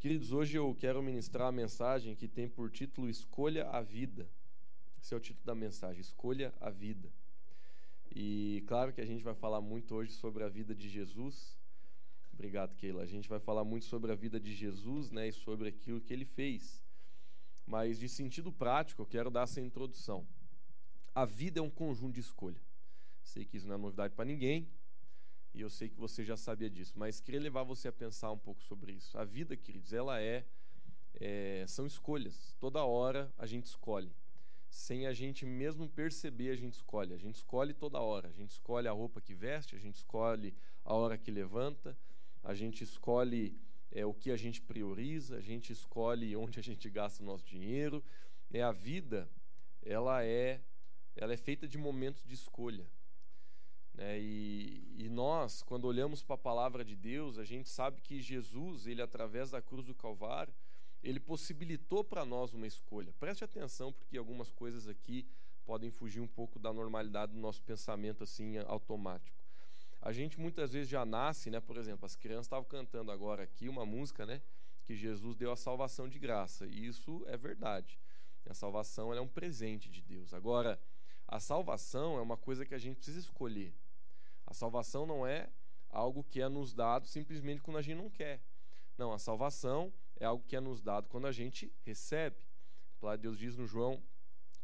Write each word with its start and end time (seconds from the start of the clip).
Queridos, 0.00 0.30
hoje 0.30 0.56
eu 0.56 0.72
quero 0.76 1.02
ministrar 1.02 1.48
a 1.48 1.52
mensagem 1.52 2.14
que 2.14 2.28
tem 2.28 2.48
por 2.48 2.70
título 2.70 3.10
Escolha 3.10 3.68
a 3.68 3.82
Vida. 3.82 4.30
Esse 5.02 5.12
é 5.12 5.16
o 5.16 5.20
título 5.20 5.44
da 5.44 5.56
mensagem, 5.56 6.00
Escolha 6.00 6.54
a 6.60 6.70
Vida. 6.70 7.12
E 8.14 8.62
claro 8.68 8.92
que 8.92 9.00
a 9.00 9.04
gente 9.04 9.24
vai 9.24 9.34
falar 9.34 9.60
muito 9.60 9.96
hoje 9.96 10.12
sobre 10.12 10.44
a 10.44 10.48
vida 10.48 10.72
de 10.72 10.88
Jesus. 10.88 11.58
Obrigado, 12.32 12.76
Keila. 12.76 13.02
A 13.02 13.06
gente 13.06 13.28
vai 13.28 13.40
falar 13.40 13.64
muito 13.64 13.86
sobre 13.86 14.12
a 14.12 14.14
vida 14.14 14.38
de 14.38 14.54
Jesus 14.54 15.10
né, 15.10 15.30
e 15.30 15.32
sobre 15.32 15.68
aquilo 15.68 16.00
que 16.00 16.12
ele 16.12 16.24
fez. 16.24 16.80
Mas 17.66 17.98
de 17.98 18.08
sentido 18.08 18.52
prático, 18.52 19.02
eu 19.02 19.06
quero 19.06 19.32
dar 19.32 19.42
essa 19.42 19.60
introdução. 19.60 20.24
A 21.12 21.24
vida 21.24 21.58
é 21.58 21.62
um 21.62 21.68
conjunto 21.68 22.14
de 22.14 22.20
escolha. 22.20 22.62
Sei 23.24 23.44
que 23.44 23.56
isso 23.56 23.66
não 23.66 23.74
é 23.74 23.78
novidade 23.78 24.14
para 24.14 24.24
ninguém, 24.24 24.68
e 25.58 25.60
eu 25.60 25.68
sei 25.68 25.88
que 25.88 25.98
você 25.98 26.24
já 26.24 26.36
sabia 26.36 26.70
disso, 26.70 26.92
mas 26.96 27.20
queria 27.20 27.40
levar 27.40 27.64
você 27.64 27.88
a 27.88 27.92
pensar 27.92 28.30
um 28.30 28.38
pouco 28.38 28.62
sobre 28.62 28.92
isso. 28.92 29.18
A 29.18 29.24
vida, 29.24 29.56
queridos, 29.56 29.92
ela 29.92 30.20
é, 30.22 30.44
é 31.14 31.64
são 31.66 31.84
escolhas. 31.84 32.54
Toda 32.60 32.84
hora 32.84 33.34
a 33.36 33.44
gente 33.44 33.66
escolhe. 33.66 34.14
Sem 34.70 35.08
a 35.08 35.12
gente 35.12 35.44
mesmo 35.44 35.88
perceber, 35.88 36.50
a 36.50 36.54
gente 36.54 36.74
escolhe. 36.74 37.12
A 37.12 37.16
gente 37.16 37.34
escolhe 37.34 37.74
toda 37.74 37.98
hora. 37.98 38.28
A 38.28 38.32
gente 38.32 38.50
escolhe 38.50 38.86
a 38.86 38.92
roupa 38.92 39.20
que 39.20 39.34
veste, 39.34 39.74
a 39.74 39.80
gente 39.80 39.96
escolhe 39.96 40.54
a 40.84 40.94
hora 40.94 41.18
que 41.18 41.28
levanta, 41.28 41.98
a 42.44 42.54
gente 42.54 42.84
escolhe 42.84 43.58
é, 43.90 44.06
o 44.06 44.14
que 44.14 44.30
a 44.30 44.36
gente 44.36 44.62
prioriza, 44.62 45.38
a 45.38 45.40
gente 45.40 45.72
escolhe 45.72 46.36
onde 46.38 46.60
a 46.60 46.62
gente 46.62 46.88
gasta 46.88 47.20
o 47.20 47.26
nosso 47.26 47.44
dinheiro. 47.44 48.00
É 48.52 48.62
a 48.62 48.70
vida, 48.70 49.28
ela 49.82 50.24
é, 50.24 50.60
ela 51.16 51.32
é 51.32 51.36
feita 51.36 51.66
de 51.66 51.76
momentos 51.76 52.24
de 52.24 52.34
escolha. 52.34 52.88
Né? 53.98 54.20
E, 54.20 54.94
e 54.96 55.08
nós, 55.08 55.60
quando 55.60 55.84
olhamos 55.84 56.22
para 56.22 56.36
a 56.36 56.38
palavra 56.38 56.84
de 56.84 56.94
Deus, 56.94 57.36
a 57.36 57.44
gente 57.44 57.68
sabe 57.68 58.00
que 58.00 58.22
Jesus, 58.22 58.86
ele 58.86 59.02
através 59.02 59.50
da 59.50 59.60
cruz 59.60 59.84
do 59.84 59.94
Calvário, 59.94 60.54
ele 61.02 61.18
possibilitou 61.18 62.04
para 62.04 62.24
nós 62.24 62.54
uma 62.54 62.66
escolha. 62.66 63.12
Preste 63.18 63.42
atenção, 63.42 63.92
porque 63.92 64.16
algumas 64.16 64.52
coisas 64.52 64.86
aqui 64.86 65.26
podem 65.66 65.90
fugir 65.90 66.20
um 66.20 66.28
pouco 66.28 66.60
da 66.60 66.72
normalidade 66.72 67.32
do 67.32 67.40
nosso 67.40 67.60
pensamento 67.64 68.22
assim 68.22 68.56
automático. 68.58 69.44
A 70.00 70.12
gente 70.12 70.38
muitas 70.38 70.72
vezes 70.72 70.88
já 70.88 71.04
nasce, 71.04 71.50
né? 71.50 71.58
Por 71.60 71.76
exemplo, 71.76 72.06
as 72.06 72.14
crianças 72.14 72.46
estavam 72.46 72.64
cantando 72.64 73.10
agora 73.10 73.42
aqui 73.42 73.68
uma 73.68 73.84
música, 73.84 74.24
né? 74.24 74.40
Que 74.84 74.94
Jesus 74.94 75.34
deu 75.34 75.50
a 75.50 75.56
salvação 75.56 76.08
de 76.08 76.20
graça. 76.20 76.68
E 76.68 76.86
isso 76.86 77.24
é 77.26 77.36
verdade. 77.36 77.98
A 78.48 78.54
salvação 78.54 79.12
é 79.12 79.20
um 79.20 79.26
presente 79.26 79.90
de 79.90 80.00
Deus. 80.00 80.32
Agora, 80.32 80.80
a 81.26 81.40
salvação 81.40 82.16
é 82.16 82.20
uma 82.20 82.36
coisa 82.36 82.64
que 82.64 82.74
a 82.74 82.78
gente 82.78 82.96
precisa 82.96 83.18
escolher. 83.18 83.74
A 84.48 84.54
salvação 84.54 85.04
não 85.04 85.26
é 85.26 85.46
algo 85.90 86.24
que 86.24 86.40
é 86.40 86.48
nos 86.48 86.72
dado 86.72 87.06
simplesmente 87.06 87.60
quando 87.60 87.76
a 87.76 87.82
gente 87.82 87.98
não 87.98 88.08
quer. 88.08 88.40
Não, 88.96 89.12
a 89.12 89.18
salvação 89.18 89.92
é 90.16 90.24
algo 90.24 90.42
que 90.42 90.56
é 90.56 90.60
nos 90.60 90.80
dado 90.80 91.06
quando 91.06 91.26
a 91.26 91.32
gente 91.32 91.70
recebe. 91.84 92.36
Deus 93.20 93.38
diz 93.38 93.58
no 93.58 93.66
João, 93.66 94.02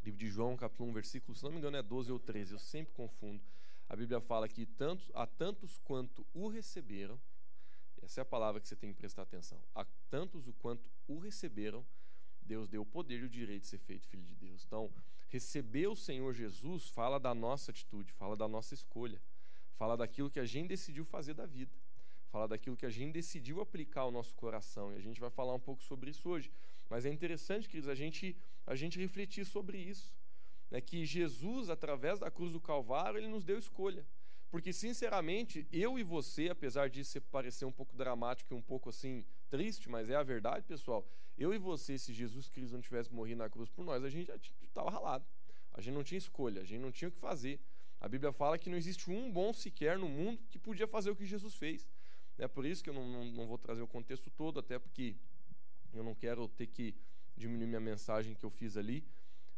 livro 0.03 0.19
de 0.19 0.29
João, 0.29 0.57
capítulo 0.57 0.89
1, 0.89 0.93
versículo, 0.95 1.37
se 1.37 1.45
não 1.45 1.51
me 1.51 1.59
engano 1.59 1.77
é 1.77 1.83
12 1.83 2.11
ou 2.11 2.19
13, 2.19 2.55
eu 2.55 2.59
sempre 2.59 2.95
confundo. 2.95 3.45
A 3.87 3.95
Bíblia 3.95 4.23
fala 4.23 4.49
que 4.49 4.65
tantos, 4.65 5.11
a 5.15 5.27
tantos 5.27 5.79
quanto 5.85 6.27
o 6.33 6.49
receberam, 6.49 7.21
essa 8.03 8.21
é 8.21 8.23
a 8.23 8.25
palavra 8.25 8.63
que 8.63 8.69
você 8.69 8.75
tem 8.75 8.91
que 8.91 8.99
prestar 8.99 9.23
atenção. 9.23 9.63
A 9.75 9.85
tantos 10.09 10.49
o 10.49 10.53
quanto 10.55 10.91
o 11.07 11.19
receberam, 11.19 11.87
Deus 12.41 12.71
deu 12.71 12.81
o 12.81 12.87
poder 12.87 13.21
e 13.21 13.25
o 13.25 13.29
direito 13.29 13.63
de 13.63 13.69
ser 13.69 13.79
feito 13.79 14.09
filho 14.09 14.25
de 14.25 14.35
Deus. 14.35 14.65
Então, 14.65 14.91
receber 15.29 15.89
o 15.89 15.95
Senhor 15.95 16.33
Jesus 16.33 16.89
fala 16.89 17.21
da 17.21 17.35
nossa 17.35 17.71
atitude, 17.71 18.13
fala 18.15 18.35
da 18.35 18.49
nossa 18.49 18.73
escolha 18.73 19.21
fala 19.77 19.97
daquilo 19.97 20.31
que 20.31 20.41
a 20.41 20.45
gente 20.45 20.69
decidiu 20.69 21.05
fazer 21.05 21.35
da 21.35 21.47
vida, 21.47 21.73
fala 22.31 22.49
daquilo 22.49 22.77
que 22.77 22.87
a 22.87 22.91
gente 22.91 23.13
decidiu 23.13 23.61
aplicar 23.61 24.03
ao 24.03 24.11
nosso 24.11 24.35
coração. 24.35 24.93
E 24.93 24.97
a 24.97 25.01
gente 25.01 25.21
vai 25.21 25.31
falar 25.31 25.55
um 25.55 25.61
pouco 25.61 25.83
sobre 25.83 26.11
isso 26.11 26.29
hoje. 26.29 26.51
Mas 26.89 27.07
é 27.07 27.11
interessante, 27.11 27.69
queridos, 27.69 27.89
a 27.89 27.95
gente, 27.95 28.37
a 28.67 28.75
gente 28.75 28.99
refletir 28.99 29.45
sobre 29.45 29.79
isso. 29.79 30.17
Né? 30.71 30.81
Que 30.81 31.05
Jesus, 31.05 31.71
através 31.71 32.19
da 32.19 32.31
cruz 32.31 32.53
do 32.53 32.61
Calvário, 32.61 33.19
ele 33.19 33.29
nos 33.29 33.45
deu 33.45 33.59
escolha. 33.59 34.07
Porque, 34.51 34.73
sinceramente, 34.73 35.67
eu 35.73 35.99
e 35.99 36.05
você, 36.05 36.49
apesar 36.49 36.89
disso 36.89 37.21
parecer 37.23 37.65
um 37.65 37.73
pouco 37.73 37.97
dramático 37.97 38.55
e 38.55 38.57
um 38.57 38.63
pouco 38.63 38.89
assim 38.89 39.25
triste, 39.49 39.89
mas 39.89 40.11
é 40.11 40.15
a 40.15 40.23
verdade, 40.23 40.65
pessoal. 40.65 41.05
Eu 41.37 41.53
e 41.53 41.59
você, 41.59 41.99
se 41.99 42.13
Jesus 42.13 42.49
Cristo 42.49 42.75
não 42.75 42.81
tivesse 42.81 43.13
morrido 43.13 43.39
na 43.39 43.51
cruz 43.51 43.69
por 43.69 43.85
nós, 43.85 44.05
a 44.05 44.09
gente 44.09 44.27
já 44.27 44.37
estava 44.63 44.91
ralado. 44.91 45.27
A 45.73 45.81
gente 45.81 45.95
não 45.95 46.05
tinha 46.05 46.19
escolha, 46.19 46.63
a 46.63 46.65
gente 46.65 46.81
não 46.81 46.93
tinha 46.93 47.09
o 47.09 47.13
que 47.13 47.19
fazer. 47.19 47.61
A 48.05 48.09
Bíblia 48.09 48.33
fala 48.33 48.59
que 48.59 48.69
não 48.69 48.77
existe 48.77 49.11
um 49.11 49.33
bom 49.33 49.51
sequer 49.51 49.97
no 49.99 50.07
mundo 50.07 50.39
que 50.51 50.59
podia 50.59 50.87
fazer 50.87 51.11
o 51.11 51.17
que 51.17 51.25
Jesus 51.25 51.55
fez. 51.55 51.89
É 52.37 52.47
por 52.47 52.67
isso 52.67 52.85
que 52.85 52.91
eu 52.91 52.93
não, 52.93 53.09
não, 53.09 53.25
não 53.25 53.47
vou 53.47 53.57
trazer 53.57 53.81
o 53.81 53.87
contexto 53.87 54.29
todo, 54.29 54.61
até 54.61 54.79
porque 54.79 55.17
eu 55.91 56.05
não 56.05 56.15
quero 56.15 56.47
ter 56.47 56.67
que 56.67 56.95
diminuir 57.35 57.67
minha 57.67 57.81
mensagem 57.81 58.35
que 58.35 58.45
eu 58.45 58.51
fiz 58.51 58.77
ali. 58.77 59.03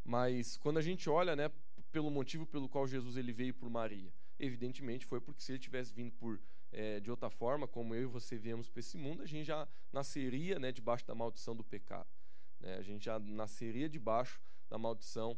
Mas 0.04 0.56
quando 0.58 0.78
a 0.78 0.80
gente 0.80 1.10
olha, 1.10 1.34
né, 1.34 1.50
pelo 1.90 2.08
motivo 2.08 2.46
pelo 2.46 2.68
qual 2.68 2.86
Jesus 2.86 3.16
ele 3.16 3.32
veio 3.32 3.52
por 3.52 3.68
Maria, 3.68 4.14
evidentemente 4.38 5.04
foi 5.04 5.20
porque 5.20 5.42
se 5.42 5.50
ele 5.50 5.58
tivesse 5.58 5.92
vindo 5.92 6.12
por 6.12 6.40
é, 6.70 7.00
de 7.00 7.10
outra 7.10 7.28
forma, 7.28 7.66
como 7.66 7.96
eu 7.96 8.02
e 8.02 8.06
você 8.06 8.38
viemos 8.38 8.68
para 8.68 8.78
esse 8.78 8.96
mundo, 8.96 9.24
a 9.24 9.26
gente 9.26 9.46
já 9.46 9.66
nasceria, 9.92 10.60
né, 10.60 10.70
debaixo 10.70 11.04
da 11.04 11.16
maldição 11.16 11.56
do 11.56 11.64
pecado. 11.64 12.06
Né? 12.60 12.76
A 12.76 12.82
gente 12.82 13.06
já 13.06 13.18
nasceria 13.18 13.88
debaixo 13.88 14.40
da 14.68 14.78
maldição 14.78 15.36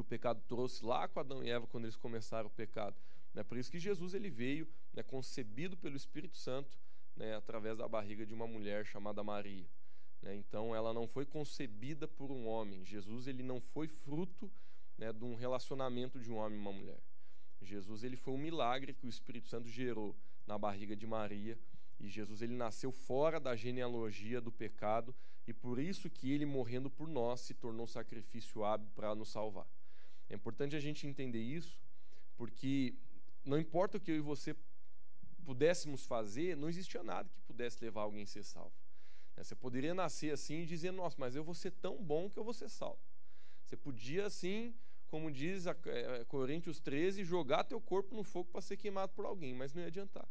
que 0.00 0.02
o 0.02 0.04
pecado 0.04 0.42
trouxe 0.48 0.84
lá 0.84 1.06
com 1.06 1.20
Adão 1.20 1.44
e 1.44 1.50
Eva 1.50 1.66
quando 1.66 1.84
eles 1.84 1.96
começaram 1.96 2.46
o 2.46 2.50
pecado. 2.50 2.96
Né? 3.34 3.42
Por 3.42 3.58
isso 3.58 3.70
que 3.70 3.78
Jesus 3.78 4.14
ele 4.14 4.30
veio 4.30 4.66
né, 4.94 5.02
concebido 5.02 5.76
pelo 5.76 5.96
Espírito 5.96 6.38
Santo 6.38 6.78
né, 7.14 7.36
através 7.36 7.76
da 7.76 7.86
barriga 7.86 8.24
de 8.24 8.32
uma 8.32 8.46
mulher 8.46 8.86
chamada 8.86 9.22
Maria. 9.22 9.68
Né? 10.22 10.34
Então 10.36 10.74
ela 10.74 10.92
não 10.92 11.06
foi 11.06 11.26
concebida 11.26 12.08
por 12.08 12.30
um 12.30 12.46
homem. 12.46 12.84
Jesus 12.84 13.26
ele 13.26 13.42
não 13.42 13.60
foi 13.60 13.88
fruto 13.88 14.50
né, 14.96 15.12
de 15.12 15.24
um 15.24 15.34
relacionamento 15.34 16.18
de 16.18 16.30
um 16.30 16.36
homem 16.36 16.58
e 16.58 16.62
uma 16.62 16.72
mulher. 16.72 17.00
Jesus 17.60 18.02
ele 18.02 18.16
foi 18.16 18.32
um 18.32 18.38
milagre 18.38 18.94
que 18.94 19.06
o 19.06 19.10
Espírito 19.10 19.48
Santo 19.48 19.68
gerou 19.68 20.16
na 20.46 20.56
barriga 20.56 20.96
de 20.96 21.06
Maria 21.06 21.58
e 21.98 22.08
Jesus 22.08 22.40
ele 22.40 22.54
nasceu 22.54 22.90
fora 22.90 23.38
da 23.38 23.54
genealogia 23.54 24.40
do 24.40 24.50
pecado 24.50 25.14
e 25.46 25.52
por 25.52 25.78
isso 25.78 26.08
que 26.08 26.32
ele 26.32 26.46
morrendo 26.46 26.88
por 26.88 27.06
nós 27.06 27.40
se 27.40 27.52
tornou 27.52 27.86
sacrifício 27.86 28.64
hábil 28.64 28.88
para 28.94 29.14
nos 29.14 29.28
salvar. 29.28 29.66
É 30.30 30.34
importante 30.34 30.76
a 30.76 30.80
gente 30.80 31.06
entender 31.06 31.42
isso, 31.42 31.78
porque 32.36 32.94
não 33.44 33.58
importa 33.58 33.98
o 33.98 34.00
que 34.00 34.12
eu 34.12 34.16
e 34.16 34.20
você 34.20 34.56
pudéssemos 35.44 36.06
fazer, 36.06 36.56
não 36.56 36.68
existia 36.68 37.02
nada 37.02 37.28
que 37.28 37.40
pudesse 37.40 37.84
levar 37.84 38.02
alguém 38.02 38.22
a 38.22 38.26
ser 38.26 38.44
salvo. 38.44 38.72
Né, 39.36 39.42
você 39.42 39.56
poderia 39.56 39.92
nascer 39.92 40.32
assim 40.32 40.62
e 40.62 40.66
dizer, 40.66 40.92
nossa, 40.92 41.16
mas 41.18 41.34
eu 41.34 41.42
vou 41.42 41.54
ser 41.54 41.72
tão 41.72 42.02
bom 42.02 42.30
que 42.30 42.38
eu 42.38 42.44
vou 42.44 42.54
ser 42.54 42.68
salvo. 42.68 43.00
Você 43.64 43.76
podia, 43.76 44.26
assim, 44.26 44.72
como 45.08 45.30
diz 45.30 45.66
a, 45.66 45.76
é, 45.86 46.24
Coríntios 46.26 46.78
13, 46.78 47.24
jogar 47.24 47.64
teu 47.64 47.80
corpo 47.80 48.14
no 48.14 48.22
fogo 48.22 48.50
para 48.52 48.60
ser 48.60 48.76
queimado 48.76 49.12
por 49.12 49.24
alguém, 49.24 49.52
mas 49.52 49.72
não 49.72 49.82
ia 49.82 49.88
adiantar. 49.88 50.28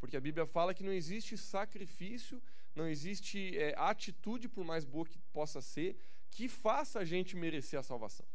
Porque 0.00 0.16
a 0.16 0.20
Bíblia 0.20 0.44
fala 0.46 0.74
que 0.74 0.82
não 0.82 0.92
existe 0.92 1.38
sacrifício, 1.38 2.42
não 2.74 2.88
existe 2.88 3.56
é, 3.56 3.74
atitude, 3.78 4.48
por 4.48 4.64
mais 4.64 4.84
boa 4.84 5.06
que 5.06 5.18
possa 5.32 5.60
ser, 5.60 5.96
que 6.30 6.48
faça 6.48 6.98
a 6.98 7.04
gente 7.04 7.36
merecer 7.36 7.78
a 7.78 7.82
salvação. 7.82 8.26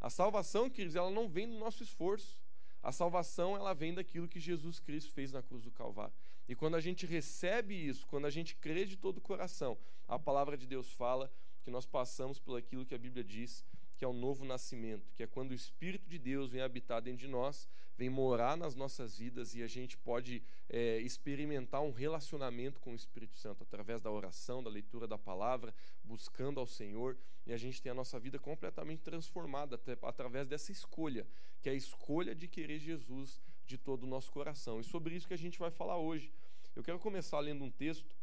A 0.00 0.08
salvação, 0.08 0.70
queridos, 0.70 0.96
ela 0.96 1.10
não 1.10 1.28
vem 1.28 1.46
do 1.46 1.58
nosso 1.58 1.82
esforço. 1.82 2.40
A 2.82 2.90
salvação, 2.90 3.54
ela 3.54 3.74
vem 3.74 3.92
daquilo 3.92 4.26
que 4.26 4.40
Jesus 4.40 4.80
Cristo 4.80 5.12
fez 5.12 5.32
na 5.32 5.42
cruz 5.42 5.62
do 5.62 5.70
Calvário. 5.70 6.14
E 6.48 6.54
quando 6.54 6.74
a 6.74 6.80
gente 6.80 7.04
recebe 7.04 7.74
isso, 7.74 8.06
quando 8.06 8.26
a 8.26 8.30
gente 8.30 8.56
crê 8.56 8.86
de 8.86 8.96
todo 8.96 9.18
o 9.18 9.20
coração, 9.20 9.76
a 10.08 10.18
palavra 10.18 10.56
de 10.56 10.66
Deus 10.66 10.90
fala 10.92 11.30
que 11.62 11.70
nós 11.70 11.84
passamos 11.84 12.38
por 12.38 12.56
aquilo 12.56 12.86
que 12.86 12.94
a 12.94 12.98
Bíblia 12.98 13.22
diz, 13.22 13.64
que 13.96 14.04
é 14.04 14.08
o 14.08 14.14
novo 14.14 14.46
nascimento, 14.46 15.12
que 15.14 15.22
é 15.22 15.26
quando 15.26 15.50
o 15.50 15.54
Espírito 15.54 16.08
de 16.08 16.18
Deus 16.18 16.48
vem 16.48 16.62
habitar 16.62 17.02
dentro 17.02 17.20
de 17.20 17.28
nós, 17.28 17.68
vem 17.98 18.08
morar 18.08 18.56
nas 18.56 18.74
nossas 18.74 19.18
vidas 19.18 19.54
e 19.54 19.62
a 19.62 19.66
gente 19.66 19.98
pode 19.98 20.42
é, 20.70 20.98
experimentar 21.00 21.82
um 21.82 21.92
relacionamento 21.92 22.80
com 22.80 22.92
o 22.92 22.96
Espírito 22.96 23.36
Santo 23.36 23.62
através 23.62 24.00
da 24.00 24.10
oração, 24.10 24.62
da 24.62 24.70
leitura 24.70 25.06
da 25.06 25.18
palavra, 25.18 25.74
buscando 26.02 26.58
ao 26.58 26.66
Senhor 26.66 27.14
e 27.50 27.52
a 27.52 27.56
gente 27.56 27.82
tem 27.82 27.90
a 27.90 27.94
nossa 27.96 28.16
vida 28.16 28.38
completamente 28.38 29.02
transformada 29.02 29.74
até, 29.74 29.98
através 30.02 30.46
dessa 30.46 30.70
escolha, 30.70 31.26
que 31.60 31.68
é 31.68 31.72
a 31.72 31.74
escolha 31.74 32.32
de 32.32 32.46
querer 32.46 32.78
Jesus 32.78 33.40
de 33.66 33.76
todo 33.76 34.04
o 34.04 34.06
nosso 34.06 34.30
coração. 34.30 34.78
E 34.78 34.84
sobre 34.84 35.16
isso 35.16 35.26
que 35.26 35.34
a 35.34 35.38
gente 35.38 35.58
vai 35.58 35.68
falar 35.68 35.98
hoje. 35.98 36.32
Eu 36.76 36.84
quero 36.84 37.00
começar 37.00 37.40
lendo 37.40 37.64
um 37.64 37.70
texto 37.70 38.16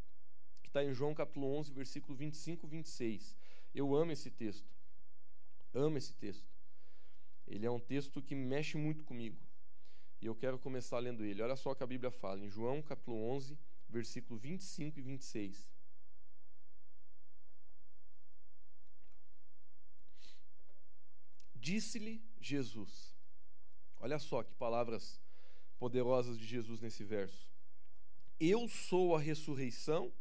que 0.64 0.70
está 0.70 0.82
em 0.82 0.94
João 0.94 1.14
capítulo 1.14 1.46
11, 1.58 1.74
versículo 1.74 2.16
25 2.16 2.68
e 2.68 2.70
26. 2.70 3.36
Eu 3.76 3.94
amo 3.94 4.14
esse 4.14 4.32
texto. 4.32 4.74
Amo 5.74 5.98
esse 5.98 6.14
texto. 6.14 6.48
Ele 7.46 7.66
é 7.66 7.70
um 7.70 7.82
texto 7.82 8.22
que 8.22 8.34
mexe 8.34 8.78
muito 8.78 9.04
comigo. 9.04 9.38
E 10.22 10.26
eu 10.26 10.36
quero 10.36 10.58
começar 10.58 11.00
lendo 11.00 11.26
ele. 11.26 11.42
Olha 11.42 11.58
só 11.58 11.72
o 11.72 11.76
que 11.76 11.84
a 11.84 11.88
Bíblia 11.88 12.12
fala, 12.12 12.40
em 12.40 12.50
João 12.50 12.82
capítulo 12.82 13.18
11, 13.32 13.60
versículo 13.90 14.40
25 14.40 14.98
e 14.98 15.02
26. 15.02 15.70
Disse-lhe 21.60 22.22
Jesus. 22.40 23.16
Olha 24.00 24.20
só 24.20 24.44
que 24.44 24.54
palavras 24.54 25.20
poderosas 25.78 26.38
de 26.38 26.46
Jesus 26.46 26.82
nesse 26.82 27.04
verso. 27.04 27.48
Eu 28.40 28.68
sou 28.68 29.16
a 29.16 29.20
ressurreição 29.20 30.14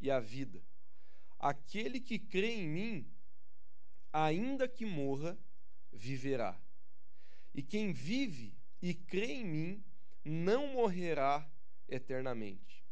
e 0.00 0.10
a 0.10 0.20
vida. 0.20 0.62
Aquele 1.38 2.00
que 2.00 2.18
crê 2.18 2.54
em 2.54 2.68
mim, 2.68 3.10
ainda 4.12 4.68
que 4.68 4.84
morra, 4.84 5.38
viverá. 5.92 6.60
E 7.54 7.62
quem 7.62 7.92
vive 7.92 8.56
e 8.80 8.94
crê 8.94 9.32
em 9.32 9.44
mim, 9.44 9.84
não 10.24 10.68
morrerá 10.68 11.48
eternamente. 11.88 12.84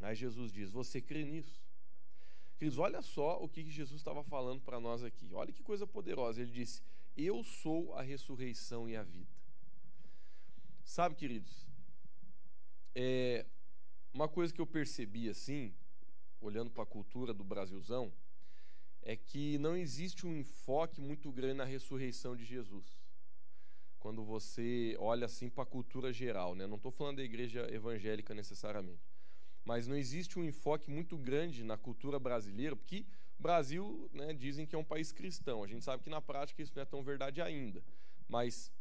Aí 0.00 0.14
Jesus 0.14 0.52
diz: 0.52 0.70
Você 0.70 1.00
crê 1.00 1.24
nisso? 1.24 1.62
Queridos, 2.56 2.78
olha 2.78 3.02
só 3.02 3.42
o 3.42 3.48
que 3.48 3.68
Jesus 3.68 4.00
estava 4.00 4.22
falando 4.22 4.60
para 4.62 4.78
nós 4.78 5.02
aqui. 5.02 5.32
Olha 5.34 5.52
que 5.52 5.62
coisa 5.62 5.86
poderosa. 5.86 6.40
Ele 6.40 6.50
disse: 6.50 6.82
Eu 7.16 7.42
sou 7.44 7.94
a 7.94 8.02
ressurreição 8.02 8.88
e 8.88 8.96
a 8.96 9.02
vida. 9.02 9.30
Sabe, 10.84 11.14
queridos, 11.14 11.66
é, 12.94 13.46
uma 14.12 14.28
coisa 14.28 14.52
que 14.52 14.60
eu 14.60 14.66
percebi 14.66 15.28
assim, 15.28 15.74
olhando 16.40 16.70
para 16.70 16.82
a 16.82 16.86
cultura 16.86 17.32
do 17.32 17.44
Brasilzão, 17.44 18.12
é 19.02 19.16
que 19.16 19.58
não 19.58 19.76
existe 19.76 20.26
um 20.26 20.36
enfoque 20.36 21.00
muito 21.00 21.30
grande 21.32 21.54
na 21.54 21.64
ressurreição 21.64 22.36
de 22.36 22.44
Jesus. 22.44 22.86
Quando 23.98 24.24
você 24.24 24.96
olha 24.98 25.26
assim 25.26 25.48
para 25.48 25.62
a 25.62 25.66
cultura 25.66 26.12
geral, 26.12 26.54
né? 26.54 26.66
Não 26.66 26.76
estou 26.76 26.90
falando 26.90 27.16
da 27.18 27.22
igreja 27.22 27.68
evangélica 27.72 28.34
necessariamente 28.34 29.12
mas 29.64 29.86
não 29.86 29.96
existe 29.96 30.38
um 30.38 30.44
enfoque 30.44 30.90
muito 30.90 31.16
grande 31.16 31.64
na 31.64 31.76
cultura 31.76 32.18
brasileira, 32.18 32.76
porque 32.76 33.04
Brasil, 33.42 34.08
né, 34.14 34.32
dizem 34.32 34.64
que 34.64 34.74
é 34.74 34.78
um 34.78 34.84
país 34.84 35.12
cristão. 35.12 35.62
A 35.62 35.66
gente 35.66 35.84
sabe 35.84 36.02
que 36.02 36.08
na 36.08 36.20
prática 36.20 36.62
isso 36.62 36.72
não 36.74 36.82
é 36.82 36.86
tão 36.86 37.02
verdade 37.02 37.42
ainda, 37.42 37.82
mas 38.28 38.72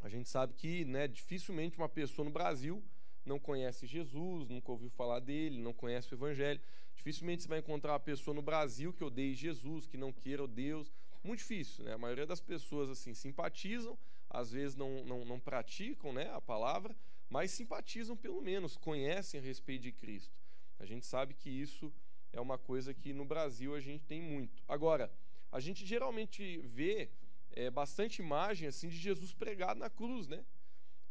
a 0.00 0.08
gente 0.08 0.28
sabe 0.28 0.54
que, 0.54 0.84
né, 0.84 1.08
dificilmente 1.08 1.76
uma 1.76 1.88
pessoa 1.88 2.24
no 2.24 2.30
Brasil 2.30 2.82
não 3.26 3.38
conhece 3.38 3.86
Jesus, 3.86 4.48
nunca 4.48 4.72
ouviu 4.72 4.88
falar 4.88 5.20
dele, 5.20 5.60
não 5.60 5.74
conhece 5.74 6.14
o 6.14 6.16
Evangelho. 6.16 6.60
Dificilmente 6.94 7.42
você 7.42 7.48
vai 7.48 7.58
encontrar 7.58 7.92
uma 7.92 8.00
pessoa 8.00 8.34
no 8.34 8.40
Brasil 8.40 8.92
que 8.92 9.04
odeie 9.04 9.34
Jesus, 9.34 9.86
que 9.86 9.96
não 9.96 10.12
queira 10.12 10.42
o 10.42 10.48
Deus. 10.48 10.90
Muito 11.22 11.40
difícil, 11.40 11.84
né? 11.84 11.92
A 11.92 11.98
maioria 11.98 12.26
das 12.26 12.40
pessoas 12.40 12.88
assim 12.88 13.12
simpatizam, 13.12 13.98
às 14.30 14.52
vezes 14.52 14.74
não, 14.76 15.04
não, 15.04 15.24
não 15.24 15.38
praticam 15.40 16.12
né, 16.12 16.30
a 16.32 16.40
palavra, 16.40 16.96
mas 17.28 17.50
simpatizam 17.50 18.16
pelo 18.16 18.40
menos, 18.40 18.76
conhecem 18.76 19.38
a 19.40 19.42
respeito 19.42 19.82
de 19.82 19.92
Cristo. 19.92 20.34
A 20.78 20.86
gente 20.86 21.04
sabe 21.04 21.34
que 21.34 21.50
isso 21.50 21.92
é 22.32 22.40
uma 22.40 22.58
coisa 22.58 22.92
que 22.94 23.12
no 23.12 23.24
Brasil 23.24 23.74
a 23.74 23.80
gente 23.80 24.04
tem 24.04 24.20
muito. 24.20 24.62
Agora, 24.68 25.10
a 25.50 25.60
gente 25.60 25.84
geralmente 25.86 26.58
vê 26.58 27.10
é, 27.52 27.70
bastante 27.70 28.20
imagem 28.20 28.68
assim 28.68 28.88
de 28.88 28.96
Jesus 28.96 29.32
pregado 29.32 29.80
na 29.80 29.90
cruz, 29.90 30.26
né? 30.26 30.44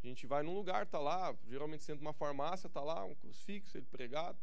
A 0.04 0.08
gente 0.08 0.28
vai 0.28 0.44
num 0.44 0.54
lugar, 0.54 0.86
tá 0.86 1.00
lá, 1.00 1.36
geralmente 1.48 1.84
sendo 1.84 2.02
uma 2.02 2.14
farmácia, 2.14 2.70
tá 2.70 2.82
lá 2.82 3.04
um 3.04 3.16
crucifixo, 3.16 3.78
ele 3.78 3.86
pregado. 3.86 4.38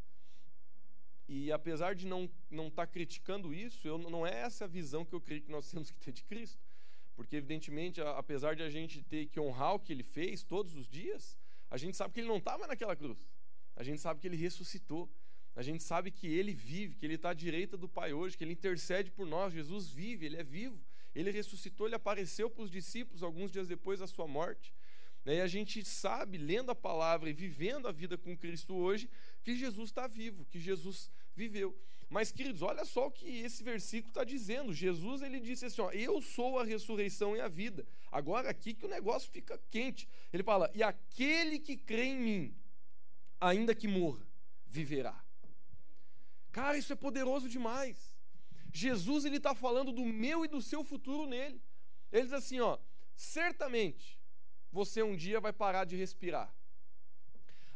E 1.26 1.50
apesar 1.52 1.94
de 1.94 2.06
não 2.06 2.28
não 2.50 2.68
estar 2.68 2.86
tá 2.86 2.92
criticando 2.92 3.54
isso, 3.54 3.86
eu, 3.88 3.96
não 3.96 4.26
é 4.26 4.40
essa 4.40 4.64
a 4.64 4.68
visão 4.68 5.04
que 5.04 5.14
eu 5.14 5.20
creio 5.20 5.42
que 5.42 5.50
nós 5.50 5.68
temos 5.70 5.90
que 5.90 5.98
ter 5.98 6.12
de 6.12 6.24
Cristo. 6.24 6.60
Porque, 7.14 7.36
evidentemente, 7.36 8.00
a, 8.00 8.18
apesar 8.18 8.56
de 8.56 8.62
a 8.62 8.68
gente 8.68 9.02
ter 9.02 9.26
que 9.26 9.38
honrar 9.38 9.74
o 9.74 9.78
que 9.78 9.92
ele 9.92 10.02
fez 10.02 10.42
todos 10.42 10.74
os 10.74 10.88
dias, 10.88 11.38
a 11.70 11.76
gente 11.76 11.96
sabe 11.96 12.12
que 12.12 12.20
ele 12.20 12.28
não 12.28 12.38
está 12.38 12.58
mais 12.58 12.68
naquela 12.68 12.96
cruz. 12.96 13.18
A 13.76 13.82
gente 13.82 14.00
sabe 14.00 14.20
que 14.20 14.26
ele 14.26 14.36
ressuscitou. 14.36 15.08
A 15.56 15.62
gente 15.62 15.82
sabe 15.82 16.10
que 16.10 16.26
ele 16.26 16.52
vive, 16.52 16.96
que 16.96 17.06
ele 17.06 17.14
está 17.14 17.30
à 17.30 17.34
direita 17.34 17.76
do 17.76 17.88
Pai 17.88 18.12
hoje, 18.12 18.36
que 18.36 18.42
ele 18.42 18.52
intercede 18.52 19.10
por 19.10 19.26
nós. 19.26 19.52
Jesus 19.52 19.88
vive, 19.88 20.26
ele 20.26 20.36
é 20.36 20.42
vivo. 20.42 20.80
Ele 21.14 21.30
ressuscitou, 21.30 21.86
ele 21.86 21.94
apareceu 21.94 22.50
para 22.50 22.64
os 22.64 22.70
discípulos 22.70 23.22
alguns 23.22 23.52
dias 23.52 23.68
depois 23.68 24.00
da 24.00 24.06
sua 24.06 24.26
morte. 24.26 24.74
E 25.24 25.40
a 25.40 25.46
gente 25.46 25.82
sabe, 25.84 26.36
lendo 26.36 26.70
a 26.70 26.74
palavra 26.74 27.30
e 27.30 27.32
vivendo 27.32 27.88
a 27.88 27.92
vida 27.92 28.18
com 28.18 28.36
Cristo 28.36 28.74
hoje, 28.74 29.08
que 29.42 29.56
Jesus 29.56 29.90
está 29.90 30.06
vivo, 30.06 30.44
que 30.44 30.60
Jesus 30.60 31.10
viveu. 31.34 31.74
Mas, 32.10 32.30
queridos, 32.30 32.60
olha 32.60 32.84
só 32.84 33.06
o 33.06 33.10
que 33.10 33.26
esse 33.38 33.62
versículo 33.62 34.10
está 34.10 34.22
dizendo. 34.22 34.74
Jesus 34.74 35.22
ele 35.22 35.40
disse 35.40 35.64
assim: 35.64 35.80
ó, 35.80 35.90
Eu 35.92 36.20
sou 36.20 36.58
a 36.58 36.64
ressurreição 36.64 37.34
e 37.34 37.40
a 37.40 37.48
vida. 37.48 37.86
Agora, 38.12 38.50
aqui 38.50 38.74
que 38.74 38.84
o 38.84 38.88
negócio 38.88 39.30
fica 39.30 39.58
quente. 39.70 40.06
Ele 40.32 40.42
fala: 40.42 40.70
E 40.74 40.82
aquele 40.82 41.58
que 41.58 41.76
crê 41.76 42.04
em 42.04 42.20
mim, 42.20 42.54
ainda 43.40 43.74
que 43.74 43.88
morra, 43.88 44.26
viverá. 44.66 45.23
Cara, 46.54 46.78
isso 46.78 46.92
é 46.92 46.96
poderoso 46.96 47.48
demais. 47.48 47.96
Jesus 48.72 49.24
ele 49.24 49.38
está 49.38 49.56
falando 49.56 49.90
do 49.90 50.04
meu 50.04 50.44
e 50.44 50.48
do 50.48 50.62
seu 50.62 50.84
futuro 50.84 51.26
nele. 51.26 51.60
Ele 52.12 52.22
diz 52.22 52.32
assim: 52.32 52.60
ó, 52.60 52.78
certamente 53.16 54.20
você 54.70 55.02
um 55.02 55.16
dia 55.16 55.40
vai 55.40 55.52
parar 55.52 55.84
de 55.84 55.96
respirar. 55.96 56.54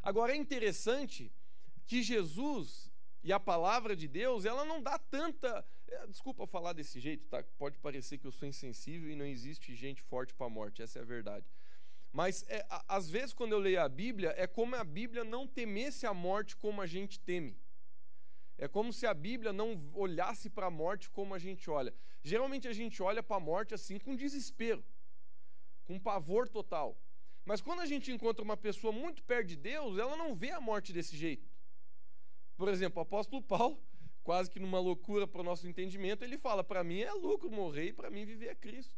Agora 0.01 0.33
é 0.33 0.37
interessante 0.37 1.33
que 1.87 2.05
Jesus 2.05 2.89
e 3.25 3.33
a 3.33 3.41
palavra 3.41 3.97
de 3.97 4.07
Deus, 4.07 4.45
ela 4.45 4.65
não 4.65 4.81
dá 4.81 4.97
tanta. 4.97 5.67
É, 5.89 6.07
desculpa 6.07 6.47
falar 6.47 6.73
desse 6.73 7.01
jeito, 7.01 7.27
tá? 7.27 7.43
Pode 7.59 7.77
parecer 7.79 8.17
que 8.19 8.29
eu 8.29 8.31
sou 8.31 8.47
insensível 8.47 9.11
e 9.11 9.17
não 9.17 9.27
existe 9.27 9.75
gente 9.75 10.01
forte 10.03 10.33
para 10.35 10.47
a 10.47 10.51
morte, 10.51 10.83
essa 10.83 11.01
é 11.01 11.03
a 11.03 11.05
verdade. 11.05 11.47
Mas 12.13 12.45
é, 12.49 12.65
às 12.87 13.11
vezes, 13.11 13.33
quando 13.33 13.53
eu 13.53 13.59
leio 13.59 13.83
a 13.83 13.89
Bíblia, 13.89 14.33
é 14.37 14.47
como 14.47 14.77
a 14.77 14.85
Bíblia 14.85 15.25
não 15.25 15.49
temesse 15.49 16.07
a 16.07 16.15
morte 16.15 16.57
como 16.57 16.81
a 16.81 16.87
gente 16.87 17.19
teme. 17.19 17.57
É 18.59 18.67
como 18.67 18.93
se 18.93 19.07
a 19.07 19.15
Bíblia 19.15 19.53
não 19.53 19.89
olhasse 19.95 20.51
para 20.51 20.67
a 20.67 20.71
morte 20.71 21.09
como 21.09 21.33
a 21.33 21.39
gente 21.39 21.71
olha. 21.71 21.95
Geralmente 22.23 22.67
a 22.67 22.73
gente 22.73 23.01
olha 23.01 23.23
para 23.23 23.37
a 23.37 23.41
morte 23.41 23.73
assim 23.73 23.99
com 23.99 24.17
desespero, 24.17 24.85
com 25.85 25.99
pavor 25.99 26.49
total. 26.49 27.01
Mas 27.45 27.61
quando 27.61 27.81
a 27.81 27.87
gente 27.87 28.11
encontra 28.11 28.45
uma 28.45 28.57
pessoa 28.57 28.93
muito 28.93 29.23
perto 29.23 29.47
de 29.47 29.57
Deus, 29.57 29.97
ela 29.97 30.17
não 30.17 30.35
vê 30.35 30.51
a 30.51 30.61
morte 30.61 30.93
desse 30.93 31.17
jeito. 31.17 31.49
Por 32.57 32.69
exemplo, 32.69 32.99
o 32.99 33.03
apóstolo 33.03 33.41
Paulo, 33.41 33.81
quase 34.25 34.51
que 34.51 34.59
numa 34.59 34.81
loucura 34.81 35.27
para 35.27 35.41
o 35.41 35.45
nosso 35.45 35.67
entendimento, 35.69 36.25
ele 36.25 36.37
fala: 36.37 36.65
para 36.65 36.83
mim 36.83 37.01
é 37.01 37.13
lucro 37.13 37.49
morrer 37.51 37.87
e 37.87 37.93
para 37.93 38.11
mim 38.11 38.25
viver 38.25 38.49
é 38.49 38.55
Cristo. 38.57 38.95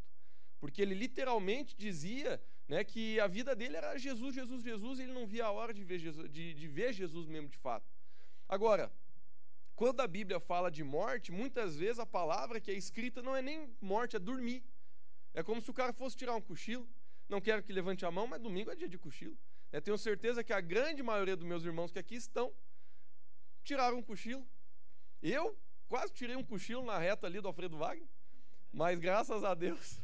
Porque 0.58 0.80
ele 0.80 0.94
literalmente 0.94 1.76
dizia 1.76 2.42
né, 2.66 2.82
que 2.82 3.20
a 3.20 3.26
vida 3.26 3.54
dele 3.54 3.76
era 3.76 3.98
Jesus, 3.98 4.34
Jesus, 4.34 4.62
Jesus, 4.62 4.98
e 4.98 5.02
ele 5.02 5.12
não 5.12 5.26
via 5.26 5.44
a 5.44 5.50
hora 5.50 5.72
de 5.72 5.84
ver 5.84 5.98
Jesus, 5.98 6.30
de, 6.30 6.54
de 6.54 6.66
ver 6.66 6.92
Jesus 6.92 7.26
mesmo 7.26 7.48
de 7.48 7.58
fato. 7.58 7.86
Agora, 8.48 8.90
quando 9.80 10.00
a 10.02 10.06
Bíblia 10.06 10.38
fala 10.38 10.70
de 10.70 10.84
morte, 10.84 11.32
muitas 11.32 11.74
vezes 11.74 11.98
a 11.98 12.04
palavra 12.04 12.60
que 12.60 12.70
é 12.70 12.74
escrita 12.74 13.22
não 13.22 13.34
é 13.34 13.40
nem 13.40 13.74
morte, 13.80 14.14
é 14.14 14.18
dormir. 14.18 14.62
É 15.32 15.42
como 15.42 15.58
se 15.62 15.70
o 15.70 15.72
cara 15.72 15.90
fosse 15.90 16.14
tirar 16.14 16.34
um 16.34 16.40
cochilo. 16.42 16.86
Não 17.30 17.40
quero 17.40 17.62
que 17.62 17.72
levante 17.72 18.04
a 18.04 18.10
mão, 18.10 18.26
mas 18.26 18.42
domingo 18.42 18.70
é 18.70 18.76
dia 18.76 18.90
de 18.90 18.98
cochilo. 18.98 19.38
Eu 19.72 19.80
tenho 19.80 19.96
certeza 19.96 20.44
que 20.44 20.52
a 20.52 20.60
grande 20.60 21.02
maioria 21.02 21.34
dos 21.34 21.46
meus 21.46 21.64
irmãos 21.64 21.90
que 21.90 21.98
aqui 21.98 22.14
estão 22.14 22.52
tiraram 23.64 23.96
um 23.96 24.02
cochilo. 24.02 24.46
Eu 25.22 25.58
quase 25.88 26.12
tirei 26.12 26.36
um 26.36 26.44
cochilo 26.44 26.84
na 26.84 26.98
reta 26.98 27.26
ali 27.26 27.40
do 27.40 27.48
Alfredo 27.48 27.78
Wagner, 27.78 28.06
mas 28.70 28.98
graças 28.98 29.42
a 29.44 29.54
Deus 29.54 29.98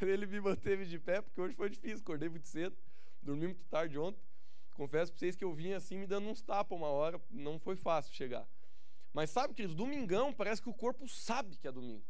ele 0.00 0.24
me 0.24 0.40
manteve 0.40 0.86
de 0.86 0.98
pé, 0.98 1.20
porque 1.20 1.42
hoje 1.42 1.54
foi 1.54 1.68
difícil, 1.68 1.98
acordei 1.98 2.30
muito 2.30 2.48
cedo, 2.48 2.74
dormi 3.20 3.48
muito 3.48 3.66
tarde 3.66 3.98
ontem. 3.98 4.24
Confesso 4.72 5.12
para 5.12 5.18
vocês 5.18 5.36
que 5.36 5.44
eu 5.44 5.52
vim 5.52 5.72
assim 5.72 5.98
me 5.98 6.06
dando 6.06 6.26
uns 6.26 6.40
tapas 6.40 6.78
uma 6.78 6.88
hora, 6.88 7.20
não 7.30 7.58
foi 7.58 7.76
fácil 7.76 8.14
chegar. 8.14 8.48
Mas 9.14 9.30
sabe, 9.30 9.54
queridos, 9.54 9.76
domingão 9.76 10.32
parece 10.32 10.60
que 10.60 10.68
o 10.68 10.74
corpo 10.74 11.08
sabe 11.08 11.56
que 11.56 11.68
é 11.68 11.72
domingo. 11.72 12.04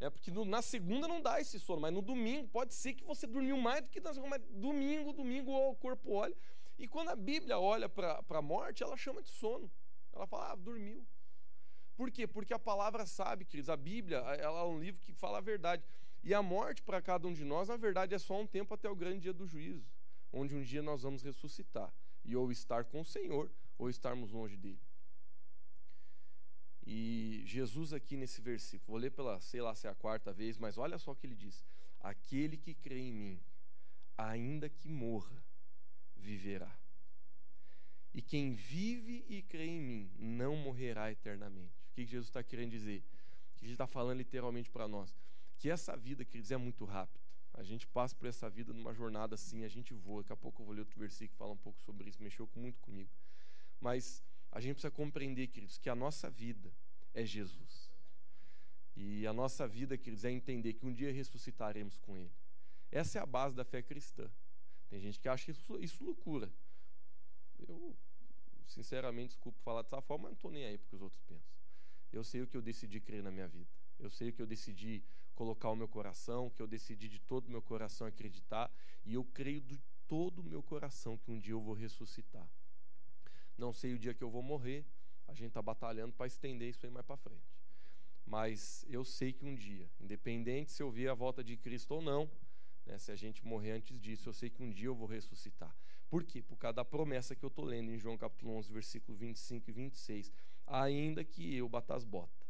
É 0.00 0.08
porque 0.08 0.30
no, 0.30 0.44
na 0.44 0.62
segunda 0.62 1.06
não 1.06 1.20
dá 1.20 1.38
esse 1.38 1.60
sono, 1.60 1.82
mas 1.82 1.92
no 1.92 2.00
domingo 2.00 2.48
pode 2.48 2.74
ser 2.74 2.94
que 2.94 3.04
você 3.04 3.26
dormiu 3.26 3.58
mais 3.58 3.82
do 3.82 3.90
que 3.90 4.00
na 4.00 4.12
segunda, 4.12 4.38
mas 4.38 4.48
domingo, 4.50 5.12
domingo 5.12 5.52
o 5.52 5.76
corpo 5.76 6.14
olha. 6.14 6.34
E 6.78 6.88
quando 6.88 7.10
a 7.10 7.16
Bíblia 7.16 7.58
olha 7.58 7.88
para 7.88 8.24
a 8.28 8.42
morte, 8.42 8.82
ela 8.82 8.96
chama 8.96 9.22
de 9.22 9.28
sono. 9.28 9.70
Ela 10.14 10.26
fala, 10.26 10.52
ah, 10.52 10.56
dormiu. 10.56 11.06
Por 11.94 12.10
quê? 12.10 12.26
Porque 12.26 12.54
a 12.54 12.58
palavra 12.58 13.06
sabe, 13.06 13.44
queridos, 13.44 13.68
a 13.68 13.76
Bíblia 13.76 14.16
ela 14.18 14.60
é 14.60 14.64
um 14.64 14.80
livro 14.80 15.00
que 15.00 15.12
fala 15.12 15.38
a 15.38 15.42
verdade. 15.42 15.84
E 16.22 16.32
a 16.32 16.42
morte 16.42 16.82
para 16.82 17.02
cada 17.02 17.28
um 17.28 17.34
de 17.34 17.44
nós, 17.44 17.68
na 17.68 17.76
verdade, 17.76 18.14
é 18.14 18.18
só 18.18 18.40
um 18.40 18.46
tempo 18.46 18.72
até 18.72 18.88
o 18.88 18.96
grande 18.96 19.20
dia 19.20 19.32
do 19.32 19.46
juízo, 19.46 19.86
onde 20.32 20.56
um 20.56 20.62
dia 20.62 20.82
nós 20.82 21.02
vamos 21.02 21.22
ressuscitar 21.22 21.92
e 22.24 22.34
ou 22.34 22.50
estar 22.50 22.84
com 22.84 23.02
o 23.02 23.04
Senhor 23.04 23.50
ou 23.76 23.90
estarmos 23.90 24.32
longe 24.32 24.56
dele. 24.56 24.80
E 26.86 27.42
Jesus 27.46 27.92
aqui 27.92 28.16
nesse 28.16 28.40
versículo, 28.40 28.92
vou 28.92 28.98
ler 28.98 29.10
pela, 29.10 29.40
sei 29.40 29.62
lá 29.62 29.74
se 29.74 29.86
é 29.86 29.90
a 29.90 29.94
quarta 29.94 30.32
vez, 30.32 30.58
mas 30.58 30.76
olha 30.76 30.98
só 30.98 31.12
o 31.12 31.16
que 31.16 31.26
ele 31.26 31.34
diz: 31.34 31.64
Aquele 32.00 32.56
que 32.56 32.74
crê 32.74 32.98
em 32.98 33.12
mim, 33.12 33.40
ainda 34.18 34.68
que 34.68 34.88
morra, 34.88 35.42
viverá. 36.14 36.78
E 38.12 38.22
quem 38.22 38.54
vive 38.54 39.24
e 39.28 39.42
crê 39.42 39.64
em 39.64 39.80
mim 39.80 40.10
não 40.18 40.56
morrerá 40.56 41.10
eternamente. 41.10 41.82
O 41.90 41.94
que 41.94 42.04
Jesus 42.04 42.28
está 42.28 42.42
querendo 42.42 42.70
dizer? 42.70 43.02
O 43.50 43.58
que 43.58 43.64
ele 43.64 43.72
está 43.72 43.86
falando 43.86 44.18
literalmente 44.18 44.70
para 44.70 44.86
nós? 44.86 45.16
Que 45.56 45.70
essa 45.70 45.96
vida, 45.96 46.24
queridos, 46.24 46.50
é 46.50 46.56
muito 46.56 46.84
rápida. 46.84 47.24
A 47.54 47.62
gente 47.62 47.86
passa 47.86 48.14
por 48.14 48.26
essa 48.26 48.50
vida 48.50 48.72
numa 48.72 48.92
jornada 48.92 49.34
assim, 49.34 49.64
a 49.64 49.68
gente 49.68 49.94
voa. 49.94 50.22
Daqui 50.22 50.32
a 50.32 50.36
pouco 50.36 50.60
eu 50.60 50.66
vou 50.66 50.74
ler 50.74 50.80
outro 50.80 50.98
versículo 50.98 51.30
que 51.30 51.36
fala 51.36 51.52
um 51.52 51.56
pouco 51.56 51.80
sobre 51.82 52.08
isso, 52.08 52.22
mexeu 52.22 52.48
muito 52.54 52.80
comigo. 52.80 53.10
Mas 53.80 54.22
a 54.54 54.60
gente 54.60 54.74
precisa 54.74 54.90
compreender, 54.90 55.48
queridos, 55.48 55.76
que 55.78 55.90
a 55.90 55.96
nossa 55.96 56.30
vida 56.30 56.72
é 57.12 57.26
Jesus. 57.26 57.92
E 58.94 59.26
a 59.26 59.32
nossa 59.32 59.66
vida, 59.66 59.98
queridos, 59.98 60.24
é 60.24 60.30
entender 60.30 60.74
que 60.74 60.86
um 60.86 60.92
dia 60.92 61.12
ressuscitaremos 61.12 61.98
com 61.98 62.16
Ele. 62.16 62.30
Essa 62.88 63.18
é 63.18 63.20
a 63.20 63.26
base 63.26 63.56
da 63.56 63.64
fé 63.64 63.82
cristã. 63.82 64.30
Tem 64.88 65.00
gente 65.00 65.18
que 65.18 65.28
acha 65.28 65.50
isso, 65.50 65.76
isso 65.80 66.04
loucura. 66.04 66.48
Eu 67.66 67.96
sinceramente, 68.66 69.30
desculpa 69.30 69.58
falar 69.60 69.82
dessa 69.82 70.00
forma, 70.00 70.22
mas 70.22 70.30
não 70.30 70.36
estou 70.36 70.52
nem 70.52 70.64
aí 70.64 70.78
porque 70.78 70.94
os 70.94 71.02
outros 71.02 71.20
pensam. 71.22 71.52
Eu 72.12 72.22
sei 72.22 72.40
o 72.42 72.46
que 72.46 72.56
eu 72.56 72.62
decidi 72.62 73.00
crer 73.00 73.24
na 73.24 73.32
minha 73.32 73.48
vida. 73.48 73.68
Eu 73.98 74.08
sei 74.08 74.28
o 74.28 74.32
que 74.32 74.40
eu 74.40 74.46
decidi 74.46 75.02
colocar 75.34 75.68
o 75.70 75.74
meu 75.74 75.88
coração, 75.88 76.48
que 76.48 76.62
eu 76.62 76.66
decidi 76.68 77.08
de 77.08 77.18
todo 77.18 77.48
o 77.48 77.50
meu 77.50 77.60
coração 77.60 78.06
acreditar, 78.06 78.70
e 79.04 79.14
eu 79.14 79.24
creio 79.24 79.60
de 79.60 79.80
todo 80.06 80.38
o 80.42 80.44
meu 80.44 80.62
coração 80.62 81.18
que 81.18 81.32
um 81.32 81.40
dia 81.40 81.54
eu 81.54 81.60
vou 81.60 81.74
ressuscitar. 81.74 82.48
Não 83.56 83.72
sei 83.72 83.94
o 83.94 83.98
dia 83.98 84.14
que 84.14 84.22
eu 84.22 84.30
vou 84.30 84.42
morrer, 84.42 84.84
a 85.26 85.34
gente 85.34 85.48
está 85.48 85.62
batalhando 85.62 86.12
para 86.12 86.26
estender 86.26 86.68
isso 86.68 86.84
aí 86.84 86.90
mais 86.90 87.06
para 87.06 87.16
frente. 87.16 87.54
Mas 88.26 88.84
eu 88.88 89.04
sei 89.04 89.32
que 89.32 89.44
um 89.44 89.54
dia, 89.54 89.88
independente 90.00 90.72
se 90.72 90.82
eu 90.82 90.90
ver 90.90 91.08
a 91.08 91.14
volta 91.14 91.44
de 91.44 91.56
Cristo 91.56 91.94
ou 91.94 92.02
não, 92.02 92.30
né, 92.86 92.98
se 92.98 93.10
a 93.12 93.16
gente 93.16 93.44
morrer 93.44 93.72
antes 93.72 93.98
disso, 94.00 94.28
eu 94.28 94.32
sei 94.32 94.50
que 94.50 94.62
um 94.62 94.70
dia 94.70 94.88
eu 94.88 94.94
vou 94.94 95.06
ressuscitar. 95.06 95.74
Por 96.08 96.24
quê? 96.24 96.42
Por 96.42 96.56
causa 96.56 96.74
da 96.74 96.84
promessa 96.84 97.34
que 97.34 97.44
eu 97.44 97.48
estou 97.48 97.64
lendo 97.64 97.90
em 97.90 97.98
João 97.98 98.16
capítulo 98.16 98.52
11, 98.56 98.72
versículo 98.72 99.16
25 99.16 99.70
e 99.70 99.72
26. 99.72 100.32
Ainda 100.66 101.24
que 101.24 101.56
eu 101.56 101.68
bata 101.68 101.94
as 101.94 102.04
botas, 102.04 102.43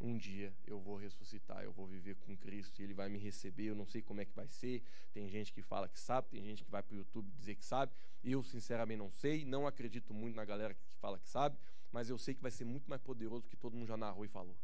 um 0.00 0.16
dia 0.16 0.54
eu 0.66 0.78
vou 0.78 0.96
ressuscitar, 0.96 1.62
eu 1.62 1.72
vou 1.72 1.86
viver 1.86 2.16
com 2.16 2.36
Cristo 2.36 2.80
e 2.80 2.84
Ele 2.84 2.94
vai 2.94 3.08
me 3.08 3.18
receber. 3.18 3.64
Eu 3.64 3.74
não 3.74 3.86
sei 3.86 4.02
como 4.02 4.20
é 4.20 4.24
que 4.24 4.34
vai 4.34 4.48
ser. 4.48 4.82
Tem 5.12 5.28
gente 5.28 5.52
que 5.52 5.62
fala 5.62 5.88
que 5.88 5.98
sabe, 5.98 6.28
tem 6.28 6.42
gente 6.42 6.64
que 6.64 6.70
vai 6.70 6.82
para 6.82 6.94
o 6.94 6.98
YouTube 6.98 7.30
dizer 7.32 7.54
que 7.54 7.64
sabe. 7.64 7.92
Eu, 8.22 8.42
sinceramente, 8.42 8.98
não 8.98 9.10
sei. 9.10 9.44
Não 9.44 9.66
acredito 9.66 10.12
muito 10.12 10.36
na 10.36 10.44
galera 10.44 10.74
que 10.74 10.94
fala 10.96 11.18
que 11.18 11.28
sabe, 11.28 11.56
mas 11.90 12.10
eu 12.10 12.18
sei 12.18 12.34
que 12.34 12.42
vai 12.42 12.50
ser 12.50 12.64
muito 12.64 12.88
mais 12.88 13.00
poderoso 13.00 13.44
do 13.44 13.48
que 13.48 13.56
todo 13.56 13.74
mundo 13.74 13.86
já 13.86 13.96
narrou 13.96 14.24
e 14.24 14.28
falou. 14.28 14.56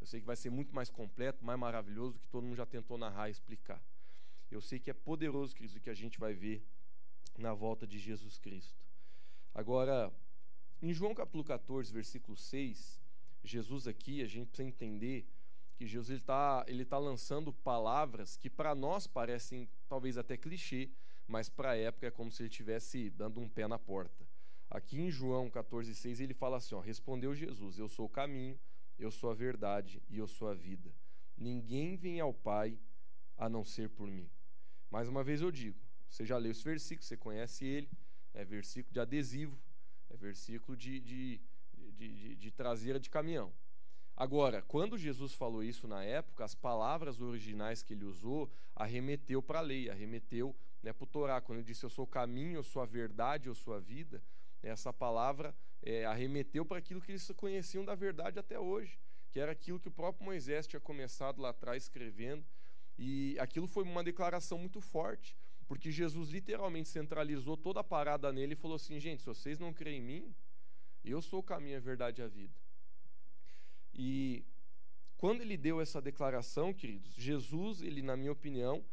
Eu 0.00 0.06
sei 0.06 0.20
que 0.20 0.26
vai 0.26 0.36
ser 0.36 0.50
muito 0.50 0.74
mais 0.74 0.90
completo, 0.90 1.44
mais 1.44 1.58
maravilhoso 1.58 2.14
do 2.14 2.20
que 2.20 2.28
todo 2.28 2.44
mundo 2.44 2.56
já 2.56 2.66
tentou 2.66 2.98
narrar 2.98 3.28
e 3.28 3.32
explicar. 3.32 3.80
Eu 4.50 4.60
sei 4.60 4.80
que 4.80 4.90
é 4.90 4.92
poderoso, 4.92 5.54
Cristo, 5.54 5.78
o 5.78 5.80
que 5.80 5.90
a 5.90 5.94
gente 5.94 6.18
vai 6.18 6.34
ver 6.34 6.66
na 7.38 7.54
volta 7.54 7.86
de 7.86 7.98
Jesus 7.98 8.36
Cristo. 8.38 8.84
Agora, 9.54 10.12
em 10.82 10.92
João 10.92 11.14
capítulo 11.14 11.44
14, 11.44 11.92
versículo 11.92 12.36
6, 12.36 13.01
Jesus 13.42 13.86
aqui, 13.86 14.22
a 14.22 14.26
gente 14.26 14.48
precisa 14.48 14.68
entender 14.68 15.26
que 15.74 15.86
Jesus 15.86 16.20
está 16.20 16.64
ele 16.68 16.84
tá 16.84 16.98
lançando 16.98 17.52
palavras 17.52 18.36
que 18.36 18.48
para 18.48 18.74
nós 18.74 19.06
parecem 19.06 19.68
talvez 19.88 20.16
até 20.16 20.36
clichê, 20.36 20.90
mas 21.26 21.48
para 21.48 21.70
a 21.70 21.76
época 21.76 22.06
é 22.06 22.10
como 22.10 22.30
se 22.30 22.42
ele 22.42 22.50
estivesse 22.50 23.10
dando 23.10 23.40
um 23.40 23.48
pé 23.48 23.66
na 23.66 23.78
porta. 23.78 24.26
Aqui 24.70 25.00
em 25.00 25.10
João 25.10 25.50
14,6 25.50 26.20
ele 26.20 26.34
fala 26.34 26.56
assim: 26.58 26.74
ó, 26.74 26.80
Respondeu 26.80 27.34
Jesus: 27.34 27.78
Eu 27.78 27.88
sou 27.88 28.06
o 28.06 28.08
caminho, 28.08 28.58
eu 28.98 29.10
sou 29.10 29.30
a 29.30 29.34
verdade 29.34 30.02
e 30.08 30.18
eu 30.18 30.26
sou 30.26 30.48
a 30.48 30.54
vida. 30.54 30.94
Ninguém 31.36 31.96
vem 31.96 32.20
ao 32.20 32.32
Pai 32.32 32.78
a 33.36 33.48
não 33.48 33.64
ser 33.64 33.90
por 33.90 34.06
mim. 34.08 34.30
Mais 34.90 35.08
uma 35.08 35.24
vez 35.24 35.40
eu 35.40 35.50
digo: 35.50 35.78
você 36.08 36.24
já 36.24 36.38
leu 36.38 36.52
esse 36.52 36.62
versículo, 36.62 37.04
você 37.04 37.16
conhece 37.16 37.64
ele, 37.64 37.90
é 38.34 38.44
versículo 38.44 38.92
de 38.92 39.00
adesivo, 39.00 39.58
é 40.10 40.16
versículo 40.16 40.76
de, 40.76 41.00
de, 41.00 41.40
de, 41.92 42.08
de, 42.08 42.36
de 42.36 42.50
traseira 42.50 42.98
de 42.98 43.10
caminhão. 43.10 43.52
Agora, 44.16 44.62
quando 44.62 44.98
Jesus 44.98 45.32
falou 45.32 45.64
isso 45.64 45.88
na 45.88 46.04
época, 46.04 46.44
as 46.44 46.54
palavras 46.54 47.20
originais 47.20 47.82
que 47.82 47.94
ele 47.94 48.04
usou 48.04 48.50
arremeteu 48.74 49.42
para 49.42 49.58
a 49.58 49.62
lei, 49.62 49.88
arremeteu 49.88 50.54
né, 50.82 50.92
para 50.92 51.04
o 51.04 51.06
Torá. 51.06 51.40
Quando 51.40 51.58
ele 51.58 51.66
disse 51.66 51.84
eu 51.84 51.90
sou 51.90 52.04
o 52.04 52.08
caminho, 52.08 52.56
eu 52.56 52.62
sou 52.62 52.82
a 52.82 52.86
verdade, 52.86 53.48
eu 53.48 53.54
sou 53.54 53.74
a 53.74 53.80
vida, 53.80 54.22
essa 54.62 54.92
palavra 54.92 55.54
é, 55.82 56.04
arremeteu 56.04 56.64
para 56.64 56.78
aquilo 56.78 57.00
que 57.00 57.10
eles 57.10 57.30
conheciam 57.36 57.84
da 57.84 57.94
verdade 57.94 58.38
até 58.38 58.58
hoje, 58.58 58.98
que 59.30 59.40
era 59.40 59.52
aquilo 59.52 59.80
que 59.80 59.88
o 59.88 59.92
próprio 59.92 60.24
Moisés 60.24 60.66
tinha 60.66 60.80
começado 60.80 61.40
lá 61.40 61.50
atrás 61.50 61.84
escrevendo. 61.84 62.44
E 62.98 63.36
aquilo 63.40 63.66
foi 63.66 63.82
uma 63.82 64.04
declaração 64.04 64.58
muito 64.58 64.80
forte, 64.80 65.36
porque 65.66 65.90
Jesus 65.90 66.28
literalmente 66.28 66.88
centralizou 66.88 67.56
toda 67.56 67.80
a 67.80 67.84
parada 67.84 68.30
nele 68.30 68.52
e 68.52 68.56
falou 68.56 68.76
assim: 68.76 69.00
gente, 69.00 69.20
se 69.20 69.26
vocês 69.26 69.58
não 69.58 69.72
creem 69.72 69.98
em 69.98 70.02
mim, 70.02 70.34
eu 71.10 71.20
sou 71.20 71.40
o 71.40 71.42
caminho, 71.42 71.76
a 71.76 71.80
verdade 71.80 72.20
e 72.20 72.24
a 72.24 72.28
vida. 72.28 72.54
E 73.94 74.44
quando 75.16 75.40
ele 75.40 75.56
deu 75.56 75.80
essa 75.80 76.00
declaração, 76.00 76.72
queridos, 76.72 77.14
Jesus, 77.14 77.82
ele, 77.82 78.02
na 78.02 78.16
minha 78.16 78.32
opinião, 78.32 78.84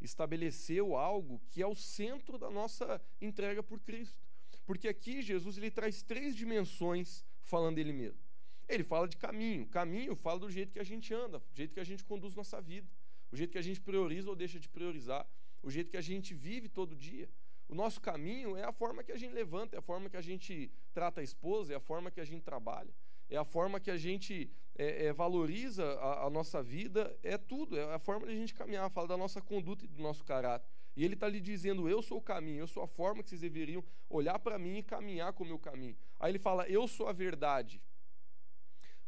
estabeleceu 0.00 0.96
algo 0.96 1.40
que 1.50 1.62
é 1.62 1.66
o 1.66 1.74
centro 1.74 2.38
da 2.38 2.50
nossa 2.50 3.00
entrega 3.20 3.62
por 3.62 3.80
Cristo. 3.80 4.26
Porque 4.66 4.88
aqui 4.88 5.22
Jesus 5.22 5.56
ele 5.56 5.70
traz 5.70 6.02
três 6.02 6.36
dimensões 6.36 7.24
falando 7.42 7.76
dele 7.76 7.92
mesmo. 7.92 8.20
Ele 8.68 8.84
fala 8.84 9.08
de 9.08 9.16
caminho. 9.16 9.66
Caminho 9.66 10.14
fala 10.14 10.40
do 10.40 10.50
jeito 10.50 10.72
que 10.72 10.78
a 10.78 10.84
gente 10.84 11.12
anda, 11.14 11.38
do 11.38 11.56
jeito 11.56 11.72
que 11.72 11.80
a 11.80 11.84
gente 11.84 12.04
conduz 12.04 12.34
nossa 12.34 12.60
vida, 12.60 12.86
o 13.32 13.36
jeito 13.36 13.50
que 13.50 13.58
a 13.58 13.62
gente 13.62 13.80
prioriza 13.80 14.28
ou 14.28 14.36
deixa 14.36 14.60
de 14.60 14.68
priorizar, 14.68 15.26
o 15.62 15.70
jeito 15.70 15.90
que 15.90 15.96
a 15.96 16.02
gente 16.02 16.34
vive 16.34 16.68
todo 16.68 16.94
dia. 16.94 17.28
O 17.68 17.74
nosso 17.74 18.00
caminho 18.00 18.56
é 18.56 18.64
a 18.64 18.72
forma 18.72 19.04
que 19.04 19.12
a 19.12 19.16
gente 19.16 19.34
levanta, 19.34 19.76
é 19.76 19.78
a 19.78 19.82
forma 19.82 20.08
que 20.08 20.16
a 20.16 20.22
gente 20.22 20.70
trata 20.92 21.20
a 21.20 21.24
esposa, 21.24 21.74
é 21.74 21.76
a 21.76 21.80
forma 21.80 22.10
que 22.10 22.20
a 22.20 22.24
gente 22.24 22.42
trabalha, 22.42 22.92
é 23.28 23.36
a 23.36 23.44
forma 23.44 23.78
que 23.78 23.90
a 23.90 23.96
gente 23.98 24.50
é, 24.74 25.06
é, 25.06 25.12
valoriza 25.12 25.84
a, 25.84 26.26
a, 26.26 26.30
nossa 26.30 26.62
vida, 26.62 27.14
é 27.22 27.36
tudo, 27.36 27.78
é 27.78 27.94
a 27.94 27.98
forma 27.98 28.26
de 28.26 28.32
a 28.32 28.36
gente 28.36 28.54
caminhar, 28.54 28.88
fala 28.90 29.08
da 29.08 29.16
nossa 29.16 29.42
conduta 29.42 29.84
e 29.84 29.88
do 29.88 30.02
nosso 30.02 30.24
caráter. 30.24 30.66
E 30.96 31.04
ele 31.04 31.14
está 31.14 31.28
lhe 31.28 31.40
dizendo: 31.40 31.88
Eu 31.88 32.00
sou 32.00 32.18
o 32.18 32.22
caminho, 32.22 32.60
eu 32.60 32.66
sou 32.66 32.82
a 32.82 32.88
forma 32.88 33.22
que 33.22 33.28
vocês 33.28 33.42
deveriam 33.42 33.84
olhar 34.08 34.38
para 34.38 34.58
mim 34.58 34.78
e 34.78 34.82
caminhar 34.82 35.32
com 35.32 35.44
o 35.44 35.46
meu 35.46 35.58
caminho. 35.58 35.96
Aí 36.18 36.32
ele 36.32 36.38
fala: 36.38 36.66
Eu 36.68 36.88
sou 36.88 37.06
a 37.06 37.12
verdade. 37.12 37.82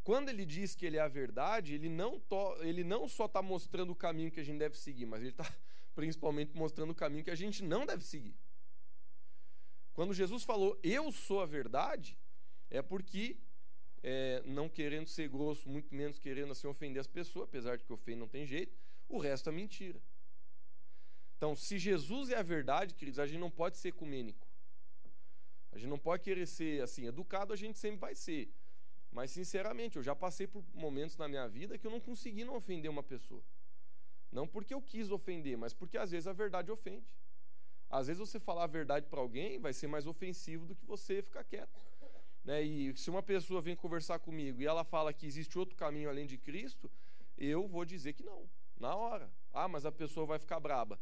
Quando 0.03 0.29
ele 0.29 0.45
diz 0.45 0.75
que 0.75 0.85
ele 0.85 0.97
é 0.97 1.01
a 1.01 1.07
verdade, 1.07 1.75
ele 1.75 1.89
não, 1.89 2.19
to, 2.19 2.57
ele 2.61 2.83
não 2.83 3.07
só 3.07 3.25
está 3.25 3.41
mostrando 3.41 3.91
o 3.91 3.95
caminho 3.95 4.31
que 4.31 4.39
a 4.39 4.43
gente 4.43 4.57
deve 4.57 4.77
seguir, 4.77 5.05
mas 5.05 5.21
ele 5.21 5.29
está 5.29 5.45
principalmente 5.93 6.55
mostrando 6.55 6.91
o 6.91 6.95
caminho 6.95 7.23
que 7.23 7.29
a 7.29 7.35
gente 7.35 7.63
não 7.63 7.85
deve 7.85 8.03
seguir. 8.03 8.35
Quando 9.93 10.13
Jesus 10.13 10.43
falou, 10.43 10.79
eu 10.81 11.11
sou 11.11 11.41
a 11.41 11.45
verdade, 11.45 12.17
é 12.69 12.81
porque, 12.81 13.37
é, 14.01 14.41
não 14.45 14.69
querendo 14.69 15.07
ser 15.07 15.27
grosso, 15.27 15.69
muito 15.69 15.93
menos 15.93 16.17
querendo 16.17 16.51
assim 16.51 16.67
ofender 16.67 16.99
as 16.99 17.07
pessoas, 17.07 17.45
apesar 17.45 17.77
de 17.77 17.83
que 17.83 17.91
ofender 17.91 18.17
não 18.17 18.27
tem 18.27 18.45
jeito, 18.45 18.77
o 19.09 19.17
resto 19.17 19.49
é 19.49 19.51
mentira. 19.51 20.01
Então, 21.35 21.55
se 21.55 21.77
Jesus 21.77 22.29
é 22.29 22.37
a 22.37 22.43
verdade, 22.43 22.93
queridos, 22.93 23.19
a 23.19 23.27
gente 23.27 23.39
não 23.39 23.51
pode 23.51 23.77
ser 23.77 23.89
ecumênico. 23.89 24.47
A 25.71 25.77
gente 25.77 25.89
não 25.89 25.99
pode 25.99 26.23
querer 26.23 26.45
ser 26.45 26.81
assim, 26.83 27.07
educado 27.07 27.51
a 27.51 27.55
gente 27.55 27.79
sempre 27.79 27.99
vai 27.99 28.15
ser. 28.15 28.53
Mas, 29.11 29.31
sinceramente, 29.31 29.97
eu 29.97 30.03
já 30.03 30.15
passei 30.15 30.47
por 30.47 30.63
momentos 30.73 31.17
na 31.17 31.27
minha 31.27 31.47
vida 31.47 31.77
que 31.77 31.85
eu 31.85 31.91
não 31.91 31.99
consegui 31.99 32.45
não 32.45 32.55
ofender 32.55 32.89
uma 32.89 33.03
pessoa. 33.03 33.43
Não 34.31 34.47
porque 34.47 34.73
eu 34.73 34.81
quis 34.81 35.11
ofender, 35.11 35.57
mas 35.57 35.73
porque 35.73 35.97
às 35.97 36.11
vezes 36.11 36.27
a 36.27 36.33
verdade 36.33 36.71
ofende. 36.71 37.05
Às 37.91 38.07
vezes 38.07 38.19
você 38.19 38.39
falar 38.39 38.63
a 38.63 38.67
verdade 38.67 39.05
para 39.07 39.19
alguém 39.19 39.59
vai 39.59 39.73
ser 39.73 39.87
mais 39.87 40.07
ofensivo 40.07 40.65
do 40.65 40.73
que 40.73 40.85
você 40.85 41.21
ficar 41.21 41.43
quieto. 41.43 41.77
Né? 42.43 42.63
E 42.63 42.95
se 42.95 43.09
uma 43.09 43.21
pessoa 43.21 43.61
vem 43.61 43.75
conversar 43.75 44.17
comigo 44.19 44.61
e 44.61 44.65
ela 44.65 44.85
fala 44.85 45.11
que 45.11 45.25
existe 45.25 45.59
outro 45.59 45.75
caminho 45.75 46.09
além 46.09 46.25
de 46.25 46.37
Cristo, 46.37 46.89
eu 47.37 47.67
vou 47.67 47.83
dizer 47.83 48.13
que 48.13 48.23
não, 48.23 48.49
na 48.79 48.95
hora. 48.95 49.29
Ah, 49.51 49.67
mas 49.67 49.85
a 49.85 49.91
pessoa 49.91 50.25
vai 50.25 50.39
ficar 50.39 50.59
braba. 50.59 50.97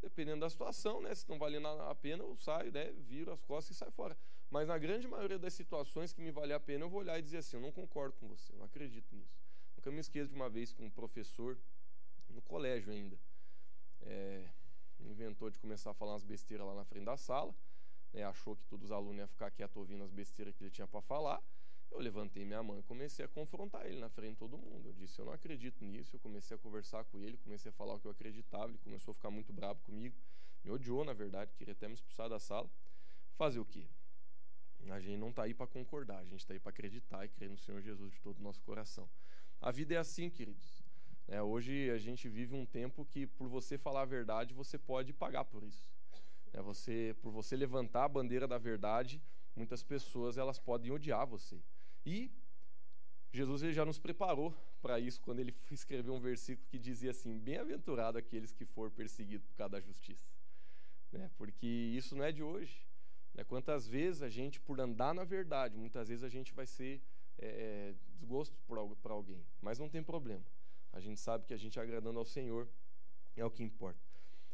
Dependendo 0.00 0.40
da 0.40 0.48
situação, 0.48 1.02
né? 1.02 1.14
Se 1.14 1.28
não 1.28 1.38
vale 1.38 1.58
a 1.58 1.94
pena, 1.94 2.24
eu 2.24 2.34
saio, 2.36 2.72
né? 2.72 2.90
Viro 3.06 3.30
as 3.30 3.42
costas 3.42 3.76
e 3.76 3.78
saio 3.78 3.92
fora. 3.92 4.16
Mas 4.50 4.66
na 4.66 4.78
grande 4.78 5.06
maioria 5.06 5.38
das 5.38 5.52
situações 5.52 6.12
que 6.12 6.22
me 6.22 6.30
vale 6.30 6.54
a 6.54 6.60
pena, 6.60 6.84
eu 6.84 6.88
vou 6.88 7.00
olhar 7.00 7.18
e 7.18 7.22
dizer 7.22 7.38
assim: 7.38 7.56
eu 7.56 7.60
não 7.60 7.72
concordo 7.72 8.16
com 8.16 8.28
você, 8.28 8.52
eu 8.52 8.56
não 8.56 8.64
acredito 8.64 9.14
nisso. 9.14 9.36
Nunca 9.76 9.90
me 9.90 10.00
esqueço 10.00 10.30
de 10.30 10.34
uma 10.34 10.48
vez 10.48 10.72
com 10.72 10.84
um 10.86 10.90
professor, 10.90 11.58
no 12.30 12.40
colégio 12.40 12.92
ainda. 12.92 13.18
É, 14.02 14.48
inventou 15.00 15.50
de 15.50 15.58
começar 15.58 15.90
a 15.90 15.94
falar 15.94 16.12
umas 16.12 16.24
besteiras 16.24 16.66
lá 16.66 16.74
na 16.74 16.84
frente 16.84 17.04
da 17.04 17.16
sala, 17.16 17.54
né, 18.12 18.24
achou 18.24 18.56
que 18.56 18.64
todos 18.66 18.86
os 18.86 18.92
alunos 18.92 19.18
iam 19.18 19.28
ficar 19.28 19.50
quietos 19.50 19.76
ouvindo 19.76 20.02
as 20.02 20.10
besteiras 20.10 20.54
que 20.56 20.64
ele 20.64 20.70
tinha 20.70 20.86
para 20.86 21.00
falar. 21.00 21.42
Eu 21.90 22.00
levantei 22.00 22.44
minha 22.44 22.62
mão 22.62 22.78
e 22.78 22.82
comecei 22.82 23.24
a 23.24 23.28
confrontar 23.28 23.86
ele 23.86 23.98
na 23.98 24.10
frente 24.10 24.32
de 24.32 24.38
todo 24.38 24.58
mundo. 24.58 24.88
Eu 24.88 24.92
disse: 24.92 25.18
Eu 25.18 25.24
não 25.24 25.32
acredito 25.32 25.82
nisso. 25.84 26.16
Eu 26.16 26.20
comecei 26.20 26.54
a 26.54 26.58
conversar 26.58 27.04
com 27.04 27.18
ele, 27.18 27.38
comecei 27.38 27.70
a 27.70 27.72
falar 27.72 27.94
o 27.94 28.00
que 28.00 28.06
eu 28.06 28.10
acreditava. 28.10 28.68
Ele 28.68 28.78
começou 28.78 29.12
a 29.12 29.14
ficar 29.14 29.30
muito 29.30 29.52
bravo 29.52 29.80
comigo, 29.82 30.14
me 30.62 30.70
odiou, 30.70 31.04
na 31.04 31.14
verdade, 31.14 31.54
queria 31.54 31.72
até 31.72 31.88
me 31.88 31.94
expulsar 31.94 32.28
da 32.28 32.38
sala. 32.38 32.70
Fazer 33.36 33.58
o 33.58 33.64
quê? 33.64 33.86
A 34.90 35.00
gente 35.00 35.18
não 35.18 35.30
está 35.30 35.42
aí 35.42 35.54
para 35.54 35.66
concordar, 35.66 36.18
a 36.18 36.24
gente 36.24 36.40
está 36.40 36.54
aí 36.54 36.60
para 36.60 36.70
acreditar 36.70 37.24
e 37.24 37.28
crer 37.28 37.50
no 37.50 37.58
Senhor 37.58 37.80
Jesus 37.82 38.12
de 38.12 38.20
todo 38.20 38.38
o 38.38 38.42
nosso 38.42 38.62
coração. 38.62 39.08
A 39.60 39.70
vida 39.70 39.94
é 39.94 39.98
assim, 39.98 40.30
queridos. 40.30 40.77
É, 41.28 41.42
hoje 41.42 41.90
a 41.90 41.98
gente 41.98 42.26
vive 42.26 42.54
um 42.54 42.64
tempo 42.64 43.04
que, 43.04 43.26
por 43.26 43.48
você 43.48 43.76
falar 43.76 44.02
a 44.02 44.06
verdade, 44.06 44.54
você 44.54 44.78
pode 44.78 45.12
pagar 45.12 45.44
por 45.44 45.62
isso. 45.62 45.86
É, 46.54 46.62
você, 46.62 47.14
por 47.20 47.30
você 47.30 47.54
levantar 47.54 48.04
a 48.04 48.08
bandeira 48.08 48.48
da 48.48 48.56
verdade, 48.56 49.20
muitas 49.54 49.82
pessoas 49.82 50.38
elas 50.38 50.58
podem 50.58 50.90
odiar 50.90 51.26
você. 51.26 51.60
E 52.06 52.32
Jesus 53.30 53.62
ele 53.62 53.74
já 53.74 53.84
nos 53.84 53.98
preparou 53.98 54.54
para 54.80 54.98
isso 54.98 55.20
quando 55.20 55.40
ele 55.40 55.54
escreveu 55.70 56.14
um 56.14 56.20
versículo 56.20 56.66
que 56.66 56.78
dizia 56.78 57.10
assim: 57.10 57.38
Bem-aventurado 57.38 58.16
aqueles 58.16 58.50
que 58.50 58.64
for 58.64 58.90
perseguidos 58.90 59.46
por 59.46 59.54
causa 59.54 59.72
da 59.72 59.80
justiça. 59.80 60.26
Né? 61.12 61.30
Porque 61.36 61.66
isso 61.66 62.16
não 62.16 62.24
é 62.24 62.32
de 62.32 62.42
hoje. 62.42 62.88
Né? 63.34 63.44
Quantas 63.44 63.86
vezes 63.86 64.22
a 64.22 64.30
gente, 64.30 64.58
por 64.58 64.80
andar 64.80 65.12
na 65.12 65.24
verdade, 65.24 65.76
muitas 65.76 66.08
vezes 66.08 66.24
a 66.24 66.28
gente 66.30 66.54
vai 66.54 66.64
ser 66.64 67.02
é, 67.36 67.94
desgosto 68.14 68.56
para 68.66 69.12
alguém. 69.12 69.44
Mas 69.60 69.78
não 69.78 69.90
tem 69.90 70.02
problema. 70.02 70.44
A 70.98 71.00
gente 71.00 71.20
sabe 71.20 71.46
que 71.46 71.54
a 71.54 71.56
gente 71.56 71.78
agradando 71.78 72.18
ao 72.18 72.24
Senhor 72.24 72.68
é 73.36 73.44
o 73.44 73.50
que 73.50 73.62
importa. 73.62 74.00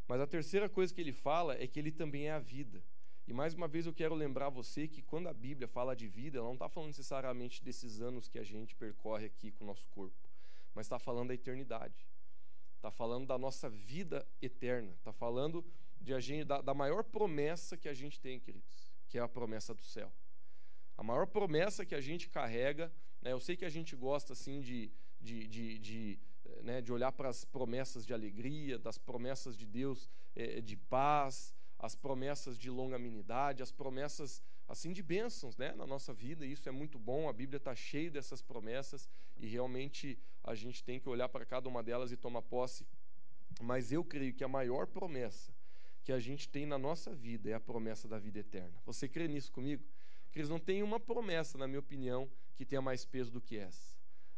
Mas 0.06 0.20
a 0.20 0.26
terceira 0.26 0.68
coisa 0.68 0.92
que 0.92 1.00
ele 1.00 1.12
fala 1.12 1.54
é 1.54 1.66
que 1.66 1.78
ele 1.78 1.90
também 1.90 2.28
é 2.28 2.32
a 2.32 2.38
vida. 2.38 2.84
E 3.26 3.32
mais 3.32 3.54
uma 3.54 3.66
vez 3.66 3.86
eu 3.86 3.94
quero 3.94 4.14
lembrar 4.14 4.50
você 4.50 4.86
que 4.86 5.00
quando 5.00 5.28
a 5.28 5.32
Bíblia 5.32 5.66
fala 5.66 5.96
de 5.96 6.06
vida, 6.06 6.38
ela 6.38 6.46
não 6.46 6.52
está 6.54 6.68
falando 6.68 6.88
necessariamente 6.88 7.64
desses 7.64 8.02
anos 8.02 8.28
que 8.28 8.38
a 8.38 8.44
gente 8.44 8.76
percorre 8.76 9.24
aqui 9.24 9.50
com 9.50 9.64
o 9.64 9.66
nosso 9.66 9.88
corpo, 9.88 10.28
mas 10.74 10.84
está 10.84 10.98
falando 10.98 11.28
da 11.28 11.34
eternidade. 11.34 12.06
Está 12.76 12.90
falando 12.90 13.26
da 13.26 13.38
nossa 13.38 13.70
vida 13.70 14.28
eterna. 14.42 14.92
Está 14.98 15.14
falando 15.14 15.64
de 15.98 16.20
gente, 16.20 16.44
da, 16.44 16.60
da 16.60 16.74
maior 16.74 17.02
promessa 17.02 17.78
que 17.78 17.88
a 17.88 17.94
gente 17.94 18.20
tem, 18.20 18.38
queridos, 18.38 18.92
que 19.08 19.16
é 19.16 19.22
a 19.22 19.28
promessa 19.28 19.72
do 19.72 19.82
céu. 19.82 20.12
A 20.94 21.02
maior 21.02 21.26
promessa 21.26 21.86
que 21.86 21.94
a 21.94 22.00
gente 22.02 22.28
carrega, 22.28 22.92
né, 23.22 23.32
eu 23.32 23.40
sei 23.40 23.56
que 23.56 23.64
a 23.64 23.70
gente 23.70 23.96
gosta 23.96 24.34
assim 24.34 24.60
de, 24.60 24.92
de, 25.18 25.48
de, 25.48 25.78
de, 25.78 26.18
né, 26.62 26.80
de 26.80 26.92
olhar 26.92 27.12
para 27.12 27.28
as 27.28 27.44
promessas 27.44 28.04
de 28.06 28.12
alegria, 28.12 28.78
das 28.78 28.98
promessas 28.98 29.56
de 29.56 29.66
Deus 29.66 30.08
é, 30.34 30.60
de 30.60 30.76
paz, 30.76 31.54
as 31.78 31.94
promessas 31.94 32.58
de 32.58 32.70
longanimidade, 32.70 33.62
as 33.62 33.72
promessas 33.72 34.42
assim 34.66 34.92
de 34.92 35.02
bênçãos 35.02 35.56
né, 35.56 35.72
na 35.72 35.86
nossa 35.86 36.12
vida. 36.12 36.46
Isso 36.46 36.68
é 36.68 36.72
muito 36.72 36.98
bom, 36.98 37.28
a 37.28 37.32
Bíblia 37.32 37.58
está 37.58 37.74
cheia 37.74 38.10
dessas 38.10 38.40
promessas 38.40 39.08
e 39.36 39.46
realmente 39.46 40.18
a 40.42 40.54
gente 40.54 40.82
tem 40.82 40.98
que 40.98 41.08
olhar 41.08 41.28
para 41.28 41.44
cada 41.44 41.68
uma 41.68 41.82
delas 41.82 42.10
e 42.12 42.16
tomar 42.16 42.42
posse. 42.42 42.86
Mas 43.60 43.92
eu 43.92 44.04
creio 44.04 44.34
que 44.34 44.42
a 44.42 44.48
maior 44.48 44.86
promessa 44.86 45.52
que 46.02 46.12
a 46.12 46.18
gente 46.18 46.48
tem 46.48 46.66
na 46.66 46.78
nossa 46.78 47.14
vida 47.14 47.48
é 47.48 47.54
a 47.54 47.60
promessa 47.60 48.06
da 48.06 48.18
vida 48.18 48.38
eterna. 48.38 48.78
Você 48.84 49.08
crê 49.08 49.26
nisso 49.26 49.50
comigo? 49.50 49.82
Eles 50.34 50.48
não 50.48 50.58
têm 50.58 50.82
uma 50.82 50.98
promessa, 50.98 51.56
na 51.56 51.66
minha 51.66 51.78
opinião, 51.78 52.30
que 52.56 52.64
tenha 52.64 52.82
mais 52.82 53.04
peso 53.04 53.30
do 53.30 53.40
que 53.40 53.56
essa. 53.56 53.93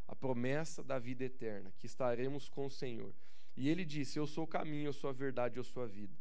A 0.06 0.14
promessa 0.14 0.82
da 0.82 0.98
vida 0.98 1.24
eterna, 1.24 1.72
que 1.78 1.86
estaremos 1.86 2.48
com 2.48 2.66
o 2.66 2.70
Senhor. 2.70 3.12
E 3.56 3.68
ele 3.68 3.84
disse: 3.84 4.18
Eu 4.18 4.26
sou 4.26 4.44
o 4.44 4.46
caminho, 4.46 4.86
eu 4.86 4.92
sou 4.92 5.10
a 5.10 5.12
verdade, 5.12 5.56
eu 5.56 5.64
sou 5.64 5.82
a 5.82 5.86
vida. 5.86 6.16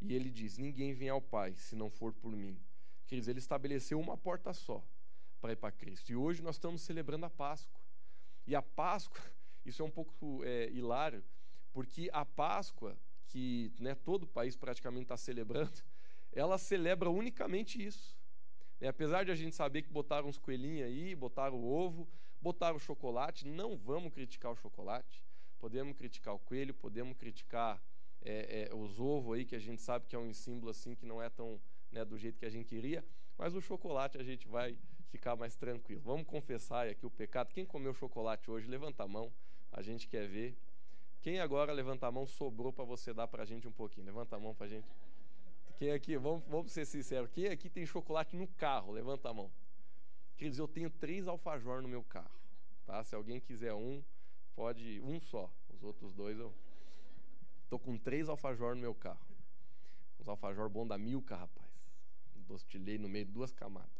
E 0.00 0.14
ele 0.14 0.30
diz: 0.30 0.58
Ninguém 0.58 0.92
vem 0.94 1.08
ao 1.08 1.20
Pai 1.20 1.54
se 1.54 1.76
não 1.76 1.90
for 1.90 2.12
por 2.12 2.32
mim. 2.32 2.58
Queridos, 3.06 3.28
ele 3.28 3.38
estabeleceu 3.38 3.98
uma 3.98 4.16
porta 4.16 4.52
só 4.52 4.84
para 5.40 5.52
ir 5.52 5.56
para 5.56 5.72
Cristo. 5.72 6.10
E 6.10 6.16
hoje 6.16 6.42
nós 6.42 6.56
estamos 6.56 6.82
celebrando 6.82 7.26
a 7.26 7.30
Páscoa. 7.30 7.80
E 8.46 8.54
a 8.54 8.62
Páscoa, 8.62 9.20
isso 9.64 9.82
é 9.82 9.84
um 9.84 9.90
pouco 9.90 10.42
é, 10.44 10.68
hilário, 10.70 11.24
porque 11.72 12.10
a 12.12 12.24
Páscoa, 12.24 12.98
que 13.26 13.72
né, 13.78 13.94
todo 13.94 14.24
o 14.24 14.26
país 14.26 14.56
praticamente 14.56 15.04
está 15.04 15.16
celebrando, 15.16 15.82
ela 16.32 16.58
celebra 16.58 17.10
unicamente 17.10 17.82
isso. 17.82 18.16
E, 18.80 18.86
apesar 18.86 19.24
de 19.24 19.30
a 19.30 19.34
gente 19.34 19.56
saber 19.56 19.82
que 19.82 19.90
botaram 19.90 20.28
uns 20.28 20.38
coelhinhos 20.38 20.86
aí, 20.86 21.14
botaram 21.14 21.56
o 21.56 21.66
ovo, 21.66 22.08
botaram 22.40 22.76
o 22.76 22.80
chocolate, 22.80 23.46
não 23.46 23.76
vamos 23.76 24.12
criticar 24.12 24.52
o 24.52 24.56
chocolate. 24.56 25.22
Podemos 25.58 25.96
criticar 25.96 26.34
o 26.34 26.38
coelho, 26.38 26.72
podemos 26.72 27.16
criticar 27.16 27.82
é, 28.22 28.68
é, 28.70 28.74
os 28.74 29.00
ovos 29.00 29.36
aí, 29.36 29.44
que 29.44 29.56
a 29.56 29.58
gente 29.58 29.82
sabe 29.82 30.06
que 30.06 30.14
é 30.14 30.18
um 30.18 30.32
símbolo 30.32 30.70
assim 30.70 30.94
que 30.94 31.04
não 31.04 31.20
é 31.20 31.28
tão 31.28 31.60
né, 31.90 32.04
do 32.04 32.16
jeito 32.16 32.38
que 32.38 32.46
a 32.46 32.50
gente 32.50 32.66
queria, 32.66 33.04
mas 33.36 33.54
o 33.54 33.60
chocolate 33.60 34.18
a 34.18 34.22
gente 34.22 34.46
vai 34.46 34.76
ficar 35.08 35.36
mais 35.36 35.56
tranquilo. 35.56 36.00
Vamos 36.00 36.26
confessar 36.26 36.86
aqui 36.86 37.04
o 37.04 37.10
pecado. 37.10 37.52
Quem 37.52 37.64
comeu 37.64 37.92
chocolate 37.92 38.50
hoje, 38.50 38.68
levanta 38.68 39.02
a 39.02 39.08
mão, 39.08 39.32
a 39.72 39.82
gente 39.82 40.06
quer 40.06 40.28
ver. 40.28 40.56
Quem 41.20 41.40
agora 41.40 41.72
levanta 41.72 42.06
a 42.06 42.12
mão 42.12 42.26
sobrou 42.26 42.72
para 42.72 42.84
você 42.84 43.12
dar 43.12 43.26
para 43.26 43.42
a 43.42 43.46
gente 43.46 43.66
um 43.66 43.72
pouquinho? 43.72 44.06
Levanta 44.06 44.36
a 44.36 44.38
mão 44.38 44.54
para 44.54 44.66
a 44.66 44.68
gente. 44.68 44.86
Quem 45.76 45.92
aqui, 45.92 46.16
vamos, 46.16 46.44
vamos 46.48 46.72
ser 46.72 46.84
sinceros, 46.84 47.30
quem 47.30 47.46
aqui 47.46 47.68
tem 47.68 47.86
chocolate 47.86 48.36
no 48.36 48.46
carro? 48.48 48.92
Levanta 48.92 49.28
a 49.28 49.34
mão. 49.34 49.50
Queridos, 50.38 50.58
eu 50.58 50.68
tenho 50.68 50.88
três 50.88 51.28
alfajor 51.28 51.82
no 51.82 51.88
meu 51.88 52.02
carro. 52.02 52.40
Tá? 52.86 53.04
Se 53.04 53.14
alguém 53.14 53.40
quiser 53.40 53.74
um, 53.74 54.02
pode 54.54 55.00
um 55.02 55.20
só. 55.20 55.52
Os 55.68 55.82
outros 55.82 56.14
dois 56.14 56.38
eu 56.38 56.54
Tô 57.68 57.78
com 57.78 57.98
três 57.98 58.28
alfajor 58.28 58.74
no 58.74 58.80
meu 58.80 58.94
carro. 58.94 59.20
Uns 60.18 60.26
alfajor 60.26 60.70
bom 60.70 60.86
da 60.86 60.96
Milka, 60.96 61.36
rapaz. 61.36 61.68
Dostilei 62.34 62.96
no 62.96 63.08
meio 63.08 63.26
de 63.26 63.32
duas 63.32 63.52
camadas. 63.52 63.90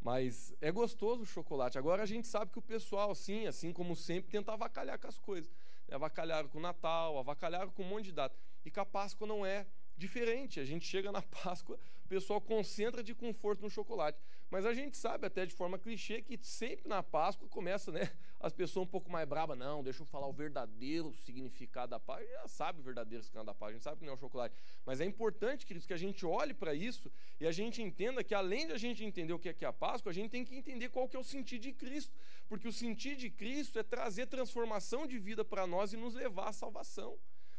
Mas 0.00 0.54
é 0.62 0.72
gostoso 0.72 1.22
o 1.22 1.26
chocolate. 1.26 1.76
Agora 1.76 2.02
a 2.02 2.06
gente 2.06 2.26
sabe 2.26 2.50
que 2.52 2.58
o 2.58 2.62
pessoal, 2.62 3.14
sim, 3.14 3.46
assim 3.46 3.70
como 3.70 3.94
sempre, 3.94 4.30
tenta 4.30 4.52
avacalhar 4.52 4.98
com 4.98 5.08
as 5.08 5.18
coisas. 5.18 5.52
Avacalharam 5.90 6.48
com 6.48 6.56
o 6.56 6.60
Natal, 6.60 7.18
avacalharam 7.18 7.70
com 7.70 7.82
um 7.82 7.88
monte 7.88 8.06
de 8.06 8.12
data. 8.12 8.34
E 8.64 8.70
com 8.70 8.80
a 8.80 8.86
Páscoa 8.86 9.26
não 9.26 9.44
é 9.44 9.66
diferente. 9.94 10.58
A 10.58 10.64
gente 10.64 10.86
chega 10.86 11.12
na 11.12 11.20
Páscoa, 11.44 11.78
o 12.04 12.08
pessoal 12.08 12.40
concentra 12.40 13.02
de 13.02 13.14
conforto 13.14 13.60
no 13.60 13.68
chocolate. 13.68 14.18
Mas 14.50 14.64
a 14.64 14.72
gente 14.72 14.96
sabe, 14.96 15.26
até 15.26 15.44
de 15.44 15.52
forma 15.52 15.78
clichê, 15.78 16.22
que 16.22 16.38
sempre 16.40 16.88
na 16.88 17.02
Páscoa 17.02 17.48
começa, 17.48 17.90
né? 17.90 18.12
As 18.38 18.52
pessoas 18.52 18.86
um 18.86 18.90
pouco 18.90 19.10
mais 19.10 19.26
bravas, 19.28 19.58
não, 19.58 19.82
deixa 19.82 20.02
eu 20.02 20.06
falar 20.06 20.28
o 20.28 20.32
verdadeiro 20.32 21.12
significado 21.14 21.90
da 21.90 21.98
paz. 21.98 22.28
Já 22.28 22.46
sabe 22.46 22.80
o 22.80 22.82
verdadeiro 22.82 23.24
significado 23.24 23.46
da 23.46 23.54
paz, 23.54 23.70
a 23.70 23.72
gente 23.72 23.82
sabe 23.82 23.98
que 23.98 24.04
não 24.04 24.12
é 24.12 24.16
o 24.16 24.18
chocolate. 24.18 24.54
Mas 24.84 25.00
é 25.00 25.04
importante, 25.04 25.66
queridos, 25.66 25.86
que 25.86 25.92
a 25.92 25.96
gente 25.96 26.24
olhe 26.24 26.54
para 26.54 26.74
isso 26.74 27.10
e 27.40 27.46
a 27.46 27.50
gente 27.50 27.82
entenda 27.82 28.22
que, 28.22 28.34
além 28.34 28.68
de 28.68 28.72
a 28.72 28.78
gente 28.78 29.04
entender 29.04 29.32
o 29.32 29.38
que 29.38 29.48
é, 29.48 29.52
que 29.52 29.64
é 29.64 29.68
a 29.68 29.72
Páscoa, 29.72 30.10
a 30.10 30.14
gente 30.14 30.30
tem 30.30 30.44
que 30.44 30.54
entender 30.54 30.90
qual 30.90 31.08
que 31.08 31.16
é 31.16 31.20
o 31.20 31.24
sentido 31.24 31.62
de 31.62 31.72
Cristo. 31.72 32.14
Porque 32.48 32.68
o 32.68 32.72
sentido 32.72 33.18
de 33.18 33.30
Cristo 33.30 33.78
é 33.78 33.82
trazer 33.82 34.26
transformação 34.26 35.06
de 35.06 35.18
vida 35.18 35.44
para 35.44 35.66
nós 35.66 35.92
e 35.92 35.96
nos 35.96 36.14
levar 36.14 36.50
à 36.50 36.52
salvação. 36.52 37.18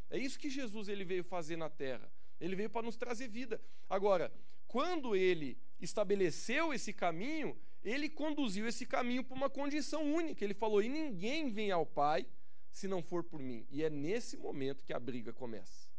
É 0.10 0.18
isso 0.18 0.40
que 0.40 0.50
Jesus 0.50 0.88
ele 0.88 1.04
veio 1.04 1.24
fazer 1.24 1.58
na 1.58 1.70
terra. 1.70 2.10
Ele 2.40 2.56
veio 2.56 2.70
para 2.70 2.86
nos 2.86 2.96
trazer 2.96 3.28
vida. 3.28 3.62
Agora, 3.90 4.32
quando 4.68 5.16
ele 5.16 5.58
estabeleceu 5.80 6.74
esse 6.74 6.94
caminho, 6.94 7.58
ele 7.84 8.10
conduziu 8.10 8.68
esse 8.68 8.86
caminho 8.86 9.24
para 9.24 9.36
uma 9.36 9.50
condição 9.50 10.04
única. 10.14 10.44
Ele 10.44 10.54
falou: 10.54 10.82
e 10.82 10.90
ninguém 10.90 11.50
vem 11.50 11.72
ao 11.72 11.86
Pai 11.86 12.28
se 12.70 12.88
não 12.88 13.02
for 13.02 13.24
por 13.24 13.40
mim. 13.40 13.66
E 13.70 13.84
é 13.84 13.90
nesse 13.90 14.38
momento 14.38 14.84
que 14.84 14.94
a 14.94 15.00
briga 15.00 15.34
começa. 15.34 15.90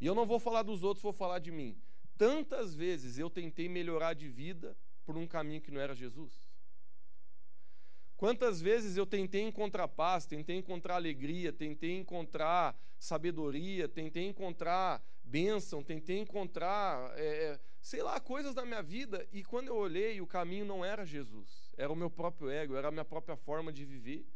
E 0.00 0.06
eu 0.06 0.14
não 0.14 0.26
vou 0.26 0.38
falar 0.38 0.62
dos 0.62 0.82
outros, 0.82 1.02
vou 1.02 1.12
falar 1.12 1.38
de 1.38 1.50
mim. 1.50 1.80
Tantas 2.18 2.74
vezes 2.74 3.18
eu 3.18 3.30
tentei 3.30 3.68
melhorar 3.68 4.14
de 4.14 4.28
vida 4.28 4.76
por 5.04 5.16
um 5.16 5.26
caminho 5.26 5.60
que 5.60 5.70
não 5.70 5.80
era 5.80 5.94
Jesus. 5.94 6.45
Quantas 8.16 8.62
vezes 8.62 8.96
eu 8.96 9.04
tentei 9.04 9.42
encontrar 9.42 9.88
paz, 9.88 10.24
tentei 10.24 10.56
encontrar 10.56 10.94
alegria, 10.94 11.52
tentei 11.52 11.96
encontrar 11.96 12.74
sabedoria, 12.98 13.86
tentei 13.88 14.26
encontrar 14.26 15.04
bênção, 15.22 15.82
tentei 15.82 16.18
encontrar, 16.18 17.12
é, 17.18 17.26
é, 17.26 17.60
sei 17.82 18.02
lá, 18.02 18.18
coisas 18.18 18.54
da 18.54 18.64
minha 18.64 18.82
vida, 18.82 19.26
e 19.32 19.44
quando 19.44 19.68
eu 19.68 19.76
olhei, 19.76 20.20
o 20.20 20.26
caminho 20.26 20.64
não 20.64 20.82
era 20.82 21.04
Jesus, 21.04 21.70
era 21.76 21.92
o 21.92 21.96
meu 21.96 22.08
próprio 22.08 22.48
ego, 22.48 22.74
era 22.74 22.88
a 22.88 22.90
minha 22.90 23.04
própria 23.04 23.36
forma 23.36 23.70
de 23.70 23.84
viver. 23.84 24.26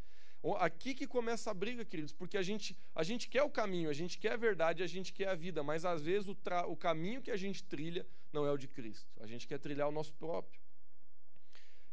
Aqui 0.58 0.94
que 0.94 1.06
começa 1.06 1.50
a 1.50 1.54
briga, 1.54 1.84
queridos, 1.84 2.12
porque 2.12 2.36
a 2.36 2.42
gente, 2.42 2.76
a 2.94 3.02
gente 3.02 3.28
quer 3.28 3.42
o 3.42 3.50
caminho, 3.50 3.88
a 3.90 3.92
gente 3.92 4.18
quer 4.18 4.32
a 4.32 4.36
verdade, 4.36 4.82
a 4.82 4.86
gente 4.86 5.12
quer 5.12 5.28
a 5.28 5.34
vida, 5.34 5.62
mas 5.62 5.84
às 5.84 6.02
vezes 6.02 6.28
o, 6.28 6.36
o 6.68 6.76
caminho 6.76 7.22
que 7.22 7.30
a 7.30 7.36
gente 7.36 7.62
trilha 7.62 8.06
não 8.32 8.46
é 8.46 8.50
o 8.50 8.56
de 8.56 8.66
Cristo. 8.66 9.06
A 9.20 9.26
gente 9.26 9.46
quer 9.46 9.58
trilhar 9.58 9.88
o 9.88 9.92
nosso 9.92 10.14
próprio. 10.14 10.60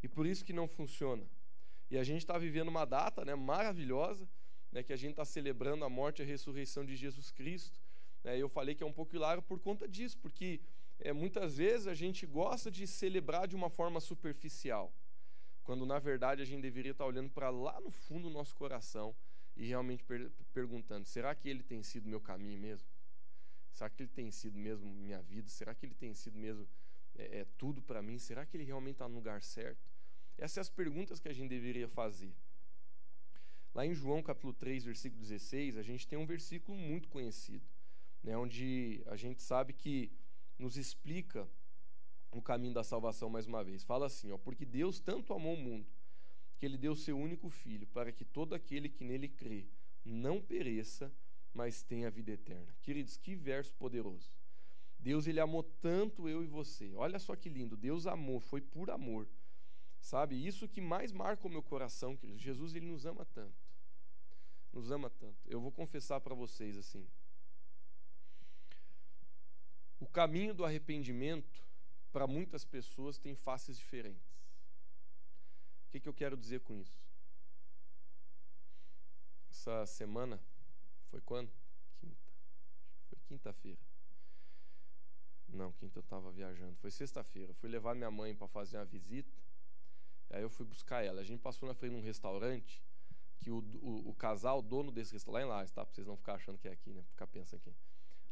E 0.01 0.07
por 0.07 0.25
isso 0.25 0.45
que 0.45 0.53
não 0.53 0.67
funciona. 0.67 1.25
E 1.89 1.97
a 1.97 2.03
gente 2.03 2.19
está 2.19 2.37
vivendo 2.37 2.67
uma 2.67 2.85
data 2.85 3.23
né, 3.23 3.33
maravilhosa, 3.35 4.27
né, 4.71 4.83
que 4.83 4.91
a 4.91 4.97
gente 4.97 5.11
está 5.11 5.25
celebrando 5.25 5.85
a 5.85 5.89
morte 5.89 6.21
e 6.21 6.23
a 6.23 6.25
ressurreição 6.25 6.85
de 6.85 6.95
Jesus 6.95 7.31
Cristo. 7.31 7.79
Né, 8.23 8.37
eu 8.37 8.49
falei 8.49 8.75
que 8.75 8.83
é 8.83 8.85
um 8.85 8.93
pouco 8.93 9.15
hilário 9.15 9.41
por 9.41 9.59
conta 9.59 9.87
disso, 9.87 10.17
porque 10.19 10.59
é, 10.99 11.13
muitas 11.13 11.57
vezes 11.57 11.87
a 11.87 11.93
gente 11.93 12.25
gosta 12.25 12.71
de 12.71 12.85
celebrar 12.87 13.47
de 13.47 13.55
uma 13.55 13.69
forma 13.69 13.99
superficial, 13.99 14.91
quando 15.63 15.85
na 15.85 15.99
verdade 15.99 16.41
a 16.41 16.45
gente 16.45 16.61
deveria 16.61 16.91
estar 16.91 17.03
tá 17.03 17.07
olhando 17.07 17.29
para 17.29 17.49
lá 17.49 17.79
no 17.79 17.91
fundo 17.91 18.29
do 18.29 18.33
nosso 18.33 18.55
coração 18.55 19.15
e 19.55 19.67
realmente 19.67 20.03
per 20.03 20.31
perguntando: 20.53 21.05
será 21.05 21.35
que 21.35 21.47
ele 21.49 21.61
tem 21.63 21.83
sido 21.83 22.07
meu 22.07 22.19
caminho 22.19 22.59
mesmo? 22.59 22.87
Será 23.71 23.89
que 23.89 24.01
ele 24.01 24.09
tem 24.09 24.31
sido 24.31 24.57
mesmo 24.57 24.91
minha 24.91 25.21
vida? 25.21 25.49
Será 25.49 25.75
que 25.75 25.85
ele 25.85 25.93
tem 25.93 26.13
sido 26.13 26.37
mesmo 26.37 26.67
é, 27.15 27.41
é 27.41 27.45
tudo 27.57 27.81
para 27.81 28.01
mim? 28.01 28.17
Será 28.17 28.45
que 28.45 28.57
ele 28.57 28.63
realmente 28.63 28.95
está 28.95 29.07
no 29.07 29.15
lugar 29.15 29.41
certo? 29.43 29.86
Essas 30.37 30.53
são 30.53 30.61
as 30.61 30.69
perguntas 30.69 31.19
que 31.19 31.27
a 31.27 31.33
gente 31.33 31.49
deveria 31.49 31.87
fazer. 31.87 32.33
Lá 33.73 33.85
em 33.85 33.93
João 33.93 34.21
capítulo 34.21 34.53
3, 34.53 34.85
versículo 34.85 35.21
16, 35.21 35.77
a 35.77 35.81
gente 35.81 36.07
tem 36.07 36.17
um 36.17 36.25
versículo 36.25 36.77
muito 36.77 37.09
conhecido, 37.09 37.65
né, 38.23 38.37
onde 38.37 39.03
a 39.07 39.15
gente 39.15 39.41
sabe 39.41 39.73
que 39.73 40.11
nos 40.57 40.77
explica 40.77 41.47
o 42.31 42.41
caminho 42.41 42.73
da 42.73 42.83
salvação 42.83 43.29
mais 43.29 43.47
uma 43.47 43.63
vez. 43.63 43.83
Fala 43.83 44.05
assim, 44.05 44.31
ó, 44.31 44.37
porque 44.37 44.65
Deus 44.65 44.99
tanto 44.99 45.33
amou 45.33 45.55
o 45.55 45.57
mundo 45.57 45.87
que 46.57 46.65
ele 46.65 46.77
deu 46.77 46.95
seu 46.95 47.17
único 47.17 47.49
filho 47.49 47.87
para 47.87 48.11
que 48.11 48.25
todo 48.25 48.53
aquele 48.53 48.89
que 48.89 49.03
nele 49.03 49.27
crê 49.27 49.67
não 50.03 50.41
pereça, 50.41 51.11
mas 51.53 51.83
tenha 51.83 52.09
vida 52.09 52.31
eterna. 52.31 52.75
Queridos, 52.81 53.17
que 53.17 53.35
verso 53.35 53.75
poderoso. 53.75 54.37
Deus 54.99 55.27
ele 55.27 55.39
amou 55.39 55.63
tanto 55.63 56.27
eu 56.27 56.43
e 56.43 56.47
você. 56.47 56.93
Olha 56.95 57.19
só 57.19 57.35
que 57.35 57.49
lindo. 57.49 57.77
Deus 57.77 58.07
amou, 58.07 58.39
foi 58.39 58.61
por 58.61 58.89
amor 58.89 59.27
Sabe? 60.07 60.47
Isso 60.47 60.69
que 60.69 60.79
mais 60.79 61.11
marca 61.11 61.45
o 61.45 61.49
meu 61.49 61.61
coração, 61.61 62.15
queridos. 62.15 62.41
Jesus 62.41 62.73
ele 62.73 62.85
nos 62.85 63.05
ama 63.05 63.25
tanto. 63.25 63.61
Nos 64.71 64.89
ama 64.89 65.09
tanto. 65.09 65.37
Eu 65.45 65.59
vou 65.59 65.69
confessar 65.69 66.21
para 66.21 66.33
vocês 66.33 66.77
assim. 66.77 67.05
O 69.99 70.07
caminho 70.07 70.53
do 70.53 70.63
arrependimento 70.63 71.61
para 72.09 72.25
muitas 72.25 72.63
pessoas 72.63 73.17
tem 73.17 73.35
faces 73.35 73.77
diferentes. 73.77 74.31
O 75.87 75.89
que, 75.89 75.99
que 75.99 76.07
eu 76.07 76.13
quero 76.13 76.37
dizer 76.37 76.61
com 76.61 76.73
isso? 76.73 76.97
Essa 79.49 79.85
semana 79.85 80.41
foi 81.09 81.19
quando? 81.19 81.51
Quinta. 81.99 82.31
Foi 83.09 83.17
quinta-feira. 83.25 83.81
Não, 85.49 85.73
quinta 85.73 85.99
eu 85.99 86.01
estava 86.01 86.31
viajando. 86.31 86.77
Foi 86.77 86.91
sexta-feira. 86.91 87.53
Fui 87.55 87.69
levar 87.69 87.93
minha 87.93 88.09
mãe 88.09 88.33
para 88.33 88.47
fazer 88.47 88.77
uma 88.77 88.85
visita. 88.85 89.35
Aí 90.29 90.41
eu 90.41 90.49
fui 90.49 90.65
buscar 90.65 91.03
ela. 91.03 91.21
A 91.21 91.23
gente 91.23 91.39
passou 91.39 91.67
na 91.67 91.73
frente 91.73 91.93
de 91.93 91.99
um 91.99 92.03
restaurante 92.03 92.83
que 93.39 93.51
o, 93.51 93.59
o, 93.81 94.09
o 94.09 94.13
casal, 94.15 94.61
dono 94.61 94.91
desse 94.91 95.13
restaurante, 95.13 95.47
lá 95.47 95.47
em 95.47 95.57
Lages, 95.57 95.71
tá? 95.71 95.85
Pra 95.85 95.93
vocês 95.93 96.07
não 96.07 96.17
ficarem 96.17 96.41
achando 96.41 96.57
que 96.57 96.67
é 96.67 96.71
aqui, 96.71 96.93
né? 96.93 97.03
Ficar 97.09 97.27
pensando 97.27 97.59
aqui. 97.59 97.73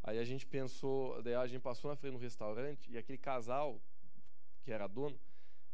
Aí 0.04 0.20
a 0.20 0.24
gente 0.24 0.46
pensou, 0.46 1.22
daí 1.24 1.36
a 1.36 1.48
gente 1.48 1.62
passou 1.62 1.90
na 1.90 1.96
frente 1.96 2.14
do 2.14 2.20
restaurante 2.20 2.92
e 2.92 2.98
aquele 2.98 3.18
casal, 3.18 3.82
que 4.62 4.72
era 4.72 4.88
dono, 4.88 5.20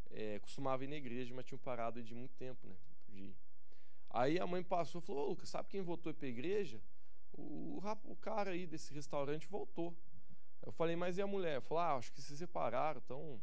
é, 0.10 0.40
costumava 0.40 0.84
ir 0.84 0.88
na 0.88 0.96
igreja, 0.96 1.34
mas 1.34 1.46
tinham 1.46 1.60
parado 1.60 2.02
de 2.02 2.14
muito 2.14 2.36
tempo, 2.36 2.68
né? 2.68 2.76
De 3.10 3.36
Aí 4.14 4.40
a 4.40 4.46
mãe 4.46 4.62
passou 4.62 5.02
e 5.02 5.06
falou: 5.06 5.26
Ô, 5.26 5.30
Lucas, 5.30 5.50
sabe 5.50 5.70
quem 5.70 5.82
voltou 5.82 6.14
para 6.14 6.26
a 6.26 6.30
igreja? 6.30 6.82
O, 7.34 7.80
o, 7.80 8.12
o, 8.12 8.16
cara 8.18 8.52
aí 8.52 8.68
desse 8.68 8.94
restaurante 8.94 9.48
voltou. 9.48 9.96
Eu 10.62 10.72
falei: 10.72 10.96
Mas 10.96 11.18
e 11.18 11.22
a 11.22 11.28
mulher? 11.28 11.62
Falou: 11.62 11.82
Ah, 11.82 11.96
acho 11.96 12.12
que 12.12 12.22
se 12.22 12.36
separaram, 12.36 13.00
estão 13.00 13.42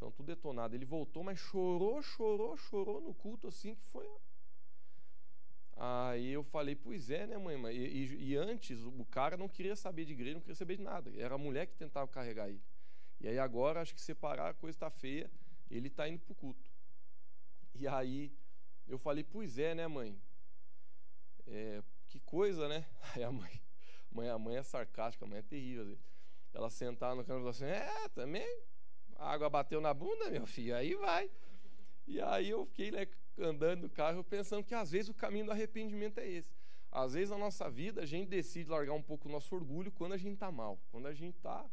tão 0.00 0.10
tudo 0.10 0.26
detonado. 0.26 0.74
Ele 0.74 0.86
voltou, 0.86 1.22
mas 1.22 1.38
chorou, 1.38 2.02
chorou, 2.02 2.56
chorou 2.56 3.00
no 3.00 3.14
culto 3.14 3.46
assim 3.46 3.74
que 3.74 3.84
foi. 3.84 4.08
Aí 5.76 6.30
eu 6.30 6.42
falei: 6.42 6.74
Pois 6.74 7.10
é, 7.10 7.26
né, 7.26 7.36
mãe? 7.36 7.56
E, 7.72 8.04
e, 8.04 8.30
e 8.30 8.36
antes 8.36 8.82
o 8.82 9.04
cara 9.04 9.36
não 9.36 9.48
queria 9.48 9.76
saber 9.76 10.06
de 10.06 10.12
igreja, 10.12 10.34
não 10.34 10.40
queria 10.40 10.56
saber 10.56 10.76
de 10.78 10.82
nada. 10.82 11.12
Era 11.16 11.34
a 11.34 11.38
mulher 11.38 11.66
que 11.66 11.76
tentava 11.76 12.08
carregar 12.08 12.48
ele. 12.48 12.62
E 13.20 13.28
aí 13.28 13.38
agora, 13.38 13.82
acho 13.82 13.94
que 13.94 14.00
separar, 14.00 14.48
a 14.48 14.54
coisa 14.54 14.74
está 14.74 14.90
feia, 14.90 15.30
ele 15.70 15.88
está 15.88 16.08
indo 16.08 16.20
para 16.20 16.32
o 16.32 16.34
culto. 16.34 16.70
E 17.74 17.86
aí 17.86 18.32
eu 18.88 18.98
falei, 18.98 19.22
pois 19.22 19.58
é, 19.58 19.74
né, 19.74 19.86
mãe? 19.86 20.18
É, 21.46 21.82
que 22.08 22.18
coisa, 22.20 22.68
né? 22.68 22.86
Aí 23.14 23.22
a 23.22 23.30
mãe, 23.30 23.60
mãe, 24.10 24.28
a 24.28 24.38
mãe 24.38 24.56
é 24.56 24.62
sarcástica, 24.62 25.24
a 25.24 25.28
mãe 25.28 25.38
é 25.38 25.42
terrível. 25.42 25.98
Ela 26.52 26.70
sentava 26.70 27.14
no 27.14 27.24
canto 27.24 27.36
e 27.36 27.38
falou 27.38 27.50
assim: 27.50 27.64
É, 27.64 28.08
também. 28.10 28.46
A 29.20 29.32
água 29.32 29.50
bateu 29.50 29.82
na 29.82 29.92
bunda, 29.92 30.30
meu 30.30 30.46
filho, 30.46 30.74
aí 30.74 30.94
vai. 30.94 31.30
E 32.06 32.18
aí 32.22 32.48
eu 32.48 32.64
fiquei 32.64 32.90
né, 32.90 33.06
andando 33.38 33.82
no 33.82 33.90
carro 33.90 34.24
pensando 34.24 34.64
que 34.64 34.74
às 34.74 34.90
vezes 34.90 35.10
o 35.10 35.14
caminho 35.14 35.44
do 35.44 35.52
arrependimento 35.52 36.18
é 36.18 36.26
esse. 36.26 36.56
Às 36.90 37.12
vezes 37.12 37.28
na 37.28 37.36
nossa 37.36 37.70
vida 37.70 38.00
a 38.00 38.06
gente 38.06 38.28
decide 38.28 38.70
largar 38.70 38.94
um 38.94 39.02
pouco 39.02 39.28
o 39.28 39.30
nosso 39.30 39.54
orgulho 39.54 39.92
quando 39.92 40.12
a 40.12 40.16
gente 40.16 40.34
está 40.34 40.50
mal, 40.50 40.80
quando 40.90 41.06
a 41.06 41.12
gente 41.12 41.36
está 41.36 41.68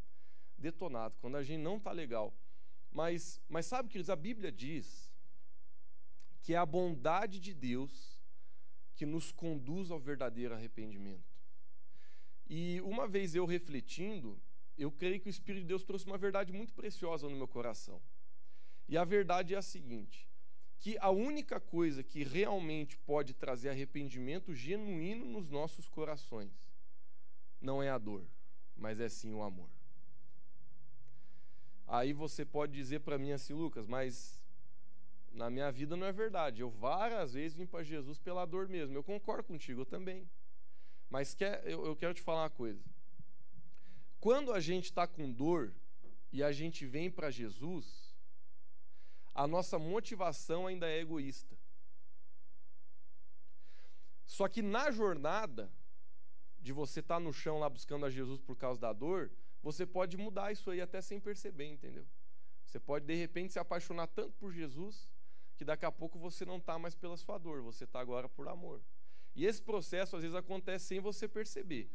detonado, 0.57 1.15
quando 1.21 1.37
a 1.37 1.43
gente 1.43 1.61
não 1.61 1.77
está 1.77 1.93
legal. 1.93 2.35
Mas, 2.91 3.41
mas 3.47 3.65
sabe, 3.65 3.87
queridos, 3.87 4.09
a 4.09 4.15
Bíblia 4.17 4.51
diz 4.51 5.15
que 6.41 6.53
é 6.53 6.57
a 6.57 6.65
bondade 6.65 7.39
de 7.39 7.53
Deus 7.53 8.21
que 8.93 9.05
nos 9.05 9.31
conduz 9.31 9.89
ao 9.89 9.99
verdadeiro 9.99 10.53
arrependimento. 10.53 11.33
E 12.45 12.81
uma 12.81 13.07
vez 13.07 13.35
eu 13.35 13.45
refletindo, 13.45 14.37
eu 14.77 14.91
creio 14.91 15.19
que 15.19 15.27
o 15.27 15.29
Espírito 15.29 15.61
de 15.61 15.67
Deus 15.67 15.83
trouxe 15.83 16.05
uma 16.05 16.17
verdade 16.17 16.53
muito 16.53 16.73
preciosa 16.73 17.27
no 17.27 17.35
meu 17.35 17.47
coração. 17.47 18.01
E 18.87 18.97
a 18.97 19.03
verdade 19.03 19.53
é 19.53 19.57
a 19.57 19.61
seguinte: 19.61 20.27
que 20.79 20.97
a 20.99 21.09
única 21.09 21.59
coisa 21.59 22.03
que 22.03 22.23
realmente 22.23 22.97
pode 22.99 23.33
trazer 23.33 23.69
arrependimento 23.69 24.53
genuíno 24.53 25.25
nos 25.25 25.49
nossos 25.49 25.87
corações 25.87 26.51
não 27.59 27.81
é 27.81 27.89
a 27.89 27.97
dor, 27.97 28.23
mas 28.75 28.99
é 28.99 29.09
sim 29.09 29.33
o 29.33 29.41
amor. 29.41 29.69
Aí 31.87 32.13
você 32.13 32.45
pode 32.45 32.73
dizer 32.73 32.99
para 32.99 33.17
mim 33.17 33.31
assim, 33.31 33.53
Lucas, 33.53 33.87
mas 33.87 34.41
na 35.31 35.49
minha 35.49 35.71
vida 35.71 35.95
não 35.95 36.05
é 36.05 36.11
verdade. 36.11 36.61
Eu 36.61 36.69
várias 36.69 37.33
vezes 37.33 37.57
vim 37.57 37.65
para 37.65 37.83
Jesus 37.83 38.19
pela 38.19 38.45
dor 38.45 38.67
mesmo. 38.67 38.95
Eu 38.95 39.03
concordo 39.03 39.43
contigo, 39.43 39.81
eu 39.81 39.85
também. 39.85 40.29
Mas 41.09 41.33
quer, 41.33 41.65
eu, 41.65 41.85
eu 41.85 41.95
quero 41.95 42.13
te 42.13 42.21
falar 42.21 42.43
uma 42.43 42.49
coisa. 42.49 42.83
Quando 44.19 44.53
a 44.53 44.59
gente 44.59 44.85
está 44.85 45.07
com 45.07 45.31
dor 45.31 45.73
e 46.31 46.43
a 46.43 46.51
gente 46.51 46.85
vem 46.85 47.09
para 47.09 47.29
Jesus, 47.29 48.15
a 49.33 49.45
nossa 49.47 49.77
motivação 49.77 50.65
ainda 50.65 50.89
é 50.89 50.99
egoísta. 50.99 51.55
Só 54.25 54.47
que 54.47 54.61
na 54.61 54.91
jornada 54.91 55.71
de 56.59 56.73
você 56.73 56.99
estar 56.99 57.15
tá 57.15 57.19
no 57.19 57.31
chão 57.31 57.59
lá 57.59 57.69
buscando 57.69 58.05
a 58.05 58.09
Jesus 58.09 58.41
por 58.41 58.57
causa 58.57 58.81
da 58.81 58.91
dor, 58.91 59.31
você 59.61 59.85
pode 59.85 60.17
mudar 60.17 60.51
isso 60.51 60.69
aí 60.69 60.81
até 60.81 61.01
sem 61.01 61.19
perceber, 61.19 61.65
entendeu? 61.65 62.05
Você 62.65 62.79
pode 62.79 63.05
de 63.05 63.15
repente 63.15 63.53
se 63.53 63.59
apaixonar 63.59 64.07
tanto 64.07 64.33
por 64.33 64.51
Jesus 64.51 65.07
que 65.55 65.63
daqui 65.63 65.85
a 65.85 65.91
pouco 65.91 66.19
você 66.19 66.45
não 66.45 66.57
está 66.57 66.77
mais 66.77 66.95
pela 66.95 67.17
sua 67.17 67.37
dor, 67.37 67.61
você 67.61 67.85
está 67.85 67.99
agora 67.99 68.27
por 68.27 68.47
amor. 68.47 68.81
E 69.35 69.45
esse 69.45 69.61
processo 69.61 70.15
às 70.15 70.23
vezes 70.23 70.35
acontece 70.35 70.85
sem 70.85 70.99
você 70.99 71.27
perceber. 71.27 71.89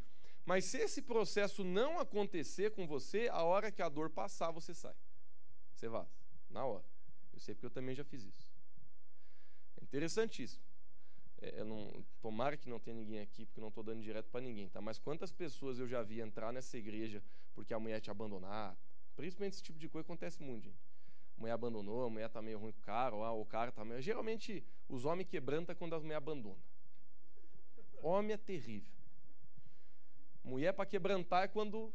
Mas 0.44 0.64
se 0.64 0.78
esse 0.78 1.00
processo 1.02 1.62
não 1.62 1.98
acontecer 1.98 2.72
com 2.72 2.86
você, 2.86 3.28
a 3.30 3.42
hora 3.42 3.70
que 3.70 3.80
a 3.80 3.88
dor 3.88 4.10
passar, 4.10 4.50
você 4.50 4.74
sai. 4.74 4.94
Você 5.74 5.88
vaza, 5.88 6.10
na 6.50 6.64
hora. 6.64 6.84
Eu 7.32 7.38
sei 7.38 7.54
porque 7.54 7.66
eu 7.66 7.70
também 7.70 7.94
já 7.94 8.04
fiz 8.04 8.24
isso. 8.24 8.50
É 9.80 9.84
interessantíssimo. 9.84 10.62
É, 11.40 11.64
não, 11.64 12.04
tomara 12.20 12.56
que 12.56 12.68
não 12.68 12.78
tenha 12.78 12.96
ninguém 12.96 13.20
aqui, 13.20 13.44
porque 13.44 13.58
eu 13.58 13.62
não 13.62 13.68
estou 13.68 13.82
dando 13.82 14.00
direto 14.00 14.30
para 14.30 14.40
ninguém, 14.40 14.68
tá? 14.68 14.80
Mas 14.80 14.98
quantas 14.98 15.32
pessoas 15.32 15.78
eu 15.78 15.88
já 15.88 16.02
vi 16.02 16.20
entrar 16.20 16.52
nessa 16.52 16.78
igreja 16.78 17.22
porque 17.52 17.74
a 17.74 17.78
mulher 17.80 18.00
te 18.00 18.10
abandonar? 18.10 18.76
Principalmente 19.16 19.54
esse 19.54 19.62
tipo 19.62 19.78
de 19.78 19.88
coisa 19.88 20.06
acontece 20.06 20.40
muito, 20.40 20.64
gente 20.64 20.92
mulher 21.42 21.52
abandonou, 21.52 22.04
a 22.04 22.10
mulher 22.10 22.28
tá 22.28 22.40
meio 22.40 22.58
ruim 22.58 22.72
com 22.72 22.78
o 22.78 22.82
cara, 22.82 23.14
ou 23.14 23.42
o 23.42 23.46
cara 23.46 23.72
tá 23.72 23.84
meio. 23.84 24.00
Geralmente 24.00 24.64
os 24.88 25.04
homens 25.04 25.28
quebrantam 25.28 25.74
quando 25.74 25.94
a 25.94 26.00
mulher 26.00 26.16
abandona. 26.16 26.62
Homem 28.00 28.32
é 28.32 28.36
terrível. 28.36 28.91
Mulher 30.44 30.72
para 30.72 30.86
quebrantar 30.86 31.44
é 31.44 31.48
quando. 31.48 31.92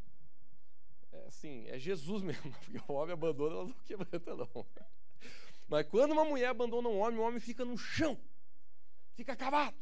É 1.12 1.26
assim, 1.26 1.66
é 1.68 1.78
Jesus 1.78 2.22
mesmo, 2.24 2.50
porque 2.52 2.80
o 2.88 2.94
homem 2.94 3.12
abandona, 3.12 3.54
ela 3.54 3.64
não 3.66 3.74
quebranta, 3.84 4.34
não. 4.34 4.66
Mas 5.68 5.86
quando 5.86 6.12
uma 6.12 6.24
mulher 6.24 6.48
abandona 6.48 6.88
um 6.88 6.98
homem, 6.98 7.18
o 7.18 7.22
homem 7.22 7.40
fica 7.40 7.64
no 7.64 7.76
chão, 7.76 8.18
fica 9.14 9.32
acabado. 9.32 9.76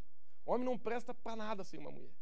O 0.45 0.53
homem 0.53 0.65
não 0.65 0.79
presta 0.79 1.15
para 1.15 1.37
nada 1.37 1.65
sem 1.65 1.79
uma 1.79 1.91
mulher. 1.91 2.15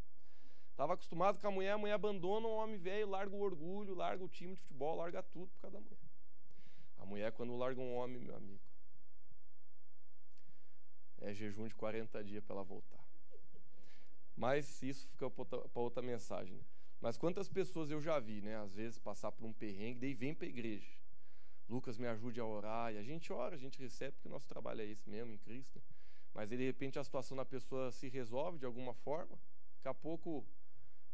Estava 0.70 0.94
acostumado 0.94 1.38
com 1.38 1.46
a 1.46 1.50
mulher, 1.50 1.72
a 1.72 1.78
mulher 1.78 1.92
abandona, 1.92 2.48
o 2.48 2.56
homem 2.56 2.76
velho 2.76 3.08
larga 3.08 3.34
o 3.34 3.40
orgulho, 3.40 3.94
larga 3.94 4.24
o 4.24 4.28
time 4.28 4.54
de 4.54 4.60
futebol, 4.60 4.96
larga 4.96 5.22
tudo 5.22 5.46
por 5.52 5.60
causa 5.60 5.76
da 5.76 5.80
mulher. 5.80 5.98
A 6.98 7.06
mulher, 7.06 7.32
quando 7.32 7.56
larga 7.56 7.80
um 7.80 7.94
homem, 7.94 8.20
meu 8.20 8.34
amigo, 8.34 8.60
é 11.20 11.32
jejum 11.32 11.68
de 11.68 11.74
40 11.74 12.24
dias 12.24 12.42
para 12.42 12.56
ela 12.56 12.64
voltar. 12.64 13.03
Mas 14.36 14.82
isso 14.82 15.08
fica 15.08 15.30
para 15.30 15.80
outra 15.80 16.02
mensagem. 16.02 16.56
Né? 16.56 16.64
Mas 17.00 17.16
quantas 17.16 17.48
pessoas 17.48 17.90
eu 17.90 18.00
já 18.00 18.18
vi, 18.18 18.40
né? 18.40 18.56
Às 18.56 18.74
vezes 18.74 18.98
passar 18.98 19.30
por 19.32 19.44
um 19.44 19.52
perrengue, 19.52 20.00
daí 20.00 20.14
vem 20.14 20.34
para 20.34 20.46
a 20.46 20.48
igreja. 20.48 20.90
Lucas, 21.68 21.98
me 21.98 22.06
ajude 22.06 22.40
a 22.40 22.44
orar. 22.44 22.92
E 22.92 22.98
a 22.98 23.02
gente 23.02 23.32
ora, 23.32 23.54
a 23.54 23.58
gente 23.58 23.78
recebe, 23.78 24.12
porque 24.12 24.28
o 24.28 24.30
nosso 24.30 24.46
trabalho 24.46 24.80
é 24.80 24.86
esse 24.86 25.08
mesmo, 25.08 25.32
em 25.32 25.38
Cristo. 25.38 25.78
Né? 25.78 25.84
Mas 26.32 26.50
aí, 26.50 26.58
de 26.58 26.64
repente 26.64 26.98
a 26.98 27.04
situação 27.04 27.36
da 27.36 27.44
pessoa 27.44 27.92
se 27.92 28.08
resolve 28.08 28.58
de 28.58 28.66
alguma 28.66 28.92
forma. 28.92 29.38
Daqui 29.76 29.88
a 29.88 29.94
pouco 29.94 30.44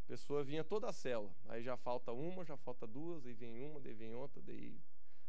a 0.05 0.07
pessoa 0.07 0.43
vinha 0.43 0.63
toda 0.63 0.89
a 0.89 0.93
cela. 0.93 1.31
Aí 1.47 1.61
já 1.61 1.77
falta 1.77 2.11
uma, 2.11 2.43
já 2.43 2.57
falta 2.57 2.87
duas, 2.87 3.25
aí 3.25 3.33
vem 3.33 3.59
uma, 3.59 3.79
daí 3.79 3.93
vem 3.93 4.15
outra, 4.15 4.41
daí 4.41 4.81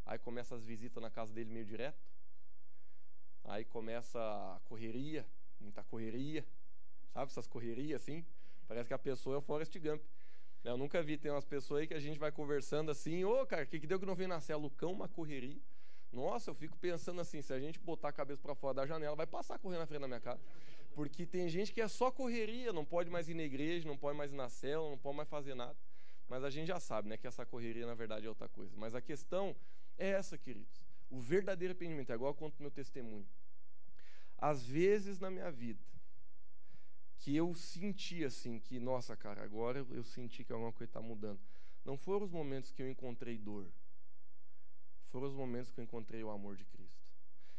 Aí 0.05 0.19
começa 0.19 0.55
as 0.55 0.65
visitas 0.65 1.03
na 1.03 1.11
casa 1.11 1.33
dele 1.33 1.51
meio 1.51 1.65
direto. 1.65 2.03
Aí 3.45 3.65
começa 3.65 4.19
a 4.19 4.61
correria, 4.65 5.27
muita 5.61 5.83
correria. 5.85 6.45
Sabe 7.13 7.31
essas 7.31 7.47
correrias 7.47 8.03
assim? 8.03 8.25
Parece 8.67 8.89
que 8.89 8.95
a 8.95 8.99
pessoa 8.99 9.37
é 9.37 9.39
o 9.39 9.43
Forrest 9.43 9.77
Gump. 9.79 10.03
Eu 10.65 10.79
nunca 10.79 11.03
vi, 11.03 11.19
tem 11.19 11.31
umas 11.31 11.45
pessoas 11.45 11.81
aí 11.81 11.87
que 11.87 11.95
a 11.95 12.01
gente 12.01 12.19
vai 12.19 12.31
conversando 12.31 12.91
assim, 12.91 13.25
ô 13.25 13.43
oh, 13.43 13.47
cara, 13.47 13.65
o 13.65 13.67
que, 13.67 13.81
que 13.81 13.87
deu 13.87 13.99
que 13.99 14.07
não 14.07 14.15
vem 14.15 14.29
na 14.29 14.41
cela? 14.41 14.63
Lucão, 14.63 14.93
uma 14.93 15.09
correria. 15.09 15.61
Nossa, 16.13 16.51
eu 16.51 16.55
fico 16.55 16.77
pensando 16.77 17.21
assim, 17.21 17.43
se 17.43 17.53
a 17.53 17.59
gente 17.59 17.79
botar 17.81 18.09
a 18.09 18.13
cabeça 18.13 18.41
para 18.41 18.55
fora 18.55 18.75
da 18.75 18.87
janela, 18.87 19.17
vai 19.17 19.27
passar 19.27 19.59
correndo 19.59 19.81
na 19.81 19.87
frente 19.87 20.03
da 20.03 20.07
minha 20.07 20.21
casa. 20.21 20.41
Porque 20.95 21.27
tem 21.27 21.49
gente 21.49 21.73
que 21.73 21.81
é 21.81 21.89
só 21.89 22.11
correria, 22.11 22.73
não 22.73 22.85
pode 22.85 23.11
mais 23.11 23.29
ir 23.29 23.35
na 23.35 23.43
igreja, 23.43 23.89
não 23.89 23.97
pode 23.97 24.17
mais 24.17 24.31
ir 24.31 24.37
na 24.37 24.49
cela, 24.49 24.89
não 24.89 24.99
pode 24.99 25.17
mais 25.17 25.29
fazer 25.29 25.55
nada. 25.55 25.77
Mas 26.29 26.45
a 26.45 26.51
gente 26.51 26.69
já 26.69 26.79
sabe, 26.79 27.09
né, 27.09 27.17
que 27.17 27.27
essa 27.27 27.45
correria 27.45 27.87
na 27.87 27.95
verdade 27.95 28.27
é 28.27 28.29
outra 28.29 28.49
coisa. 28.49 28.73
Mas 28.77 28.95
a 28.95 29.01
questão 29.01 29.57
é 29.99 30.11
essa, 30.11 30.39
queridos. 30.39 30.83
O 31.11 31.19
verdadeiro 31.19 31.73
arrependimento, 31.73 32.11
é 32.11 32.15
igual 32.15 32.31
eu 32.31 32.35
conto 32.35 32.61
meu 32.61 32.71
testemunho. 32.71 33.27
Às 34.39 34.65
vezes 34.67 35.19
na 35.19 35.31
minha 35.31 35.51
vida, 35.51 35.83
que 37.23 37.37
eu 37.37 37.55
senti 37.55 38.25
assim, 38.25 38.59
que, 38.59 38.81
nossa, 38.81 39.17
cara, 39.17 39.45
agora 39.45 39.87
eu 39.91 40.03
senti 40.03 40.43
que 40.43 40.53
alguma 40.53 40.73
coisa 40.73 40.91
está 40.91 41.01
mudando. 41.01 41.41
Não 41.85 41.97
foram 41.97 42.25
os 42.25 42.33
momentos 42.33 42.73
que 42.73 42.83
eu 42.83 42.91
encontrei 42.91 43.39
dor. 43.39 43.73
Foram 45.07 45.29
os 45.29 45.33
momentos 45.33 45.71
que 45.71 45.79
eu 45.79 45.85
encontrei 45.85 46.25
o 46.25 46.31
amor 46.31 46.57
de 46.57 46.65
Cristo. 46.65 47.01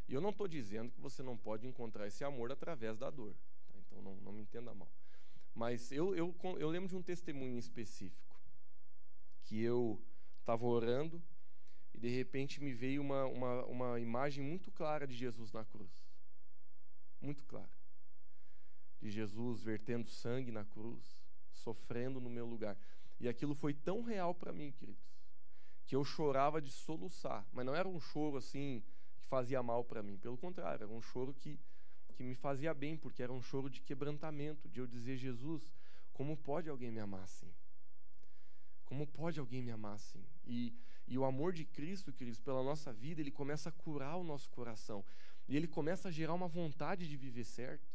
E 0.06 0.14
eu 0.14 0.20
não 0.20 0.32
estou 0.32 0.50
dizendo 0.50 0.92
que 0.92 1.00
você 1.00 1.24
não 1.24 1.38
pode 1.38 1.66
encontrar 1.66 2.08
esse 2.08 2.26
amor 2.26 2.52
através 2.52 2.98
da 2.98 3.10
dor. 3.10 3.34
Tá? 3.68 3.80
Então 3.80 4.02
não, 4.02 4.18
não 4.18 4.34
me 4.34 4.42
entenda 4.42 4.74
mal. 4.74 4.92
Mas 5.56 5.94
eu, 5.94 6.14
eu, 6.14 6.36
eu 6.60 6.68
lembro 6.68 6.90
de 6.90 6.98
um 6.98 7.02
testemunho 7.02 7.58
específico. 7.58 8.38
Que 9.44 9.62
eu 9.62 9.98
estava 10.42 10.66
orando 10.66 11.24
e 11.94 12.00
de 12.00 12.10
repente 12.10 12.62
me 12.62 12.74
veio 12.74 13.02
uma, 13.02 13.24
uma, 13.28 13.66
uma 13.66 14.00
imagem 14.02 14.44
muito 14.44 14.70
clara 14.74 15.08
de 15.08 15.16
Jesus 15.16 15.54
na 15.54 15.64
cruz. 15.64 16.06
Muito 17.22 17.46
clara. 17.46 17.83
De 19.04 19.12
Jesus 19.12 19.62
vertendo 19.62 20.10
sangue 20.10 20.50
na 20.50 20.64
cruz, 20.64 21.20
sofrendo 21.52 22.22
no 22.22 22.30
meu 22.30 22.46
lugar. 22.46 22.78
E 23.20 23.28
aquilo 23.28 23.54
foi 23.54 23.74
tão 23.74 24.02
real 24.02 24.34
para 24.34 24.54
mim, 24.54 24.72
queridos, 24.72 25.04
que 25.86 25.96
eu 25.96 26.04
chorava 26.06 26.62
de 26.62 26.72
soluçar, 26.72 27.46
mas 27.52 27.66
não 27.66 27.76
era 27.76 27.88
um 27.88 28.00
choro 28.00 28.38
assim 28.38 28.82
que 29.16 29.26
fazia 29.26 29.62
mal 29.62 29.84
para 29.84 30.02
mim, 30.02 30.18
pelo 30.18 30.38
contrário, 30.38 30.84
era 30.86 30.94
um 30.94 31.02
choro 31.02 31.34
que 31.34 31.60
que 32.14 32.24
me 32.24 32.36
fazia 32.36 32.74
bem, 32.74 32.96
porque 32.96 33.24
era 33.24 33.34
um 33.34 33.42
choro 33.42 33.70
de 33.70 33.82
quebrantamento, 33.82 34.70
de 34.70 34.80
eu 34.80 34.86
dizer 34.86 35.18
Jesus, 35.18 35.68
como 36.14 36.38
pode 36.38 36.70
alguém 36.70 36.92
me 36.92 37.00
amar 37.00 37.24
assim? 37.24 37.52
Como 38.86 39.08
pode 39.08 39.40
alguém 39.40 39.64
me 39.64 39.72
amar 39.72 39.96
assim? 39.96 40.24
E, 40.46 40.76
e 41.08 41.18
o 41.18 41.26
amor 41.26 41.52
de 41.52 41.66
Cristo, 41.66 42.14
queridos, 42.14 42.40
pela 42.40 42.64
nossa 42.64 42.94
vida, 42.94 43.20
ele 43.20 43.32
começa 43.32 43.70
a 43.70 43.72
curar 43.72 44.16
o 44.16 44.24
nosso 44.24 44.50
coração. 44.52 45.04
E 45.48 45.58
ele 45.58 45.68
começa 45.68 46.10
a 46.10 46.12
gerar 46.12 46.34
uma 46.34 46.48
vontade 46.48 47.10
de 47.10 47.18
viver 47.18 47.44
certo. 47.44 47.92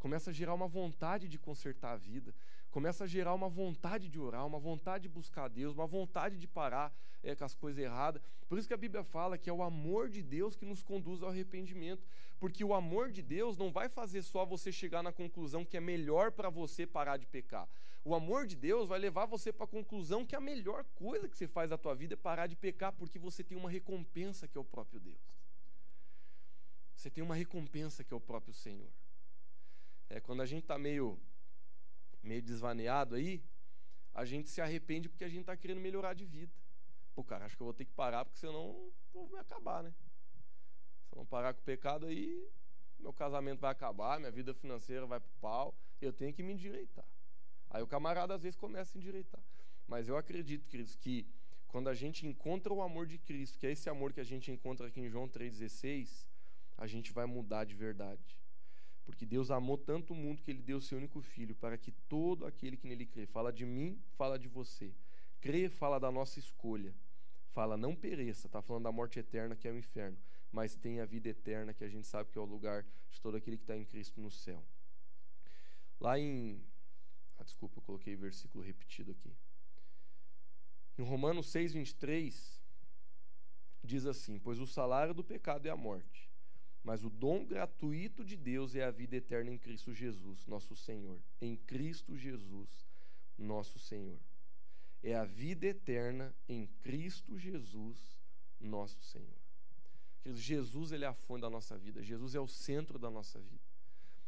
Começa 0.00 0.30
a 0.30 0.32
gerar 0.32 0.54
uma 0.54 0.66
vontade 0.66 1.28
de 1.28 1.38
consertar 1.38 1.92
a 1.92 1.96
vida 1.96 2.34
começa 2.70 3.04
a 3.04 3.06
gerar 3.06 3.34
uma 3.34 3.48
vontade 3.48 4.08
de 4.08 4.18
orar, 4.18 4.46
uma 4.46 4.58
vontade 4.58 5.02
de 5.02 5.08
buscar 5.08 5.48
Deus, 5.48 5.74
uma 5.74 5.86
vontade 5.86 6.38
de 6.38 6.46
parar 6.46 6.94
é, 7.22 7.34
com 7.34 7.44
as 7.44 7.54
coisas 7.54 7.82
erradas. 7.82 8.22
Por 8.48 8.58
isso 8.58 8.68
que 8.68 8.74
a 8.74 8.76
Bíblia 8.76 9.02
fala 9.02 9.36
que 9.36 9.50
é 9.50 9.52
o 9.52 9.62
amor 9.62 10.08
de 10.08 10.22
Deus 10.22 10.56
que 10.56 10.64
nos 10.64 10.82
conduz 10.82 11.22
ao 11.22 11.30
arrependimento. 11.30 12.06
Porque 12.38 12.64
o 12.64 12.72
amor 12.72 13.10
de 13.10 13.22
Deus 13.22 13.56
não 13.56 13.70
vai 13.70 13.88
fazer 13.88 14.22
só 14.22 14.46
você 14.46 14.72
chegar 14.72 15.02
na 15.02 15.12
conclusão 15.12 15.64
que 15.64 15.76
é 15.76 15.80
melhor 15.80 16.32
para 16.32 16.48
você 16.48 16.86
parar 16.86 17.16
de 17.16 17.26
pecar. 17.26 17.68
O 18.02 18.14
amor 18.14 18.46
de 18.46 18.56
Deus 18.56 18.88
vai 18.88 18.98
levar 18.98 19.26
você 19.26 19.52
para 19.52 19.64
a 19.64 19.68
conclusão 19.68 20.24
que 20.24 20.34
a 20.34 20.40
melhor 20.40 20.84
coisa 20.94 21.28
que 21.28 21.36
você 21.36 21.46
faz 21.46 21.68
da 21.68 21.76
tua 21.76 21.94
vida 21.94 22.14
é 22.14 22.16
parar 22.16 22.46
de 22.46 22.56
pecar, 22.56 22.92
porque 22.92 23.18
você 23.18 23.44
tem 23.44 23.58
uma 23.58 23.68
recompensa 23.68 24.48
que 24.48 24.56
é 24.56 24.60
o 24.60 24.64
próprio 24.64 24.98
Deus. 25.00 25.20
Você 26.94 27.10
tem 27.10 27.22
uma 27.22 27.34
recompensa 27.34 28.02
que 28.02 28.14
é 28.14 28.16
o 28.16 28.20
próprio 28.20 28.54
Senhor. 28.54 28.88
É 30.10 30.20
quando 30.20 30.42
a 30.42 30.46
gente 30.46 30.62
está 30.62 30.76
meio 30.76 31.18
meio 32.22 32.42
desvaneado 32.42 33.14
aí, 33.14 33.42
a 34.12 34.24
gente 34.24 34.50
se 34.50 34.60
arrepende 34.60 35.08
porque 35.08 35.24
a 35.24 35.28
gente 35.28 35.40
está 35.40 35.56
querendo 35.56 35.80
melhorar 35.80 36.12
de 36.12 36.26
vida. 36.26 36.52
Pô, 37.14 37.24
cara, 37.24 37.46
acho 37.46 37.56
que 37.56 37.62
eu 37.62 37.66
vou 37.66 37.72
ter 37.72 37.84
que 37.84 37.92
parar 37.92 38.24
porque 38.24 38.38
senão 38.38 38.92
vou 39.12 39.28
me 39.28 39.38
acabar, 39.38 39.82
né? 39.82 39.94
Se 41.06 41.14
eu 41.14 41.18
não 41.18 41.24
parar 41.24 41.54
com 41.54 41.60
o 41.60 41.64
pecado 41.64 42.06
aí, 42.06 42.46
meu 42.98 43.12
casamento 43.12 43.60
vai 43.60 43.70
acabar, 43.70 44.18
minha 44.18 44.30
vida 44.30 44.52
financeira 44.52 45.06
vai 45.06 45.20
pro 45.20 45.30
pau, 45.40 45.74
eu 46.00 46.12
tenho 46.12 46.34
que 46.34 46.42
me 46.42 46.52
endireitar. 46.52 47.04
Aí 47.70 47.82
o 47.82 47.86
camarada 47.86 48.34
às 48.34 48.42
vezes 48.42 48.56
começa 48.56 48.96
a 48.96 48.98
endireitar. 48.98 49.40
Mas 49.86 50.08
eu 50.08 50.16
acredito, 50.16 50.68
queridos, 50.68 50.96
que 50.96 51.26
quando 51.68 51.88
a 51.88 51.94
gente 51.94 52.26
encontra 52.26 52.72
o 52.72 52.82
amor 52.82 53.06
de 53.06 53.16
Cristo, 53.16 53.58
que 53.58 53.66
é 53.66 53.72
esse 53.72 53.88
amor 53.88 54.12
que 54.12 54.20
a 54.20 54.24
gente 54.24 54.50
encontra 54.50 54.88
aqui 54.88 55.00
em 55.00 55.08
João 55.08 55.28
3,16, 55.28 56.26
a 56.76 56.86
gente 56.86 57.12
vai 57.12 57.26
mudar 57.26 57.64
de 57.64 57.74
verdade. 57.74 58.36
Porque 59.10 59.26
Deus 59.26 59.50
amou 59.50 59.76
tanto 59.76 60.12
o 60.12 60.16
mundo 60.16 60.40
que 60.40 60.52
ele 60.52 60.62
deu 60.62 60.78
o 60.78 60.80
seu 60.80 60.96
único 60.96 61.20
filho, 61.20 61.52
para 61.56 61.76
que 61.76 61.90
todo 62.08 62.46
aquele 62.46 62.76
que 62.76 62.86
nele 62.86 63.04
crê, 63.04 63.26
fala 63.26 63.52
de 63.52 63.66
mim, 63.66 64.00
fala 64.16 64.38
de 64.38 64.46
você. 64.46 64.94
Crê, 65.40 65.68
fala 65.68 65.98
da 65.98 66.12
nossa 66.12 66.38
escolha. 66.38 66.94
Fala, 67.48 67.76
não 67.76 67.96
pereça, 67.96 68.46
está 68.46 68.62
falando 68.62 68.84
da 68.84 68.92
morte 68.92 69.18
eterna, 69.18 69.56
que 69.56 69.66
é 69.66 69.72
o 69.72 69.76
inferno, 69.76 70.16
mas 70.52 70.76
tem 70.76 71.00
a 71.00 71.04
vida 71.04 71.28
eterna, 71.28 71.74
que 71.74 71.82
a 71.82 71.88
gente 71.88 72.06
sabe 72.06 72.30
que 72.30 72.38
é 72.38 72.40
o 72.40 72.44
lugar 72.44 72.86
de 73.10 73.20
todo 73.20 73.36
aquele 73.36 73.56
que 73.56 73.64
está 73.64 73.76
em 73.76 73.84
Cristo 73.84 74.20
no 74.20 74.30
céu. 74.30 74.64
Lá 75.98 76.16
em. 76.16 76.62
Ah, 77.36 77.42
desculpa, 77.42 77.78
eu 77.78 77.82
coloquei 77.82 78.14
versículo 78.14 78.62
repetido 78.62 79.10
aqui. 79.10 79.34
Em 80.96 81.02
Romanos 81.02 81.48
6, 81.48 81.72
23, 81.72 82.62
diz 83.82 84.06
assim: 84.06 84.38
Pois 84.38 84.60
o 84.60 84.66
salário 84.68 85.12
do 85.12 85.24
pecado 85.24 85.66
é 85.66 85.70
a 85.70 85.76
morte 85.76 86.30
mas 86.82 87.04
o 87.04 87.10
dom 87.10 87.44
gratuito 87.44 88.24
de 88.24 88.36
Deus 88.36 88.74
é 88.74 88.84
a 88.84 88.90
vida 88.90 89.16
eterna 89.16 89.50
em 89.50 89.58
Cristo 89.58 89.92
Jesus, 89.92 90.46
nosso 90.46 90.74
Senhor. 90.74 91.20
Em 91.40 91.56
Cristo 91.56 92.16
Jesus, 92.16 92.68
nosso 93.36 93.78
Senhor. 93.78 94.18
É 95.02 95.14
a 95.14 95.24
vida 95.24 95.66
eterna 95.66 96.34
em 96.48 96.66
Cristo 96.82 97.38
Jesus, 97.38 97.98
nosso 98.58 99.02
Senhor. 99.02 99.40
Jesus 100.26 100.92
ele 100.92 101.04
é 101.04 101.08
a 101.08 101.14
fonte 101.14 101.42
da 101.42 101.50
nossa 101.50 101.76
vida. 101.76 102.02
Jesus 102.02 102.34
é 102.34 102.40
o 102.40 102.46
centro 102.46 102.98
da 102.98 103.10
nossa 103.10 103.38
vida. 103.40 103.62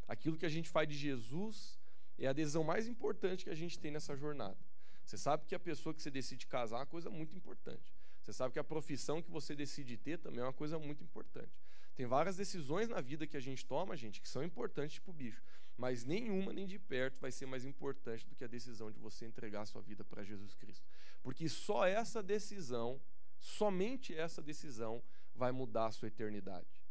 Aquilo 0.08 0.36
que 0.36 0.46
a 0.46 0.48
gente 0.48 0.68
faz 0.68 0.88
de 0.88 0.94
Jesus 0.94 1.78
é 2.18 2.26
a 2.26 2.30
adesão 2.30 2.64
mais 2.64 2.86
importante 2.86 3.44
que 3.44 3.50
a 3.50 3.54
gente 3.54 3.78
tem 3.78 3.90
nessa 3.90 4.16
jornada. 4.16 4.58
Você 5.04 5.16
sabe 5.16 5.46
que 5.46 5.54
a 5.54 5.60
pessoa 5.60 5.94
que 5.94 6.02
você 6.02 6.10
decide 6.10 6.46
casar 6.46 6.76
é 6.76 6.80
uma 6.80 6.86
coisa 6.86 7.10
muito 7.10 7.34
importante. 7.36 7.92
Você 8.22 8.32
sabe 8.32 8.52
que 8.52 8.58
a 8.58 8.64
profissão 8.64 9.20
que 9.20 9.30
você 9.30 9.54
decide 9.54 9.96
ter 9.96 10.18
também 10.18 10.40
é 10.40 10.44
uma 10.44 10.52
coisa 10.52 10.78
muito 10.78 11.02
importante. 11.02 11.52
Tem 11.94 12.06
várias 12.06 12.36
decisões 12.36 12.88
na 12.88 13.00
vida 13.00 13.26
que 13.26 13.36
a 13.36 13.40
gente 13.40 13.64
toma, 13.66 13.96
gente, 13.96 14.20
que 14.20 14.28
são 14.28 14.42
importantes 14.42 14.98
para 14.98 15.10
o 15.10 15.14
bicho. 15.14 15.42
Mas 15.76 16.04
nenhuma, 16.04 16.52
nem 16.52 16.66
de 16.66 16.78
perto, 16.78 17.20
vai 17.20 17.30
ser 17.30 17.46
mais 17.46 17.64
importante 17.64 18.26
do 18.26 18.34
que 18.34 18.44
a 18.44 18.48
decisão 18.48 18.90
de 18.90 18.98
você 18.98 19.26
entregar 19.26 19.62
a 19.62 19.66
sua 19.66 19.82
vida 19.82 20.04
para 20.04 20.22
Jesus 20.22 20.54
Cristo. 20.54 20.86
Porque 21.22 21.48
só 21.48 21.86
essa 21.86 22.22
decisão, 22.22 23.00
somente 23.38 24.14
essa 24.14 24.42
decisão, 24.42 25.02
vai 25.34 25.52
mudar 25.52 25.86
a 25.86 25.92
sua 25.92 26.08
eternidade. 26.08 26.82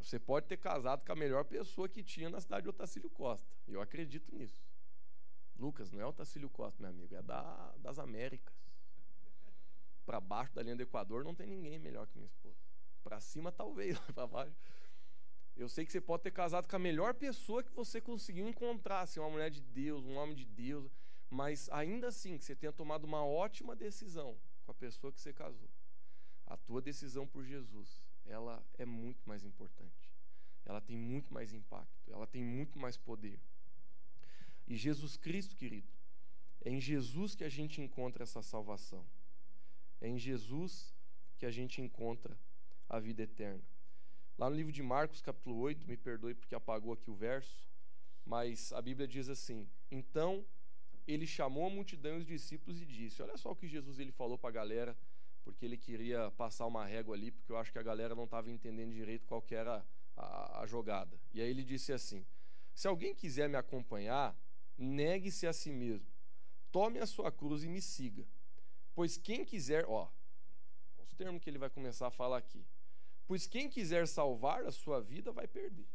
Você 0.00 0.18
pode 0.18 0.46
ter 0.46 0.58
casado 0.58 1.04
com 1.04 1.12
a 1.12 1.16
melhor 1.16 1.44
pessoa 1.44 1.88
que 1.88 2.02
tinha 2.02 2.28
na 2.28 2.40
cidade 2.40 2.64
de 2.64 2.68
Otacílio 2.68 3.10
Costa. 3.10 3.50
Eu 3.66 3.80
acredito 3.80 4.34
nisso. 4.34 4.62
Lucas, 5.58 5.90
não 5.90 6.00
é 6.00 6.06
Otacílio 6.06 6.50
Costa, 6.50 6.80
meu 6.80 6.90
amigo, 6.90 7.14
é 7.14 7.22
da, 7.22 7.74
das 7.78 7.98
Américas. 7.98 8.54
Para 10.04 10.20
baixo 10.20 10.54
da 10.54 10.62
linha 10.62 10.76
do 10.76 10.82
Equador 10.82 11.24
não 11.24 11.34
tem 11.34 11.46
ninguém 11.46 11.78
melhor 11.78 12.06
que 12.06 12.16
minha 12.16 12.26
esposa. 12.26 12.65
Para 13.06 13.20
cima, 13.20 13.52
talvez, 13.52 13.96
para 14.12 14.26
baixo. 14.26 14.58
Eu 15.56 15.68
sei 15.68 15.86
que 15.86 15.92
você 15.92 16.00
pode 16.00 16.24
ter 16.24 16.32
casado 16.32 16.66
com 16.66 16.74
a 16.74 16.78
melhor 16.78 17.14
pessoa 17.14 17.62
que 17.62 17.70
você 17.72 18.00
conseguiu 18.00 18.48
encontrar, 18.48 19.02
assim, 19.02 19.20
uma 19.20 19.30
mulher 19.30 19.48
de 19.48 19.60
Deus, 19.60 20.04
um 20.04 20.16
homem 20.16 20.34
de 20.34 20.44
Deus, 20.44 20.90
mas 21.30 21.68
ainda 21.70 22.08
assim 22.08 22.36
que 22.36 22.44
você 22.44 22.56
tenha 22.56 22.72
tomado 22.72 23.04
uma 23.04 23.24
ótima 23.24 23.76
decisão 23.76 24.36
com 24.64 24.72
a 24.72 24.74
pessoa 24.74 25.12
que 25.12 25.20
você 25.20 25.32
casou. 25.32 25.70
A 26.48 26.56
tua 26.56 26.82
decisão 26.82 27.28
por 27.28 27.44
Jesus, 27.44 28.04
ela 28.24 28.60
é 28.76 28.84
muito 28.84 29.22
mais 29.28 29.44
importante. 29.44 30.12
Ela 30.64 30.80
tem 30.80 30.96
muito 30.96 31.32
mais 31.32 31.52
impacto, 31.52 32.10
ela 32.10 32.26
tem 32.26 32.42
muito 32.42 32.76
mais 32.76 32.96
poder. 32.96 33.38
E 34.66 34.74
Jesus 34.76 35.16
Cristo, 35.16 35.54
querido, 35.54 35.92
é 36.64 36.70
em 36.70 36.80
Jesus 36.80 37.36
que 37.36 37.44
a 37.44 37.48
gente 37.48 37.80
encontra 37.80 38.24
essa 38.24 38.42
salvação. 38.42 39.06
É 40.00 40.08
em 40.08 40.18
Jesus 40.18 40.92
que 41.38 41.46
a 41.46 41.52
gente 41.52 41.80
encontra 41.80 42.36
a 42.88 42.98
vida 42.98 43.22
eterna. 43.22 43.62
Lá 44.38 44.50
no 44.50 44.56
livro 44.56 44.72
de 44.72 44.82
Marcos, 44.82 45.22
capítulo 45.22 45.56
8, 45.58 45.86
me 45.86 45.96
perdoe 45.96 46.34
porque 46.34 46.54
apagou 46.54 46.92
aqui 46.92 47.10
o 47.10 47.14
verso, 47.14 47.68
mas 48.24 48.72
a 48.72 48.82
Bíblia 48.82 49.08
diz 49.08 49.28
assim: 49.28 49.68
Então 49.90 50.44
ele 51.06 51.26
chamou 51.26 51.66
a 51.66 51.70
multidão 51.70 52.16
e 52.16 52.18
os 52.18 52.26
discípulos 52.26 52.80
e 52.80 52.84
disse: 52.84 53.22
Olha 53.22 53.36
só 53.36 53.52
o 53.52 53.56
que 53.56 53.66
Jesus 53.66 53.98
ele 53.98 54.12
falou 54.12 54.36
para 54.36 54.50
a 54.50 54.52
galera, 54.52 54.98
porque 55.44 55.64
ele 55.64 55.78
queria 55.78 56.30
passar 56.32 56.66
uma 56.66 56.84
régua 56.84 57.14
ali, 57.14 57.30
porque 57.30 57.52
eu 57.52 57.56
acho 57.56 57.72
que 57.72 57.78
a 57.78 57.82
galera 57.82 58.14
não 58.14 58.24
estava 58.24 58.50
entendendo 58.50 58.92
direito 58.92 59.26
qual 59.26 59.42
era 59.50 59.86
a, 60.16 60.62
a 60.62 60.66
jogada. 60.66 61.18
E 61.32 61.40
aí 61.40 61.48
ele 61.48 61.62
disse 61.62 61.92
assim: 61.92 62.26
Se 62.74 62.86
alguém 62.88 63.14
quiser 63.14 63.48
me 63.48 63.56
acompanhar, 63.56 64.36
negue-se 64.76 65.46
a 65.46 65.52
si 65.52 65.72
mesmo, 65.72 66.08
tome 66.70 66.98
a 66.98 67.06
sua 67.06 67.30
cruz 67.30 67.62
e 67.64 67.68
me 67.68 67.80
siga. 67.80 68.26
Pois 68.94 69.16
quem 69.16 69.44
quiser, 69.44 69.84
ó, 69.86 70.10
os 70.98 71.14
termos 71.14 71.40
que 71.40 71.48
ele 71.48 71.58
vai 71.58 71.70
começar 71.70 72.08
a 72.08 72.10
falar 72.10 72.38
aqui. 72.38 72.66
Pois 73.26 73.46
quem 73.46 73.68
quiser 73.68 74.06
salvar 74.06 74.64
a 74.64 74.70
sua 74.70 75.00
vida 75.00 75.32
vai 75.32 75.48
perder. 75.48 75.88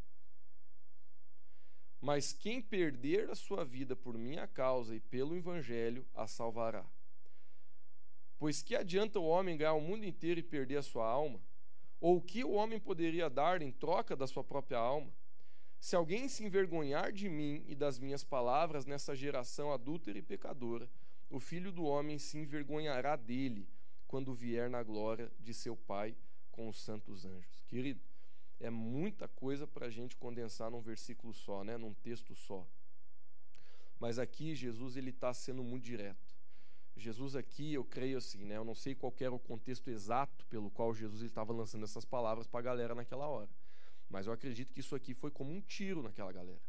Mas 1.99 2.33
quem 2.33 2.61
perder 2.61 3.29
a 3.29 3.35
sua 3.35 3.63
vida 3.63 3.95
por 3.95 4.17
minha 4.17 4.47
causa 4.47 4.95
e 4.95 4.99
pelo 4.99 5.35
evangelho 5.35 6.05
a 6.13 6.27
salvará. 6.27 6.85
Pois 8.37 8.63
que 8.63 8.75
adianta 8.75 9.19
o 9.19 9.25
homem 9.25 9.55
ganhar 9.55 9.73
o 9.73 9.81
mundo 9.81 10.03
inteiro 10.03 10.39
e 10.39 10.43
perder 10.43 10.77
a 10.77 10.81
sua 10.81 11.07
alma? 11.07 11.39
Ou 11.99 12.17
o 12.17 12.21
que 12.21 12.43
o 12.43 12.51
homem 12.51 12.79
poderia 12.79 13.29
dar 13.29 13.61
em 13.61 13.71
troca 13.71 14.15
da 14.15 14.25
sua 14.25 14.43
própria 14.43 14.79
alma? 14.79 15.13
Se 15.79 15.95
alguém 15.95 16.27
se 16.27 16.43
envergonhar 16.43 17.11
de 17.11 17.29
mim 17.29 17.63
e 17.67 17.75
das 17.75 17.99
minhas 17.99 18.23
palavras 18.23 18.85
nessa 18.85 19.15
geração 19.15 19.71
adúltera 19.71 20.17
e 20.17 20.21
pecadora, 20.23 20.89
o 21.29 21.39
filho 21.39 21.71
do 21.71 21.83
homem 21.83 22.17
se 22.17 22.37
envergonhará 22.37 23.15
dele 23.15 23.69
quando 24.07 24.33
vier 24.33 24.69
na 24.69 24.83
glória 24.83 25.31
de 25.39 25.53
seu 25.53 25.77
Pai 25.77 26.15
com 26.51 26.69
os 26.69 26.81
santos 26.81 27.25
anjos. 27.25 27.61
Querido, 27.67 28.01
é 28.59 28.69
muita 28.69 29.27
coisa 29.27 29.65
para 29.65 29.87
a 29.87 29.89
gente 29.89 30.15
condensar 30.15 30.69
num 30.69 30.81
versículo 30.81 31.33
só, 31.33 31.63
né? 31.63 31.77
num 31.77 31.93
texto 31.93 32.35
só. 32.35 32.67
Mas 33.99 34.19
aqui 34.19 34.55
Jesus 34.55 34.95
ele 34.97 35.09
está 35.09 35.33
sendo 35.33 35.63
muito 35.63 35.83
direto. 35.83 36.31
Jesus 36.95 37.35
aqui, 37.35 37.73
eu 37.73 37.83
creio 37.83 38.17
assim, 38.17 38.45
né? 38.45 38.57
Eu 38.57 38.65
não 38.65 38.75
sei 38.75 38.93
qual 38.93 39.13
era 39.19 39.33
o 39.33 39.39
contexto 39.39 39.89
exato 39.89 40.45
pelo 40.47 40.69
qual 40.69 40.93
Jesus 40.93 41.21
estava 41.21 41.53
lançando 41.53 41.85
essas 41.85 42.05
palavras 42.05 42.47
para 42.47 42.59
a 42.59 42.63
galera 42.63 42.93
naquela 42.93 43.27
hora. 43.27 43.49
Mas 44.09 44.27
eu 44.27 44.33
acredito 44.33 44.73
que 44.73 44.81
isso 44.81 44.95
aqui 44.95 45.13
foi 45.13 45.31
como 45.31 45.51
um 45.51 45.61
tiro 45.61 46.03
naquela 46.03 46.31
galera. 46.31 46.61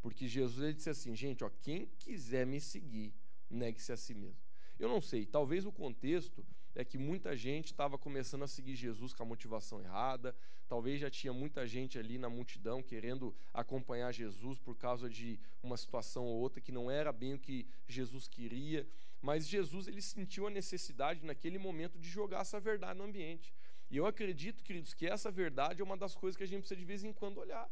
Porque 0.00 0.26
Jesus 0.26 0.62
ele 0.62 0.74
disse 0.74 0.90
assim, 0.90 1.14
gente, 1.14 1.44
ó, 1.44 1.50
quem 1.62 1.86
quiser 1.98 2.46
me 2.46 2.60
seguir, 2.60 3.14
negue-se 3.48 3.92
a 3.92 3.96
si 3.96 4.14
mesmo. 4.14 4.36
Eu 4.78 4.88
não 4.88 5.00
sei, 5.00 5.24
talvez 5.24 5.64
o 5.64 5.72
contexto 5.72 6.44
é 6.80 6.84
que 6.84 6.96
muita 6.96 7.36
gente 7.36 7.72
estava 7.72 7.98
começando 7.98 8.44
a 8.44 8.46
seguir 8.46 8.76
Jesus 8.76 9.12
com 9.12 9.22
a 9.24 9.26
motivação 9.26 9.80
errada, 9.80 10.34
talvez 10.68 11.00
já 11.00 11.10
tinha 11.10 11.32
muita 11.32 11.66
gente 11.66 11.98
ali 11.98 12.18
na 12.18 12.28
multidão 12.28 12.80
querendo 12.82 13.34
acompanhar 13.52 14.12
Jesus 14.12 14.58
por 14.58 14.76
causa 14.76 15.10
de 15.10 15.40
uma 15.60 15.76
situação 15.76 16.24
ou 16.24 16.38
outra 16.38 16.60
que 16.60 16.70
não 16.70 16.88
era 16.88 17.12
bem 17.12 17.34
o 17.34 17.38
que 17.38 17.66
Jesus 17.88 18.28
queria. 18.28 18.86
Mas 19.20 19.48
Jesus 19.48 19.88
ele 19.88 20.00
sentiu 20.00 20.46
a 20.46 20.50
necessidade 20.50 21.26
naquele 21.26 21.58
momento 21.58 21.98
de 21.98 22.08
jogar 22.08 22.42
essa 22.42 22.60
verdade 22.60 22.96
no 22.96 23.04
ambiente. 23.04 23.52
E 23.90 23.96
eu 23.96 24.06
acredito, 24.06 24.62
queridos, 24.62 24.94
que 24.94 25.06
essa 25.06 25.32
verdade 25.32 25.80
é 25.80 25.84
uma 25.84 25.96
das 25.96 26.14
coisas 26.14 26.36
que 26.36 26.44
a 26.44 26.46
gente 26.46 26.60
precisa 26.60 26.78
de 26.78 26.86
vez 26.86 27.02
em 27.02 27.12
quando 27.12 27.38
olhar. 27.38 27.68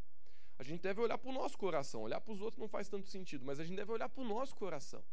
A 0.59 0.65
gente 0.65 0.81
deve 0.81 1.01
olhar 1.01 1.19
para 1.19 1.31
o 1.31 1.33
nosso 1.33 1.57
coração. 1.57 2.03
Olhar 2.03 2.21
para 2.21 2.33
os 2.33 2.41
outros 2.41 2.59
não 2.59 2.67
faz 2.69 2.89
tanto 2.89 3.07
sentido, 3.07 3.45
mas 3.45 3.61
a 3.61 3.65
gente 3.65 3.77
deve 3.77 3.93
olhar 3.93 4.09
para 4.09 4.23
o 4.23 4.27
nosso 4.27 4.57
coração. 4.57 5.05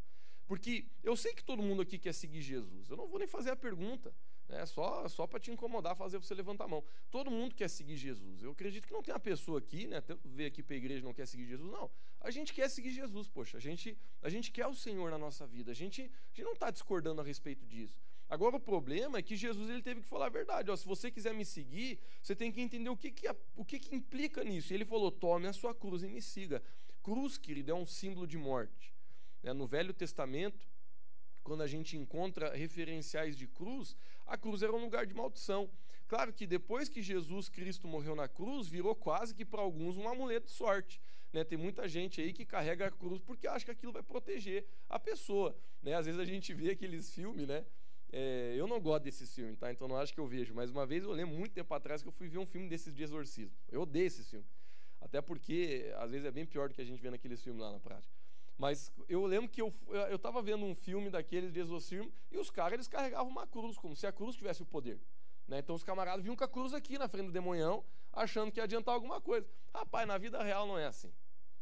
Porque 0.53 0.85
eu 1.03 1.17
sei 1.17 1.33
que 1.33 1.43
todo 1.43 1.63
mundo 1.63 1.81
aqui 1.81 1.97
quer 1.97 2.13
seguir 2.13 2.39
Jesus. 2.39 2.87
Eu 2.87 2.95
não 2.95 3.07
vou 3.07 3.17
nem 3.17 3.27
fazer 3.27 3.49
a 3.49 3.55
pergunta. 3.55 4.13
É 4.47 4.63
só, 4.67 5.09
só 5.09 5.25
para 5.25 5.39
te 5.39 5.49
incomodar, 5.49 5.95
fazer 5.95 6.19
você 6.19 6.35
levantar 6.35 6.65
a 6.65 6.67
mão. 6.67 6.83
Todo 7.09 7.31
mundo 7.31 7.55
quer 7.55 7.67
seguir 7.67 7.97
Jesus. 7.97 8.43
Eu 8.43 8.51
acredito 8.51 8.85
que 8.85 8.93
não 8.93 9.01
tem 9.01 9.15
uma 9.15 9.19
pessoa 9.19 9.57
aqui, 9.57 9.87
né? 9.87 10.03
Ver 10.23 10.45
aqui 10.45 10.61
para 10.61 10.75
a 10.75 10.77
igreja 10.77 11.03
não 11.03 11.11
quer 11.11 11.25
seguir 11.25 11.47
Jesus. 11.47 11.71
Não. 11.71 11.89
A 12.21 12.29
gente 12.29 12.53
quer 12.53 12.69
seguir 12.69 12.91
Jesus, 12.91 13.27
poxa. 13.27 13.57
A 13.57 13.59
gente, 13.59 13.97
a 14.21 14.29
gente 14.29 14.51
quer 14.51 14.67
o 14.67 14.75
Senhor 14.75 15.09
na 15.09 15.17
nossa 15.17 15.47
vida. 15.47 15.71
A 15.71 15.73
gente, 15.73 16.03
a 16.03 16.27
gente 16.35 16.45
não 16.45 16.53
está 16.53 16.69
discordando 16.69 17.19
a 17.19 17.23
respeito 17.23 17.65
disso. 17.65 17.99
Agora 18.29 18.55
o 18.55 18.59
problema 18.59 19.17
é 19.17 19.23
que 19.23 19.35
Jesus 19.35 19.71
ele 19.71 19.81
teve 19.81 20.01
que 20.01 20.07
falar 20.07 20.27
a 20.27 20.29
verdade. 20.29 20.69
Ó, 20.69 20.75
se 20.75 20.85
você 20.85 21.09
quiser 21.09 21.33
me 21.33 21.45
seguir, 21.45 21.99
você 22.21 22.35
tem 22.35 22.51
que 22.51 22.61
entender 22.61 22.89
o 22.89 22.95
que, 22.95 23.09
que, 23.09 23.27
o 23.55 23.65
que, 23.65 23.79
que 23.79 23.95
implica 23.95 24.43
nisso. 24.43 24.71
E 24.71 24.75
ele 24.75 24.85
falou: 24.85 25.11
tome 25.11 25.47
a 25.47 25.53
sua 25.53 25.73
cruz 25.73 26.03
e 26.03 26.07
me 26.07 26.21
siga. 26.21 26.61
Cruz, 27.01 27.39
querido, 27.39 27.71
é 27.71 27.73
um 27.73 27.87
símbolo 27.87 28.27
de 28.27 28.37
morte. 28.37 28.92
Né? 29.43 29.53
No 29.53 29.67
Velho 29.67 29.93
Testamento, 29.93 30.67
quando 31.43 31.61
a 31.61 31.67
gente 31.67 31.97
encontra 31.97 32.55
referenciais 32.55 33.35
de 33.35 33.45
cruz, 33.45 33.95
a 34.25 34.37
cruz 34.37 34.63
era 34.63 34.73
um 34.73 34.81
lugar 34.81 35.05
de 35.05 35.13
maldição. 35.13 35.69
Claro 36.07 36.31
que 36.31 36.47
depois 36.47 36.89
que 36.89 37.01
Jesus 37.01 37.49
Cristo 37.49 37.87
morreu 37.87 38.15
na 38.15 38.27
cruz, 38.27 38.67
virou 38.67 38.95
quase 38.95 39.35
que 39.35 39.45
para 39.45 39.61
alguns 39.61 39.97
um 39.97 40.07
amuleto 40.07 40.47
de 40.47 40.53
sorte. 40.53 41.01
Né? 41.33 41.43
Tem 41.43 41.57
muita 41.57 41.87
gente 41.87 42.21
aí 42.21 42.31
que 42.31 42.45
carrega 42.45 42.87
a 42.87 42.91
cruz 42.91 43.19
porque 43.19 43.47
acha 43.47 43.65
que 43.65 43.71
aquilo 43.71 43.91
vai 43.91 44.03
proteger 44.03 44.65
a 44.87 44.99
pessoa. 44.99 45.55
Né? 45.81 45.93
Às 45.95 46.05
vezes 46.05 46.19
a 46.19 46.25
gente 46.25 46.53
vê 46.53 46.71
aqueles 46.71 47.13
filmes, 47.13 47.47
né? 47.47 47.65
É, 48.15 48.53
eu 48.55 48.67
não 48.67 48.79
gosto 48.79 49.05
desses 49.05 49.33
filmes, 49.33 49.57
tá? 49.57 49.71
Então 49.71 49.87
não 49.87 49.97
acho 49.97 50.13
que 50.13 50.19
eu 50.19 50.27
vejo. 50.27 50.53
Mas 50.53 50.69
uma 50.69 50.85
vez 50.85 51.03
eu 51.03 51.11
lembro 51.11 51.35
muito 51.35 51.51
tempo 51.51 51.73
atrás 51.73 52.03
que 52.03 52.07
eu 52.07 52.11
fui 52.11 52.27
ver 52.27 52.37
um 52.37 52.45
filme 52.45 52.69
desses 52.69 52.93
de 52.95 53.01
exorcismo. 53.01 53.55
Eu 53.71 53.81
odeio 53.81 54.05
esse 54.05 54.23
filme. 54.23 54.45
Até 55.01 55.19
porque 55.19 55.91
às 55.97 56.11
vezes 56.11 56.27
é 56.27 56.31
bem 56.31 56.45
pior 56.45 56.69
do 56.69 56.75
que 56.75 56.81
a 56.81 56.85
gente 56.85 57.01
vê 57.01 57.09
naqueles 57.09 57.43
filmes 57.43 57.59
lá 57.59 57.71
na 57.71 57.79
prática. 57.79 58.13
Mas 58.57 58.91
eu 59.09 59.25
lembro 59.25 59.49
que 59.49 59.61
eu, 59.61 59.73
eu 60.09 60.19
tava 60.19 60.41
vendo 60.41 60.63
um 60.65 60.75
filme 60.75 61.09
daqueles 61.09 61.51
de 61.51 61.59
exorcismo 61.59 62.11
e 62.31 62.37
os 62.37 62.49
caras 62.49 62.73
eles 62.73 62.87
carregavam 62.87 63.31
uma 63.31 63.47
cruz, 63.47 63.77
como 63.77 63.95
se 63.95 64.05
a 64.05 64.11
cruz 64.11 64.35
tivesse 64.35 64.61
o 64.61 64.65
poder. 64.65 64.99
Né? 65.47 65.59
Então 65.59 65.75
os 65.75 65.83
camaradas 65.83 66.23
vinham 66.23 66.35
com 66.35 66.43
a 66.43 66.47
cruz 66.47 66.73
aqui 66.73 66.97
na 66.97 67.07
frente 67.07 67.27
do 67.27 67.31
demonhão, 67.31 67.83
achando 68.11 68.51
que 68.51 68.59
ia 68.59 68.63
adiantar 68.63 68.93
alguma 68.93 69.19
coisa. 69.19 69.47
Rapaz, 69.73 70.07
na 70.07 70.17
vida 70.17 70.41
real 70.41 70.67
não 70.67 70.77
é 70.77 70.85
assim. 70.85 71.11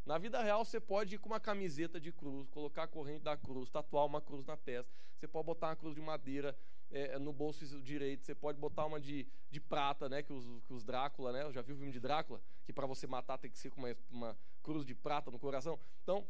Na 0.06 0.18
vida 0.18 0.42
real 0.42 0.66
você 0.66 0.80
pode 0.80 1.16
ir 1.16 1.18
com 1.20 1.30
uma 1.30 1.40
camiseta 1.40 2.00
de 2.00 2.12
cruz, 2.12 2.48
colocar 2.50 2.84
a 2.84 2.88
corrente 2.88 3.24
da 3.24 3.38
cruz, 3.38 3.70
tatuar 3.70 4.06
uma 4.06 4.22
cruz 4.22 4.46
na 4.46 4.58
testa. 4.58 4.92
Você 5.16 5.28
pode 5.28 5.46
botar 5.46 5.68
uma 5.68 5.76
cruz 5.76 5.96
de 5.96 6.02
madeira 6.02 6.58
é, 6.92 7.18
no 7.18 7.32
bolso 7.32 7.66
direito. 7.82 8.26
Você 8.26 8.36
pode 8.36 8.60
botar 8.60 8.86
uma 8.86 9.00
de, 9.00 9.28
de 9.50 9.60
prata, 9.60 10.10
né? 10.10 10.22
Que 10.24 10.34
os, 10.34 10.46
que 10.64 10.74
os 10.74 10.84
Drácula, 10.84 11.32
né? 11.32 11.44
Eu 11.44 11.52
já 11.52 11.62
vi 11.62 11.74
o 11.74 11.76
filme 11.76 11.92
de 11.92 12.00
Drácula, 12.00 12.42
que 12.66 12.74
para 12.74 12.86
você 12.86 13.08
matar 13.08 13.38
tem 13.38 13.50
que 13.50 13.58
ser 13.58 13.70
com 13.70 13.82
uma, 13.82 13.96
uma 14.10 14.38
cruz 14.64 14.86
de 14.86 14.96
prata 14.96 15.32
no 15.32 15.40
coração. 15.40 15.80
Então, 16.04 16.26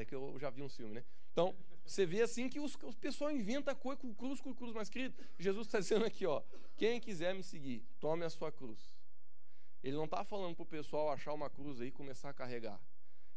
é 0.00 0.04
que 0.04 0.14
eu 0.14 0.38
já 0.38 0.50
vi 0.50 0.62
um 0.62 0.68
filme, 0.68 0.94
né? 0.94 1.04
Então, 1.32 1.54
você 1.84 2.04
vê 2.04 2.22
assim 2.22 2.48
que 2.48 2.58
os, 2.58 2.74
o 2.76 2.92
pessoal 2.96 3.30
inventa 3.30 3.74
coisa 3.74 4.00
com 4.00 4.14
cruz, 4.14 4.40
com 4.40 4.54
cruz. 4.54 4.72
Mas, 4.72 4.88
querido, 4.88 5.14
Jesus 5.38 5.66
está 5.66 5.78
dizendo 5.78 6.04
aqui, 6.04 6.26
ó. 6.26 6.42
Quem 6.76 7.00
quiser 7.00 7.34
me 7.34 7.42
seguir, 7.42 7.84
tome 8.00 8.24
a 8.24 8.30
sua 8.30 8.50
cruz. 8.50 8.94
Ele 9.82 9.96
não 9.96 10.04
está 10.04 10.24
falando 10.24 10.56
para 10.56 10.62
o 10.62 10.66
pessoal 10.66 11.10
achar 11.10 11.32
uma 11.32 11.48
cruz 11.48 11.80
aí 11.80 11.88
e 11.88 11.92
começar 11.92 12.30
a 12.30 12.34
carregar. 12.34 12.80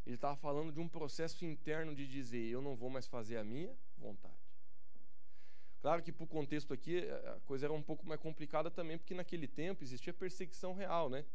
Ele 0.06 0.16
estava 0.16 0.36
falando 0.36 0.72
de 0.72 0.80
um 0.80 0.88
processo 0.88 1.46
interno 1.46 1.94
de 1.94 2.08
dizer: 2.08 2.50
eu 2.50 2.62
não 2.62 2.76
vou 2.76 2.90
mais 2.90 3.08
fazer 3.08 3.38
a 3.38 3.44
minha 3.44 3.76
vontade. 3.98 4.36
Claro 5.82 6.02
que, 6.02 6.12
para 6.12 6.24
o 6.24 6.28
contexto 6.28 6.74
aqui, 6.74 7.08
a 7.10 7.40
coisa 7.46 7.68
era 7.68 7.74
um 7.74 7.82
pouco 7.82 8.06
mais 8.06 8.20
complicada 8.20 8.70
também, 8.70 8.98
porque 8.98 9.14
naquele 9.14 9.48
tempo 9.48 9.84
existia 9.84 10.14
perseguição 10.14 10.74
real, 10.74 11.10
né? 11.10 11.26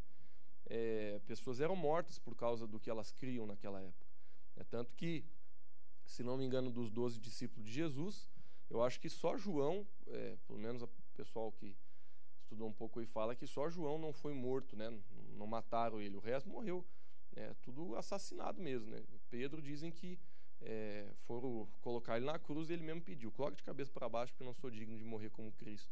É, 0.66 1.20
pessoas 1.26 1.60
eram 1.60 1.76
mortas 1.76 2.18
por 2.18 2.34
causa 2.34 2.66
do 2.66 2.80
que 2.80 2.90
elas 2.90 3.12
criam 3.12 3.46
naquela 3.46 3.80
época. 3.80 4.03
É 4.56 4.64
tanto 4.64 4.94
que, 4.94 5.24
se 6.04 6.22
não 6.22 6.36
me 6.36 6.44
engano, 6.44 6.70
dos 6.70 6.90
doze 6.90 7.20
discípulos 7.20 7.66
de 7.66 7.72
Jesus, 7.72 8.30
eu 8.70 8.82
acho 8.82 9.00
que 9.00 9.08
só 9.08 9.36
João, 9.36 9.86
é, 10.06 10.36
pelo 10.46 10.58
menos 10.58 10.82
o 10.82 10.88
pessoal 11.14 11.52
que 11.52 11.76
estudou 12.42 12.68
um 12.68 12.72
pouco 12.72 13.00
aí 13.00 13.06
fala 13.06 13.34
que 13.34 13.46
só 13.46 13.68
João 13.68 13.98
não 13.98 14.12
foi 14.12 14.32
morto, 14.32 14.76
né? 14.76 14.90
Não 15.36 15.46
mataram 15.46 16.00
ele, 16.00 16.16
o 16.16 16.20
resto 16.20 16.48
morreu, 16.48 16.84
é 17.36 17.54
tudo 17.62 17.96
assassinado 17.96 18.60
mesmo, 18.60 18.90
né? 18.90 19.02
Pedro 19.30 19.60
dizem 19.60 19.90
que 19.90 20.18
é, 20.60 21.10
foram 21.26 21.68
colocar 21.80 22.16
ele 22.16 22.26
na 22.26 22.38
cruz 22.38 22.70
e 22.70 22.72
ele 22.72 22.82
mesmo 22.82 23.02
pediu: 23.02 23.30
coloque 23.32 23.56
de 23.56 23.62
cabeça 23.62 23.90
para 23.92 24.08
baixo 24.08 24.32
porque 24.32 24.44
não 24.44 24.54
sou 24.54 24.70
digno 24.70 24.96
de 24.96 25.04
morrer 25.04 25.30
como 25.30 25.52
Cristo. 25.52 25.90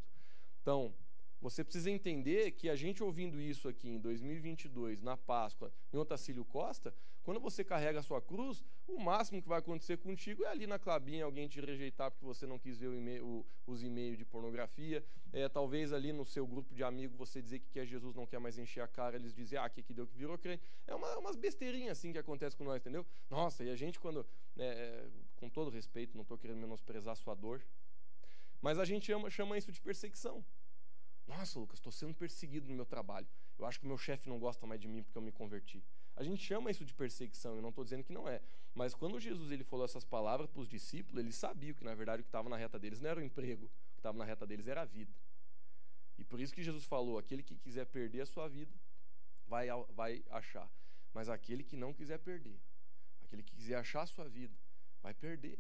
Então, 0.60 0.94
você 1.40 1.64
precisa 1.64 1.90
entender 1.90 2.52
que 2.52 2.68
a 2.70 2.76
gente 2.76 3.02
ouvindo 3.02 3.40
isso 3.40 3.68
aqui 3.68 3.88
em 3.88 3.98
2022, 3.98 5.02
na 5.02 5.16
Páscoa, 5.16 5.72
em 5.92 5.96
Otacílio 5.96 6.44
Costa, 6.44 6.94
quando 7.22 7.38
você 7.40 7.62
carrega 7.62 8.00
a 8.00 8.02
sua 8.02 8.20
cruz, 8.20 8.64
o 8.86 8.98
máximo 8.98 9.40
que 9.40 9.48
vai 9.48 9.58
acontecer 9.58 9.96
contigo 9.96 10.44
é 10.44 10.48
ali 10.48 10.66
na 10.66 10.78
clabinha 10.78 11.24
alguém 11.24 11.46
te 11.46 11.60
rejeitar 11.60 12.10
porque 12.10 12.26
você 12.26 12.46
não 12.46 12.58
quis 12.58 12.78
ver 12.78 12.88
o 13.22 13.46
os 13.66 13.82
e-mails 13.82 14.18
de 14.18 14.24
pornografia. 14.24 15.04
É, 15.32 15.48
talvez 15.48 15.92
ali 15.92 16.12
no 16.12 16.24
seu 16.24 16.46
grupo 16.46 16.74
de 16.74 16.82
amigos 16.82 17.16
você 17.16 17.40
dizer 17.40 17.60
que 17.60 17.70
quer 17.70 17.86
Jesus, 17.86 18.14
não 18.14 18.26
quer 18.26 18.38
mais 18.38 18.58
encher 18.58 18.82
a 18.82 18.88
cara, 18.88 19.16
eles 19.16 19.32
dizem, 19.32 19.58
ah, 19.58 19.68
que 19.68 19.82
que 19.82 19.94
deu 19.94 20.06
que 20.06 20.16
virou 20.16 20.36
crente. 20.36 20.62
É 20.86 20.94
uma, 20.94 21.18
umas 21.18 21.36
besteirinhas 21.36 21.98
assim 21.98 22.12
que 22.12 22.18
acontece 22.18 22.56
com 22.56 22.64
nós, 22.64 22.76
entendeu? 22.76 23.06
Nossa, 23.30 23.64
e 23.64 23.70
a 23.70 23.76
gente 23.76 23.98
quando, 24.00 24.26
né, 24.54 24.66
é, 24.66 25.08
com 25.36 25.48
todo 25.48 25.70
respeito, 25.70 26.14
não 26.16 26.22
estou 26.22 26.36
querendo 26.36 26.58
menosprezar 26.58 27.12
a 27.12 27.16
sua 27.16 27.34
dor, 27.34 27.64
mas 28.60 28.78
a 28.78 28.84
gente 28.84 29.06
chama, 29.06 29.30
chama 29.30 29.56
isso 29.56 29.72
de 29.72 29.80
perseguição. 29.80 30.44
Nossa, 31.26 31.58
Lucas, 31.58 31.78
estou 31.78 31.92
sendo 31.92 32.14
perseguido 32.14 32.68
no 32.68 32.74
meu 32.74 32.84
trabalho. 32.84 33.26
Eu 33.58 33.64
acho 33.64 33.78
que 33.78 33.84
o 33.84 33.88
meu 33.88 33.98
chefe 33.98 34.28
não 34.28 34.38
gosta 34.38 34.66
mais 34.66 34.80
de 34.80 34.88
mim 34.88 35.02
porque 35.02 35.16
eu 35.16 35.22
me 35.22 35.32
converti. 35.32 35.82
A 36.14 36.22
gente 36.22 36.44
chama 36.44 36.70
isso 36.70 36.84
de 36.84 36.94
perseguição, 36.94 37.56
eu 37.56 37.62
não 37.62 37.70
estou 37.70 37.84
dizendo 37.84 38.04
que 38.04 38.12
não 38.12 38.28
é. 38.28 38.40
Mas 38.74 38.94
quando 38.94 39.18
Jesus 39.18 39.50
ele 39.50 39.64
falou 39.64 39.84
essas 39.84 40.04
palavras 40.04 40.48
para 40.48 40.60
os 40.60 40.68
discípulos, 40.68 41.18
ele 41.18 41.32
sabia 41.32 41.74
que 41.74 41.84
na 41.84 41.94
verdade 41.94 42.20
o 42.20 42.24
que 42.24 42.28
estava 42.28 42.48
na 42.48 42.56
reta 42.56 42.78
deles 42.78 43.00
não 43.00 43.10
era 43.10 43.20
o 43.20 43.22
emprego, 43.22 43.66
o 43.66 43.94
que 43.94 43.98
estava 43.98 44.16
na 44.16 44.24
reta 44.24 44.46
deles 44.46 44.66
era 44.66 44.82
a 44.82 44.84
vida. 44.84 45.12
E 46.18 46.24
por 46.24 46.40
isso 46.40 46.54
que 46.54 46.62
Jesus 46.62 46.84
falou: 46.84 47.18
aquele 47.18 47.42
que 47.42 47.56
quiser 47.56 47.86
perder 47.86 48.22
a 48.22 48.26
sua 48.26 48.48
vida, 48.48 48.72
vai, 49.46 49.68
vai 49.90 50.24
achar. 50.30 50.70
Mas 51.12 51.28
aquele 51.28 51.62
que 51.62 51.76
não 51.76 51.92
quiser 51.92 52.18
perder, 52.18 52.58
aquele 53.22 53.42
que 53.42 53.54
quiser 53.54 53.76
achar 53.76 54.02
a 54.02 54.06
sua 54.06 54.28
vida, 54.28 54.56
vai 55.02 55.12
perder. 55.12 55.58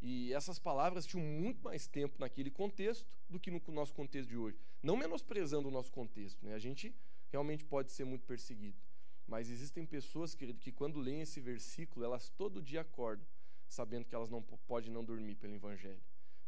E 0.00 0.32
essas 0.32 0.58
palavras 0.58 1.06
tinham 1.06 1.24
muito 1.24 1.62
mais 1.62 1.86
tempo 1.86 2.16
naquele 2.18 2.50
contexto 2.50 3.06
do 3.28 3.40
que 3.40 3.50
no 3.50 3.60
nosso 3.68 3.94
contexto 3.94 4.28
de 4.28 4.36
hoje. 4.36 4.58
Não 4.82 4.96
menosprezando 4.96 5.68
o 5.68 5.70
nosso 5.70 5.90
contexto, 5.90 6.44
né? 6.44 6.54
A 6.54 6.58
gente 6.58 6.94
realmente 7.28 7.64
pode 7.64 7.90
ser 7.92 8.04
muito 8.04 8.24
perseguido. 8.24 8.78
Mas 9.26 9.50
existem 9.50 9.84
pessoas, 9.84 10.34
querido, 10.34 10.60
que 10.60 10.70
quando 10.70 11.00
leem 11.00 11.20
esse 11.20 11.40
versículo, 11.40 12.04
elas 12.04 12.28
todo 12.30 12.62
dia 12.62 12.82
acordam, 12.82 13.26
sabendo 13.68 14.04
que 14.04 14.14
elas 14.14 14.30
não 14.30 14.42
podem 14.42 14.90
não 14.90 15.04
dormir 15.04 15.34
pelo 15.34 15.54
Evangelho. 15.54 16.02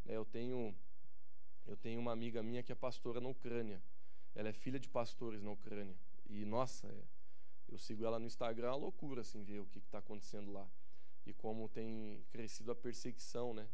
Né? 0.05 0.17
Eu 0.17 0.25
tenho, 0.25 0.75
eu 1.67 1.77
tenho 1.77 2.01
uma 2.01 2.13
amiga 2.13 2.43
minha 2.43 2.63
que 2.63 2.71
é 2.71 2.75
pastora 2.75 3.21
na 3.21 3.29
Ucrânia. 3.29 3.83
Ela 4.35 4.51
é 4.51 4.53
filha 4.53 4.79
de 4.79 4.89
pastores 4.89 5.43
na 5.43 5.51
Ucrânia. 5.51 5.97
E, 6.29 6.45
nossa, 6.45 6.87
é, 6.87 7.03
eu 7.69 7.79
sigo 7.79 8.05
ela 8.05 8.19
no 8.19 8.27
Instagram, 8.27 8.69
é 8.69 8.71
uma 8.71 8.77
loucura, 8.77 9.23
assim, 9.23 9.43
ver 9.43 9.61
o 9.61 9.67
que 9.67 9.79
está 9.79 9.99
acontecendo 9.99 10.53
lá 10.53 10.69
e 11.29 11.35
como 11.35 11.69
tem 11.69 12.25
crescido 12.31 12.73
a 12.73 12.75
perseguição, 12.75 13.53
né, 13.53 13.69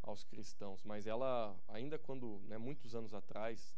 aos 0.00 0.24
cristãos. 0.24 0.82
Mas 0.84 1.06
ela, 1.06 1.54
ainda 1.68 1.98
quando, 1.98 2.40
né, 2.46 2.56
muitos 2.56 2.94
anos 2.94 3.12
atrás, 3.12 3.77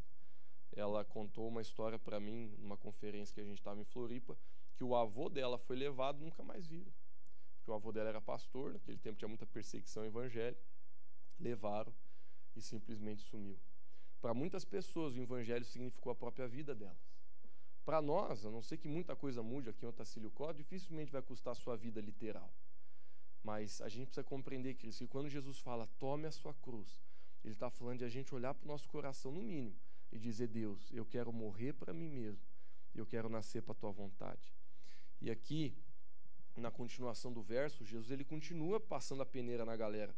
ela 0.72 1.04
contou 1.04 1.48
uma 1.48 1.61
história 1.61 1.98
para 1.98 2.20
mim 2.20 2.54
numa 2.59 2.76
conferência 2.76 3.35
que 3.35 3.40
a 3.40 3.44
gente 3.44 3.59
estava 3.59 3.80
em 3.80 3.85
Floripa, 3.85 4.37
que 4.74 4.85
o 4.85 4.94
avô 4.94 5.28
dela 5.28 5.59
foi 5.59 5.76
levado, 5.76 6.20
nunca 6.20 6.42
mais 6.42 6.66
viram. 6.66 6.92
Porque 7.56 7.70
o 7.70 7.74
avô 7.74 7.92
dela 7.92 8.09
era 8.09 8.20
pastor, 8.20 8.72
naquele 8.72 8.98
tempo 8.98 9.18
tinha 9.18 9.28
muita 9.28 9.46
perseguição 9.46 10.04
evangélica. 10.04 10.62
Levaram 11.38 11.92
e 12.54 12.60
simplesmente 12.60 13.23
sumiu. 13.23 13.58
Para 14.21 14.35
muitas 14.35 14.64
pessoas, 14.64 15.14
o 15.14 15.21
evangelho 15.21 15.64
significou 15.64 16.12
a 16.12 16.14
própria 16.14 16.46
vida 16.46 16.75
delas. 16.75 17.10
Para 17.85 18.00
nós, 18.02 18.44
a 18.44 18.50
não 18.50 18.62
ser 18.62 18.77
que 18.77 18.87
muita 18.87 19.16
coisa 19.16 19.42
mude 19.42 19.71
aqui 19.71 19.85
em 19.85 19.88
Otacílio 19.88 20.31
Có, 20.31 20.52
dificilmente 20.52 21.10
vai 21.10 21.23
custar 21.23 21.52
a 21.52 21.54
sua 21.54 21.77
vida 21.77 22.00
literal. 22.00 22.52
Mas 23.42 23.81
a 23.81 23.88
gente 23.88 24.06
precisa 24.06 24.23
compreender, 24.23 24.75
Cristo, 24.75 24.98
que 24.98 25.08
quando 25.08 25.29
Jesus 25.29 25.58
fala, 25.58 25.87
tome 25.98 26.27
a 26.27 26.31
sua 26.31 26.52
cruz, 26.54 27.00
ele 27.42 27.54
está 27.54 27.71
falando 27.71 27.98
de 27.98 28.04
a 28.04 28.08
gente 28.08 28.35
olhar 28.35 28.54
para 28.54 28.64
o 28.64 28.68
nosso 28.68 28.88
coração, 28.88 29.33
no 29.33 29.40
mínimo, 29.40 29.77
e 30.13 30.19
dizer: 30.19 30.48
Deus, 30.48 30.90
eu 30.92 31.04
quero 31.04 31.33
morrer 31.33 31.73
para 31.73 31.92
mim 31.92 32.08
mesmo, 32.08 32.42
eu 32.94 33.06
quero 33.06 33.29
nascer 33.29 33.63
para 33.63 33.73
a 33.73 33.77
tua 33.77 33.90
vontade. 33.90 34.52
E 35.21 35.31
aqui, 35.31 35.75
na 36.56 36.71
continuação 36.71 37.33
do 37.33 37.42
verso, 37.42 37.85
Jesus 37.85 38.11
ele 38.11 38.25
continua 38.25 38.81
passando 38.81 39.23
a 39.23 39.27
peneira 39.27 39.65
na 39.65 39.77
galera, 39.77 40.15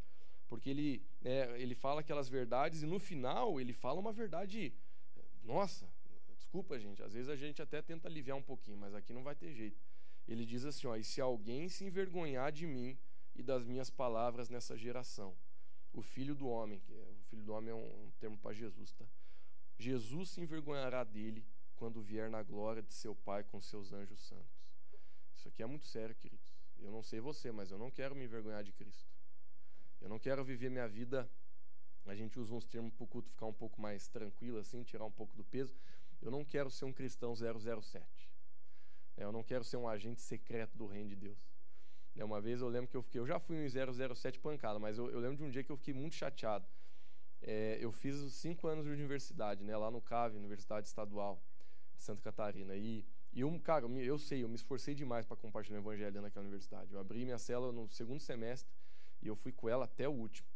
porque 0.49 0.71
ele, 0.71 1.05
é, 1.25 1.61
ele 1.61 1.75
fala 1.75 2.01
aquelas 2.01 2.29
verdades 2.29 2.83
e 2.83 2.87
no 2.87 2.99
final 2.99 3.61
ele 3.61 3.73
fala 3.73 4.01
uma 4.01 4.13
verdade. 4.13 4.73
Nossa, 5.43 5.89
desculpa, 6.37 6.79
gente, 6.79 7.03
às 7.03 7.13
vezes 7.13 7.29
a 7.29 7.37
gente 7.37 7.61
até 7.61 7.83
tenta 7.83 8.09
aliviar 8.09 8.37
um 8.37 8.43
pouquinho, 8.43 8.79
mas 8.79 8.95
aqui 8.95 9.13
não 9.13 9.23
vai 9.23 9.35
ter 9.35 9.53
jeito. 9.53 9.81
Ele 10.27 10.47
diz 10.47 10.65
assim: 10.65 10.87
ó, 10.87 10.97
e 10.97 11.05
se 11.05 11.21
alguém 11.21 11.69
se 11.69 11.85
envergonhar 11.85 12.53
de 12.53 12.67
mim 12.67 12.97
e 13.35 13.43
das 13.43 13.65
minhas 13.65 13.91
palavras 13.91 14.49
nessa 14.49 14.77
geração. 14.77 15.35
o 15.93 16.01
filho 16.01 16.35
do 16.35 16.49
homem, 16.49 16.81
que 16.81 16.95
é, 16.95 17.11
o 17.11 17.23
filho 17.25 17.43
do 17.43 17.53
homem 17.53 17.71
é 17.71 17.75
um, 17.75 18.05
um 18.05 18.11
termo 18.19 18.39
para 18.39 18.55
Jesus, 18.55 18.93
tá? 18.95 19.05
Jesus 19.79 20.31
se 20.31 20.41
envergonhará 20.41 21.05
dele 21.05 21.45
quando 21.77 22.01
vier 22.01 22.31
na 22.31 22.43
glória 22.43 22.83
de 22.83 22.95
seu 22.95 23.15
Pai 23.15 23.43
com 23.43 23.61
seus 23.61 23.93
anjos 23.93 24.21
santos. 24.21 24.63
Isso 25.37 25.49
aqui 25.49 25.63
é 25.63 25.67
muito 25.67 25.87
sério, 25.87 26.15
queridos. 26.15 26.55
Eu 26.79 26.91
não 26.91 27.03
sei 27.03 27.21
você, 27.21 27.51
mas 27.51 27.71
eu 27.71 27.79
não 27.79 27.91
quero 27.91 28.15
me 28.15 28.25
envergonhar 28.25 28.63
de 28.63 28.73
Cristo. 28.73 29.11
Eu 30.01 30.09
não 30.09 30.19
quero 30.19 30.45
viver 30.45 30.71
minha 30.71 30.89
vida. 30.89 31.31
A 32.07 32.15
gente 32.15 32.39
usa 32.39 32.55
uns 32.55 32.67
termos 32.67 32.93
para 32.93 33.05
o 33.05 33.07
culto 33.07 33.31
ficar 33.31 33.47
um 33.47 33.53
pouco 33.53 33.81
mais 33.81 34.09
tranquilo, 34.09 34.59
assim, 34.59 34.83
tirar 34.83 35.05
um 35.05 35.11
pouco 35.11 35.37
do 35.37 35.45
peso. 35.45 35.75
Eu 36.21 36.31
não 36.31 36.45
quero 36.45 36.71
ser 36.71 36.85
um 36.85 36.93
cristão 36.93 37.35
007. 37.35 38.31
Eu 39.17 39.31
não 39.31 39.43
quero 39.43 39.65
ser 39.65 39.77
um 39.77 39.89
agente 39.89 40.21
secreto 40.21 40.77
do 40.77 40.87
reino 40.87 41.11
de 41.11 41.17
Deus. 41.17 41.39
Uma 42.17 42.41
vez 42.41 42.61
eu 42.61 42.69
lembro 42.69 42.89
que 42.89 42.97
eu 42.97 43.03
fiquei, 43.03 43.21
eu 43.21 43.27
já 43.27 43.39
fui 43.39 43.57
um 43.57 44.15
007 44.15 44.39
pancada, 44.39 44.79
mas 44.79 44.99
eu, 44.99 45.11
eu 45.11 45.19
lembro 45.19 45.37
de 45.37 45.45
um 45.45 45.51
dia 45.51 45.65
que 45.65 45.71
eu 45.71 45.77
fiquei 45.77 45.95
muito 45.95 46.15
chateado. 46.15 46.67
É, 47.43 47.79
eu 47.81 47.91
fiz 47.91 48.17
os 48.17 48.35
cinco 48.35 48.69
anos 48.69 48.85
de 48.85 48.91
universidade, 48.91 49.65
né, 49.65 49.77
lá 49.77 49.91
no 49.91 50.01
CAV, 50.01 50.37
Universidade 50.37 50.87
Estadual 50.87 51.43
Santa 51.97 52.23
Catarina. 52.23 52.77
E, 52.77 53.05
e 53.33 53.41
eu, 53.41 53.61
cara, 53.61 53.87
eu 53.87 54.19
sei, 54.19 54.43
eu 54.43 54.49
me 54.49 54.55
esforcei 54.55 54.95
demais 54.95 55.27
para 55.27 55.37
compartilhar 55.37 55.79
o 55.79 55.83
evangelho 55.83 56.21
naquela 56.21 56.45
universidade. 56.45 56.93
Eu 56.93 57.01
abri 57.01 57.25
minha 57.25 57.39
cela 57.39 57.73
no 57.73 57.89
segundo 57.89 58.21
semestre 58.21 58.71
e 59.21 59.29
eu 59.29 59.37
fui 59.37 59.53
com 59.53 59.69
ela 59.69 59.85
até 59.85 60.09
o 60.09 60.13
último. 60.13 60.49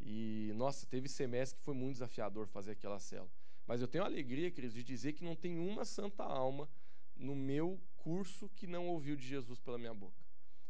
E, 0.00 0.52
nossa, 0.56 0.86
teve 0.86 1.08
semestre 1.08 1.58
que 1.58 1.64
foi 1.64 1.74
muito 1.74 1.94
desafiador 1.94 2.46
fazer 2.48 2.72
aquela 2.72 2.98
cela. 2.98 3.30
Mas 3.66 3.80
eu 3.80 3.86
tenho 3.86 4.02
a 4.02 4.06
alegria, 4.06 4.50
queridos, 4.50 4.74
de 4.74 4.82
dizer 4.82 5.12
que 5.12 5.24
não 5.24 5.36
tem 5.36 5.58
uma 5.58 5.84
santa 5.84 6.24
alma 6.24 6.68
no 7.14 7.36
meu 7.36 7.80
curso 7.96 8.48
que 8.48 8.66
não 8.66 8.88
ouviu 8.88 9.14
de 9.14 9.26
Jesus 9.26 9.60
pela 9.60 9.78
minha 9.78 9.94
boca. 9.94 10.20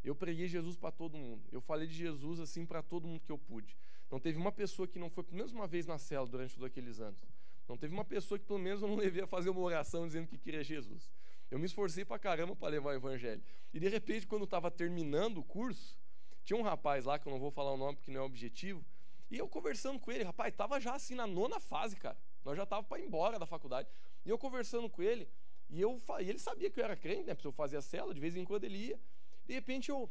Eu 0.03 0.13
preguei 0.13 0.47
Jesus 0.47 0.75
para 0.75 0.91
todo 0.91 1.17
mundo. 1.17 1.43
Eu 1.51 1.61
falei 1.61 1.87
de 1.87 1.95
Jesus 1.95 2.39
assim 2.39 2.65
para 2.65 2.83
todo 2.83 3.07
mundo 3.07 3.21
que 3.21 3.31
eu 3.31 3.37
pude. 3.37 3.75
Não 4.09 4.19
teve 4.19 4.37
uma 4.37 4.51
pessoa 4.51 4.87
que 4.87 4.99
não 4.99 5.09
foi 5.09 5.23
pelo 5.23 5.37
menos 5.37 5.51
uma 5.51 5.67
vez 5.67 5.85
na 5.85 5.97
cela 5.97 6.27
durante 6.27 6.53
todos 6.53 6.67
aqueles 6.67 6.99
anos. 6.99 7.19
Não 7.67 7.77
teve 7.77 7.93
uma 7.93 8.05
pessoa 8.05 8.37
que 8.37 8.45
pelo 8.45 8.59
menos 8.59 8.81
eu 8.81 8.87
não 8.87 8.95
levei 8.97 9.23
a 9.23 9.27
fazer 9.27 9.49
uma 9.49 9.61
oração 9.61 10.05
dizendo 10.05 10.27
que 10.27 10.37
queria 10.37 10.63
Jesus. 10.63 11.11
Eu 11.49 11.59
me 11.59 11.65
esforcei 11.65 12.03
para 12.03 12.17
caramba 12.19 12.55
para 12.55 12.69
levar 12.69 12.89
o 12.89 12.93
evangelho. 12.93 13.43
E 13.73 13.79
de 13.79 13.87
repente, 13.87 14.25
quando 14.25 14.45
estava 14.45 14.71
terminando 14.71 15.37
o 15.37 15.43
curso, 15.43 15.97
tinha 16.43 16.57
um 16.57 16.63
rapaz 16.63 17.05
lá, 17.05 17.17
que 17.17 17.27
eu 17.27 17.31
não 17.31 17.39
vou 17.39 17.51
falar 17.51 17.71
o 17.71 17.77
nome 17.77 17.95
porque 17.95 18.11
não 18.11 18.21
é 18.21 18.23
objetivo, 18.23 18.83
e 19.29 19.37
eu 19.37 19.47
conversando 19.47 19.99
com 19.99 20.11
ele, 20.11 20.23
rapaz, 20.23 20.53
estava 20.53 20.79
já 20.79 20.93
assim 20.93 21.15
na 21.15 21.25
nona 21.25 21.59
fase, 21.59 21.95
cara. 21.95 22.17
Nós 22.45 22.55
já 22.55 22.63
estava 22.63 22.83
para 22.83 22.99
ir 22.99 23.05
embora 23.05 23.39
da 23.39 23.45
faculdade. 23.45 23.89
E 24.25 24.29
eu 24.29 24.37
conversando 24.37 24.89
com 24.89 25.01
ele, 25.01 25.27
e, 25.69 25.81
eu, 25.81 25.99
e 26.19 26.29
ele 26.29 26.37
sabia 26.37 26.69
que 26.69 26.79
eu 26.79 26.83
era 26.83 26.95
crente, 26.95 27.23
né? 27.23 27.33
Porque 27.33 27.47
eu 27.47 27.51
fazia 27.51 27.81
cela, 27.81 28.13
de 28.13 28.19
vez 28.19 28.35
em 28.35 28.43
quando 28.43 28.65
ele 28.65 28.77
ia. 28.77 28.99
De 29.45 29.53
repente 29.53 29.89
eu, 29.89 30.09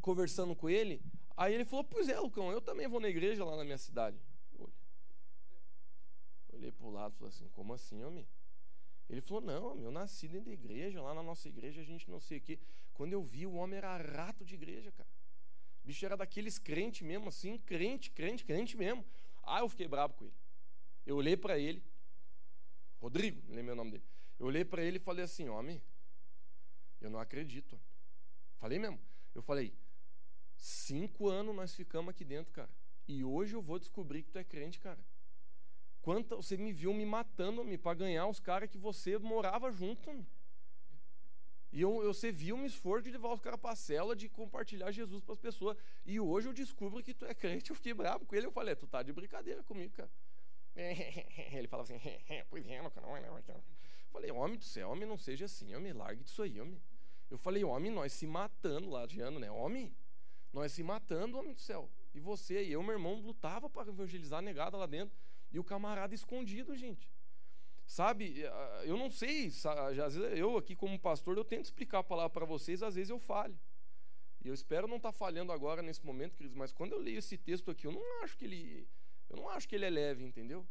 conversando 0.00 0.56
com 0.56 0.70
ele, 0.70 1.02
aí 1.36 1.54
ele 1.54 1.64
falou: 1.64 1.84
Pois 1.84 2.08
é, 2.08 2.18
Lucão, 2.18 2.50
eu 2.50 2.60
também 2.60 2.88
vou 2.88 3.00
na 3.00 3.08
igreja 3.08 3.44
lá 3.44 3.56
na 3.56 3.64
minha 3.64 3.78
cidade. 3.78 4.18
Eu 4.58 4.70
olhei 6.52 6.72
para 6.72 6.86
o 6.86 6.90
lado 6.90 7.14
e 7.14 7.18
falei 7.18 7.32
assim: 7.32 7.48
Como 7.48 7.72
assim, 7.72 8.02
homem? 8.02 8.26
Ele 9.08 9.20
falou: 9.20 9.42
Não, 9.42 9.72
homem, 9.72 9.84
eu 9.84 9.90
nasci 9.90 10.26
dentro 10.28 10.46
da 10.46 10.52
igreja, 10.52 11.00
lá 11.02 11.14
na 11.14 11.22
nossa 11.22 11.48
igreja 11.48 11.80
a 11.80 11.84
gente 11.84 12.10
não 12.10 12.20
sei 12.20 12.38
o 12.38 12.40
quê. 12.40 12.58
Quando 12.94 13.12
eu 13.12 13.22
vi, 13.22 13.46
o 13.46 13.54
homem 13.54 13.76
era 13.76 13.96
rato 13.96 14.44
de 14.44 14.54
igreja, 14.54 14.90
cara. 14.92 15.08
O 15.82 15.86
bicho 15.86 16.04
era 16.04 16.16
daqueles 16.16 16.58
crente 16.58 17.04
mesmo, 17.04 17.28
assim, 17.28 17.58
crente, 17.58 18.10
crente, 18.10 18.44
crente 18.44 18.76
mesmo. 18.76 19.04
Ah, 19.42 19.60
eu 19.60 19.68
fiquei 19.68 19.86
bravo 19.86 20.14
com 20.14 20.24
ele. 20.24 20.34
Eu 21.04 21.16
olhei 21.16 21.36
para 21.36 21.58
ele, 21.58 21.84
Rodrigo, 22.98 23.40
não 23.46 23.54
lembro 23.54 23.72
o 23.72 23.76
nome 23.76 23.92
dele. 23.92 24.04
Eu 24.38 24.46
olhei 24.46 24.64
para 24.64 24.82
ele 24.82 24.96
e 24.96 25.00
falei 25.00 25.24
assim: 25.24 25.48
Homem, 25.48 25.80
eu 27.00 27.10
não 27.10 27.20
acredito. 27.20 27.78
Falei 28.56 28.78
mesmo. 28.78 28.98
Eu 29.34 29.42
falei: 29.42 29.72
Cinco 30.56 31.28
anos 31.28 31.54
nós 31.54 31.74
ficamos 31.74 32.10
aqui 32.10 32.24
dentro, 32.24 32.52
cara. 32.52 32.70
E 33.06 33.22
hoje 33.24 33.54
eu 33.54 33.62
vou 33.62 33.78
descobrir 33.78 34.22
que 34.22 34.30
tu 34.30 34.38
é 34.38 34.44
crente, 34.44 34.80
cara. 34.80 34.98
Quanta, 36.02 36.36
você 36.36 36.56
me 36.56 36.72
viu 36.72 36.94
me 36.94 37.04
matando 37.04 37.64
me 37.64 37.76
para 37.76 37.94
ganhar 37.94 38.26
os 38.26 38.38
caras 38.38 38.70
que 38.70 38.78
você 38.78 39.18
morava 39.18 39.70
junto. 39.72 40.08
E 41.72 41.80
eu, 41.80 42.02
eu, 42.02 42.14
você 42.14 42.30
viu 42.32 42.56
me 42.56 42.66
esforço 42.66 43.04
de 43.04 43.10
levar 43.10 43.32
os 43.32 43.40
caras 43.40 43.60
para 43.60 43.72
a 43.72 43.76
cela, 43.76 44.14
de 44.14 44.28
compartilhar 44.28 44.90
Jesus 44.92 45.22
para 45.22 45.34
as 45.34 45.38
pessoas. 45.38 45.76
E 46.04 46.18
hoje 46.18 46.48
eu 46.48 46.52
descubro 46.52 47.02
que 47.02 47.12
tu 47.12 47.26
é 47.26 47.34
crente. 47.34 47.70
Eu 47.70 47.76
fiquei 47.76 47.92
bravo 47.92 48.24
com 48.24 48.34
ele. 48.34 48.46
Eu 48.46 48.52
falei: 48.52 48.74
Tu 48.74 48.86
tá 48.86 49.02
de 49.02 49.12
brincadeira 49.12 49.62
comigo, 49.62 49.92
cara. 49.94 50.10
Ele 51.52 51.66
falava 51.68 51.92
assim: 51.92 52.00
Pois 52.48 52.66
é, 52.66 52.80
não, 52.80 52.90
não, 53.02 53.20
não. 53.20 53.38
Eu 53.38 53.62
falei: 54.10 54.30
Homem 54.30 54.58
do 54.58 54.64
céu, 54.64 54.90
homem, 54.90 55.08
não 55.08 55.18
seja 55.18 55.46
assim. 55.46 55.74
Homem, 55.74 55.92
largue 55.92 56.22
disso 56.22 56.42
aí, 56.42 56.60
homem. 56.60 56.80
Eu 57.28 57.36
falei: 57.36 57.64
Homem, 57.64 57.90
nós 57.90 58.12
se 58.12 58.26
matando 58.26 58.88
lá 58.88 59.06
de 59.06 59.20
ano, 59.20 59.38
né? 59.40 59.50
Homem, 59.50 59.94
nós 60.52 60.72
se 60.72 60.82
matando, 60.82 61.38
homem 61.38 61.54
do 61.54 61.60
céu. 61.60 61.90
E 62.14 62.20
você 62.20 62.64
e 62.64 62.72
eu, 62.72 62.82
meu 62.82 62.92
irmão, 62.92 63.20
lutava 63.20 63.68
para 63.68 63.90
evangelizar 63.90 64.38
a 64.38 64.42
negada 64.42 64.76
lá 64.76 64.86
dentro. 64.86 65.16
E 65.52 65.58
o 65.58 65.64
camarada 65.64 66.14
escondido, 66.14 66.76
gente. 66.76 67.12
Sabe, 67.86 68.42
eu 68.84 68.96
não 68.96 69.08
sei, 69.08 69.46
às 69.46 70.14
vezes 70.14 70.38
eu 70.38 70.56
aqui 70.56 70.74
como 70.74 70.98
pastor, 70.98 71.36
eu 71.36 71.44
tento 71.44 71.66
explicar 71.66 72.00
a 72.00 72.04
palavra 72.04 72.30
para 72.30 72.44
vocês, 72.44 72.82
às 72.82 72.96
vezes 72.96 73.10
eu 73.10 73.18
falho. 73.18 73.56
E 74.44 74.48
eu 74.48 74.54
espero 74.54 74.88
não 74.88 74.96
estar 74.96 75.12
tá 75.12 75.18
falhando 75.18 75.52
agora 75.52 75.82
nesse 75.82 76.04
momento, 76.04 76.36
queridos, 76.36 76.56
mas 76.56 76.72
quando 76.72 76.92
eu 76.92 76.98
leio 76.98 77.18
esse 77.18 77.38
texto 77.38 77.70
aqui, 77.70 77.86
eu 77.86 77.92
não 77.92 78.22
acho 78.24 78.36
que 78.36 78.44
ele, 78.44 78.88
eu 79.28 79.36
não 79.36 79.48
acho 79.48 79.68
que 79.68 79.76
ele 79.76 79.84
é 79.84 79.90
leve, 79.90 80.24
entendeu? 80.24 80.66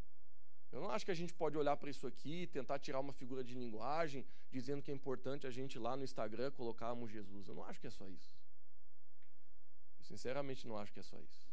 Eu 0.72 0.82
não 0.82 0.92
acho 0.92 1.06
que 1.06 1.12
a 1.12 1.16
gente 1.16 1.34
pode 1.34 1.58
olhar 1.58 1.78
para 1.78 1.90
isso 1.90 2.06
aqui, 2.06 2.48
tentar 2.48 2.80
tirar 2.80 3.00
uma 3.00 3.14
figura 3.14 3.46
de 3.46 3.56
linguagem, 3.56 4.26
dizendo 4.52 4.82
que 4.82 4.92
é 4.92 4.94
importante 4.94 5.48
a 5.48 5.50
gente 5.50 5.80
lá 5.80 5.96
no 5.96 6.04
Instagram 6.04 6.52
colocarmos 6.52 7.10
Jesus. 7.10 7.48
Eu 7.48 7.56
não 7.56 7.64
acho 7.64 7.80
que 7.80 7.88
é 7.88 7.90
só 7.90 8.06
isso. 8.10 8.35
Sinceramente, 10.06 10.68
não 10.68 10.78
acho 10.78 10.94
que 10.94 11.00
é 11.00 11.04
só 11.04 11.20
isso. 11.20 11.48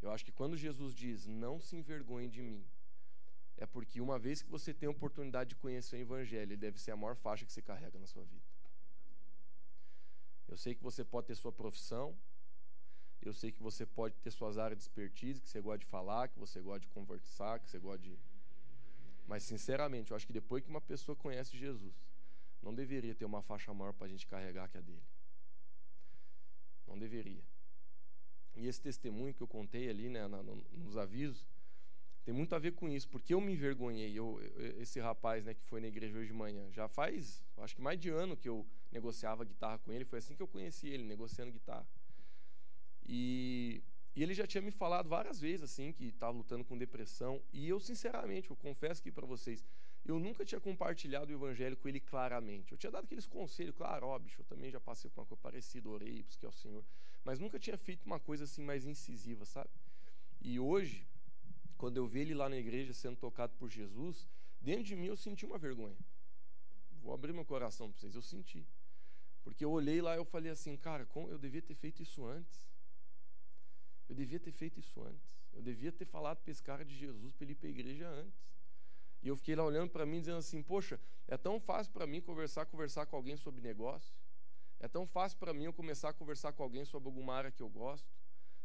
Eu 0.00 0.10
acho 0.10 0.24
que 0.24 0.32
quando 0.32 0.56
Jesus 0.56 0.94
diz, 0.94 1.26
não 1.26 1.58
se 1.60 1.76
envergonhe 1.76 2.28
de 2.28 2.42
mim, 2.42 2.64
é 3.56 3.66
porque 3.66 4.00
uma 4.00 4.18
vez 4.18 4.40
que 4.40 4.48
você 4.48 4.72
tem 4.72 4.86
a 4.86 4.90
oportunidade 4.90 5.50
de 5.50 5.56
conhecer 5.56 5.96
o 5.96 6.00
Evangelho, 6.00 6.52
ele 6.52 6.56
deve 6.56 6.80
ser 6.80 6.92
a 6.92 6.96
maior 6.96 7.16
faixa 7.16 7.44
que 7.44 7.52
você 7.52 7.60
carrega 7.60 7.98
na 7.98 8.06
sua 8.06 8.24
vida. 8.24 8.46
Eu 10.48 10.56
sei 10.56 10.74
que 10.74 10.82
você 10.82 11.04
pode 11.04 11.26
ter 11.26 11.34
sua 11.34 11.52
profissão, 11.52 12.16
eu 13.20 13.32
sei 13.34 13.52
que 13.52 13.62
você 13.62 13.84
pode 13.84 14.14
ter 14.16 14.30
suas 14.30 14.56
áreas 14.56 14.78
de 14.78 14.84
expertise, 14.84 15.40
que 15.40 15.48
você 15.48 15.60
gosta 15.60 15.78
de 15.78 15.86
falar, 15.86 16.28
que 16.28 16.38
você 16.38 16.60
gosta 16.60 16.80
de 16.80 16.88
conversar, 16.88 17.60
que 17.60 17.68
você 17.68 17.78
gosta 17.78 17.98
de. 17.98 18.18
Mas, 19.26 19.42
sinceramente, 19.42 20.10
eu 20.10 20.16
acho 20.16 20.26
que 20.26 20.32
depois 20.32 20.62
que 20.64 20.70
uma 20.70 20.80
pessoa 20.80 21.14
conhece 21.14 21.56
Jesus, 21.56 21.94
não 22.62 22.74
deveria 22.74 23.14
ter 23.14 23.26
uma 23.26 23.42
faixa 23.42 23.72
maior 23.74 23.92
para 23.92 24.06
a 24.06 24.10
gente 24.10 24.26
carregar 24.26 24.68
que 24.68 24.78
a 24.78 24.80
dele. 24.80 25.02
Não 26.90 26.98
deveria. 26.98 27.42
E 28.56 28.66
esse 28.66 28.80
testemunho 28.80 29.32
que 29.32 29.40
eu 29.40 29.46
contei 29.46 29.88
ali, 29.88 30.08
né, 30.08 30.26
nos 30.72 30.96
avisos, 30.96 31.46
tem 32.24 32.34
muito 32.34 32.54
a 32.54 32.58
ver 32.58 32.72
com 32.72 32.88
isso, 32.88 33.08
porque 33.08 33.32
eu 33.32 33.40
me 33.40 33.52
envergonhei. 33.52 34.12
Eu, 34.12 34.40
esse 34.78 35.00
rapaz 35.00 35.44
né, 35.44 35.54
que 35.54 35.64
foi 35.64 35.80
na 35.80 35.86
igreja 35.86 36.18
hoje 36.18 36.28
de 36.28 36.34
manhã, 36.34 36.70
já 36.72 36.88
faz, 36.88 37.42
acho 37.58 37.74
que 37.74 37.80
mais 37.80 37.98
de 37.98 38.10
ano 38.10 38.36
que 38.36 38.48
eu 38.48 38.66
negociava 38.92 39.44
guitarra 39.44 39.78
com 39.78 39.92
ele, 39.92 40.04
foi 40.04 40.18
assim 40.18 40.34
que 40.34 40.42
eu 40.42 40.48
conheci 40.48 40.88
ele, 40.88 41.04
negociando 41.04 41.52
guitarra. 41.52 41.86
E, 43.06 43.82
e 44.14 44.22
ele 44.22 44.34
já 44.34 44.46
tinha 44.46 44.60
me 44.60 44.70
falado 44.70 45.08
várias 45.08 45.40
vezes 45.40 45.62
assim 45.62 45.92
que 45.92 46.06
estava 46.06 46.36
lutando 46.36 46.64
com 46.64 46.76
depressão. 46.76 47.40
E 47.52 47.68
eu, 47.68 47.80
sinceramente, 47.80 48.50
eu 48.50 48.56
confesso 48.56 49.00
aqui 49.00 49.10
para 49.10 49.26
vocês, 49.26 49.64
eu 50.04 50.18
nunca 50.18 50.44
tinha 50.44 50.60
compartilhado 50.60 51.30
o 51.30 51.34
evangelho 51.34 51.76
com 51.76 51.88
ele 51.88 52.00
claramente. 52.00 52.72
Eu 52.72 52.78
tinha 52.78 52.90
dado 52.90 53.04
aqueles 53.04 53.26
conselhos, 53.26 53.74
claro, 53.76 54.06
ó, 54.06 54.18
bicho, 54.18 54.40
eu 54.40 54.44
também 54.44 54.70
já 54.70 54.80
passei 54.80 55.10
por 55.10 55.20
uma 55.20 55.26
coisa 55.26 55.42
parecida, 55.42 55.88
orei, 55.88 56.24
que 56.38 56.44
é 56.44 56.48
o 56.48 56.52
Senhor. 56.52 56.84
Mas 57.24 57.38
nunca 57.38 57.58
tinha 57.58 57.76
feito 57.76 58.04
uma 58.06 58.18
coisa 58.18 58.44
assim 58.44 58.62
mais 58.62 58.84
incisiva, 58.84 59.44
sabe? 59.44 59.70
E 60.40 60.58
hoje, 60.58 61.06
quando 61.76 61.98
eu 61.98 62.06
vi 62.06 62.20
ele 62.20 62.34
lá 62.34 62.48
na 62.48 62.56
igreja 62.56 62.92
sendo 62.92 63.16
tocado 63.16 63.52
por 63.58 63.70
Jesus, 63.70 64.26
dentro 64.60 64.84
de 64.84 64.96
mim 64.96 65.06
eu 65.06 65.16
senti 65.16 65.44
uma 65.44 65.58
vergonha. 65.58 65.96
Vou 67.02 67.12
abrir 67.12 67.32
meu 67.32 67.44
coração 67.44 67.90
para 67.90 68.00
vocês, 68.00 68.14
eu 68.14 68.22
senti. 68.22 68.66
Porque 69.42 69.64
eu 69.64 69.70
olhei 69.70 70.00
lá 70.00 70.14
e 70.14 70.18
eu 70.18 70.24
falei 70.24 70.50
assim, 70.50 70.76
cara, 70.76 71.06
eu 71.28 71.38
devia 71.38 71.62
ter 71.62 71.74
feito 71.74 72.02
isso 72.02 72.24
antes. 72.26 72.68
Eu 74.08 74.14
devia 74.14 74.40
ter 74.40 74.52
feito 74.52 74.80
isso 74.80 75.02
antes. 75.02 75.30
Eu 75.52 75.62
devia 75.62 75.92
ter 75.92 76.04
falado 76.04 76.38
para 76.38 76.50
esse 76.50 76.62
cara 76.62 76.84
de 76.84 76.94
Jesus 76.94 77.32
para 77.32 77.44
ele 77.44 77.52
ir 77.52 77.56
para 77.56 77.68
a 77.68 77.70
igreja 77.70 78.08
antes. 78.08 78.50
E 79.22 79.28
eu 79.28 79.36
fiquei 79.36 79.54
lá 79.54 79.64
olhando 79.64 79.90
para 79.90 80.06
mim 80.06 80.20
dizendo 80.20 80.38
assim: 80.38 80.62
Poxa, 80.62 80.98
é 81.28 81.36
tão 81.36 81.60
fácil 81.60 81.92
para 81.92 82.06
mim 82.06 82.20
conversar, 82.20 82.66
conversar 82.66 83.06
com 83.06 83.16
alguém 83.16 83.36
sobre 83.36 83.60
negócio. 83.60 84.14
É 84.78 84.88
tão 84.88 85.06
fácil 85.06 85.38
para 85.38 85.52
mim 85.52 85.64
eu 85.64 85.72
começar 85.72 86.08
a 86.08 86.12
conversar 86.12 86.52
com 86.52 86.62
alguém 86.62 86.84
sobre 86.84 87.08
alguma 87.08 87.34
área 87.34 87.50
que 87.50 87.62
eu 87.62 87.68
gosto, 87.68 88.10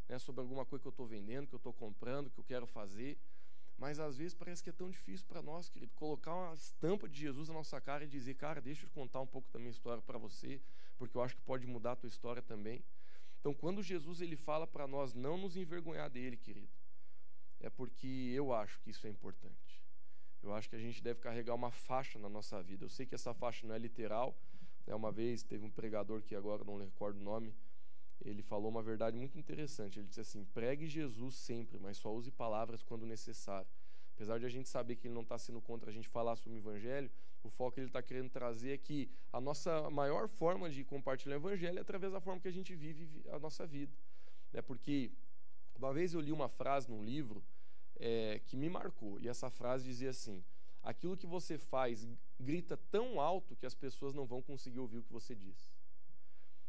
né, 0.08 0.18
sobre 0.18 0.42
alguma 0.42 0.66
coisa 0.66 0.82
que 0.82 0.88
eu 0.88 0.92
estou 0.92 1.06
vendendo, 1.06 1.46
que 1.46 1.54
eu 1.54 1.58
estou 1.58 1.74
comprando, 1.74 2.30
que 2.30 2.40
eu 2.40 2.44
quero 2.44 2.66
fazer. 2.66 3.18
Mas 3.78 4.00
às 4.00 4.16
vezes 4.16 4.34
parece 4.34 4.64
que 4.64 4.70
é 4.70 4.74
tão 4.74 4.90
difícil 4.90 5.26
para 5.28 5.42
nós, 5.42 5.68
querido, 5.68 5.92
colocar 5.96 6.34
uma 6.34 6.54
estampa 6.54 7.10
de 7.10 7.20
Jesus 7.20 7.50
na 7.50 7.56
nossa 7.56 7.82
cara 7.82 8.06
e 8.06 8.08
dizer: 8.08 8.36
Cara, 8.36 8.62
deixa 8.62 8.86
eu 8.86 8.90
contar 8.92 9.20
um 9.20 9.28
pouco 9.28 9.52
da 9.52 9.60
minha 9.60 9.72
história 9.72 10.02
para 10.02 10.18
você, 10.18 10.62
porque 10.98 11.18
eu 11.18 11.22
acho 11.22 11.36
que 11.36 11.42
pode 11.42 11.68
mudar 11.68 11.92
a 11.92 11.96
tua 11.98 12.08
história 12.08 12.42
também. 12.42 12.84
Então, 13.42 13.54
quando 13.54 13.84
Jesus 13.84 14.22
ele 14.22 14.36
fala 14.36 14.66
para 14.66 14.88
nós 14.88 15.14
não 15.14 15.38
nos 15.38 15.58
envergonhar 15.58 16.10
dele, 16.10 16.38
querido, 16.38 16.72
é 17.60 17.70
porque 17.70 18.08
eu 18.34 18.54
acho 18.54 18.80
que 18.80 18.90
isso 18.90 19.06
é 19.06 19.10
importante. 19.10 19.65
Eu 20.46 20.54
acho 20.54 20.70
que 20.70 20.76
a 20.76 20.80
gente 20.80 21.02
deve 21.02 21.20
carregar 21.20 21.56
uma 21.56 21.72
faixa 21.72 22.20
na 22.20 22.30
nossa 22.30 22.62
vida. 22.62 22.86
Eu 22.86 22.90
sei 22.90 23.06
que 23.06 23.16
essa 23.16 23.34
faixa 23.34 23.66
não 23.66 23.74
é 23.74 23.80
literal. 23.80 24.38
Né? 24.86 24.94
Uma 24.94 25.12
vez 25.12 25.42
teve 25.42 25.66
um 25.66 25.72
pregador 25.72 26.22
que 26.22 26.36
agora 26.36 26.64
não 26.64 26.78
recordo 26.78 27.20
o 27.20 27.24
nome, 27.24 27.54
ele 28.22 28.42
falou 28.44 28.70
uma 28.70 28.84
verdade 28.84 29.18
muito 29.18 29.38
interessante. 29.38 30.00
Ele 30.00 30.08
disse 30.08 30.22
assim: 30.22 30.46
pregue 30.54 30.88
Jesus 30.88 31.36
sempre, 31.36 31.80
mas 31.80 31.98
só 31.98 32.14
use 32.14 32.32
palavras 32.32 32.84
quando 32.84 33.06
necessário. 33.06 33.68
Apesar 34.16 34.40
de 34.40 34.46
a 34.46 34.50
gente 34.50 34.70
saber 34.70 34.96
que 34.96 35.08
ele 35.08 35.14
não 35.14 35.24
está 35.24 35.38
sendo 35.38 35.60
contra 35.60 35.90
a 35.90 35.94
gente 35.94 36.08
falar 36.08 36.36
sobre 36.36 36.60
o 36.60 36.62
evangelho, 36.62 37.12
o 37.44 37.50
foco 37.50 37.74
que 37.74 37.82
ele 37.82 37.88
está 37.88 38.02
querendo 38.02 38.30
trazer 38.30 38.72
é 38.72 38.78
que 38.78 39.10
a 39.34 39.42
nossa 39.42 39.90
maior 39.90 40.30
forma 40.30 40.70
de 40.70 40.84
compartilhar 40.84 41.36
o 41.36 41.40
evangelho 41.40 41.78
é 41.78 41.82
através 41.82 42.14
da 42.14 42.22
forma 42.22 42.40
que 42.40 42.48
a 42.48 42.52
gente 42.52 42.74
vive 42.74 43.10
a 43.30 43.38
nossa 43.38 43.68
vida. 43.68 43.94
Né? 44.54 44.62
Porque 44.62 45.12
uma 45.76 45.92
vez 45.92 46.14
eu 46.14 46.22
li 46.22 46.32
uma 46.32 46.48
frase 46.48 46.90
num 46.90 47.04
livro 47.04 47.44
é, 47.98 48.40
que 48.46 48.56
me 48.56 48.70
marcou, 48.70 49.20
e 49.20 49.28
essa 49.28 49.50
frase 49.50 49.86
dizia 49.86 50.10
assim: 50.10 50.44
aquilo 50.84 51.18
que 51.18 51.26
você 51.26 51.58
faz 51.58 52.08
grita 52.40 52.78
tão 52.92 53.20
alto 53.20 53.56
que 53.56 53.66
as 53.66 53.74
pessoas 53.74 54.14
não 54.14 54.26
vão 54.26 54.42
conseguir 54.42 54.80
ouvir 54.80 55.00
o 55.00 55.04
que 55.04 55.12
você 55.12 55.36
diz. 55.36 55.70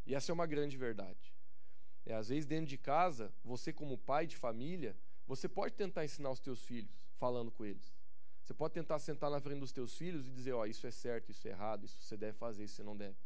E 0.07 0.15
essa 0.15 0.31
é 0.31 0.35
uma 0.35 0.47
grande 0.47 0.77
verdade. 0.77 1.35
É, 2.05 2.15
às 2.15 2.29
vezes, 2.29 2.47
dentro 2.47 2.67
de 2.67 2.79
casa, 2.79 3.33
você, 3.45 3.73
como 3.73 3.99
pai 3.99 4.27
de 4.27 4.37
família, 4.37 4.97
você 5.27 5.49
pode 5.49 5.75
tentar 5.75 6.05
ensinar 6.05 6.31
os 6.31 6.39
teus 6.39 6.63
filhos, 6.63 6.95
falando 7.19 7.51
com 7.51 7.65
eles. 7.65 7.97
Você 8.45 8.55
pode 8.55 8.75
tentar 8.75 9.01
sentar 9.01 9.29
na 9.29 9.41
frente 9.41 9.59
dos 9.59 9.73
teus 9.73 9.97
filhos 9.97 10.29
e 10.29 10.31
dizer, 10.31 10.53
ó, 10.53 10.61
oh, 10.61 10.67
isso 10.67 10.87
é 10.87 10.91
certo, 10.93 11.31
isso 11.33 11.49
é 11.49 11.51
errado, 11.51 11.85
isso 11.85 12.01
você 12.01 12.17
deve 12.17 12.39
fazer, 12.39 12.63
isso 12.63 12.77
você 12.77 12.85
não 12.85 12.97
deve. 12.97 13.17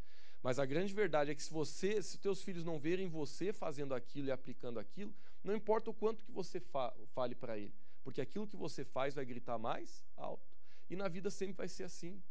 Mas 0.42 0.58
a 0.58 0.64
grande 0.64 0.94
verdade 0.94 1.30
é 1.30 1.34
que 1.34 1.42
se 1.42 1.52
você, 1.52 2.02
se 2.02 2.16
teus 2.16 2.42
filhos 2.42 2.64
não 2.64 2.78
verem 2.78 3.06
você 3.06 3.52
fazendo 3.52 3.94
aquilo 3.94 4.28
e 4.28 4.30
aplicando 4.30 4.80
aquilo, 4.80 5.14
não 5.44 5.54
importa 5.54 5.90
o 5.90 5.94
quanto 5.94 6.24
que 6.24 6.32
você 6.32 6.58
fa 6.58 6.90
fale 7.14 7.34
para 7.34 7.58
ele, 7.58 7.74
porque 8.02 8.20
aquilo 8.20 8.46
que 8.46 8.56
você 8.56 8.84
faz 8.84 9.14
vai 9.14 9.24
gritar 9.24 9.58
mais 9.58 10.04
alto. 10.16 10.48
E 10.88 10.96
na 10.96 11.08
vida 11.08 11.30
sempre 11.30 11.56
vai 11.56 11.68
ser 11.68 11.84
assim. 11.84 12.22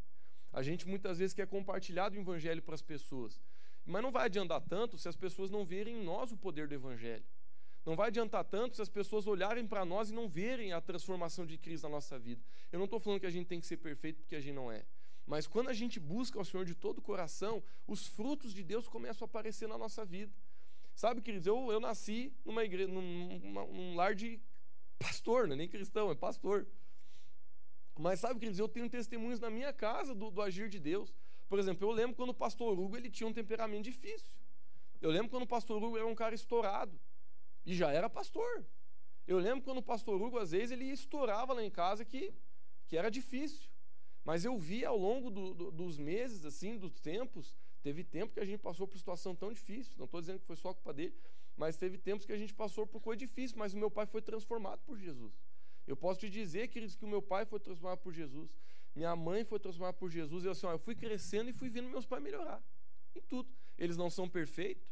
A 0.52 0.62
gente 0.62 0.86
muitas 0.86 1.18
vezes 1.18 1.34
quer 1.34 1.46
compartilhar 1.46 2.12
o 2.12 2.16
evangelho 2.16 2.62
para 2.62 2.74
as 2.74 2.82
pessoas, 2.82 3.40
mas 3.84 4.02
não 4.02 4.10
vai 4.10 4.24
adiantar 4.24 4.60
tanto 4.60 4.98
se 4.98 5.08
as 5.08 5.16
pessoas 5.16 5.50
não 5.50 5.64
verem 5.64 6.00
em 6.00 6.04
nós 6.04 6.32
o 6.32 6.36
poder 6.36 6.68
do 6.68 6.74
evangelho. 6.74 7.24
Não 7.84 7.96
vai 7.96 8.08
adiantar 8.08 8.44
tanto 8.44 8.76
se 8.76 8.82
as 8.82 8.88
pessoas 8.88 9.26
olharem 9.26 9.66
para 9.66 9.84
nós 9.84 10.10
e 10.10 10.12
não 10.12 10.28
verem 10.28 10.72
a 10.72 10.80
transformação 10.80 11.46
de 11.46 11.56
Cristo 11.56 11.84
na 11.84 11.90
nossa 11.90 12.18
vida. 12.18 12.42
Eu 12.70 12.78
não 12.78 12.84
estou 12.84 13.00
falando 13.00 13.20
que 13.20 13.26
a 13.26 13.30
gente 13.30 13.46
tem 13.46 13.60
que 13.60 13.66
ser 13.66 13.78
perfeito 13.78 14.20
porque 14.20 14.36
a 14.36 14.40
gente 14.40 14.54
não 14.54 14.70
é. 14.70 14.84
Mas 15.26 15.46
quando 15.46 15.68
a 15.68 15.72
gente 15.72 15.98
busca 15.98 16.38
o 16.38 16.44
Senhor 16.44 16.64
de 16.64 16.74
todo 16.74 16.98
o 16.98 17.02
coração, 17.02 17.62
os 17.86 18.06
frutos 18.06 18.52
de 18.52 18.62
Deus 18.62 18.86
começam 18.86 19.24
a 19.24 19.28
aparecer 19.28 19.68
na 19.68 19.78
nossa 19.78 20.04
vida. 20.04 20.32
Sabe, 20.94 21.22
queridos, 21.22 21.46
eu, 21.46 21.72
eu 21.72 21.80
nasci 21.80 22.32
numa 22.44 22.64
igreja, 22.64 22.92
num, 22.92 23.38
num 23.72 23.94
lar 23.94 24.14
de 24.14 24.38
pastor, 25.00 25.46
não 25.48 25.54
é 25.54 25.56
nem 25.56 25.68
cristão, 25.68 26.10
é 26.10 26.14
pastor. 26.14 26.66
Mas 27.98 28.20
sabe, 28.20 28.38
queridos, 28.38 28.58
eu 28.58 28.68
tenho 28.68 28.88
testemunhos 28.88 29.40
na 29.40 29.50
minha 29.50 29.72
casa 29.72 30.14
do, 30.14 30.30
do 30.30 30.42
agir 30.42 30.68
de 30.68 30.78
Deus. 30.78 31.12
Por 31.48 31.58
exemplo, 31.58 31.88
eu 31.88 31.92
lembro 31.92 32.14
quando 32.14 32.30
o 32.30 32.34
pastor 32.34 32.78
Hugo 32.78 32.96
ele 32.96 33.10
tinha 33.10 33.26
um 33.26 33.32
temperamento 33.32 33.84
difícil. 33.84 34.38
Eu 35.00 35.10
lembro 35.10 35.30
quando 35.30 35.44
o 35.44 35.46
pastor 35.46 35.82
Hugo 35.82 35.96
era 35.96 36.06
um 36.06 36.14
cara 36.14 36.34
estourado. 36.34 36.98
E 37.64 37.74
já 37.74 37.90
era 37.90 38.08
pastor. 38.08 38.64
Eu 39.26 39.38
lembro 39.38 39.64
quando 39.64 39.78
o 39.78 39.82
pastor 39.82 40.20
Hugo, 40.20 40.38
às 40.38 40.50
vezes, 40.52 40.70
ele 40.72 40.84
estourava 40.84 41.52
lá 41.52 41.62
em 41.64 41.70
casa 41.70 42.04
que, 42.04 42.32
que 42.86 42.96
era 42.96 43.10
difícil. 43.10 43.68
Mas 44.24 44.44
eu 44.44 44.58
vi 44.58 44.84
ao 44.84 44.96
longo 44.96 45.30
do, 45.30 45.54
do, 45.54 45.70
dos 45.70 45.98
meses, 45.98 46.44
assim, 46.44 46.76
dos 46.76 47.00
tempos, 47.00 47.56
teve 47.82 48.04
tempo 48.04 48.34
que 48.34 48.40
a 48.40 48.44
gente 48.44 48.60
passou 48.60 48.86
por 48.86 48.98
situação 48.98 49.34
tão 49.34 49.52
difícil. 49.52 49.94
Não 49.98 50.04
estou 50.04 50.20
dizendo 50.20 50.38
que 50.38 50.46
foi 50.46 50.56
só 50.56 50.74
culpa 50.74 50.92
dele, 50.92 51.14
mas 51.60 51.76
teve 51.76 51.98
tempos 51.98 52.24
que 52.24 52.32
a 52.32 52.38
gente 52.38 52.54
passou 52.54 52.86
por 52.86 53.00
coisa 53.02 53.18
difícil, 53.18 53.58
mas 53.58 53.74
o 53.74 53.76
meu 53.76 53.90
pai 53.90 54.06
foi 54.06 54.22
transformado 54.22 54.80
por 54.80 54.96
Jesus. 54.98 55.34
Eu 55.86 55.94
posso 55.94 56.18
te 56.20 56.30
dizer, 56.30 56.68
queridos, 56.68 56.96
que 56.96 57.04
o 57.04 57.08
meu 57.08 57.20
pai 57.20 57.44
foi 57.44 57.60
transformado 57.60 57.98
por 57.98 58.14
Jesus. 58.14 58.50
Minha 58.94 59.14
mãe 59.14 59.44
foi 59.44 59.60
transformada 59.60 59.92
por 59.92 60.08
Jesus. 60.10 60.42
Eu, 60.42 60.52
assim, 60.52 60.64
ó, 60.64 60.72
eu 60.72 60.78
fui 60.78 60.94
crescendo 60.94 61.50
e 61.50 61.52
fui 61.52 61.68
vendo 61.68 61.90
meus 61.90 62.06
pais 62.06 62.22
melhorar. 62.22 62.62
Em 63.14 63.20
tudo. 63.20 63.46
Eles 63.76 63.98
não 63.98 64.08
são 64.08 64.26
perfeitos, 64.26 64.88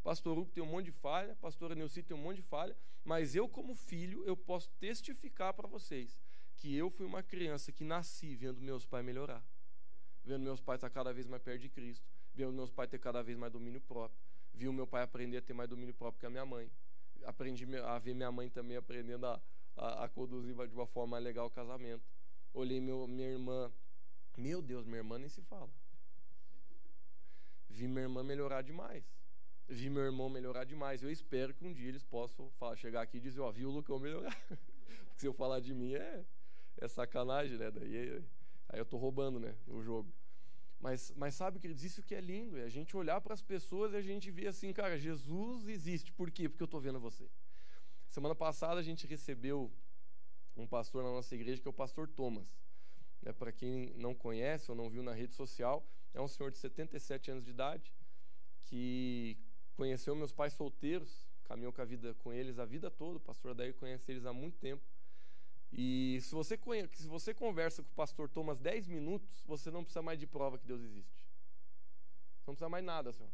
Pastor 0.00 0.38
Hugo 0.38 0.52
tem 0.52 0.62
um 0.62 0.66
monte 0.66 0.86
de 0.86 0.92
falha, 0.92 1.34
pastora 1.40 1.74
Neuci 1.74 2.02
tem 2.04 2.16
um 2.16 2.20
monte 2.20 2.36
de 2.36 2.42
falha, 2.42 2.76
mas 3.04 3.34
eu, 3.34 3.48
como 3.48 3.74
filho, 3.74 4.24
eu 4.24 4.36
posso 4.36 4.70
testificar 4.78 5.52
para 5.54 5.66
vocês 5.66 6.20
que 6.56 6.76
eu 6.76 6.88
fui 6.88 7.04
uma 7.04 7.22
criança 7.22 7.72
que 7.72 7.82
nasci 7.82 8.36
vendo 8.36 8.60
meus 8.60 8.84
pais 8.84 9.04
melhorar, 9.04 9.44
vendo 10.24 10.42
meus 10.42 10.60
pais 10.60 10.78
estar 10.78 10.90
cada 10.90 11.12
vez 11.12 11.26
mais 11.26 11.42
perto 11.42 11.60
de 11.60 11.68
Cristo, 11.68 12.04
vendo 12.32 12.52
meus 12.52 12.70
pais 12.70 12.88
ter 12.88 12.98
cada 12.98 13.22
vez 13.22 13.36
mais 13.36 13.52
domínio 13.52 13.80
próprio, 13.80 14.20
viu 14.54 14.72
meu 14.72 14.86
pai 14.86 15.02
aprender 15.02 15.38
a 15.38 15.42
ter 15.42 15.52
mais 15.52 15.68
domínio 15.68 15.94
próprio 15.94 16.20
que 16.20 16.26
a 16.26 16.30
minha 16.30 16.46
mãe, 16.46 16.70
aprendi 17.24 17.66
a 17.76 17.98
ver 17.98 18.14
minha 18.14 18.32
mãe 18.32 18.48
também 18.48 18.76
aprendendo 18.76 19.26
a, 19.26 19.40
a, 19.76 20.04
a 20.04 20.08
conduzir 20.08 20.54
de 20.68 20.74
uma 20.74 20.86
forma 20.86 21.18
legal 21.18 21.46
o 21.46 21.50
casamento. 21.50 22.04
Olhei 22.52 22.80
meu, 22.80 23.06
minha 23.06 23.28
irmã, 23.28 23.72
meu 24.36 24.60
Deus, 24.60 24.84
minha 24.84 24.98
irmã 24.98 25.18
nem 25.18 25.28
se 25.28 25.40
fala. 25.42 25.70
Vi 27.68 27.88
minha 27.88 28.02
irmã 28.02 28.22
melhorar 28.22 28.62
demais 28.62 29.04
vi 29.68 29.88
meu 29.88 30.02
irmão 30.02 30.28
melhorar 30.28 30.64
demais. 30.64 31.02
Eu 31.02 31.10
espero 31.10 31.54
que 31.54 31.64
um 31.64 31.72
dia 31.72 31.88
eles 31.88 32.02
possam 32.02 32.50
falar, 32.58 32.76
chegar 32.76 33.02
aqui 33.02 33.16
e 33.16 33.20
dizer, 33.20 33.40
ó, 33.40 33.48
oh, 33.48 33.52
viu 33.52 33.68
o 33.68 33.72
Lucão 33.72 33.98
melhorar. 33.98 34.36
Porque 34.46 35.18
se 35.20 35.26
eu 35.26 35.32
falar 35.32 35.60
de 35.60 35.74
mim 35.74 35.94
é, 35.94 36.24
é 36.78 36.88
sacanagem, 36.88 37.56
né? 37.56 37.70
Daí 37.70 38.22
aí 38.68 38.78
eu 38.78 38.84
tô 38.84 38.96
roubando, 38.96 39.38
né, 39.38 39.54
o 39.66 39.82
jogo. 39.82 40.12
Mas, 40.82 41.12
mas 41.14 41.36
sabe, 41.36 41.60
queridos, 41.60 41.84
isso 41.84 42.02
que 42.02 42.12
é 42.12 42.20
lindo, 42.20 42.58
é 42.58 42.64
a 42.64 42.68
gente 42.68 42.96
olhar 42.96 43.20
para 43.20 43.34
as 43.34 43.40
pessoas 43.40 43.92
e 43.92 43.96
a 43.96 44.02
gente 44.02 44.32
ver 44.32 44.48
assim, 44.48 44.72
cara, 44.72 44.98
Jesus 44.98 45.68
existe. 45.68 46.12
Por 46.12 46.28
quê? 46.28 46.48
Porque 46.48 46.64
eu 46.64 46.66
tô 46.66 46.80
vendo 46.80 46.98
você. 46.98 47.30
Semana 48.08 48.34
passada 48.34 48.80
a 48.80 48.82
gente 48.82 49.06
recebeu 49.06 49.70
um 50.56 50.66
pastor 50.66 51.04
na 51.04 51.10
nossa 51.10 51.32
igreja 51.36 51.62
que 51.62 51.68
é 51.68 51.70
o 51.70 51.72
pastor 51.72 52.08
Thomas. 52.08 52.60
É, 53.24 53.32
para 53.32 53.52
quem 53.52 53.94
não 53.94 54.12
conhece 54.12 54.72
ou 54.72 54.76
não 54.76 54.90
viu 54.90 55.04
na 55.04 55.12
rede 55.12 55.36
social, 55.36 55.86
é 56.12 56.20
um 56.20 56.26
senhor 56.26 56.50
de 56.50 56.58
77 56.58 57.30
anos 57.30 57.44
de 57.44 57.50
idade 57.50 57.94
que 58.64 59.38
conheceu 59.76 60.16
meus 60.16 60.32
pais 60.32 60.52
solteiros, 60.52 61.28
caminhou 61.44 61.72
com 61.72 61.80
a 61.80 61.84
vida 61.84 62.12
com 62.14 62.32
eles 62.32 62.58
a 62.58 62.64
vida 62.64 62.90
toda. 62.90 63.18
O 63.18 63.20
pastor 63.20 63.52
Adair 63.52 63.74
conhece 63.74 64.10
eles 64.10 64.26
há 64.26 64.32
muito 64.32 64.58
tempo. 64.58 64.82
E 65.72 66.18
se 66.20 66.34
você, 66.34 66.58
se 66.92 67.08
você 67.08 67.32
conversa 67.32 67.82
com 67.82 67.88
o 67.88 67.94
pastor 67.94 68.28
Thomas 68.28 68.58
10 68.58 68.88
minutos, 68.88 69.42
você 69.46 69.70
não 69.70 69.82
precisa 69.82 70.02
mais 70.02 70.18
de 70.18 70.26
prova 70.26 70.58
que 70.58 70.66
Deus 70.66 70.82
existe. 70.82 71.18
Não 72.46 72.54
precisa 72.54 72.68
mais 72.68 72.84
nada, 72.84 73.12
senhor. 73.12 73.30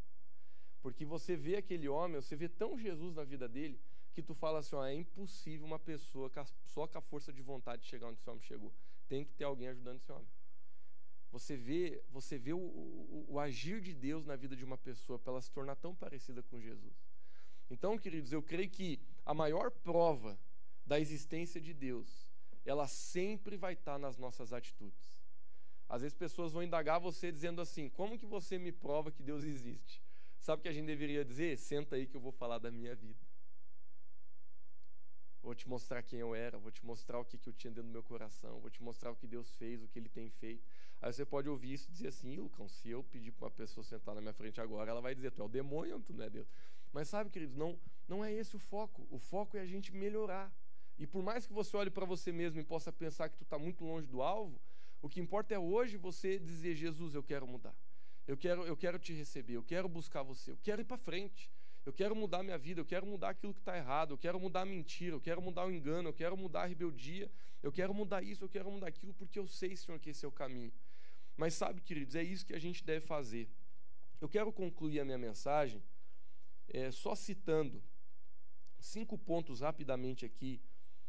Porque 0.80 1.05
você 1.05 1.36
vê 1.36 1.57
aquele 1.57 1.89
homem, 1.89 2.20
você 2.20 2.36
vê 2.36 2.49
tão 2.49 2.78
Jesus 2.78 3.14
na 3.16 3.24
vida 3.24 3.49
dele, 3.49 3.80
que 4.12 4.22
tu 4.22 4.34
fala 4.34 4.61
assim, 4.61 4.76
ó, 4.76 4.84
é 4.84 4.95
impossível 4.95 5.66
uma 5.66 5.78
pessoa 5.78 6.30
só 6.64 6.86
com 6.86 6.99
a 6.99 7.01
força 7.01 7.32
de 7.32 7.43
vontade 7.43 7.82
de 7.82 7.89
chegar 7.89 8.07
onde 8.07 8.20
esse 8.20 8.30
homem 8.30 8.43
chegou. 8.43 8.72
Tem 9.09 9.24
que 9.24 9.34
ter 9.34 9.45
alguém 9.45 9.68
ajudando 9.68 9.97
esse 9.97 10.12
homem. 10.12 10.28
Você 11.30 11.57
vê, 11.57 12.03
você 12.09 12.39
vê 12.39 12.53
o, 12.53 12.59
o, 12.59 13.26
o 13.28 13.41
agir 13.41 13.80
de 13.80 13.93
Deus 13.93 14.24
na 14.24 14.36
vida 14.36 14.57
de 14.57 14.64
uma 14.64 14.78
pessoa 14.78 15.18
para 15.18 15.32
ela 15.32 15.43
se 15.43 15.51
tornar 15.51 15.76
tão 15.76 15.95
parecida 15.95 16.43
com 16.43 16.61
Jesus. 16.61 16.95
Então, 17.70 17.99
queridos, 17.99 18.32
eu 18.32 18.43
creio 18.43 18.70
que 18.70 18.99
a 19.26 19.34
maior 19.34 19.70
prova 19.70 20.39
da 20.86 20.99
existência 20.99 21.61
de 21.61 21.74
Deus, 21.74 22.28
ela 22.69 22.87
sempre 22.87 23.57
vai 23.57 23.73
estar 23.73 23.99
nas 23.99 24.16
nossas 24.16 24.53
atitudes. 24.53 25.16
Às 25.89 26.03
vezes 26.03 26.16
pessoas 26.16 26.53
vão 26.53 26.62
indagar 26.62 27.01
você 27.01 27.33
dizendo 27.33 27.61
assim: 27.61 27.89
"Como 27.89 28.19
que 28.19 28.27
você 28.27 28.59
me 28.59 28.73
prova 28.73 29.11
que 29.11 29.23
Deus 29.23 29.45
existe?" 29.45 30.03
Sabe 30.39 30.61
o 30.61 30.62
que 30.62 30.69
a 30.69 30.73
gente 30.73 30.87
deveria 30.87 31.25
dizer? 31.25 31.57
Senta 31.59 31.97
aí 31.97 32.07
que 32.07 32.16
eu 32.16 32.21
vou 32.21 32.33
falar 32.33 32.59
da 32.59 32.71
minha 32.71 32.95
vida. 32.95 33.27
Vou 35.43 35.55
te 35.55 35.69
mostrar 35.69 36.03
quem 36.03 36.19
eu 36.19 36.35
era, 36.35 36.59
vou 36.59 36.71
te 36.71 36.85
mostrar 36.85 37.19
o 37.19 37.25
que, 37.25 37.39
que 37.39 37.49
eu 37.49 37.53
tinha 37.53 37.71
dentro 37.71 37.89
do 37.89 37.93
meu 37.93 38.03
coração, 38.03 38.61
vou 38.61 38.71
te 38.71 38.83
mostrar 38.83 39.11
o 39.12 39.16
que 39.16 39.27
Deus 39.27 39.51
fez, 39.57 39.83
o 39.83 39.89
que 39.89 39.99
Ele 39.99 40.09
tem 40.09 40.29
feito. 40.29 40.64
Aí 41.01 41.12
você 41.12 41.25
pode 41.25 41.49
ouvir 41.49 41.73
isso 41.73 41.89
e 41.89 41.93
dizer 41.93 42.09
assim, 42.09 42.37
Lucão, 42.37 42.69
se 42.69 42.91
eu 42.91 43.05
pedir 43.05 43.31
para 43.31 43.47
uma 43.47 43.51
pessoa 43.51 43.85
sentar 43.85 44.14
na 44.14 44.21
minha 44.21 44.33
frente 44.35 44.61
agora, 44.61 44.91
ela 44.91 45.01
vai 45.01 45.14
dizer, 45.14 45.31
tu 45.31 45.41
é 45.41 45.45
o 45.45 45.49
demônio, 45.49 46.01
tu 46.01 46.12
não 46.12 46.25
é 46.25 46.29
Deus. 46.29 46.49
Mas 46.93 47.09
sabe, 47.09 47.31
queridos, 47.31 47.55
não, 47.55 47.79
não 48.07 48.25
é 48.25 48.33
esse 48.33 48.57
o 48.57 48.59
foco. 48.59 49.07
O 49.11 49.19
foco 49.19 49.57
é 49.57 49.61
a 49.61 49.66
gente 49.66 49.93
melhorar. 49.93 50.53
E 50.99 51.07
por 51.07 51.23
mais 51.23 51.47
que 51.47 51.53
você 51.53 51.77
olhe 51.77 51.91
para 51.91 52.05
você 52.05 52.33
mesmo 52.33 52.61
e 52.61 52.65
possa 52.65 52.93
pensar 52.93 53.29
que 53.29 53.37
tu 53.37 53.45
está 53.45 53.59
muito 53.59 53.85
longe 53.85 54.07
do 54.07 54.21
alvo, 54.21 54.61
o 55.01 55.09
que 55.09 55.21
importa 55.21 55.55
é 55.55 55.59
hoje 55.59 55.97
você 55.97 56.39
dizer, 56.39 56.75
Jesus, 56.75 57.15
eu 57.15 57.23
quero 57.23 57.47
mudar. 57.47 57.75
Eu 58.27 58.37
quero, 58.37 58.67
eu 58.67 58.77
quero 58.77 58.99
te 58.99 59.13
receber, 59.13 59.55
eu 59.55 59.63
quero 59.63 59.89
buscar 59.89 60.23
você, 60.23 60.51
eu 60.51 60.59
quero 60.63 60.83
ir 60.83 60.85
para 60.85 60.99
frente. 60.99 61.51
Eu 61.87 61.93
quero 61.93 62.15
mudar 62.15 62.43
minha 62.43 62.59
vida, 62.59 62.81
eu 62.81 62.85
quero 62.85 63.07
mudar 63.07 63.31
aquilo 63.31 63.55
que 63.55 63.61
está 63.61 63.75
errado, 63.75 64.13
eu 64.13 64.19
quero 64.19 64.39
mudar 64.39 64.63
a 64.63 64.67
mentira, 64.67 65.17
eu 65.17 65.21
quero 65.21 65.41
mudar 65.41 65.67
o 65.67 65.73
engano, 65.73 66.11
eu 66.11 66.13
quero 66.13 66.37
mudar 66.37 66.65
a 66.65 66.67
rebeldia, 66.67 67.31
eu 67.63 67.73
quero 67.73 67.95
mudar 67.95 68.23
isso, 68.23 68.45
eu 68.45 68.49
quero 68.49 68.71
mudar 68.71 68.89
aquilo, 68.89 69.15
porque 69.15 69.39
eu 69.39 69.47
sei, 69.47 69.75
Senhor, 69.75 69.99
que 69.99 70.11
esse 70.11 70.23
é 70.23 70.29
o 70.29 70.33
caminho. 70.33 70.73
Mas 71.35 71.55
sabe, 71.55 71.81
queridos, 71.81 72.15
é 72.15 72.23
isso 72.23 72.45
que 72.45 72.53
a 72.53 72.59
gente 72.59 72.85
deve 72.85 73.07
fazer. 73.07 73.49
Eu 74.21 74.29
quero 74.29 74.53
concluir 74.53 75.01
a 75.01 75.05
minha 75.05 75.17
mensagem 75.17 75.83
é, 76.69 76.91
só 76.91 77.15
citando 77.15 77.83
cinco 78.79 79.17
pontos 79.17 79.61
rapidamente 79.61 80.27
aqui 80.27 80.61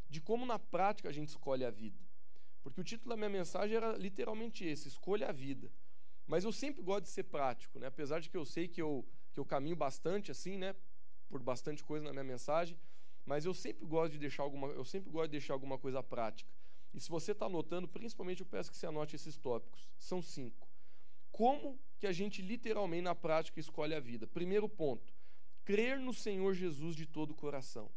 de 0.09 0.19
como 0.19 0.45
na 0.45 0.57
prática 0.57 1.09
a 1.09 1.11
gente 1.11 1.29
escolhe 1.29 1.63
a 1.63 1.69
vida. 1.69 1.99
Porque 2.61 2.81
o 2.81 2.83
título 2.83 3.09
da 3.09 3.17
minha 3.17 3.29
mensagem 3.29 3.77
era 3.77 3.95
literalmente 3.95 4.65
esse: 4.65 4.87
Escolha 4.87 5.29
a 5.29 5.31
vida. 5.31 5.71
Mas 6.27 6.43
eu 6.43 6.51
sempre 6.51 6.81
gosto 6.81 7.03
de 7.03 7.09
ser 7.09 7.23
prático, 7.23 7.79
né? 7.79 7.87
apesar 7.87 8.19
de 8.19 8.29
que 8.29 8.37
eu 8.37 8.45
sei 8.45 8.67
que 8.67 8.81
eu, 8.81 9.03
que 9.31 9.39
eu 9.39 9.45
caminho 9.45 9.75
bastante 9.75 10.29
assim, 10.29 10.57
né? 10.57 10.75
por 11.27 11.41
bastante 11.41 11.83
coisa 11.83 12.05
na 12.05 12.11
minha 12.11 12.23
mensagem, 12.23 12.77
mas 13.25 13.45
eu 13.45 13.53
sempre 13.53 13.85
gosto 13.85 14.11
de 14.13 14.19
deixar 14.19 14.43
alguma, 14.43 14.67
eu 14.69 14.85
sempre 14.85 15.09
gosto 15.09 15.27
de 15.27 15.31
deixar 15.31 15.53
alguma 15.53 15.77
coisa 15.77 16.03
prática. 16.03 16.51
E 16.93 16.99
se 16.99 17.09
você 17.09 17.31
está 17.31 17.45
anotando, 17.45 17.87
principalmente 17.87 18.41
eu 18.41 18.45
peço 18.45 18.71
que 18.71 18.77
você 18.77 18.87
anote 18.87 19.15
esses 19.15 19.37
tópicos. 19.37 19.87
São 19.97 20.21
cinco. 20.21 20.67
Como 21.31 21.79
que 21.99 22.07
a 22.07 22.11
gente 22.11 22.41
literalmente 22.41 23.03
na 23.03 23.15
prática 23.15 23.59
escolhe 23.59 23.93
a 23.93 23.99
vida? 23.99 24.27
Primeiro 24.27 24.67
ponto: 24.67 25.13
crer 25.63 25.99
no 25.99 26.13
Senhor 26.13 26.53
Jesus 26.53 26.95
de 26.95 27.05
todo 27.05 27.31
o 27.31 27.35
coração. 27.35 27.91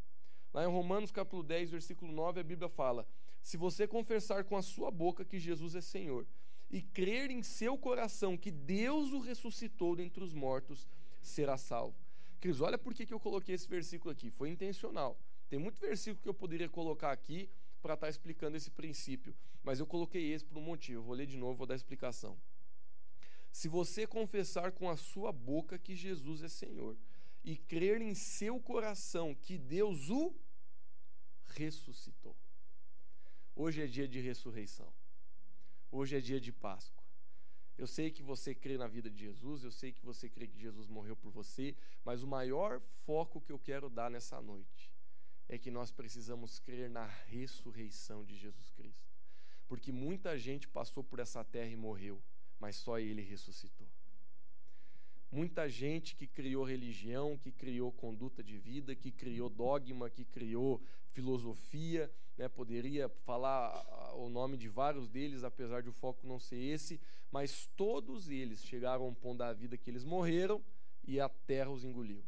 Lá 0.53 0.65
em 0.65 0.69
Romanos 0.69 1.11
capítulo 1.11 1.43
10, 1.43 1.71
versículo 1.71 2.13
9, 2.13 2.41
a 2.41 2.45
Bíblia 2.45 2.69
fala: 2.69 3.07
Se 3.41 3.57
você 3.57 3.87
confessar 3.87 4.45
com 4.45 4.57
a 4.57 4.63
sua 4.63 4.91
boca 4.91 5.25
que 5.25 5.39
Jesus 5.39 5.75
é 5.75 5.81
Senhor 5.81 6.27
e 6.71 6.83
crer 6.83 7.31
em 7.31 7.43
seu 7.43 7.79
coração 7.79 8.37
que 8.37 8.51
Deus 8.51 9.13
o 9.13 9.21
ressuscitou 9.21 9.97
dentre 9.97 10.23
os 10.23 10.35
mortos, 10.35 10.87
será 11.23 11.57
salvo. 11.57 11.97
Cris, 12.41 12.61
olha 12.61 12.77
por 12.77 12.93
que, 12.93 13.07
que 13.07 13.15
eu 13.15 13.21
coloquei 13.21 13.55
esse 13.55 13.69
versículo 13.69 14.11
aqui. 14.11 14.31
Foi 14.31 14.51
intencional. 14.51 15.19
Tem 15.49 15.59
muito 15.59 15.81
versículo 15.81 16.21
que 16.23 16.29
eu 16.29 16.35
poderia 16.35 16.69
colocar 16.69 17.13
aqui 17.13 17.49
para 17.81 17.95
estar 17.95 18.07
tá 18.07 18.11
explicando 18.11 18.57
esse 18.57 18.71
princípio, 18.71 19.35
mas 19.63 19.81
eu 19.81 19.87
coloquei 19.87 20.33
esse 20.33 20.45
por 20.45 20.59
um 20.59 20.63
motivo. 20.63 20.99
Eu 20.99 21.05
vou 21.05 21.15
ler 21.15 21.27
de 21.27 21.37
novo, 21.37 21.55
vou 21.55 21.67
dar 21.67 21.75
explicação. 21.75 22.37
Se 23.51 23.69
você 23.69 24.07
confessar 24.07 24.73
com 24.73 24.89
a 24.89 24.97
sua 24.97 25.31
boca 25.31 25.79
que 25.79 25.95
Jesus 25.95 26.43
é 26.43 26.49
Senhor 26.49 26.97
e 27.45 27.57
crer 27.57 28.01
em 28.01 28.15
seu 28.15 28.61
coração 28.61 29.35
que 29.35 29.59
Deus 29.59 30.11
o 30.11 30.35
ressuscitou. 31.45 32.37
Hoje 33.55 33.83
é 33.83 33.87
dia 33.87 34.09
de 34.09 34.21
ressurreição. 34.21 34.93
Hoje 35.91 36.17
é 36.17 36.21
dia 36.21 36.41
de 36.41 36.53
Páscoa. 36.53 37.03
Eu 37.77 37.87
sei 37.87 38.11
que 38.11 38.23
você 38.23 38.55
crê 38.55 38.79
na 38.79 38.87
vida 38.87 39.11
de 39.11 39.19
Jesus, 39.19 39.65
eu 39.65 39.71
sei 39.71 39.93
que 39.93 40.05
você 40.05 40.29
crê 40.29 40.47
que 40.47 40.59
Jesus 40.59 40.87
morreu 40.87 41.17
por 41.17 41.31
você, 41.31 41.75
mas 42.05 42.23
o 42.23 42.27
maior 42.27 42.81
foco 43.05 43.41
que 43.41 43.51
eu 43.51 43.59
quero 43.59 43.91
dar 43.91 44.11
nessa 44.11 44.41
noite 44.41 44.91
é 45.49 45.59
que 45.59 45.71
nós 45.71 45.91
precisamos 45.91 46.59
crer 46.59 46.89
na 46.89 47.07
ressurreição 47.27 48.25
de 48.25 48.37
Jesus 48.37 48.71
Cristo. 48.71 49.11
Porque 49.67 49.91
muita 49.91 50.39
gente 50.39 50.69
passou 50.69 51.03
por 51.03 51.19
essa 51.19 51.43
terra 51.45 51.71
e 51.71 51.77
morreu, 51.77 52.23
mas 52.59 52.77
só 52.77 52.99
ele 52.99 53.23
ressuscitou. 53.23 53.89
Muita 55.33 55.67
gente 55.67 56.15
que 56.15 56.27
criou 56.27 56.63
religião, 56.63 57.39
que 57.39 57.51
criou 57.51 57.91
conduta 57.91 58.45
de 58.45 58.59
vida, 58.59 58.95
que 58.95 59.11
criou 59.11 59.49
dogma, 59.49 60.11
que 60.11 60.27
criou 60.27 60.79
filosofia, 61.09 62.13
né? 62.37 62.51
poderia 62.51 63.09
falar 63.09 64.15
o 64.15 64.29
nome 64.29 64.59
de 64.59 64.69
vários 64.69 65.09
deles, 65.09 65.43
apesar 65.43 65.83
de 65.83 65.89
o 65.89 65.93
foco 65.93 66.27
não 66.27 66.39
ser 66.39 66.59
esse, 66.59 67.01
mas 67.31 67.67
todos 67.75 68.29
eles 68.29 68.63
chegaram 68.63 69.05
a 69.05 69.09
um 69.09 69.15
ponto 69.15 69.39
da 69.39 69.55
vida 69.55 69.79
que 69.79 69.89
eles 69.89 70.05
morreram 70.05 70.63
e 71.03 71.19
a 71.19 71.31
terra 71.31 71.71
os 71.71 71.83
engoliu. 71.83 72.23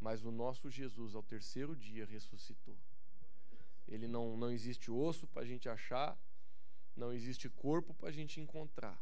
Mas 0.00 0.24
o 0.24 0.32
nosso 0.32 0.68
Jesus, 0.68 1.14
ao 1.14 1.22
terceiro 1.22 1.76
dia, 1.76 2.04
ressuscitou. 2.04 2.76
Ele 3.86 4.08
não, 4.08 4.36
não 4.36 4.50
existe 4.50 4.90
osso 4.90 5.24
para 5.28 5.42
a 5.42 5.46
gente 5.46 5.68
achar, 5.68 6.18
não 6.96 7.12
existe 7.12 7.48
corpo 7.48 7.94
para 7.94 8.08
a 8.08 8.12
gente 8.12 8.40
encontrar 8.40 9.00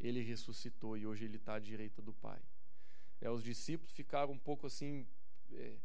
ele 0.00 0.22
ressuscitou 0.22 0.96
e 0.96 1.06
hoje 1.06 1.24
ele 1.24 1.36
está 1.36 1.54
à 1.54 1.58
direita 1.58 2.00
do 2.00 2.12
Pai. 2.12 2.40
É, 3.20 3.30
os 3.30 3.42
discípulos 3.42 3.92
ficaram 3.92 4.32
um 4.32 4.38
pouco 4.38 4.66
assim, 4.66 5.06
é, 5.52 5.76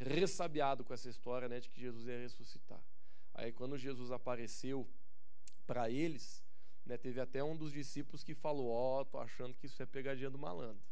ressabiados 0.00 0.86
com 0.86 0.92
essa 0.92 1.08
história 1.08 1.48
né, 1.48 1.60
de 1.60 1.70
que 1.70 1.80
Jesus 1.80 2.06
ia 2.06 2.18
ressuscitar. 2.18 2.82
Aí, 3.32 3.52
quando 3.52 3.76
Jesus 3.78 4.10
apareceu 4.10 4.88
para 5.66 5.90
eles, 5.90 6.44
né, 6.84 6.96
teve 6.96 7.20
até 7.20 7.42
um 7.42 7.56
dos 7.56 7.72
discípulos 7.72 8.22
que 8.22 8.34
falou: 8.34 8.68
Ó, 8.68 9.00
oh, 9.00 9.04
tô 9.04 9.18
achando 9.18 9.54
que 9.54 9.66
isso 9.66 9.82
é 9.82 9.86
pegadinha 9.86 10.30
do 10.30 10.38
malandro. 10.38 10.84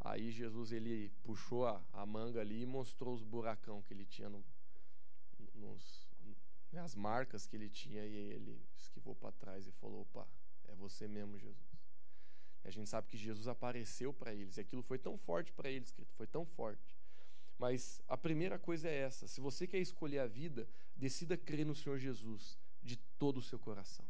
Aí 0.00 0.30
Jesus 0.30 0.72
ele 0.72 1.10
puxou 1.22 1.66
a, 1.66 1.82
a 1.92 2.04
manga 2.04 2.40
ali 2.40 2.62
e 2.62 2.66
mostrou 2.66 3.14
os 3.14 3.22
buracão 3.22 3.80
que 3.82 3.94
ele 3.94 4.04
tinha 4.04 4.28
no, 4.28 4.44
nos, 5.54 6.08
as 6.76 6.94
marcas 6.94 7.46
que 7.46 7.54
ele 7.54 7.68
tinha 7.68 8.04
e 8.04 8.14
ele 8.14 8.60
esquivou 8.76 9.14
para 9.14 9.32
trás 9.32 9.66
e 9.66 9.72
falou: 9.72 10.02
opa, 10.02 10.26
é 10.72 10.76
você 10.76 11.06
mesmo, 11.06 11.38
Jesus. 11.38 11.82
E 12.64 12.68
a 12.68 12.70
gente 12.70 12.88
sabe 12.88 13.08
que 13.08 13.16
Jesus 13.16 13.48
apareceu 13.48 14.12
para 14.12 14.32
eles. 14.34 14.56
E 14.56 14.60
aquilo 14.60 14.82
foi 14.82 14.98
tão 14.98 15.18
forte 15.18 15.52
para 15.52 15.70
eles, 15.70 15.94
foi 16.16 16.26
tão 16.26 16.44
forte. 16.44 16.96
Mas 17.58 18.00
a 18.08 18.16
primeira 18.16 18.58
coisa 18.58 18.88
é 18.88 18.96
essa: 18.96 19.26
se 19.26 19.40
você 19.40 19.66
quer 19.66 19.78
escolher 19.78 20.20
a 20.20 20.26
vida, 20.26 20.68
decida 20.96 21.36
crer 21.36 21.66
no 21.66 21.74
Senhor 21.74 21.98
Jesus 21.98 22.58
de 22.82 22.96
todo 23.18 23.38
o 23.38 23.42
seu 23.42 23.58
coração. 23.58 24.04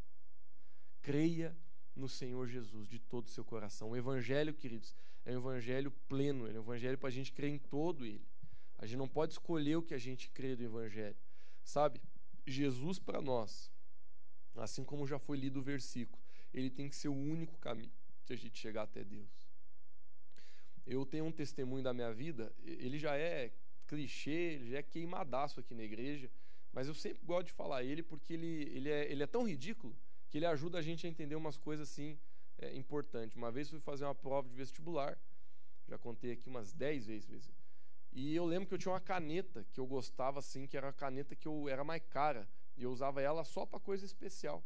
Creia 1.00 1.56
no 1.94 2.08
Senhor 2.08 2.46
Jesus 2.46 2.88
de 2.88 2.98
todo 2.98 3.26
o 3.26 3.30
seu 3.30 3.44
coração. 3.44 3.90
O 3.90 3.96
Evangelho, 3.96 4.54
queridos, 4.54 4.94
é 5.24 5.32
um 5.32 5.40
Evangelho 5.40 5.90
pleno, 6.08 6.46
é 6.46 6.52
um 6.52 6.62
Evangelho 6.62 6.96
para 6.96 7.08
a 7.08 7.12
gente 7.12 7.32
crer 7.32 7.50
em 7.50 7.58
todo 7.58 8.06
ele. 8.06 8.26
A 8.78 8.86
gente 8.86 8.98
não 8.98 9.08
pode 9.08 9.32
escolher 9.32 9.76
o 9.76 9.82
que 9.82 9.94
a 9.94 9.98
gente 9.98 10.30
crê 10.30 10.56
do 10.56 10.64
Evangelho. 10.64 11.16
Sabe? 11.62 12.00
Jesus 12.46 12.98
para 12.98 13.20
nós, 13.20 13.70
assim 14.56 14.84
como 14.84 15.06
já 15.06 15.18
foi 15.18 15.36
lido 15.36 15.60
o 15.60 15.62
versículo, 15.62 16.21
ele 16.52 16.70
tem 16.70 16.88
que 16.88 16.96
ser 16.96 17.08
o 17.08 17.14
único 17.14 17.58
caminho 17.58 17.92
de 18.24 18.32
a 18.32 18.36
gente 18.36 18.58
chegar 18.58 18.82
até 18.82 19.02
Deus. 19.02 19.30
Eu 20.86 21.06
tenho 21.06 21.24
um 21.24 21.32
testemunho 21.32 21.82
da 21.82 21.92
minha 21.92 22.12
vida, 22.12 22.52
ele 22.64 22.98
já 22.98 23.16
é 23.16 23.52
clichê, 23.86 24.54
ele 24.54 24.70
já 24.70 24.78
é 24.78 24.82
queimadaço 24.82 25.60
aqui 25.60 25.74
na 25.74 25.82
igreja, 25.82 26.30
mas 26.72 26.88
eu 26.88 26.94
sempre 26.94 27.24
gosto 27.24 27.46
de 27.48 27.52
falar 27.52 27.84
ele 27.84 28.02
porque 28.02 28.32
ele, 28.32 28.62
ele, 28.74 28.90
é, 28.90 29.10
ele 29.10 29.22
é 29.22 29.26
tão 29.26 29.46
ridículo 29.46 29.96
que 30.28 30.38
ele 30.38 30.46
ajuda 30.46 30.78
a 30.78 30.82
gente 30.82 31.06
a 31.06 31.10
entender 31.10 31.36
umas 31.36 31.58
coisas 31.58 31.88
assim 31.88 32.18
é, 32.58 32.74
importantes. 32.74 33.36
Uma 33.36 33.52
vez 33.52 33.68
fui 33.68 33.80
fazer 33.80 34.04
uma 34.04 34.14
prova 34.14 34.48
de 34.48 34.54
vestibular, 34.54 35.18
já 35.86 35.98
contei 35.98 36.32
aqui 36.32 36.48
umas 36.48 36.72
10 36.72 37.06
vezes, 37.06 37.52
e 38.12 38.34
eu 38.34 38.44
lembro 38.44 38.68
que 38.68 38.74
eu 38.74 38.78
tinha 38.78 38.92
uma 38.92 39.00
caneta 39.00 39.64
que 39.72 39.80
eu 39.80 39.86
gostava 39.86 40.38
assim, 40.38 40.66
que 40.66 40.76
era 40.76 40.88
a 40.88 40.92
caneta 40.92 41.34
que 41.34 41.48
eu 41.48 41.68
era 41.68 41.82
mais 41.82 42.02
cara, 42.10 42.48
e 42.76 42.82
eu 42.82 42.90
usava 42.90 43.22
ela 43.22 43.44
só 43.44 43.64
para 43.64 43.80
coisa 43.80 44.04
especial. 44.04 44.62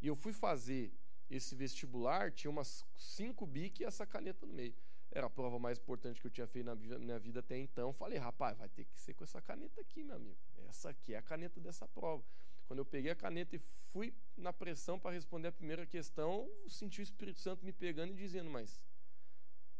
E 0.00 0.06
eu 0.06 0.16
fui 0.16 0.32
fazer 0.32 0.92
esse 1.36 1.54
vestibular 1.54 2.30
tinha 2.30 2.50
umas 2.50 2.84
cinco 2.96 3.46
bic 3.46 3.80
e 3.80 3.84
essa 3.84 4.06
caneta 4.06 4.46
no 4.46 4.52
meio. 4.52 4.74
Era 5.10 5.26
a 5.26 5.30
prova 5.30 5.58
mais 5.58 5.78
importante 5.78 6.20
que 6.20 6.26
eu 6.26 6.30
tinha 6.30 6.46
feito 6.46 6.64
na 6.64 6.74
minha 6.74 7.18
vida 7.18 7.40
até 7.40 7.58
então. 7.58 7.92
Falei, 7.92 8.18
rapaz, 8.18 8.56
vai 8.56 8.68
ter 8.68 8.84
que 8.84 8.98
ser 8.98 9.12
com 9.14 9.24
essa 9.24 9.42
caneta 9.42 9.80
aqui, 9.80 10.02
meu 10.02 10.16
amigo. 10.16 10.38
Essa 10.68 10.90
aqui 10.90 11.12
é 11.12 11.18
a 11.18 11.22
caneta 11.22 11.60
dessa 11.60 11.86
prova. 11.86 12.24
Quando 12.66 12.78
eu 12.78 12.84
peguei 12.86 13.10
a 13.10 13.14
caneta 13.14 13.56
e 13.56 13.60
fui 13.92 14.14
na 14.36 14.52
pressão 14.52 14.98
para 14.98 15.10
responder 15.10 15.48
a 15.48 15.52
primeira 15.52 15.86
questão, 15.86 16.50
senti 16.66 17.00
o 17.00 17.02
Espírito 17.02 17.40
Santo 17.40 17.64
me 17.64 17.72
pegando 17.72 18.12
e 18.12 18.16
dizendo, 18.16 18.50
mas, 18.50 18.80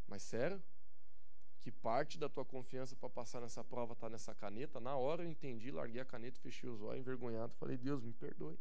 mas 0.06 0.22
sério? 0.22 0.62
Que 1.60 1.70
parte 1.70 2.18
da 2.18 2.28
tua 2.28 2.44
confiança 2.44 2.94
para 2.94 3.08
passar 3.08 3.40
nessa 3.40 3.64
prova 3.64 3.94
está 3.94 4.10
nessa 4.10 4.34
caneta? 4.34 4.80
Na 4.80 4.96
hora 4.96 5.22
eu 5.22 5.30
entendi, 5.30 5.70
larguei 5.70 6.02
a 6.02 6.04
caneta, 6.04 6.38
fechei 6.40 6.68
os 6.68 6.82
olhos, 6.82 7.00
envergonhado, 7.00 7.54
falei, 7.54 7.78
Deus, 7.78 8.02
me 8.02 8.12
perdoe. 8.12 8.58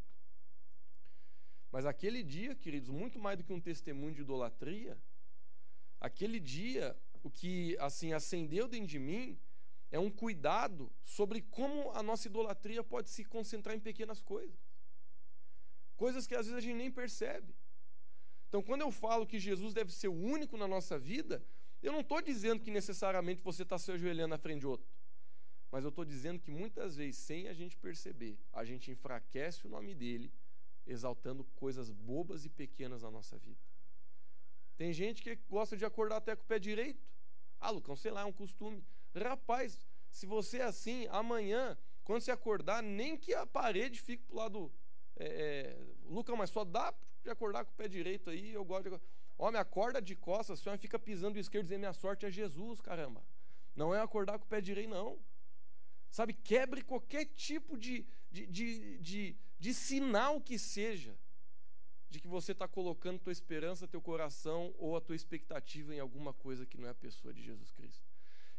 Mas 1.72 1.86
aquele 1.86 2.22
dia, 2.22 2.54
queridos, 2.54 2.90
muito 2.90 3.18
mais 3.18 3.38
do 3.38 3.44
que 3.44 3.54
um 3.54 3.62
testemunho 3.62 4.14
de 4.14 4.22
idolatria, 4.22 4.98
aquele 6.00 6.40
dia, 6.40 6.98
o 7.24 7.30
que 7.30 7.78
assim 7.80 8.12
acendeu 8.12 8.68
dentro 8.68 8.88
de 8.88 9.00
mim 9.00 9.40
é 9.90 10.00
um 10.00 10.10
cuidado 10.10 10.92
sobre 11.04 11.42
como 11.42 11.92
a 11.92 12.04
nossa 12.04 12.28
idolatria 12.28 12.84
pode 12.84 13.10
se 13.10 13.24
concentrar 13.24 13.76
em 13.76 13.80
pequenas 13.80 14.22
coisas. 14.22 14.60
Coisas 15.96 16.26
que 16.26 16.36
às 16.36 16.46
vezes 16.46 16.58
a 16.58 16.62
gente 16.62 16.78
nem 16.78 16.92
percebe. 16.92 17.56
Então, 18.48 18.62
quando 18.62 18.82
eu 18.82 18.92
falo 18.92 19.26
que 19.26 19.40
Jesus 19.40 19.74
deve 19.74 19.94
ser 19.94 20.10
o 20.10 20.14
único 20.14 20.58
na 20.58 20.68
nossa 20.68 21.00
vida, 21.00 21.42
eu 21.82 21.92
não 21.92 22.02
estou 22.02 22.22
dizendo 22.22 22.62
que 22.62 22.72
necessariamente 22.72 23.42
você 23.42 23.64
está 23.64 23.78
se 23.78 23.92
ajoelhando 23.92 24.30
na 24.30 24.38
frente 24.38 24.62
de 24.62 24.68
outro. 24.68 24.90
Mas 25.72 25.84
eu 25.84 25.90
estou 25.90 26.04
dizendo 26.04 26.40
que 26.40 26.52
muitas 26.52 26.98
vezes, 26.98 27.18
sem 27.18 27.48
a 27.48 27.54
gente 27.54 27.78
perceber, 27.78 28.38
a 28.52 28.66
gente 28.66 28.92
enfraquece 28.92 29.68
o 29.68 29.70
nome 29.70 29.96
dele 29.96 30.32
exaltando 30.86 31.44
coisas 31.56 31.90
bobas 31.90 32.46
e 32.46 32.50
pequenas 32.50 33.04
na 33.04 33.12
nossa 33.12 33.38
vida. 33.38 33.60
Tem 34.78 34.92
gente 34.94 35.22
que 35.22 35.36
gosta 35.50 35.78
de 35.78 35.86
acordar 35.86 36.18
até 36.18 36.36
com 36.36 36.44
o 36.44 36.48
pé 36.48 36.58
direito. 36.58 37.06
Ah, 37.60 37.70
Lucão, 37.70 37.96
sei 37.96 38.12
lá, 38.12 38.22
é 38.22 38.26
um 38.26 38.32
costume. 38.32 38.84
Rapaz, 39.16 39.80
se 40.10 40.26
você 40.26 40.58
é 40.58 40.64
assim, 40.64 41.08
amanhã, 41.12 41.78
quando 42.04 42.22
você 42.22 42.32
acordar, 42.32 42.82
nem 42.82 43.16
que 43.16 43.34
a 43.34 43.46
parede 43.46 44.02
fique 44.02 44.24
pro 44.24 44.38
lado. 44.38 44.72
É, 45.16 45.26
é, 45.26 45.80
Lucão, 46.06 46.36
mas 46.36 46.50
só 46.50 46.66
dá 46.66 46.94
de 47.24 47.30
acordar 47.30 47.64
com 47.64 47.72
o 47.72 47.76
pé 47.76 47.88
direito 47.88 48.30
aí, 48.30 48.52
eu 48.52 48.66
gosto 48.66 48.90
de. 48.90 49.02
Homem, 49.38 49.60
acorda 49.60 50.02
de 50.02 50.16
costas, 50.16 50.60
o 50.60 50.64
senhor 50.64 50.78
fica 50.78 51.00
pisando 51.00 51.38
o 51.38 51.40
esquerdo 51.40 51.66
dizendo 51.66 51.80
minha 51.80 51.94
sorte 51.94 52.26
é 52.26 52.32
Jesus, 52.32 52.80
caramba. 52.80 53.24
Não 53.76 53.94
é 53.94 54.02
acordar 54.02 54.38
com 54.38 54.46
o 54.46 54.48
pé 54.48 54.62
direito, 54.62 54.90
não. 54.90 55.20
Sabe, 56.10 56.34
quebre 56.34 56.84
qualquer 56.84 57.26
tipo 57.26 57.78
de, 57.78 58.06
de, 58.30 58.46
de, 58.48 58.98
de 59.00 59.38
de 59.62 59.76
sinal 59.76 60.42
que 60.42 60.58
seja 60.58 61.16
de 62.10 62.20
que 62.20 62.28
você 62.28 62.52
está 62.52 62.68
colocando 62.68 63.20
tua 63.20 63.32
esperança, 63.32 63.88
teu 63.88 64.02
coração 64.02 64.74
ou 64.80 64.98
a 64.98 65.02
tua 65.02 65.16
expectativa 65.16 65.94
em 65.94 66.00
alguma 66.00 66.34
coisa 66.34 66.66
que 66.66 66.80
não 66.80 66.88
é 66.88 66.90
a 66.90 66.96
pessoa 66.96 67.32
de 67.32 67.44
Jesus 67.44 67.72
Cristo. 67.72 68.04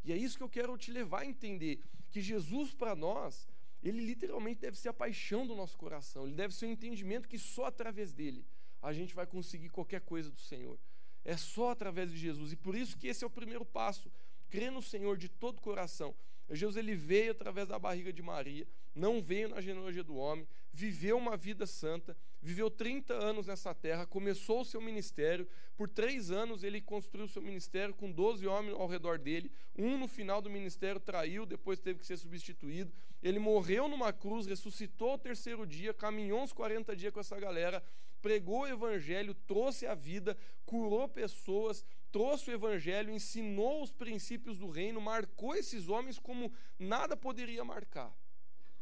E 0.05 0.13
é 0.13 0.17
isso 0.17 0.37
que 0.37 0.45
eu 0.45 0.49
quero 0.49 0.79
te 0.79 0.93
levar 0.93 1.23
a 1.23 1.27
entender, 1.27 1.81
que 2.09 2.21
Jesus 2.21 2.73
para 2.73 2.95
nós, 2.95 3.49
ele 3.83 4.01
literalmente 4.01 4.61
deve 4.61 4.79
ser 4.79 4.91
a 4.91 4.95
paixão 4.95 5.45
do 5.45 5.57
nosso 5.57 5.77
coração, 5.77 6.25
ele 6.25 6.37
deve 6.37 6.55
ser 6.55 6.67
o 6.67 6.69
um 6.69 6.73
entendimento 6.73 7.29
que 7.29 7.37
só 7.37 7.65
através 7.65 8.13
dele 8.13 8.47
a 8.81 8.93
gente 8.93 9.13
vai 9.13 9.27
conseguir 9.27 9.71
qualquer 9.71 10.03
coisa 10.03 10.31
do 10.31 10.39
Senhor. 10.39 10.79
É 11.25 11.37
só 11.37 11.71
através 11.71 12.13
de 12.13 12.17
Jesus. 12.17 12.53
E 12.53 12.57
por 12.57 12.77
isso 12.77 12.97
que 12.97 13.09
esse 13.09 13.25
é 13.25 13.27
o 13.27 13.31
primeiro 13.31 13.65
passo. 13.65 14.09
Crer 14.49 14.71
no 14.71 14.81
Senhor 14.81 15.17
de 15.17 15.29
todo 15.29 15.59
o 15.59 15.63
coração. 15.63 16.15
Jesus 16.55 16.77
ele 16.77 16.95
veio 16.95 17.33
através 17.33 17.69
da 17.69 17.79
barriga 17.79 18.13
de 18.13 18.23
Maria, 18.23 18.67
não 18.95 19.23
veio 19.23 19.49
na 19.49 19.61
genealogia 19.61 20.05
do 20.05 20.17
homem, 20.17 20.47
viveu 20.73 21.17
uma 21.17 21.37
vida 21.37 21.67
santa, 21.67 22.17
viveu 22.41 22.71
30 22.71 23.15
anos 23.15 23.47
nessa 23.47 23.75
terra, 23.75 24.07
começou 24.07 24.61
o 24.61 24.65
seu 24.65 24.81
ministério. 24.81 25.47
Por 25.77 25.89
três 25.89 26.31
anos 26.31 26.63
ele 26.63 26.81
construiu 26.81 27.27
o 27.27 27.29
seu 27.29 27.41
ministério 27.41 27.95
com 27.95 28.11
12 28.11 28.47
homens 28.47 28.75
ao 28.75 28.87
redor 28.87 29.19
dele. 29.19 29.51
Um 29.77 29.99
no 29.99 30.09
final 30.09 30.43
do 30.43 30.51
ministério 30.51 31.01
traiu, 31.01 31.47
depois 31.47 31.79
teve 31.79 32.01
que 32.01 32.07
ser 32.07 32.17
substituído. 32.17 32.93
Ele 33.23 33.39
morreu 33.39 33.89
numa 33.89 34.13
cruz, 34.13 34.47
ressuscitou 34.47 35.11
ao 35.11 35.19
terceiro 35.19 35.67
dia, 35.67 35.95
caminhou 35.95 36.43
uns 36.43 36.53
40 36.53 36.95
dias 36.97 37.13
com 37.13 37.21
essa 37.21 37.39
galera, 37.39 37.83
pregou 38.21 38.61
o 38.61 38.67
evangelho, 38.67 39.35
trouxe 39.35 39.87
a 39.87 39.95
vida, 39.95 40.37
curou 40.65 41.09
pessoas, 41.09 41.85
trouxe 42.13 42.51
o 42.51 42.55
evangelho, 42.55 43.11
ensinou 43.11 43.83
os 43.83 43.91
princípios 43.91 44.59
do 44.59 44.69
reino, 44.69 45.01
marcou 45.01 45.57
esses 45.57 45.89
homens 45.89 46.19
como 46.19 46.53
nada 46.79 47.17
poderia 47.17 47.65
marcar. 47.65 48.15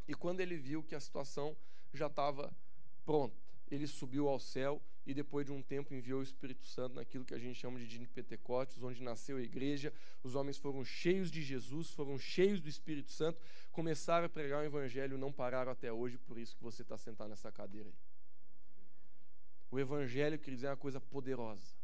E 0.09 0.15
quando 0.15 0.41
ele 0.41 0.57
viu 0.57 0.83
que 0.83 0.97
a 0.97 1.01
situação 1.01 1.57
já 1.95 2.09
estava 2.09 2.53
pronta, 3.07 3.37
ele 3.71 3.87
subiu 3.87 4.29
ao 4.29 4.41
céu 4.41 4.83
e 5.07 5.15
depois 5.15 5.47
de 5.47 5.53
um 5.53 5.63
tempo 5.63 5.95
enviou 5.95 6.21
o 6.21 6.23
Espírito 6.23 6.67
Santo 6.67 6.97
naquilo 6.97 7.25
que 7.25 7.33
a 7.33 7.39
gente 7.39 7.59
chama 7.59 7.79
de 7.79 7.87
de 7.87 8.07
Pentecostes, 8.09 8.83
onde 8.83 9.03
nasceu 9.03 9.37
a 9.37 9.41
igreja. 9.41 9.93
Os 10.23 10.35
homens 10.35 10.59
foram 10.59 10.85
cheios 10.85 11.31
de 11.31 11.41
Jesus, 11.41 11.91
foram 11.91 12.19
cheios 12.19 12.61
do 12.61 12.69
Espírito 12.69 13.11
Santo, 13.11 13.41
começaram 13.71 14.27
a 14.27 14.29
pregar 14.29 14.63
o 14.63 14.65
evangelho, 14.65 15.17
não 15.17 15.33
pararam 15.33 15.71
até 15.71 15.93
hoje, 15.93 16.19
por 16.19 16.37
isso 16.37 16.57
que 16.57 16.63
você 16.63 16.83
está 16.83 16.99
sentado 16.99 17.29
nessa 17.29 17.51
cadeira 17.51 17.89
aí. 17.89 17.95
O 19.71 19.79
evangelho, 19.79 20.39
queridos, 20.39 20.65
é 20.65 20.69
uma 20.69 20.77
coisa 20.77 21.01
poderosa. 21.01 21.80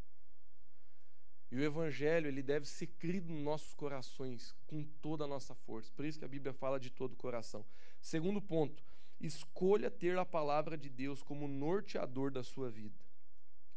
E 1.50 1.56
o 1.56 1.62
evangelho, 1.62 2.26
ele 2.26 2.42
deve 2.42 2.66
ser 2.66 2.86
crido 2.86 3.32
nos 3.32 3.42
nossos 3.42 3.74
corações 3.74 4.54
com 4.66 4.82
toda 5.00 5.24
a 5.24 5.28
nossa 5.28 5.54
força. 5.54 5.92
Por 5.94 6.04
isso 6.04 6.18
que 6.18 6.24
a 6.24 6.28
Bíblia 6.28 6.52
fala 6.52 6.80
de 6.80 6.90
todo 6.90 7.12
o 7.12 7.16
coração. 7.16 7.64
Segundo 8.00 8.42
ponto, 8.42 8.82
escolha 9.20 9.90
ter 9.90 10.18
a 10.18 10.24
palavra 10.24 10.76
de 10.76 10.88
Deus 10.88 11.22
como 11.22 11.46
norteador 11.46 12.30
da 12.30 12.42
sua 12.42 12.68
vida. 12.68 12.98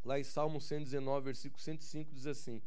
Lá 0.04 0.20
em 0.20 0.24
Salmo 0.24 0.60
119, 0.60 1.26
versículo 1.26 1.62
105 1.62 2.12
diz 2.14 2.26
assim: 2.26 2.62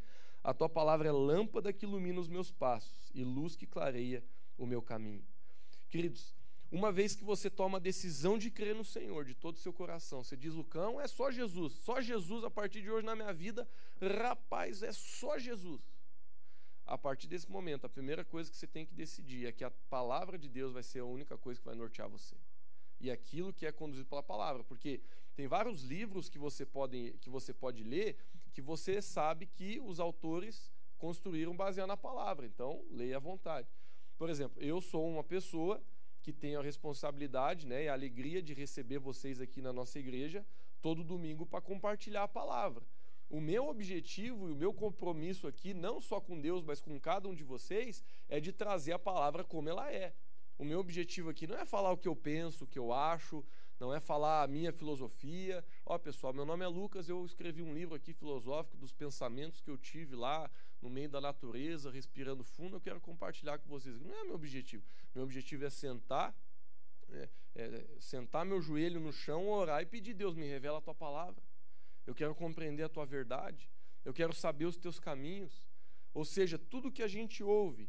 A 0.44 0.54
tua 0.54 0.68
palavra 0.68 1.08
é 1.08 1.12
lâmpada 1.12 1.72
que 1.72 1.84
ilumina 1.84 2.20
os 2.20 2.28
meus 2.28 2.52
passos 2.52 3.10
e 3.14 3.24
luz 3.24 3.56
que 3.56 3.66
clareia 3.66 4.22
o 4.56 4.66
meu 4.66 4.82
caminho. 4.82 5.24
Queridos, 5.88 6.34
uma 6.70 6.90
vez 6.90 7.14
que 7.14 7.24
você 7.24 7.50
toma 7.50 7.78
a 7.78 7.80
decisão 7.80 8.38
de 8.38 8.50
crer 8.50 8.74
no 8.74 8.84
Senhor 8.84 9.24
de 9.24 9.34
todo 9.34 9.56
o 9.56 9.58
seu 9.58 9.72
coração, 9.72 10.22
você 10.22 10.36
diz: 10.36 10.54
Lucão, 10.54 11.00
é 11.00 11.06
só 11.06 11.30
Jesus, 11.30 11.74
só 11.74 12.00
Jesus 12.00 12.44
a 12.44 12.50
partir 12.50 12.82
de 12.82 12.90
hoje 12.90 13.04
na 13.04 13.14
minha 13.14 13.32
vida, 13.32 13.68
rapaz, 14.10 14.82
é 14.82 14.92
só 14.92 15.38
Jesus. 15.38 15.80
A 16.84 16.98
partir 16.98 17.28
desse 17.28 17.50
momento, 17.50 17.84
a 17.84 17.88
primeira 17.88 18.24
coisa 18.24 18.50
que 18.50 18.56
você 18.56 18.66
tem 18.66 18.84
que 18.84 18.94
decidir 18.94 19.46
é 19.46 19.52
que 19.52 19.64
a 19.64 19.70
palavra 19.70 20.38
de 20.38 20.48
Deus 20.48 20.72
vai 20.72 20.82
ser 20.82 21.00
a 21.00 21.04
única 21.04 21.38
coisa 21.38 21.60
que 21.60 21.66
vai 21.66 21.76
nortear 21.76 22.08
você. 22.08 22.36
E 23.00 23.10
aquilo 23.10 23.52
que 23.52 23.66
é 23.66 23.72
conduzido 23.72 24.08
pela 24.08 24.22
palavra, 24.22 24.64
porque 24.64 25.00
tem 25.34 25.46
vários 25.46 25.82
livros 25.82 26.28
que 26.28 26.38
você 26.38 26.66
pode, 26.66 27.16
que 27.20 27.30
você 27.30 27.52
pode 27.52 27.82
ler 27.82 28.16
que 28.52 28.60
você 28.60 29.00
sabe 29.00 29.46
que 29.46 29.80
os 29.80 29.98
autores 29.98 30.70
construíram 30.98 31.56
baseado 31.56 31.88
na 31.88 31.96
palavra. 31.96 32.46
Então, 32.46 32.84
leia 32.90 33.16
à 33.16 33.20
vontade. 33.20 33.68
Por 34.16 34.28
exemplo, 34.28 34.62
eu 34.62 34.80
sou 34.80 35.08
uma 35.08 35.24
pessoa 35.24 35.82
que 36.22 36.32
tenho 36.32 36.60
a 36.60 36.62
responsabilidade 36.62 37.66
né, 37.66 37.84
e 37.84 37.88
a 37.88 37.92
alegria 37.92 38.40
de 38.40 38.54
receber 38.54 38.98
vocês 38.98 39.40
aqui 39.40 39.60
na 39.60 39.72
nossa 39.72 39.98
igreja 39.98 40.46
todo 40.80 41.02
domingo 41.02 41.44
para 41.46 41.60
compartilhar 41.60 42.24
a 42.24 42.28
palavra. 42.28 42.84
O 43.32 43.40
meu 43.40 43.66
objetivo 43.66 44.46
e 44.46 44.52
o 44.52 44.54
meu 44.54 44.74
compromisso 44.74 45.46
aqui, 45.46 45.72
não 45.72 46.02
só 46.02 46.20
com 46.20 46.38
Deus, 46.38 46.62
mas 46.62 46.82
com 46.82 47.00
cada 47.00 47.26
um 47.26 47.34
de 47.34 47.42
vocês, 47.42 48.04
é 48.28 48.38
de 48.38 48.52
trazer 48.52 48.92
a 48.92 48.98
palavra 48.98 49.42
como 49.42 49.70
ela 49.70 49.90
é. 49.90 50.12
O 50.58 50.64
meu 50.66 50.78
objetivo 50.78 51.30
aqui 51.30 51.46
não 51.46 51.56
é 51.56 51.64
falar 51.64 51.92
o 51.92 51.96
que 51.96 52.06
eu 52.06 52.14
penso, 52.14 52.64
o 52.64 52.66
que 52.66 52.78
eu 52.78 52.92
acho, 52.92 53.42
não 53.80 53.90
é 53.94 53.98
falar 53.98 54.42
a 54.42 54.46
minha 54.46 54.70
filosofia. 54.70 55.64
Ó, 55.86 55.98
pessoal, 55.98 56.34
meu 56.34 56.44
nome 56.44 56.62
é 56.62 56.68
Lucas, 56.68 57.08
eu 57.08 57.24
escrevi 57.24 57.62
um 57.62 57.72
livro 57.72 57.94
aqui 57.94 58.12
filosófico 58.12 58.76
dos 58.76 58.92
pensamentos 58.92 59.62
que 59.62 59.70
eu 59.70 59.78
tive 59.78 60.14
lá 60.14 60.50
no 60.82 60.90
meio 60.90 61.08
da 61.08 61.18
natureza, 61.18 61.90
respirando 61.90 62.44
fundo, 62.44 62.76
eu 62.76 62.80
quero 62.82 63.00
compartilhar 63.00 63.58
com 63.58 63.66
vocês. 63.66 63.98
Não 63.98 64.14
é 64.14 64.24
meu 64.24 64.34
objetivo. 64.34 64.84
Meu 65.14 65.24
objetivo 65.24 65.64
é 65.64 65.70
sentar, 65.70 66.36
é, 67.08 67.30
é, 67.54 67.86
sentar 67.98 68.44
meu 68.44 68.60
joelho 68.60 69.00
no 69.00 69.10
chão, 69.10 69.48
orar 69.48 69.80
e 69.80 69.86
pedir, 69.86 70.12
Deus, 70.12 70.34
me 70.34 70.46
revela 70.46 70.76
a 70.76 70.82
tua 70.82 70.94
palavra. 70.94 71.42
Eu 72.06 72.14
quero 72.14 72.34
compreender 72.34 72.82
a 72.82 72.88
tua 72.88 73.06
verdade. 73.06 73.70
Eu 74.04 74.12
quero 74.12 74.32
saber 74.32 74.64
os 74.66 74.76
teus 74.76 74.98
caminhos. 74.98 75.68
Ou 76.12 76.24
seja, 76.24 76.58
tudo 76.58 76.92
que 76.92 77.02
a 77.02 77.08
gente 77.08 77.42
ouve, 77.42 77.88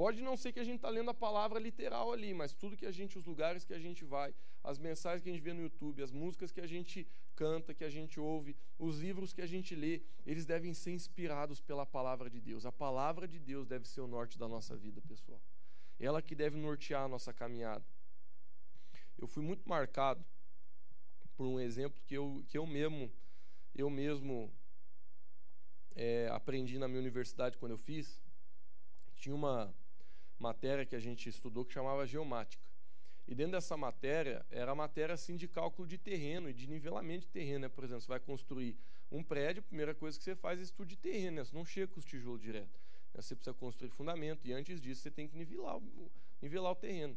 Pode 0.00 0.22
não 0.22 0.36
ser 0.36 0.52
que 0.52 0.60
a 0.60 0.64
gente 0.64 0.76
está 0.76 0.88
lendo 0.88 1.10
a 1.10 1.14
palavra 1.14 1.58
literal 1.58 2.10
ali, 2.10 2.32
mas 2.32 2.54
tudo 2.54 2.76
que 2.76 2.86
a 2.86 2.90
gente, 2.90 3.18
os 3.18 3.26
lugares 3.26 3.64
que 3.64 3.74
a 3.74 3.78
gente 3.78 4.04
vai, 4.04 4.34
as 4.64 4.78
mensagens 4.78 5.22
que 5.22 5.28
a 5.28 5.32
gente 5.32 5.42
vê 5.42 5.52
no 5.52 5.60
YouTube, 5.60 6.02
as 6.02 6.10
músicas 6.10 6.50
que 6.50 6.60
a 6.60 6.66
gente 6.66 7.06
canta, 7.36 7.74
que 7.74 7.84
a 7.84 7.90
gente 7.90 8.18
ouve, 8.18 8.56
os 8.78 8.98
livros 8.98 9.32
que 9.32 9.42
a 9.42 9.46
gente 9.46 9.74
lê, 9.74 10.00
eles 10.24 10.46
devem 10.46 10.72
ser 10.72 10.92
inspirados 10.92 11.60
pela 11.60 11.84
palavra 11.84 12.30
de 12.30 12.40
Deus. 12.40 12.64
A 12.64 12.72
palavra 12.72 13.28
de 13.28 13.38
Deus 13.38 13.66
deve 13.66 13.86
ser 13.86 14.00
o 14.00 14.06
norte 14.06 14.38
da 14.38 14.48
nossa 14.48 14.76
vida, 14.76 15.02
pessoal. 15.02 15.40
Ela 15.98 16.22
que 16.22 16.34
deve 16.34 16.56
nortear 16.56 17.04
a 17.04 17.08
nossa 17.08 17.32
caminhada. 17.32 17.84
Eu 19.18 19.26
fui 19.26 19.42
muito 19.42 19.68
marcado 19.68 20.24
por 21.36 21.46
um 21.46 21.60
exemplo 21.60 22.00
que 22.06 22.14
eu, 22.14 22.42
que 22.48 22.56
eu 22.56 22.66
mesmo, 22.66 23.12
eu 23.80 23.90
mesmo 23.90 24.52
é, 25.94 26.28
aprendi 26.28 26.78
na 26.78 26.86
minha 26.86 27.00
universidade 27.00 27.56
quando 27.56 27.72
eu 27.72 27.78
fiz. 27.78 28.22
Tinha 29.16 29.34
uma 29.34 29.74
matéria 30.38 30.86
que 30.86 30.96
a 30.96 31.00
gente 31.00 31.28
estudou 31.28 31.64
que 31.64 31.72
chamava 31.72 32.06
geomática. 32.06 32.62
E 33.26 33.34
dentro 33.34 33.52
dessa 33.52 33.76
matéria, 33.76 34.44
era 34.50 34.72
a 34.72 34.74
matéria 34.74 35.14
assim 35.14 35.36
de 35.36 35.46
cálculo 35.46 35.86
de 35.86 35.98
terreno 35.98 36.48
e 36.48 36.52
de 36.52 36.66
nivelamento 36.66 37.26
de 37.26 37.28
terreno. 37.28 37.60
Né? 37.60 37.68
Por 37.68 37.84
exemplo, 37.84 38.00
você 38.02 38.08
vai 38.08 38.20
construir 38.20 38.76
um 39.10 39.22
prédio, 39.22 39.60
a 39.60 39.62
primeira 39.62 39.94
coisa 39.94 40.18
que 40.18 40.24
você 40.24 40.34
faz 40.34 40.58
é 40.58 40.62
estudo 40.62 40.88
de 40.88 40.96
terreno, 40.96 41.36
né? 41.36 41.44
você 41.44 41.54
não 41.54 41.64
chega 41.64 41.88
com 41.88 42.00
os 42.00 42.04
tijolos 42.04 42.40
direto. 42.40 42.80
Né? 43.14 43.20
Você 43.20 43.34
precisa 43.34 43.54
construir 43.54 43.90
fundamento 43.90 44.46
e 44.46 44.52
antes 44.52 44.80
disso 44.80 45.02
você 45.02 45.10
tem 45.10 45.28
que 45.28 45.36
nivelar 45.36 45.76
o, 45.76 46.10
nivelar 46.40 46.72
o 46.72 46.76
terreno. 46.76 47.16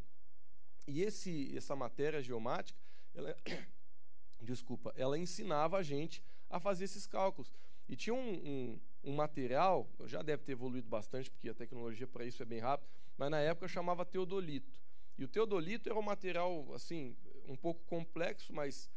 E 0.86 1.01
esse, 1.01 1.55
essa 1.55 1.76
matéria 1.76 2.22
geomática, 2.22 2.78
ela, 3.16 3.36
desculpa, 4.41 4.93
ela 4.97 5.18
ensinava 5.18 5.78
a 5.78 5.84
gente 5.84 6.22
a 6.54 6.60
fazer 6.60 6.86
esses 6.86 7.08
cálculos. 7.08 7.51
E 7.89 7.95
tinha 7.95 8.14
um, 8.14 8.34
um, 8.34 8.80
um 9.04 9.16
material, 9.16 9.89
já 10.06 10.22
deve 10.22 10.43
ter 10.43 10.51
evoluído 10.51 10.88
bastante, 10.88 11.30
porque 11.32 11.49
a 11.49 11.54
tecnologia 11.54 12.06
para 12.06 12.26
isso 12.26 12.43
é 12.43 12.45
bem 12.45 12.60
rápida, 12.60 12.88
mas 13.18 13.32
na 13.32 13.39
época 13.39 13.68
chamava 13.68 14.06
teodolito. 14.06 14.80
E 15.18 15.24
o 15.24 15.28
teodolito 15.28 15.89
era 15.89 15.97
um 15.97 16.04
material 16.04 16.72
assim 16.74 17.18
um 17.47 17.56
pouco 17.56 17.84
complexo, 17.86 18.54
mas 18.54 18.88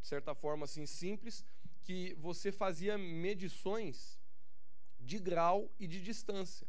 de 0.00 0.06
certa 0.06 0.34
forma 0.34 0.64
assim 0.64 0.84
simples, 0.84 1.42
que 1.80 2.14
você 2.18 2.52
fazia 2.52 2.98
medições 2.98 4.20
de 5.00 5.18
grau 5.18 5.70
e 5.80 5.86
de 5.86 6.02
distância. 6.02 6.68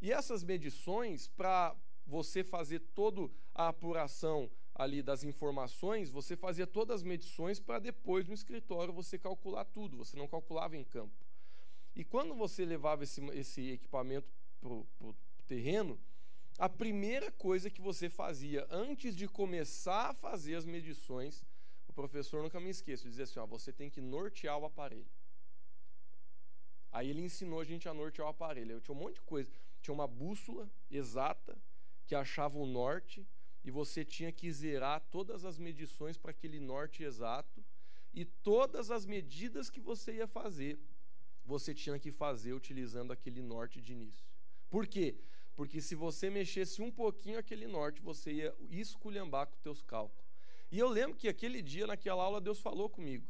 E 0.00 0.12
essas 0.12 0.44
medições, 0.44 1.26
para 1.26 1.74
você 2.06 2.44
fazer 2.44 2.78
toda 2.94 3.28
a 3.52 3.68
apuração 3.68 4.48
ali 4.78 5.02
das 5.02 5.24
informações, 5.24 6.10
você 6.10 6.36
fazia 6.36 6.66
todas 6.66 6.96
as 6.96 7.02
medições 7.02 7.58
para 7.58 7.78
depois 7.78 8.28
no 8.28 8.34
escritório 8.34 8.92
você 8.92 9.18
calcular 9.18 9.64
tudo, 9.64 9.96
você 9.96 10.16
não 10.16 10.28
calculava 10.28 10.76
em 10.76 10.84
campo. 10.84 11.14
E 11.94 12.04
quando 12.04 12.34
você 12.34 12.64
levava 12.64 13.02
esse, 13.02 13.24
esse 13.30 13.70
equipamento 13.70 14.28
para 14.60 14.70
o 14.70 15.16
terreno, 15.46 15.98
a 16.58 16.68
primeira 16.68 17.32
coisa 17.32 17.70
que 17.70 17.80
você 17.80 18.10
fazia 18.10 18.66
antes 18.70 19.16
de 19.16 19.26
começar 19.26 20.10
a 20.10 20.14
fazer 20.14 20.56
as 20.56 20.66
medições, 20.66 21.42
o 21.88 21.92
professor 21.94 22.42
nunca 22.42 22.60
me 22.60 22.68
esqueço, 22.68 23.08
dizia 23.08 23.24
assim: 23.24 23.38
ó, 23.38 23.46
você 23.46 23.72
tem 23.72 23.88
que 23.88 24.02
nortear 24.02 24.58
o 24.58 24.66
aparelho. 24.66 25.08
Aí 26.92 27.08
ele 27.08 27.22
ensinou 27.22 27.60
a 27.60 27.64
gente 27.64 27.88
a 27.88 27.94
nortear 27.94 28.26
o 28.26 28.30
aparelho. 28.30 28.72
Eu 28.72 28.80
tinha 28.80 28.94
um 28.94 28.98
monte 29.00 29.14
de 29.14 29.22
coisa. 29.22 29.50
Tinha 29.80 29.94
uma 29.94 30.06
bússola 30.06 30.70
exata 30.90 31.56
que 32.06 32.14
achava 32.14 32.58
o 32.58 32.66
norte 32.66 33.26
e 33.66 33.70
você 33.70 34.04
tinha 34.04 34.30
que 34.30 34.50
zerar 34.52 35.00
todas 35.10 35.44
as 35.44 35.58
medições 35.58 36.16
para 36.16 36.30
aquele 36.30 36.60
norte 36.60 37.02
exato 37.02 37.64
e 38.14 38.24
todas 38.24 38.92
as 38.92 39.04
medidas 39.04 39.68
que 39.68 39.80
você 39.80 40.14
ia 40.14 40.28
fazer, 40.28 40.78
você 41.44 41.74
tinha 41.74 41.98
que 41.98 42.12
fazer 42.12 42.52
utilizando 42.52 43.12
aquele 43.12 43.42
norte 43.42 43.80
de 43.80 43.92
início. 43.92 44.24
Por 44.70 44.86
quê? 44.86 45.16
Porque 45.56 45.80
se 45.80 45.96
você 45.96 46.30
mexesse 46.30 46.80
um 46.80 46.92
pouquinho 46.92 47.40
aquele 47.40 47.66
norte, 47.66 48.00
você 48.00 48.32
ia 48.32 48.54
esculhambar 48.70 49.48
com 49.48 49.54
os 49.54 49.60
teus 49.60 49.82
cálculos. 49.82 50.24
E 50.70 50.78
eu 50.78 50.88
lembro 50.88 51.16
que 51.16 51.28
aquele 51.28 51.60
dia, 51.60 51.88
naquela 51.88 52.22
aula, 52.22 52.40
Deus 52.40 52.60
falou 52.60 52.88
comigo. 52.88 53.26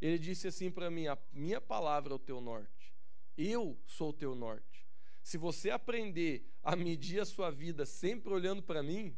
Ele 0.00 0.18
disse 0.18 0.48
assim 0.48 0.70
para 0.70 0.90
mim: 0.90 1.06
A 1.06 1.18
minha 1.32 1.60
palavra 1.60 2.12
é 2.12 2.16
o 2.16 2.18
teu 2.18 2.40
norte. 2.40 2.94
Eu 3.36 3.78
sou 3.86 4.10
o 4.10 4.12
teu 4.12 4.34
norte. 4.34 4.86
Se 5.22 5.36
você 5.36 5.70
aprender 5.70 6.44
a 6.62 6.74
medir 6.74 7.20
a 7.20 7.24
sua 7.24 7.50
vida 7.50 7.84
sempre 7.84 8.32
olhando 8.32 8.62
para 8.62 8.82
mim, 8.82 9.16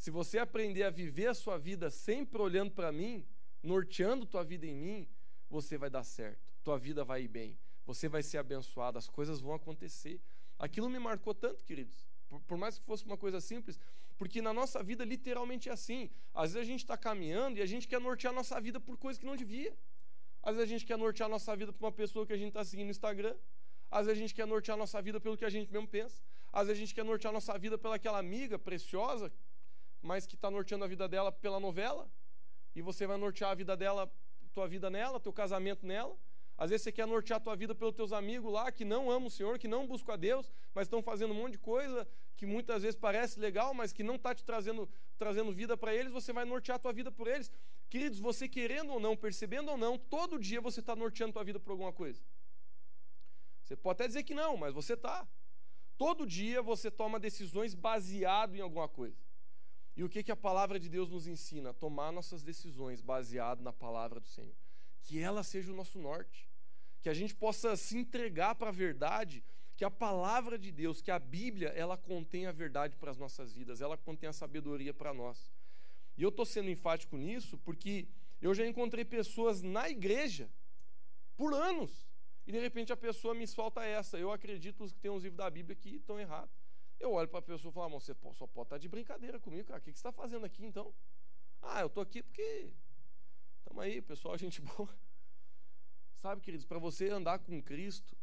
se 0.00 0.10
você 0.10 0.38
aprender 0.38 0.84
a 0.84 0.88
viver 0.88 1.26
a 1.26 1.34
sua 1.34 1.58
vida 1.58 1.90
sempre 1.90 2.40
olhando 2.40 2.70
para 2.70 2.90
mim, 2.90 3.22
norteando 3.62 4.24
tua 4.24 4.42
vida 4.42 4.66
em 4.66 4.74
mim, 4.74 5.06
você 5.50 5.76
vai 5.76 5.90
dar 5.90 6.04
certo. 6.04 6.40
Tua 6.64 6.78
vida 6.78 7.04
vai 7.04 7.24
ir 7.24 7.28
bem. 7.28 7.58
Você 7.84 8.08
vai 8.08 8.22
ser 8.22 8.38
abençoado, 8.38 8.96
as 8.96 9.10
coisas 9.10 9.42
vão 9.42 9.52
acontecer. 9.52 10.18
Aquilo 10.58 10.88
me 10.88 10.98
marcou 10.98 11.34
tanto, 11.34 11.62
queridos. 11.66 12.08
Por, 12.30 12.40
por, 12.40 12.56
mais 12.56 12.78
que 12.78 12.84
fosse 12.86 13.04
uma 13.04 13.18
coisa 13.18 13.42
simples, 13.42 13.78
porque 14.16 14.40
na 14.40 14.54
nossa 14.54 14.82
vida 14.82 15.04
literalmente 15.04 15.68
é 15.68 15.72
assim. 15.72 16.08
Às 16.32 16.54
vezes 16.54 16.66
a 16.66 16.70
gente 16.72 16.80
está 16.80 16.96
caminhando 16.96 17.58
e 17.58 17.62
a 17.62 17.66
gente 17.66 17.86
quer 17.86 18.00
nortear 18.00 18.32
a 18.32 18.36
nossa 18.36 18.58
vida 18.58 18.80
por 18.80 18.96
coisas 18.96 19.18
que 19.18 19.26
não 19.26 19.36
devia. 19.36 19.76
Às 20.42 20.54
vezes 20.54 20.70
a 20.70 20.72
gente 20.72 20.86
quer 20.86 20.96
nortear 20.96 21.26
a 21.26 21.30
nossa 21.30 21.54
vida 21.54 21.74
por 21.74 21.84
uma 21.84 21.92
pessoa 21.92 22.26
que 22.26 22.32
a 22.32 22.38
gente 22.38 22.48
está 22.48 22.64
seguindo 22.64 22.86
no 22.86 22.90
Instagram. 22.90 23.36
Às 23.90 24.06
vezes 24.06 24.18
a 24.18 24.22
gente 24.22 24.34
quer 24.34 24.46
nortear 24.46 24.76
a 24.76 24.78
nossa 24.78 25.02
vida 25.02 25.20
pelo 25.20 25.36
que 25.36 25.44
a 25.44 25.50
gente 25.50 25.70
mesmo 25.70 25.86
pensa. 25.86 26.22
Às 26.50 26.68
vezes 26.68 26.78
a 26.78 26.86
gente 26.86 26.94
quer 26.94 27.04
nortear 27.04 27.32
a 27.32 27.34
nossa 27.34 27.58
vida 27.58 27.76
pelaquela 27.76 28.18
amiga 28.18 28.58
preciosa, 28.58 29.30
mas 30.02 30.26
que 30.26 30.34
está 30.34 30.50
norteando 30.50 30.84
a 30.84 30.88
vida 30.88 31.08
dela 31.08 31.30
pela 31.30 31.60
novela. 31.60 32.10
E 32.74 32.82
você 32.82 33.06
vai 33.06 33.16
nortear 33.16 33.50
a 33.50 33.54
vida 33.54 33.76
dela, 33.76 34.10
tua 34.52 34.66
vida 34.66 34.90
nela, 34.90 35.20
teu 35.20 35.32
casamento 35.32 35.86
nela. 35.86 36.16
Às 36.56 36.70
vezes 36.70 36.84
você 36.84 36.92
quer 36.92 37.06
nortear 37.06 37.38
a 37.38 37.40
tua 37.40 37.56
vida 37.56 37.74
pelos 37.74 37.94
teus 37.94 38.12
amigos 38.12 38.52
lá 38.52 38.70
que 38.70 38.84
não 38.84 39.10
amam 39.10 39.28
o 39.28 39.30
Senhor, 39.30 39.58
que 39.58 39.66
não 39.66 39.86
buscam 39.86 40.12
a 40.12 40.16
Deus, 40.16 40.52
mas 40.74 40.86
estão 40.86 41.02
fazendo 41.02 41.32
um 41.32 41.36
monte 41.36 41.52
de 41.52 41.58
coisa 41.58 42.06
que 42.36 42.46
muitas 42.46 42.82
vezes 42.82 42.96
parece 42.98 43.38
legal, 43.38 43.74
mas 43.74 43.92
que 43.92 44.02
não 44.02 44.16
está 44.16 44.34
te 44.34 44.42
trazendo, 44.42 44.88
trazendo 45.18 45.52
vida 45.52 45.76
para 45.76 45.94
eles. 45.94 46.12
Você 46.12 46.32
vai 46.32 46.44
nortear 46.44 46.76
a 46.76 46.78
tua 46.78 46.92
vida 46.92 47.10
por 47.12 47.28
eles. 47.28 47.50
Queridos, 47.88 48.18
você 48.18 48.48
querendo 48.48 48.92
ou 48.92 49.00
não, 49.00 49.16
percebendo 49.16 49.70
ou 49.70 49.76
não, 49.76 49.98
todo 49.98 50.38
dia 50.38 50.60
você 50.60 50.80
está 50.80 50.96
norteando 50.96 51.30
a 51.30 51.34
tua 51.34 51.44
vida 51.44 51.60
por 51.60 51.72
alguma 51.72 51.92
coisa. 51.92 52.22
Você 53.62 53.76
pode 53.76 53.96
até 53.96 54.08
dizer 54.08 54.22
que 54.22 54.34
não, 54.34 54.56
mas 54.56 54.72
você 54.72 54.94
está. 54.94 55.28
Todo 55.98 56.26
dia 56.26 56.62
você 56.62 56.90
toma 56.90 57.20
decisões 57.20 57.74
baseado 57.74 58.56
em 58.56 58.60
alguma 58.60 58.88
coisa. 58.88 59.16
E 59.96 60.04
o 60.04 60.08
que, 60.08 60.22
que 60.22 60.32
a 60.32 60.36
palavra 60.36 60.78
de 60.78 60.88
Deus 60.88 61.10
nos 61.10 61.26
ensina? 61.26 61.74
Tomar 61.74 62.12
nossas 62.12 62.42
decisões 62.42 63.00
baseado 63.00 63.62
na 63.62 63.72
palavra 63.72 64.20
do 64.20 64.26
Senhor. 64.26 64.54
Que 65.02 65.18
ela 65.18 65.42
seja 65.42 65.72
o 65.72 65.76
nosso 65.76 65.98
norte. 65.98 66.48
Que 67.02 67.08
a 67.08 67.14
gente 67.14 67.34
possa 67.34 67.76
se 67.76 67.96
entregar 67.96 68.54
para 68.54 68.68
a 68.68 68.72
verdade, 68.72 69.42
que 69.76 69.84
a 69.84 69.90
palavra 69.90 70.58
de 70.58 70.70
Deus, 70.70 71.00
que 71.00 71.10
a 71.10 71.18
Bíblia, 71.18 71.68
ela 71.68 71.96
contém 71.96 72.46
a 72.46 72.52
verdade 72.52 72.96
para 72.96 73.10
as 73.10 73.16
nossas 73.16 73.54
vidas, 73.54 73.80
ela 73.80 73.96
contém 73.96 74.28
a 74.28 74.32
sabedoria 74.32 74.92
para 74.92 75.14
nós. 75.14 75.50
E 76.18 76.22
eu 76.22 76.28
estou 76.28 76.44
sendo 76.44 76.68
enfático 76.68 77.16
nisso 77.16 77.56
porque 77.56 78.06
eu 78.42 78.54
já 78.54 78.66
encontrei 78.66 79.06
pessoas 79.06 79.62
na 79.62 79.88
igreja 79.88 80.50
por 81.34 81.54
anos 81.54 82.06
e 82.46 82.52
de 82.52 82.58
repente 82.58 82.92
a 82.92 82.96
pessoa 82.96 83.34
me 83.34 83.46
solta 83.46 83.82
essa. 83.84 84.18
Eu 84.18 84.30
acredito 84.30 84.84
que 84.84 84.98
tem 84.98 85.10
uns 85.10 85.22
livros 85.22 85.38
da 85.38 85.48
Bíblia 85.48 85.74
que 85.74 85.96
estão 85.96 86.20
errados. 86.20 86.59
Eu 87.00 87.12
olho 87.12 87.28
para 87.28 87.38
a 87.38 87.42
pessoa 87.42 87.72
e 87.72 87.74
falo, 87.74 87.98
você 87.98 88.14
só 88.34 88.46
pode 88.46 88.66
estar 88.66 88.76
tá 88.76 88.78
de 88.78 88.86
brincadeira 88.86 89.40
comigo, 89.40 89.66
cara. 89.68 89.80
O 89.80 89.82
que, 89.82 89.90
você 89.90 89.96
está 89.96 90.12
fazendo 90.12 90.44
aqui 90.44 90.64
então? 90.64 90.94
Ah, 91.62 91.80
eu 91.80 91.86
estou 91.86 92.02
aqui 92.02 92.22
porque. 92.22 92.70
Estamos 93.58 93.82
aí, 93.82 94.02
pessoal, 94.02 94.36
gente 94.38 94.60
boa. 94.60 94.88
Sabe, 96.18 96.42
queridos, 96.42 96.66
para 96.66 96.78
você 96.78 97.08
andar 97.08 97.38
com 97.38 97.62
Cristo, 97.62 98.14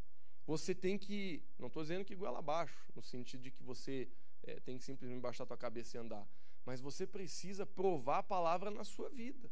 você 0.45 0.75
tem 0.75 0.95
que. 0.95 1.43
Não 1.57 1.67
estou 1.67 1.81
dizendo 1.81 2.05
que 2.05 2.15
goela 2.15 2.37
abaixo, 2.37 2.91
no 2.95 3.01
sentido 3.01 3.41
de 3.41 3.49
que 3.49 3.63
você 3.63 4.07
é, 4.43 4.59
tem 4.59 4.77
que 4.77 4.83
simplesmente 4.83 5.19
baixar 5.19 5.43
a 5.43 5.47
tua 5.47 5.57
cabeça 5.57 5.97
e 5.97 5.99
andar. 5.99 6.27
Mas 6.63 6.79
você 6.79 7.07
precisa 7.07 7.65
provar 7.65 8.19
a 8.19 8.23
palavra 8.23 8.69
na 8.69 8.83
sua 8.83 9.09
vida. 9.09 9.49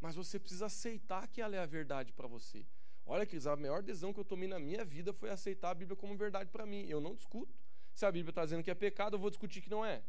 Mas 0.00 0.14
você 0.14 0.38
precisa 0.38 0.66
aceitar 0.66 1.26
que 1.26 1.40
ela 1.40 1.56
é 1.56 1.58
a 1.58 1.66
verdade 1.66 2.12
para 2.12 2.28
você. 2.28 2.64
Olha, 3.04 3.26
queridos, 3.26 3.46
a 3.46 3.56
maior 3.56 3.82
decisão 3.82 4.12
que 4.12 4.20
eu 4.20 4.24
tomei 4.24 4.48
na 4.48 4.58
minha 4.58 4.84
vida 4.84 5.12
foi 5.12 5.30
aceitar 5.30 5.70
a 5.70 5.74
Bíblia 5.74 5.96
como 5.96 6.16
verdade 6.16 6.50
para 6.50 6.64
mim. 6.64 6.86
Eu 6.88 7.00
não 7.00 7.14
discuto. 7.14 7.61
Se 7.94 8.06
a 8.06 8.12
Bíblia 8.12 8.30
está 8.30 8.44
dizendo 8.44 8.62
que 8.62 8.70
é 8.70 8.74
pecado, 8.74 9.16
eu 9.16 9.20
vou 9.20 9.30
discutir 9.30 9.60
que 9.60 9.70
não 9.70 9.84
é. 9.84 10.02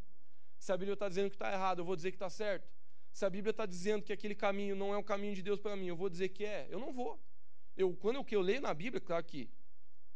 Se 0.58 0.72
a 0.72 0.76
Bíblia 0.76 0.94
está 0.94 1.08
dizendo 1.08 1.28
que 1.28 1.36
está 1.36 1.52
errado, 1.52 1.80
eu 1.80 1.84
vou 1.84 1.96
dizer 1.96 2.10
que 2.10 2.16
está 2.16 2.30
certo. 2.30 2.68
Se 3.12 3.24
a 3.24 3.30
Bíblia 3.30 3.50
está 3.50 3.66
dizendo 3.66 4.02
que 4.02 4.12
aquele 4.12 4.34
caminho 4.34 4.74
não 4.74 4.92
é 4.92 4.96
o 4.96 5.04
caminho 5.04 5.34
de 5.34 5.42
Deus 5.42 5.60
para 5.60 5.76
mim, 5.76 5.86
eu 5.86 5.96
vou 5.96 6.08
dizer 6.08 6.30
que 6.30 6.44
é. 6.44 6.66
Eu 6.70 6.78
não 6.78 6.92
vou. 6.92 7.20
Eu, 7.76 7.94
quando 7.94 8.16
eu, 8.16 8.24
que 8.24 8.34
eu 8.34 8.40
leio 8.40 8.60
na 8.60 8.72
Bíblia, 8.72 9.00
claro 9.00 9.24
que 9.24 9.48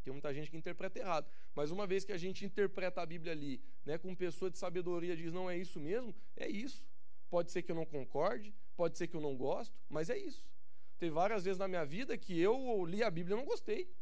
tem 0.02 0.12
muita 0.12 0.32
gente 0.32 0.50
que 0.50 0.56
interpreta 0.56 0.98
errado, 0.98 1.30
mas 1.54 1.70
uma 1.70 1.86
vez 1.86 2.04
que 2.04 2.12
a 2.12 2.16
gente 2.16 2.44
interpreta 2.44 3.02
a 3.02 3.06
Bíblia 3.06 3.32
ali, 3.32 3.60
né, 3.84 3.98
com 3.98 4.14
pessoa 4.14 4.50
de 4.50 4.56
sabedoria 4.56 5.14
diz 5.14 5.32
não 5.32 5.50
é 5.50 5.56
isso 5.56 5.78
mesmo, 5.78 6.14
é 6.36 6.48
isso. 6.48 6.88
Pode 7.28 7.50
ser 7.50 7.62
que 7.62 7.70
eu 7.70 7.76
não 7.76 7.84
concorde, 7.84 8.54
pode 8.74 8.96
ser 8.96 9.06
que 9.06 9.14
eu 9.14 9.20
não 9.20 9.36
gosto, 9.36 9.78
mas 9.88 10.08
é 10.08 10.16
isso. 10.16 10.50
Teve 10.98 11.12
várias 11.12 11.44
vezes 11.44 11.58
na 11.58 11.68
minha 11.68 11.84
vida 11.84 12.16
que 12.16 12.40
eu 12.40 12.84
li 12.86 13.02
a 13.02 13.10
Bíblia 13.10 13.36
e 13.36 13.38
não 13.38 13.44
gostei. 13.44 13.92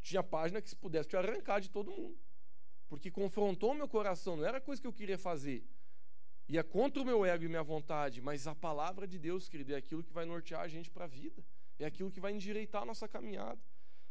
Tinha 0.00 0.22
página 0.22 0.62
que 0.62 0.70
se 0.70 0.76
pudesse 0.76 1.08
te 1.08 1.16
arrancar 1.16 1.60
de 1.60 1.68
todo 1.68 1.90
mundo. 1.90 2.18
Porque 2.88 3.10
confrontou 3.10 3.74
meu 3.74 3.88
coração, 3.88 4.36
não 4.36 4.44
era 4.44 4.60
coisa 4.60 4.80
que 4.80 4.86
eu 4.86 4.92
queria 4.92 5.18
fazer. 5.18 5.64
Ia 6.48 6.62
contra 6.62 7.02
o 7.02 7.04
meu 7.04 7.24
ego 7.24 7.44
e 7.44 7.48
minha 7.48 7.62
vontade, 7.62 8.20
mas 8.20 8.46
a 8.46 8.54
palavra 8.54 9.06
de 9.06 9.18
Deus, 9.18 9.48
querido, 9.48 9.74
é 9.74 9.76
aquilo 9.76 10.04
que 10.04 10.12
vai 10.12 10.24
nortear 10.24 10.60
a 10.60 10.68
gente 10.68 10.90
para 10.90 11.04
a 11.04 11.08
vida. 11.08 11.44
É 11.78 11.84
aquilo 11.84 12.10
que 12.10 12.20
vai 12.20 12.32
endireitar 12.32 12.82
a 12.82 12.86
nossa 12.86 13.08
caminhada. 13.08 13.60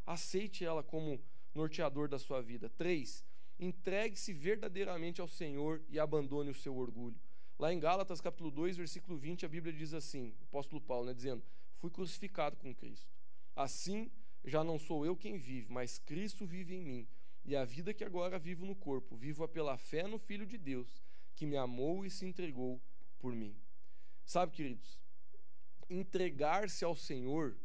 Aceite 0.06 0.66
ela 0.66 0.84
como 0.84 1.22
norteador 1.54 2.10
da 2.10 2.20
sua 2.20 2.42
vida. 2.42 2.70
Três, 2.70 3.24
entregue-se 3.58 4.34
verdadeiramente 4.34 5.22
ao 5.22 5.28
Senhor 5.28 5.82
e 5.90 5.98
abandone 5.98 6.50
o 6.50 6.54
seu 6.54 6.76
orgulho. 6.76 7.20
Lá 7.58 7.74
em 7.74 7.80
Gálatas 7.80 8.20
capítulo 8.20 8.52
2, 8.52 8.76
versículo 8.76 9.18
20, 9.18 9.46
a 9.46 9.50
Bíblia 9.50 9.72
diz 9.72 9.94
assim, 9.94 10.36
o 10.42 10.44
apóstolo 10.44 10.82
Paulo, 10.82 11.06
né, 11.06 11.14
dizendo: 11.14 11.42
fui 11.78 11.90
crucificado 11.90 12.58
com 12.58 12.76
Cristo. 12.76 13.10
Assim, 13.56 14.12
já 14.44 14.62
não 14.64 14.78
sou 14.78 15.06
eu 15.06 15.16
quem 15.16 15.38
vive, 15.38 15.72
mas 15.72 15.98
Cristo 15.98 16.46
vive 16.46 16.76
em 16.76 16.84
mim. 16.84 17.08
E 17.46 17.56
a 17.56 17.64
vida 17.64 17.94
que 17.94 18.04
agora 18.04 18.40
vivo 18.40 18.66
no 18.66 18.76
corpo, 18.76 19.16
vivo-a 19.16 19.48
pela 19.48 19.78
fé 19.78 20.08
no 20.08 20.18
Filho 20.18 20.46
de 20.46 20.58
Deus, 20.58 21.04
que 21.36 21.46
me 21.46 21.56
amou 21.56 22.06
e 22.06 22.10
se 22.10 22.26
entregou 22.26 22.82
por 23.20 23.34
mim. 23.34 23.56
Sabe, 24.26 24.52
queridos, 24.52 25.00
entregar-se 25.90 26.84
ao 26.84 26.96
Senhor 26.96 27.56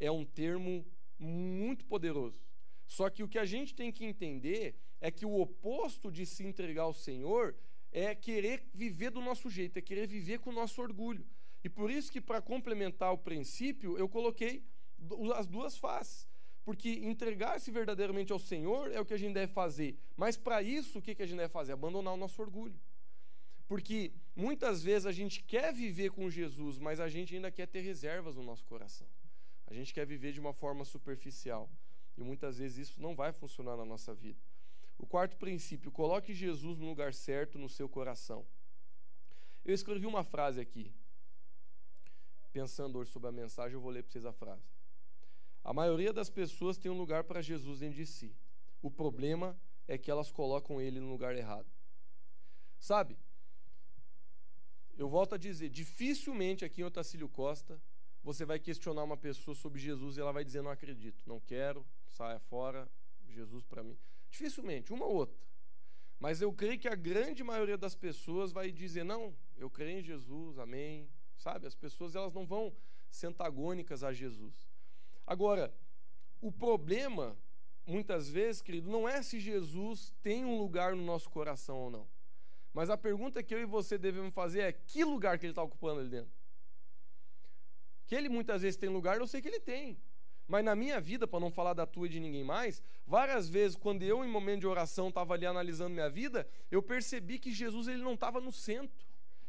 é 0.00 0.10
um 0.10 0.24
termo 0.24 0.86
muito 1.18 1.84
poderoso. 1.84 2.40
Só 2.86 3.10
que 3.10 3.22
o 3.22 3.28
que 3.28 3.38
a 3.38 3.44
gente 3.44 3.74
tem 3.74 3.92
que 3.92 4.04
entender 4.04 4.78
é 5.00 5.10
que 5.10 5.26
o 5.26 5.40
oposto 5.40 6.10
de 6.10 6.24
se 6.24 6.44
entregar 6.44 6.82
ao 6.82 6.94
Senhor 6.94 7.54
é 7.92 8.14
querer 8.14 8.66
viver 8.72 9.10
do 9.10 9.20
nosso 9.20 9.50
jeito, 9.50 9.78
é 9.78 9.82
querer 9.82 10.06
viver 10.06 10.38
com 10.38 10.50
o 10.50 10.54
nosso 10.54 10.80
orgulho. 10.80 11.26
E 11.62 11.68
por 11.68 11.90
isso 11.90 12.10
que, 12.10 12.20
para 12.20 12.40
complementar 12.40 13.12
o 13.12 13.18
princípio, 13.18 13.98
eu 13.98 14.08
coloquei 14.08 14.64
as 15.34 15.46
duas 15.46 15.76
faces. 15.76 16.25
Porque 16.66 16.90
entregar-se 17.12 17.70
verdadeiramente 17.70 18.32
ao 18.32 18.40
Senhor 18.40 18.90
é 18.90 19.00
o 19.00 19.04
que 19.06 19.14
a 19.14 19.16
gente 19.16 19.34
deve 19.34 19.52
fazer. 19.52 19.96
Mas 20.16 20.36
para 20.36 20.60
isso, 20.60 20.98
o 20.98 21.02
que 21.02 21.22
a 21.22 21.24
gente 21.24 21.38
deve 21.38 21.48
fazer? 21.48 21.72
Abandonar 21.72 22.12
o 22.12 22.16
nosso 22.16 22.42
orgulho. 22.42 22.74
Porque 23.68 24.10
muitas 24.34 24.82
vezes 24.82 25.06
a 25.06 25.12
gente 25.12 25.44
quer 25.44 25.72
viver 25.72 26.10
com 26.10 26.28
Jesus, 26.28 26.76
mas 26.76 26.98
a 26.98 27.08
gente 27.08 27.36
ainda 27.36 27.52
quer 27.52 27.68
ter 27.68 27.82
reservas 27.82 28.34
no 28.34 28.42
nosso 28.42 28.64
coração. 28.64 29.06
A 29.68 29.72
gente 29.72 29.94
quer 29.94 30.04
viver 30.04 30.32
de 30.32 30.40
uma 30.40 30.52
forma 30.52 30.84
superficial. 30.84 31.70
E 32.18 32.24
muitas 32.24 32.58
vezes 32.58 32.88
isso 32.88 33.00
não 33.00 33.14
vai 33.14 33.32
funcionar 33.32 33.76
na 33.76 33.84
nossa 33.84 34.12
vida. 34.12 34.40
O 34.98 35.06
quarto 35.06 35.36
princípio, 35.36 35.92
coloque 35.92 36.34
Jesus 36.34 36.78
no 36.78 36.86
lugar 36.86 37.14
certo 37.14 37.58
no 37.60 37.68
seu 37.68 37.88
coração. 37.88 38.44
Eu 39.64 39.72
escrevi 39.72 40.06
uma 40.06 40.24
frase 40.24 40.60
aqui, 40.60 40.92
pensando 42.52 42.98
hoje 42.98 43.12
sobre 43.12 43.28
a 43.28 43.32
mensagem, 43.32 43.74
eu 43.74 43.80
vou 43.80 43.92
ler 43.92 44.02
para 44.02 44.10
vocês 44.10 44.24
a 44.24 44.32
frase. 44.32 44.75
A 45.66 45.72
maioria 45.72 46.12
das 46.12 46.30
pessoas 46.30 46.78
tem 46.78 46.92
um 46.92 46.96
lugar 46.96 47.24
para 47.24 47.42
Jesus 47.42 47.80
dentro 47.80 47.96
de 47.96 48.06
si. 48.06 48.32
O 48.80 48.88
problema 48.88 49.58
é 49.88 49.98
que 49.98 50.12
elas 50.12 50.30
colocam 50.30 50.80
ele 50.80 51.00
no 51.00 51.08
lugar 51.08 51.34
errado. 51.34 51.66
Sabe? 52.78 53.18
Eu 54.96 55.08
volto 55.08 55.34
a 55.34 55.36
dizer, 55.36 55.68
dificilmente 55.68 56.64
aqui 56.64 56.82
em 56.82 56.84
Otacílio 56.84 57.28
Costa 57.28 57.82
você 58.22 58.44
vai 58.44 58.60
questionar 58.60 59.02
uma 59.02 59.16
pessoa 59.16 59.56
sobre 59.56 59.80
Jesus 59.80 60.16
e 60.16 60.20
ela 60.20 60.30
vai 60.30 60.44
dizer 60.44 60.62
não 60.62 60.70
acredito, 60.70 61.24
não 61.26 61.40
quero, 61.40 61.84
saia 62.10 62.38
fora, 62.38 62.88
Jesus 63.26 63.64
para 63.64 63.82
mim. 63.82 63.98
Dificilmente, 64.30 64.92
uma 64.92 65.04
ou 65.04 65.16
outra. 65.16 65.36
Mas 66.20 66.40
eu 66.40 66.52
creio 66.52 66.78
que 66.78 66.86
a 66.86 66.94
grande 66.94 67.42
maioria 67.42 67.76
das 67.76 67.96
pessoas 67.96 68.52
vai 68.52 68.70
dizer 68.70 69.02
não, 69.02 69.34
eu 69.56 69.68
creio 69.68 69.98
em 69.98 70.02
Jesus, 70.02 70.60
amém, 70.60 71.10
sabe? 71.36 71.66
As 71.66 71.74
pessoas 71.74 72.14
elas 72.14 72.32
não 72.32 72.46
vão 72.46 72.72
ser 73.10 73.26
antagônicas 73.26 74.04
a 74.04 74.12
Jesus. 74.12 74.65
Agora, 75.26 75.74
o 76.40 76.52
problema, 76.52 77.36
muitas 77.86 78.28
vezes, 78.28 78.62
querido, 78.62 78.90
não 78.90 79.08
é 79.08 79.22
se 79.22 79.40
Jesus 79.40 80.14
tem 80.22 80.44
um 80.44 80.56
lugar 80.56 80.94
no 80.94 81.02
nosso 81.02 81.28
coração 81.30 81.76
ou 81.78 81.90
não. 81.90 82.08
Mas 82.72 82.90
a 82.90 82.96
pergunta 82.96 83.42
que 83.42 83.54
eu 83.54 83.60
e 83.60 83.64
você 83.64 83.96
devemos 83.96 84.34
fazer 84.34 84.60
é 84.60 84.72
que 84.72 85.02
lugar 85.04 85.38
que 85.38 85.46
ele 85.46 85.52
está 85.52 85.62
ocupando 85.62 86.00
ali 86.00 86.10
dentro? 86.10 86.30
Que 88.06 88.14
ele 88.14 88.28
muitas 88.28 88.62
vezes 88.62 88.76
tem 88.76 88.88
lugar, 88.88 89.18
eu 89.18 89.26
sei 89.26 89.40
que 89.40 89.48
ele 89.48 89.60
tem. 89.60 89.98
Mas 90.46 90.64
na 90.64 90.76
minha 90.76 91.00
vida, 91.00 91.26
para 91.26 91.40
não 91.40 91.50
falar 91.50 91.72
da 91.72 91.86
tua 91.86 92.06
e 92.06 92.10
de 92.10 92.20
ninguém 92.20 92.44
mais, 92.44 92.80
várias 93.04 93.48
vezes, 93.48 93.76
quando 93.76 94.02
eu, 94.02 94.24
em 94.24 94.28
momento 94.28 94.60
de 94.60 94.66
oração, 94.66 95.08
estava 95.08 95.34
ali 95.34 95.44
analisando 95.44 95.90
minha 95.90 96.08
vida, 96.08 96.46
eu 96.70 96.80
percebi 96.82 97.38
que 97.38 97.50
Jesus 97.50 97.88
ele 97.88 98.02
não 98.02 98.14
estava 98.14 98.40
no 98.40 98.52
centro 98.52 99.06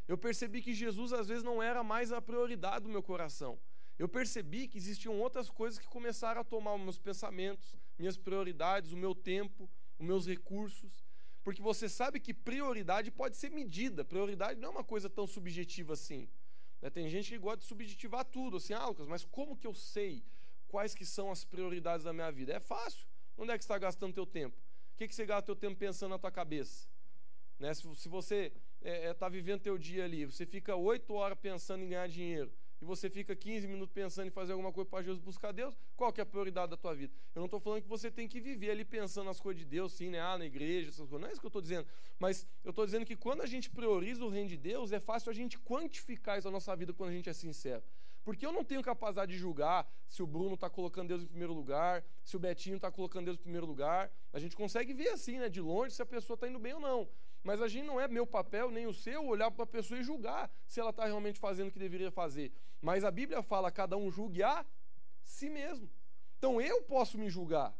eu 0.07 0.17
percebi 0.17 0.61
que 0.61 0.73
Jesus 0.73 1.11
às 1.11 1.27
vezes 1.27 1.43
não 1.43 1.61
era 1.61 1.83
mais 1.83 2.11
a 2.11 2.21
prioridade 2.21 2.85
do 2.85 2.89
meu 2.89 3.03
coração. 3.03 3.59
Eu 3.97 4.07
percebi 4.07 4.67
que 4.67 4.77
existiam 4.77 5.19
outras 5.19 5.49
coisas 5.49 5.79
que 5.79 5.87
começaram 5.87 6.41
a 6.41 6.43
tomar 6.43 6.75
os 6.75 6.81
meus 6.81 6.99
pensamentos, 6.99 7.75
minhas 7.97 8.17
prioridades, 8.17 8.91
o 8.91 8.97
meu 8.97 9.15
tempo, 9.15 9.69
os 9.97 10.05
meus 10.05 10.27
recursos. 10.27 11.05
Porque 11.43 11.61
você 11.61 11.89
sabe 11.89 12.19
que 12.19 12.33
prioridade 12.33 13.09
pode 13.09 13.37
ser 13.37 13.49
medida. 13.49 14.05
Prioridade 14.05 14.59
não 14.59 14.69
é 14.69 14.71
uma 14.71 14.83
coisa 14.83 15.09
tão 15.09 15.25
subjetiva 15.25 15.93
assim. 15.93 16.29
Né? 16.81 16.89
Tem 16.89 17.09
gente 17.09 17.29
que 17.29 17.37
gosta 17.37 17.59
de 17.59 17.65
subjetivar 17.65 18.25
tudo, 18.25 18.57
assim, 18.57 18.73
ah, 18.73 18.85
Lucas, 18.85 19.07
mas 19.07 19.25
como 19.25 19.57
que 19.57 19.65
eu 19.65 19.73
sei 19.73 20.23
quais 20.67 20.93
que 20.93 21.05
são 21.05 21.31
as 21.31 21.43
prioridades 21.43 22.03
da 22.03 22.13
minha 22.13 22.31
vida? 22.31 22.53
É 22.53 22.59
fácil. 22.59 23.07
Onde 23.37 23.51
é 23.51 23.57
que 23.57 23.63
você 23.63 23.67
está 23.67 23.79
gastando 23.79 24.13
teu 24.13 24.25
tempo? 24.25 24.57
que, 24.97 25.07
que 25.07 25.15
você 25.15 25.25
gasta 25.25 25.51
o 25.51 25.55
tempo 25.55 25.77
pensando 25.77 26.09
na 26.09 26.17
tua 26.17 26.31
cabeça? 26.31 26.87
Né? 27.59 27.73
Se, 27.73 27.95
se 27.95 28.09
você 28.09 28.51
está 28.81 28.89
é, 28.89 29.05
é, 29.05 29.13
tá 29.13 29.29
vivendo 29.29 29.61
teu 29.61 29.77
dia 29.77 30.03
ali, 30.03 30.25
você 30.25 30.45
fica 30.45 30.75
oito 30.75 31.13
horas 31.13 31.37
pensando 31.39 31.83
em 31.83 31.89
ganhar 31.89 32.07
dinheiro 32.07 32.51
e 32.81 32.85
você 32.85 33.09
fica 33.09 33.35
15 33.35 33.67
minutos 33.67 33.93
pensando 33.93 34.27
em 34.27 34.31
fazer 34.31 34.53
alguma 34.53 34.71
coisa 34.71 34.89
para 34.89 35.03
Jesus 35.03 35.19
buscar 35.19 35.51
Deus, 35.51 35.75
qual 35.95 36.13
que 36.13 36.21
é 36.21 36.23
a 36.23 36.25
prioridade 36.25 36.69
da 36.71 36.77
tua 36.77 36.93
vida? 36.93 37.13
Eu 37.33 37.39
não 37.39 37.45
estou 37.45 37.59
falando 37.59 37.81
que 37.81 37.87
você 37.87 38.11
tem 38.11 38.27
que 38.27 38.39
viver 38.39 38.71
ali 38.71 38.85
pensando 38.85 39.25
nas 39.25 39.39
coisas 39.39 39.59
de 39.59 39.65
Deus, 39.65 39.93
sim, 39.93 40.09
né? 40.09 40.19
Ah, 40.19 40.37
na 40.37 40.45
igreja, 40.45 40.89
essas 40.89 41.07
coisas. 41.07 41.19
Não 41.19 41.27
é 41.27 41.31
isso 41.31 41.41
que 41.41 41.45
eu 41.45 41.49
estou 41.49 41.61
dizendo. 41.61 41.87
Mas 42.19 42.45
eu 42.63 42.69
estou 42.69 42.85
dizendo 42.85 43.05
que 43.05 43.15
quando 43.15 43.41
a 43.41 43.47
gente 43.47 43.69
prioriza 43.69 44.23
o 44.23 44.29
reino 44.29 44.49
de 44.49 44.57
Deus, 44.57 44.91
é 44.91 44.99
fácil 44.99 45.29
a 45.29 45.33
gente 45.33 45.57
quantificar 45.59 46.37
isso 46.37 46.47
na 46.47 46.51
nossa 46.51 46.75
vida 46.75 46.93
quando 46.93 47.09
a 47.09 47.13
gente 47.13 47.29
é 47.29 47.33
sincero. 47.33 47.83
Porque 48.27 48.45
eu 48.45 48.51
não 48.51 48.61
tenho 48.61 48.81
capacidade 48.81 49.31
de 49.31 49.37
julgar 49.37 49.89
se 50.05 50.21
o 50.21 50.27
Bruno 50.27 50.55
está 50.55 50.69
colocando 50.69 51.07
Deus 51.07 51.23
em 51.23 51.27
primeiro 51.27 51.53
lugar, 51.53 52.03
se 52.25 52.35
o 52.35 52.39
Betinho 52.39 52.75
está 52.75 52.91
colocando 52.91 53.23
Deus 53.23 53.37
em 53.37 53.41
primeiro 53.41 53.65
lugar. 53.65 54.11
A 54.33 54.37
gente 54.37 54.53
consegue 54.53 54.93
ver 54.93 55.07
assim, 55.09 55.39
né, 55.39 55.47
de 55.47 55.61
longe, 55.61 55.95
se 55.95 56.01
a 56.01 56.05
pessoa 56.05 56.35
está 56.35 56.45
indo 56.45 56.59
bem 56.59 56.73
ou 56.73 56.79
não. 56.81 57.07
Mas 57.41 57.61
a 57.61 57.69
gente 57.69 57.85
não 57.85 58.01
é 58.01 58.05
meu 58.05 58.27
papel, 58.27 58.69
nem 58.69 58.85
o 58.85 58.93
seu, 58.93 59.25
olhar 59.25 59.49
para 59.49 59.63
a 59.63 59.67
pessoa 59.67 59.97
e 59.97 60.03
julgar 60.03 60.51
se 60.67 60.81
ela 60.81 60.89
está 60.89 61.05
realmente 61.05 61.39
fazendo 61.39 61.69
o 61.69 61.71
que 61.71 61.79
deveria 61.79 62.11
fazer. 62.11 62.51
Mas 62.81 63.03
a 63.03 63.11
Bíblia 63.11 63.41
fala: 63.41 63.71
cada 63.71 63.97
um 63.97 64.11
julgue 64.11 64.43
a 64.43 64.65
si 65.23 65.49
mesmo. 65.49 65.89
Então 66.37 66.61
eu 66.61 66.81
posso 66.83 67.17
me 67.17 67.29
julgar. 67.29 67.75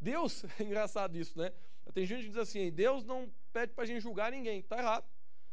Deus, 0.00 0.44
é 0.58 0.62
engraçado 0.62 1.16
isso, 1.16 1.38
né? 1.38 1.52
Tem 1.92 2.06
gente 2.06 2.22
que 2.22 2.28
diz 2.28 2.38
assim: 2.38 2.70
Deus 2.70 3.04
não 3.04 3.32
pede 3.52 3.72
para 3.72 3.84
a 3.84 3.86
gente 3.86 4.00
julgar 4.00 4.32
ninguém. 4.32 4.60
Está 4.60 4.78
errado. 4.78 5.04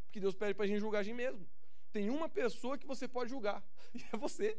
Porque 0.06 0.20
Deus 0.20 0.36
pede 0.36 0.54
para 0.54 0.66
a 0.66 0.68
gente 0.68 0.80
julgar 0.80 1.00
a 1.00 1.04
gente 1.04 1.16
mesmo. 1.16 1.48
Tem 1.92 2.10
uma 2.10 2.30
pessoa 2.30 2.78
que 2.78 2.88
você 2.88 3.08
pode 3.08 3.30
julgar, 3.30 3.64
e 3.94 4.04
é 4.14 4.18
você. 4.18 4.58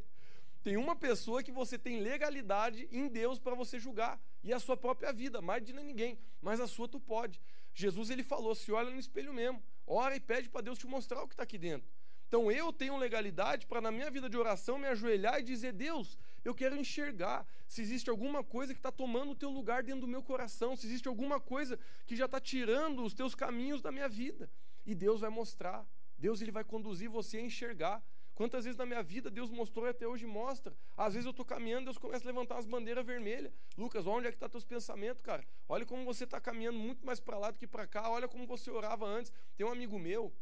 Tem 0.62 0.76
uma 0.76 0.94
pessoa 0.94 1.42
que 1.42 1.50
você 1.50 1.76
tem 1.76 2.00
legalidade 2.00 2.88
em 2.92 3.08
Deus 3.08 3.38
para 3.38 3.54
você 3.54 3.80
julgar, 3.80 4.20
e 4.44 4.52
é 4.52 4.54
a 4.54 4.60
sua 4.60 4.76
própria 4.76 5.12
vida, 5.12 5.42
mais 5.42 5.64
de 5.64 5.72
ninguém, 5.72 6.18
mas 6.40 6.60
a 6.60 6.68
sua 6.68 6.86
tu 6.86 7.00
pode. 7.00 7.40
Jesus 7.74 8.10
ele 8.10 8.22
falou: 8.22 8.54
se 8.54 8.70
olha 8.70 8.90
no 8.90 8.98
espelho 8.98 9.32
mesmo, 9.32 9.62
ora 9.86 10.14
e 10.14 10.20
pede 10.20 10.48
para 10.48 10.60
Deus 10.60 10.78
te 10.78 10.86
mostrar 10.86 11.22
o 11.22 11.28
que 11.28 11.34
está 11.34 11.42
aqui 11.42 11.58
dentro. 11.58 11.88
Então 12.32 12.50
eu 12.50 12.72
tenho 12.72 12.96
legalidade 12.96 13.66
para, 13.66 13.78
na 13.78 13.90
minha 13.90 14.10
vida 14.10 14.26
de 14.26 14.38
oração, 14.38 14.78
me 14.78 14.86
ajoelhar 14.86 15.38
e 15.38 15.42
dizer: 15.42 15.70
Deus, 15.70 16.18
eu 16.42 16.54
quero 16.54 16.74
enxergar 16.74 17.46
se 17.68 17.82
existe 17.82 18.08
alguma 18.08 18.42
coisa 18.42 18.72
que 18.72 18.78
está 18.78 18.90
tomando 18.90 19.32
o 19.32 19.34
teu 19.34 19.50
lugar 19.50 19.82
dentro 19.82 20.00
do 20.00 20.08
meu 20.08 20.22
coração, 20.22 20.74
se 20.74 20.86
existe 20.86 21.06
alguma 21.06 21.38
coisa 21.38 21.78
que 22.06 22.16
já 22.16 22.24
está 22.24 22.40
tirando 22.40 23.04
os 23.04 23.12
teus 23.12 23.34
caminhos 23.34 23.82
da 23.82 23.92
minha 23.92 24.08
vida. 24.08 24.48
E 24.86 24.94
Deus 24.94 25.20
vai 25.20 25.28
mostrar. 25.28 25.86
Deus 26.16 26.40
ele 26.40 26.50
vai 26.50 26.64
conduzir 26.64 27.10
você 27.10 27.36
a 27.36 27.42
enxergar. 27.42 28.02
Quantas 28.34 28.64
vezes 28.64 28.78
na 28.78 28.86
minha 28.86 29.02
vida 29.02 29.30
Deus 29.30 29.50
mostrou 29.50 29.86
e 29.86 29.90
até 29.90 30.08
hoje 30.08 30.24
mostra. 30.24 30.74
Às 30.96 31.12
vezes 31.12 31.26
eu 31.26 31.32
estou 31.32 31.44
caminhando, 31.44 31.84
Deus 31.84 31.98
começa 31.98 32.24
a 32.24 32.28
levantar 32.28 32.54
umas 32.54 32.64
bandeiras 32.64 33.04
vermelhas. 33.04 33.52
Lucas, 33.76 34.06
onde 34.06 34.26
é 34.26 34.30
que 34.30 34.36
está 34.36 34.48
teus 34.48 34.64
pensamentos, 34.64 35.20
cara? 35.20 35.44
Olha 35.68 35.84
como 35.84 36.02
você 36.06 36.24
está 36.24 36.40
caminhando 36.40 36.78
muito 36.78 37.04
mais 37.04 37.20
para 37.20 37.36
lá 37.36 37.50
do 37.50 37.58
que 37.58 37.66
para 37.66 37.86
cá. 37.86 38.08
Olha 38.08 38.26
como 38.26 38.46
você 38.46 38.70
orava 38.70 39.04
antes. 39.04 39.30
Tem 39.54 39.66
um 39.66 39.70
amigo 39.70 39.98
meu 39.98 40.32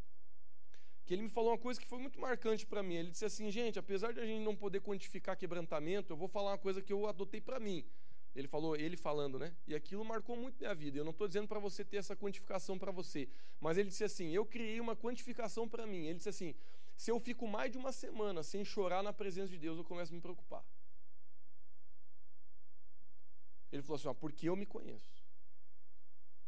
que 1.10 1.14
ele 1.14 1.22
me 1.22 1.28
falou 1.28 1.50
uma 1.50 1.58
coisa 1.58 1.80
que 1.80 1.88
foi 1.88 1.98
muito 1.98 2.20
marcante 2.20 2.64
para 2.64 2.84
mim. 2.84 2.94
Ele 2.94 3.10
disse 3.10 3.24
assim, 3.24 3.50
gente, 3.50 3.76
apesar 3.76 4.12
de 4.12 4.20
a 4.20 4.24
gente 4.24 4.44
não 4.44 4.54
poder 4.54 4.80
quantificar 4.80 5.36
quebrantamento, 5.36 6.12
eu 6.12 6.16
vou 6.16 6.28
falar 6.28 6.52
uma 6.52 6.58
coisa 6.58 6.80
que 6.80 6.92
eu 6.92 7.04
adotei 7.08 7.40
para 7.40 7.58
mim. 7.58 7.84
Ele 8.32 8.46
falou, 8.46 8.76
ele 8.76 8.96
falando, 8.96 9.36
né? 9.36 9.52
E 9.66 9.74
aquilo 9.74 10.04
marcou 10.04 10.36
muito 10.36 10.60
minha 10.60 10.72
vida. 10.72 10.96
Eu 10.96 11.02
não 11.02 11.10
estou 11.10 11.26
dizendo 11.26 11.48
para 11.48 11.58
você 11.58 11.84
ter 11.84 11.96
essa 11.96 12.14
quantificação 12.14 12.78
para 12.78 12.92
você, 12.92 13.28
mas 13.60 13.76
ele 13.76 13.88
disse 13.88 14.04
assim: 14.04 14.30
eu 14.30 14.46
criei 14.46 14.78
uma 14.80 14.94
quantificação 14.94 15.68
para 15.68 15.84
mim. 15.84 16.06
Ele 16.06 16.18
disse 16.18 16.28
assim: 16.28 16.54
se 16.96 17.10
eu 17.10 17.18
fico 17.18 17.44
mais 17.48 17.72
de 17.72 17.76
uma 17.76 17.90
semana 17.90 18.44
sem 18.44 18.64
chorar 18.64 19.02
na 19.02 19.12
presença 19.12 19.48
de 19.48 19.58
Deus, 19.58 19.78
eu 19.78 19.84
começo 19.84 20.12
a 20.12 20.14
me 20.14 20.20
preocupar. 20.20 20.64
Ele 23.72 23.82
falou 23.82 23.96
assim: 23.96 24.14
porque 24.20 24.48
eu 24.48 24.54
me 24.54 24.64
conheço. 24.64 25.19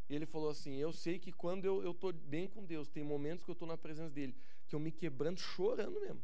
Ele 0.09 0.27
falou 0.27 0.51
assim: 0.51 0.77
eu 0.77 0.93
sei 0.93 1.19
que 1.19 1.33
quando 1.33 1.65
eu 1.65 1.91
estou 1.91 2.13
bem 2.13 2.49
com 2.49 2.65
Deus, 2.65 2.89
tem 2.89 3.03
momentos 3.03 3.45
que 3.45 3.51
eu 3.51 3.55
estou 3.55 3.69
na 3.69 3.79
presença 3.79 4.11
dele, 4.11 4.35
que 4.69 4.75
eu 4.75 4.81
me 4.81 4.93
quebrando 4.93 5.41
chorando 5.41 6.01
mesmo. 6.01 6.23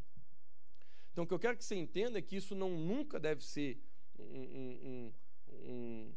Então, 1.12 1.24
o 1.24 1.26
que 1.26 1.34
eu 1.34 1.38
quero 1.38 1.56
que 1.56 1.64
você 1.64 1.74
entenda 1.74 2.18
é 2.18 2.22
que 2.22 2.36
isso 2.36 2.54
não 2.54 2.70
nunca 2.70 3.18
deve 3.18 3.44
ser 3.44 3.80
um, 4.18 4.24
um, 4.24 4.88
um 4.88 5.12
um, 5.52 6.12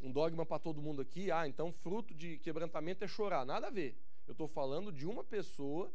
um 0.00 0.12
dogma 0.12 0.44
para 0.44 0.58
todo 0.58 0.82
mundo 0.82 1.02
aqui, 1.02 1.30
ah, 1.30 1.46
então 1.46 1.72
fruto 1.72 2.14
de 2.14 2.38
quebrantamento 2.38 3.04
é 3.04 3.08
chorar. 3.08 3.44
Nada 3.44 3.68
a 3.68 3.70
ver. 3.70 3.96
Eu 4.26 4.32
estou 4.32 4.48
falando 4.48 4.92
de 4.92 5.06
uma 5.06 5.24
pessoa 5.24 5.92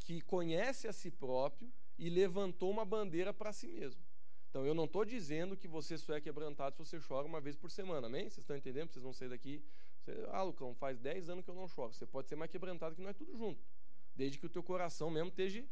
que 0.00 0.20
conhece 0.22 0.88
a 0.88 0.92
si 0.92 1.10
próprio 1.10 1.70
e 1.98 2.08
levantou 2.08 2.70
uma 2.70 2.84
bandeira 2.84 3.32
para 3.32 3.52
si 3.52 3.68
mesmo. 3.68 4.00
Então 4.48 4.64
eu 4.64 4.74
não 4.74 4.84
estou 4.84 5.04
dizendo 5.04 5.56
que 5.56 5.68
você 5.68 5.98
só 5.98 6.14
é 6.14 6.20
quebrantado 6.20 6.76
se 6.76 6.84
você 6.84 6.98
chora 6.98 7.26
uma 7.26 7.40
vez 7.40 7.56
por 7.56 7.70
semana, 7.70 8.06
amém? 8.06 8.24
Vocês 8.24 8.38
estão 8.38 8.56
entendendo? 8.56 8.90
Vocês 8.90 9.02
vão 9.02 9.12
sair 9.12 9.28
daqui. 9.28 9.62
Você, 10.08 10.26
ah, 10.30 10.42
Lucão, 10.42 10.74
faz 10.74 10.98
10 10.98 11.28
anos 11.28 11.44
que 11.44 11.50
eu 11.50 11.54
não 11.54 11.68
choro. 11.68 11.92
Você 11.92 12.06
pode 12.06 12.28
ser 12.28 12.36
mais 12.36 12.50
quebrantado 12.50 12.94
que 12.94 13.02
nós 13.02 13.14
tudo 13.14 13.36
junto. 13.36 13.62
Desde 14.16 14.38
que 14.38 14.46
o 14.46 14.48
teu 14.48 14.62
coração 14.62 15.10
mesmo 15.10 15.28
esteja, 15.28 15.62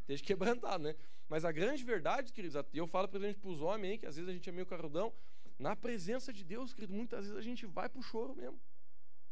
esteja 0.00 0.24
quebrantado, 0.24 0.82
né? 0.82 0.96
Mas 1.28 1.44
a 1.44 1.52
grande 1.52 1.84
verdade, 1.84 2.32
queridos, 2.32 2.56
eu 2.72 2.86
falo 2.86 3.06
para 3.06 3.20
os 3.44 3.60
homens 3.60 3.92
aí, 3.92 3.98
que 3.98 4.06
às 4.06 4.16
vezes 4.16 4.30
a 4.30 4.32
gente 4.32 4.48
é 4.48 4.52
meio 4.52 4.66
carrudão, 4.66 5.12
na 5.58 5.76
presença 5.76 6.32
de 6.32 6.42
Deus, 6.42 6.72
querido, 6.72 6.94
muitas 6.94 7.26
vezes 7.26 7.36
a 7.36 7.42
gente 7.42 7.66
vai 7.66 7.88
para 7.88 8.00
o 8.00 8.02
choro 8.02 8.34
mesmo. 8.34 8.58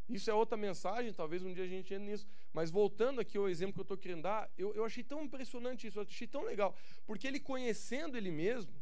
Isso 0.09 0.31
é 0.31 0.35
outra 0.35 0.57
mensagem, 0.57 1.13
talvez 1.13 1.43
um 1.43 1.53
dia 1.53 1.65
a 1.65 1.69
gente 1.69 1.95
entre 1.95 2.11
nisso. 2.11 2.27
Mas 2.53 2.71
voltando 2.71 3.21
aqui 3.21 3.39
ao 3.39 3.49
exemplo 3.49 3.75
que 3.75 3.81
eu 3.81 3.85
estou 3.85 3.97
querendo 3.97 4.23
dar, 4.23 4.51
eu, 4.59 4.75
eu 4.75 4.85
achei 4.85 5.03
tão 5.03 5.23
impressionante 5.23 5.87
isso, 5.87 5.99
eu 5.99 6.03
achei 6.03 6.27
tão 6.27 6.43
legal. 6.43 6.77
Porque 7.07 7.27
ele 7.27 7.41
conhecendo 7.41 8.17
ele 8.17 8.31
mesmo, 8.31 8.75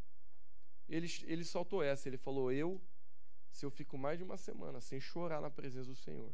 ele, 0.89 1.07
ele 1.24 1.45
soltou 1.45 1.83
essa, 1.83 2.09
ele 2.09 2.16
falou, 2.16 2.51
eu, 2.51 2.81
se 3.59 3.66
eu 3.66 3.70
fico 3.72 3.98
mais 3.98 4.16
de 4.16 4.22
uma 4.22 4.36
semana 4.36 4.80
sem 4.80 5.00
chorar 5.00 5.40
na 5.40 5.50
presença 5.50 5.88
do 5.88 5.96
Senhor, 5.96 6.32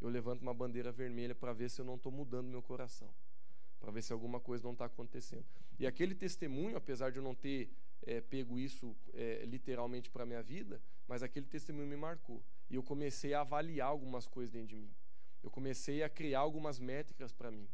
eu 0.00 0.08
levanto 0.08 0.40
uma 0.40 0.54
bandeira 0.54 0.90
vermelha 0.90 1.34
para 1.34 1.52
ver 1.52 1.68
se 1.68 1.82
eu 1.82 1.84
não 1.84 1.96
estou 1.96 2.10
mudando 2.10 2.48
meu 2.48 2.62
coração. 2.62 3.12
Para 3.78 3.90
ver 3.92 4.00
se 4.00 4.10
alguma 4.10 4.40
coisa 4.40 4.64
não 4.64 4.72
está 4.72 4.86
acontecendo. 4.86 5.44
E 5.78 5.86
aquele 5.86 6.14
testemunho, 6.14 6.74
apesar 6.74 7.12
de 7.12 7.18
eu 7.18 7.22
não 7.22 7.34
ter 7.34 7.70
é, 8.06 8.22
pego 8.22 8.58
isso 8.58 8.96
é, 9.12 9.44
literalmente 9.44 10.08
para 10.08 10.24
minha 10.24 10.42
vida, 10.42 10.80
mas 11.06 11.22
aquele 11.22 11.44
testemunho 11.44 11.86
me 11.86 11.96
marcou. 11.96 12.42
E 12.70 12.76
eu 12.76 12.82
comecei 12.82 13.34
a 13.34 13.42
avaliar 13.42 13.88
algumas 13.88 14.26
coisas 14.26 14.50
dentro 14.50 14.68
de 14.68 14.76
mim. 14.76 14.94
Eu 15.42 15.50
comecei 15.50 16.02
a 16.02 16.08
criar 16.08 16.40
algumas 16.40 16.78
métricas 16.78 17.34
para 17.34 17.50
mim, 17.50 17.68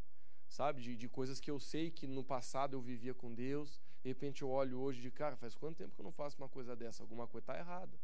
sabe? 0.49 0.83
De, 0.83 0.97
de 0.97 1.09
coisas 1.09 1.39
que 1.39 1.53
eu 1.53 1.61
sei 1.61 1.89
que 1.89 2.09
no 2.09 2.25
passado 2.25 2.75
eu 2.75 2.81
vivia 2.81 3.15
com 3.15 3.33
Deus. 3.33 3.81
De 4.03 4.09
repente 4.09 4.43
eu 4.43 4.51
olho 4.51 4.81
hoje 4.81 5.01
de 5.01 5.11
cara, 5.13 5.37
faz 5.37 5.55
quanto 5.55 5.77
tempo 5.77 5.95
que 5.95 6.01
eu 6.01 6.05
não 6.05 6.11
faço 6.11 6.37
uma 6.37 6.49
coisa 6.49 6.75
dessa? 6.75 7.05
Alguma 7.05 7.29
coisa 7.29 7.45
está 7.45 7.57
errada. 7.57 7.97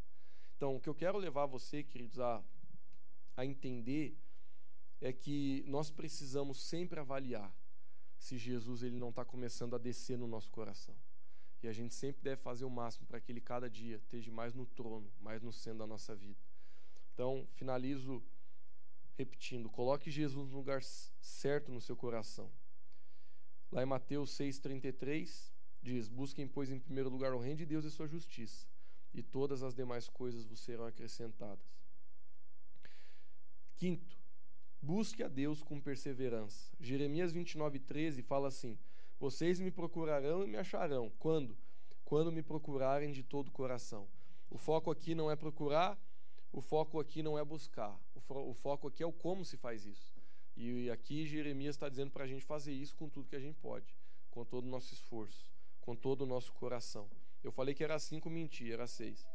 Então, 0.59 0.75
o 0.75 0.81
que 0.81 0.89
eu 0.89 0.95
quero 0.95 1.17
levar 1.19 1.47
você, 1.47 1.85
queridos, 1.85 2.19
a, 2.19 2.43
a 3.37 3.47
entender 3.47 4.19
é 5.01 5.13
que 5.13 5.63
nós 5.69 5.89
precisamos 5.89 6.61
sempre 6.61 6.99
avaliar 6.99 7.57
se 8.19 8.37
Jesus 8.37 8.83
ele 8.83 8.99
não 8.99 9.11
está 9.11 9.25
começando 9.25 9.77
a 9.77 9.79
descer 9.79 10.19
no 10.19 10.27
nosso 10.27 10.51
coração. 10.51 10.97
E 11.63 11.69
a 11.69 11.73
gente 11.73 11.95
sempre 11.95 12.25
deve 12.25 12.43
fazer 12.43 12.65
o 12.65 12.71
máximo 12.71 13.07
para 13.07 13.21
que 13.21 13.31
ele 13.31 13.41
cada 13.41 13.71
dia 13.71 13.99
esteja 13.99 14.33
mais 14.33 14.53
no 14.53 14.67
trono, 14.67 15.09
mais 15.21 15.41
no 15.43 15.53
centro 15.53 15.79
da 15.79 15.87
nossa 15.87 16.17
vida. 16.17 16.41
Então, 17.15 17.47
finalizo 17.55 18.21
repetindo: 19.17 19.71
coloque 19.71 20.11
Jesus 20.11 20.49
no 20.49 20.57
lugar 20.57 20.83
certo 20.83 21.71
no 21.71 21.81
seu 21.81 21.97
coração. 21.97 22.51
Lá 23.71 23.85
em 23.85 23.87
Mateus 23.87 24.37
6,33 24.37 25.53
diz: 25.81 26.09
Busquem, 26.09 26.49
pois, 26.49 26.69
em 26.69 26.81
primeiro 26.81 27.09
lugar 27.09 27.33
o 27.33 27.39
reino 27.39 27.59
de 27.59 27.67
Deus 27.67 27.85
e 27.85 27.93
sua 27.93 28.09
justiça, 28.09 28.68
e 29.13 29.23
todas 29.23 29.63
as 29.63 29.75
demais 29.75 30.09
coisas 30.09 30.45
vos 30.45 30.61
serão 30.61 30.87
acrescentadas. 30.87 31.65
Quinto, 33.77 34.19
busque 34.83 35.23
a 35.23 35.29
Deus 35.29 35.63
com 35.63 35.81
perseverança. 35.81 36.73
Jeremias 36.81 37.33
29,13 37.33 38.23
fala 38.23 38.49
assim: 38.49 38.79
vocês 39.19 39.59
me 39.59 39.71
procurarão 39.71 40.45
e 40.45 40.47
me 40.47 40.57
acharão. 40.57 41.11
Quando? 41.19 41.57
Quando 42.05 42.31
me 42.31 42.43
procurarem 42.43 43.13
de 43.13 43.23
todo 43.23 43.49
o 43.49 43.53
coração. 43.53 44.09
O 44.49 44.57
foco 44.57 44.91
aqui 44.91 45.15
não 45.15 45.31
é 45.31 45.37
procurar, 45.37 45.99
o 46.53 46.61
foco 46.61 47.01
aqui 47.01 47.23
não 47.23 47.39
é 47.39 47.45
buscar. 47.45 47.99
O, 48.15 48.21
fo 48.21 48.35
o 48.35 48.55
foco 48.55 48.89
aqui 48.89 49.03
é 49.03 49.07
o 49.07 49.13
como 49.13 49.45
se 49.45 49.57
faz 49.57 49.85
isso. 49.85 50.15
E 50.57 50.91
aqui 50.91 51.27
Jeremias 51.27 51.75
está 51.75 51.89
dizendo 51.89 52.11
para 52.11 52.25
a 52.25 52.27
gente 52.27 52.45
fazer 52.45 52.73
isso 52.73 52.97
com 52.97 53.09
tudo 53.09 53.29
que 53.29 53.37
a 53.37 53.41
gente 53.41 53.57
pode, 53.59 53.95
com 54.31 54.45
todo 54.45 54.65
o 54.65 54.71
nosso 54.71 54.95
esforço, 54.95 55.51
com 55.81 55.95
todo 55.95 56.23
o 56.23 56.27
nosso 56.27 56.53
coração. 56.53 57.09
Eu 57.49 57.53
falei 57.53 57.75
que 57.75 57.83
era 57.83 57.99
cinco, 57.99 58.29
menti, 58.29 58.71
era 58.71 58.87
seis. 58.87 59.27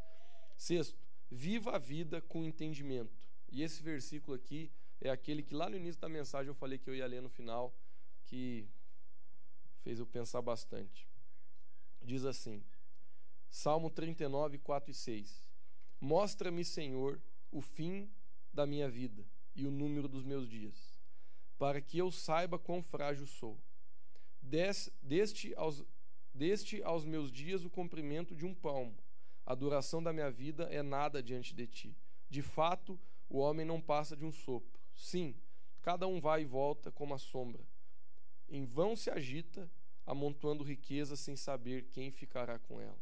Sexto, 0.55 0.95
viva 1.31 1.77
a 1.77 1.79
vida 1.79 2.21
com 2.21 2.43
entendimento. 2.43 3.11
E 3.51 3.63
esse 3.63 3.81
versículo 3.81 4.35
aqui 4.35 4.71
é 5.01 5.09
aquele 5.09 5.41
que 5.41 5.55
lá 5.55 5.67
no 5.67 5.75
início 5.75 5.99
da 5.99 6.07
mensagem 6.07 6.49
eu 6.49 6.53
falei 6.53 6.77
que 6.77 6.87
eu 6.87 6.93
ia 6.93 7.07
ler 7.07 7.23
no 7.23 7.29
final, 7.29 7.75
que 8.25 8.69
fez 9.81 9.97
eu 9.97 10.05
pensar 10.05 10.43
bastante. 10.43 11.09
Diz 12.03 12.23
assim, 12.23 12.63
Salmo 13.49 13.89
39, 13.89 14.59
4 14.59 14.91
e 14.91 14.93
6: 14.93 15.49
Mostra-me, 15.99 16.63
Senhor, 16.63 17.19
o 17.51 17.61
fim 17.61 18.07
da 18.53 18.67
minha 18.67 18.87
vida 18.87 19.25
e 19.55 19.65
o 19.65 19.71
número 19.71 20.07
dos 20.07 20.23
meus 20.23 20.47
dias, 20.47 20.99
para 21.57 21.81
que 21.81 21.97
eu 21.97 22.11
saiba 22.11 22.59
quão 22.59 22.83
frágil 22.83 23.25
sou. 23.25 23.59
Des, 24.39 24.91
deste, 25.01 25.51
aos, 25.55 25.83
deste 26.33 26.81
aos 26.83 27.05
meus 27.05 27.31
dias 27.31 27.63
o 27.63 27.69
comprimento 27.69 28.35
de 28.35 28.45
um 28.45 28.53
palmo. 28.53 28.97
A 29.45 29.53
duração 29.53 30.01
da 30.01 30.13
minha 30.13 30.31
vida 30.31 30.63
é 30.65 30.81
nada 30.81 31.21
diante 31.21 31.53
de 31.53 31.67
ti. 31.67 31.97
De 32.29 32.41
fato, 32.41 32.99
o 33.29 33.37
homem 33.37 33.65
não 33.65 33.81
passa 33.81 34.15
de 34.15 34.25
um 34.25 34.31
sopro. 34.31 34.79
Sim, 34.93 35.35
cada 35.81 36.07
um 36.07 36.19
vai 36.19 36.41
e 36.41 36.45
volta 36.45 36.91
como 36.91 37.13
a 37.13 37.17
sombra. 37.17 37.63
Em 38.49 38.65
vão 38.65 38.95
se 38.95 39.09
agita, 39.09 39.69
amontoando 40.05 40.63
riqueza 40.63 41.15
sem 41.15 41.35
saber 41.35 41.85
quem 41.89 42.09
ficará 42.09 42.57
com 42.57 42.79
ela. 42.79 43.01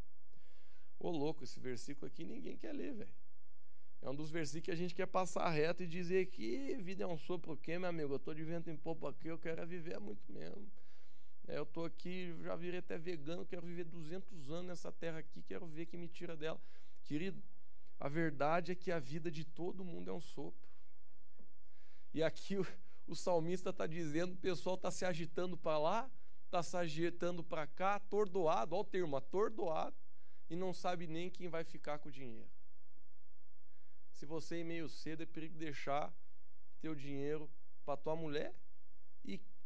Ô 0.99 1.09
louco, 1.09 1.43
esse 1.43 1.59
versículo 1.59 2.07
aqui 2.07 2.25
ninguém 2.25 2.57
quer 2.57 2.73
ler, 2.73 2.93
velho. 2.93 3.13
É 4.01 4.09
um 4.09 4.15
dos 4.15 4.32
versículos 4.32 4.65
que 4.65 4.71
a 4.71 4.75
gente 4.75 4.95
quer 4.95 5.05
passar 5.05 5.47
reto 5.49 5.84
e 5.84 5.88
dizer 5.88 6.27
que 6.27 6.75
vida 6.77 7.03
é 7.03 7.07
um 7.07 7.17
sopro, 7.17 7.55
quê, 7.55 7.77
meu 7.77 7.89
amigo? 7.89 8.13
Eu 8.13 8.17
estou 8.17 8.34
de 8.34 8.43
vento 8.43 8.69
em 8.69 8.75
popa 8.75 9.09
aqui, 9.09 9.27
eu 9.27 9.38
quero 9.38 9.61
é 9.61 9.65
viver 9.65 9.99
muito 9.99 10.32
mesmo. 10.32 10.67
É, 11.47 11.57
eu 11.57 11.63
estou 11.63 11.85
aqui, 11.85 12.35
já 12.41 12.55
virei 12.55 12.79
até 12.79 12.97
vegano, 12.97 13.45
quero 13.45 13.65
viver 13.65 13.85
200 13.85 14.49
anos 14.51 14.67
nessa 14.67 14.91
terra 14.91 15.19
aqui, 15.19 15.41
quero 15.41 15.65
ver 15.65 15.85
quem 15.85 15.99
me 15.99 16.07
tira 16.07 16.35
dela. 16.35 16.61
Querido, 17.03 17.41
a 17.99 18.07
verdade 18.07 18.71
é 18.71 18.75
que 18.75 18.91
a 18.91 18.99
vida 18.99 19.29
de 19.31 19.43
todo 19.43 19.83
mundo 19.83 20.09
é 20.09 20.13
um 20.13 20.21
sopro. 20.21 20.69
E 22.13 22.21
aqui 22.23 22.57
o, 22.57 22.67
o 23.07 23.15
salmista 23.15 23.69
está 23.69 23.87
dizendo, 23.87 24.33
o 24.33 24.37
pessoal 24.37 24.75
está 24.75 24.91
se 24.91 25.05
agitando 25.05 25.57
para 25.57 25.77
lá, 25.77 26.11
está 26.45 26.61
se 26.61 26.75
agitando 26.77 27.43
para 27.43 27.65
cá, 27.65 27.95
atordoado, 27.95 28.75
olha 28.75 28.81
o 28.81 28.85
termo, 28.85 29.15
atordoado, 29.15 29.95
e 30.49 30.55
não 30.55 30.73
sabe 30.73 31.07
nem 31.07 31.29
quem 31.29 31.47
vai 31.47 31.63
ficar 31.63 31.99
com 31.99 32.09
o 32.09 32.11
dinheiro. 32.11 32.49
Se 34.11 34.25
você 34.25 34.59
ir 34.59 34.63
meio 34.63 34.87
cedo, 34.87 35.23
é 35.23 35.25
perigo 35.25 35.57
deixar 35.57 36.13
teu 36.79 36.93
dinheiro 36.93 37.49
para 37.85 37.97
tua 37.97 38.15
mulher 38.15 38.53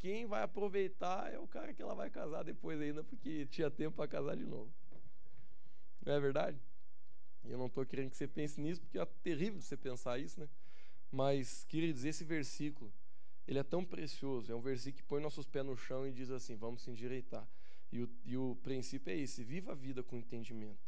quem 0.06 0.28
vai 0.28 0.44
aproveitar 0.44 1.34
é 1.34 1.40
o 1.40 1.48
cara 1.48 1.74
que 1.74 1.82
ela 1.82 1.96
vai 1.96 2.12
casar 2.12 2.44
depois 2.44 2.80
ainda, 2.80 3.04
porque 3.04 3.48
tinha 3.48 3.72
tempo 3.72 3.96
para 3.98 4.08
casar 4.08 4.38
de 4.38 4.46
novo. 4.46 4.72
Não 6.06 6.14
é 6.14 6.20
verdade? 6.20 6.62
Eu 7.44 7.58
não 7.58 7.66
estou 7.66 7.84
querendo 7.84 8.12
que 8.12 8.16
você 8.16 8.28
pense 8.28 8.62
nisso, 8.62 8.82
porque 8.82 9.00
é 9.00 9.06
terrível 9.24 9.60
você 9.60 9.76
pensar 9.76 10.20
isso, 10.20 10.40
né? 10.40 10.48
Mas, 11.12 11.66
queridos, 11.68 12.06
esse 12.06 12.24
versículo, 12.24 12.94
ele 13.48 13.58
é 13.58 13.64
tão 13.64 13.84
precioso. 13.84 14.52
É 14.52 14.56
um 14.56 14.62
versículo 14.62 15.02
que 15.02 15.10
põe 15.10 15.20
nossos 15.20 15.48
pés 15.48 15.66
no 15.66 15.76
chão 15.76 16.06
e 16.06 16.12
diz 16.12 16.30
assim: 16.30 16.56
vamos 16.56 16.84
se 16.84 16.92
endireitar. 16.92 17.50
E 17.92 18.04
o, 18.04 18.10
e 18.26 18.38
o 18.38 18.56
princípio 18.62 19.12
é 19.12 19.18
esse: 19.18 19.44
viva 19.44 19.72
a 19.72 19.76
vida 19.76 20.04
com 20.04 20.16
entendimento. 20.16 20.86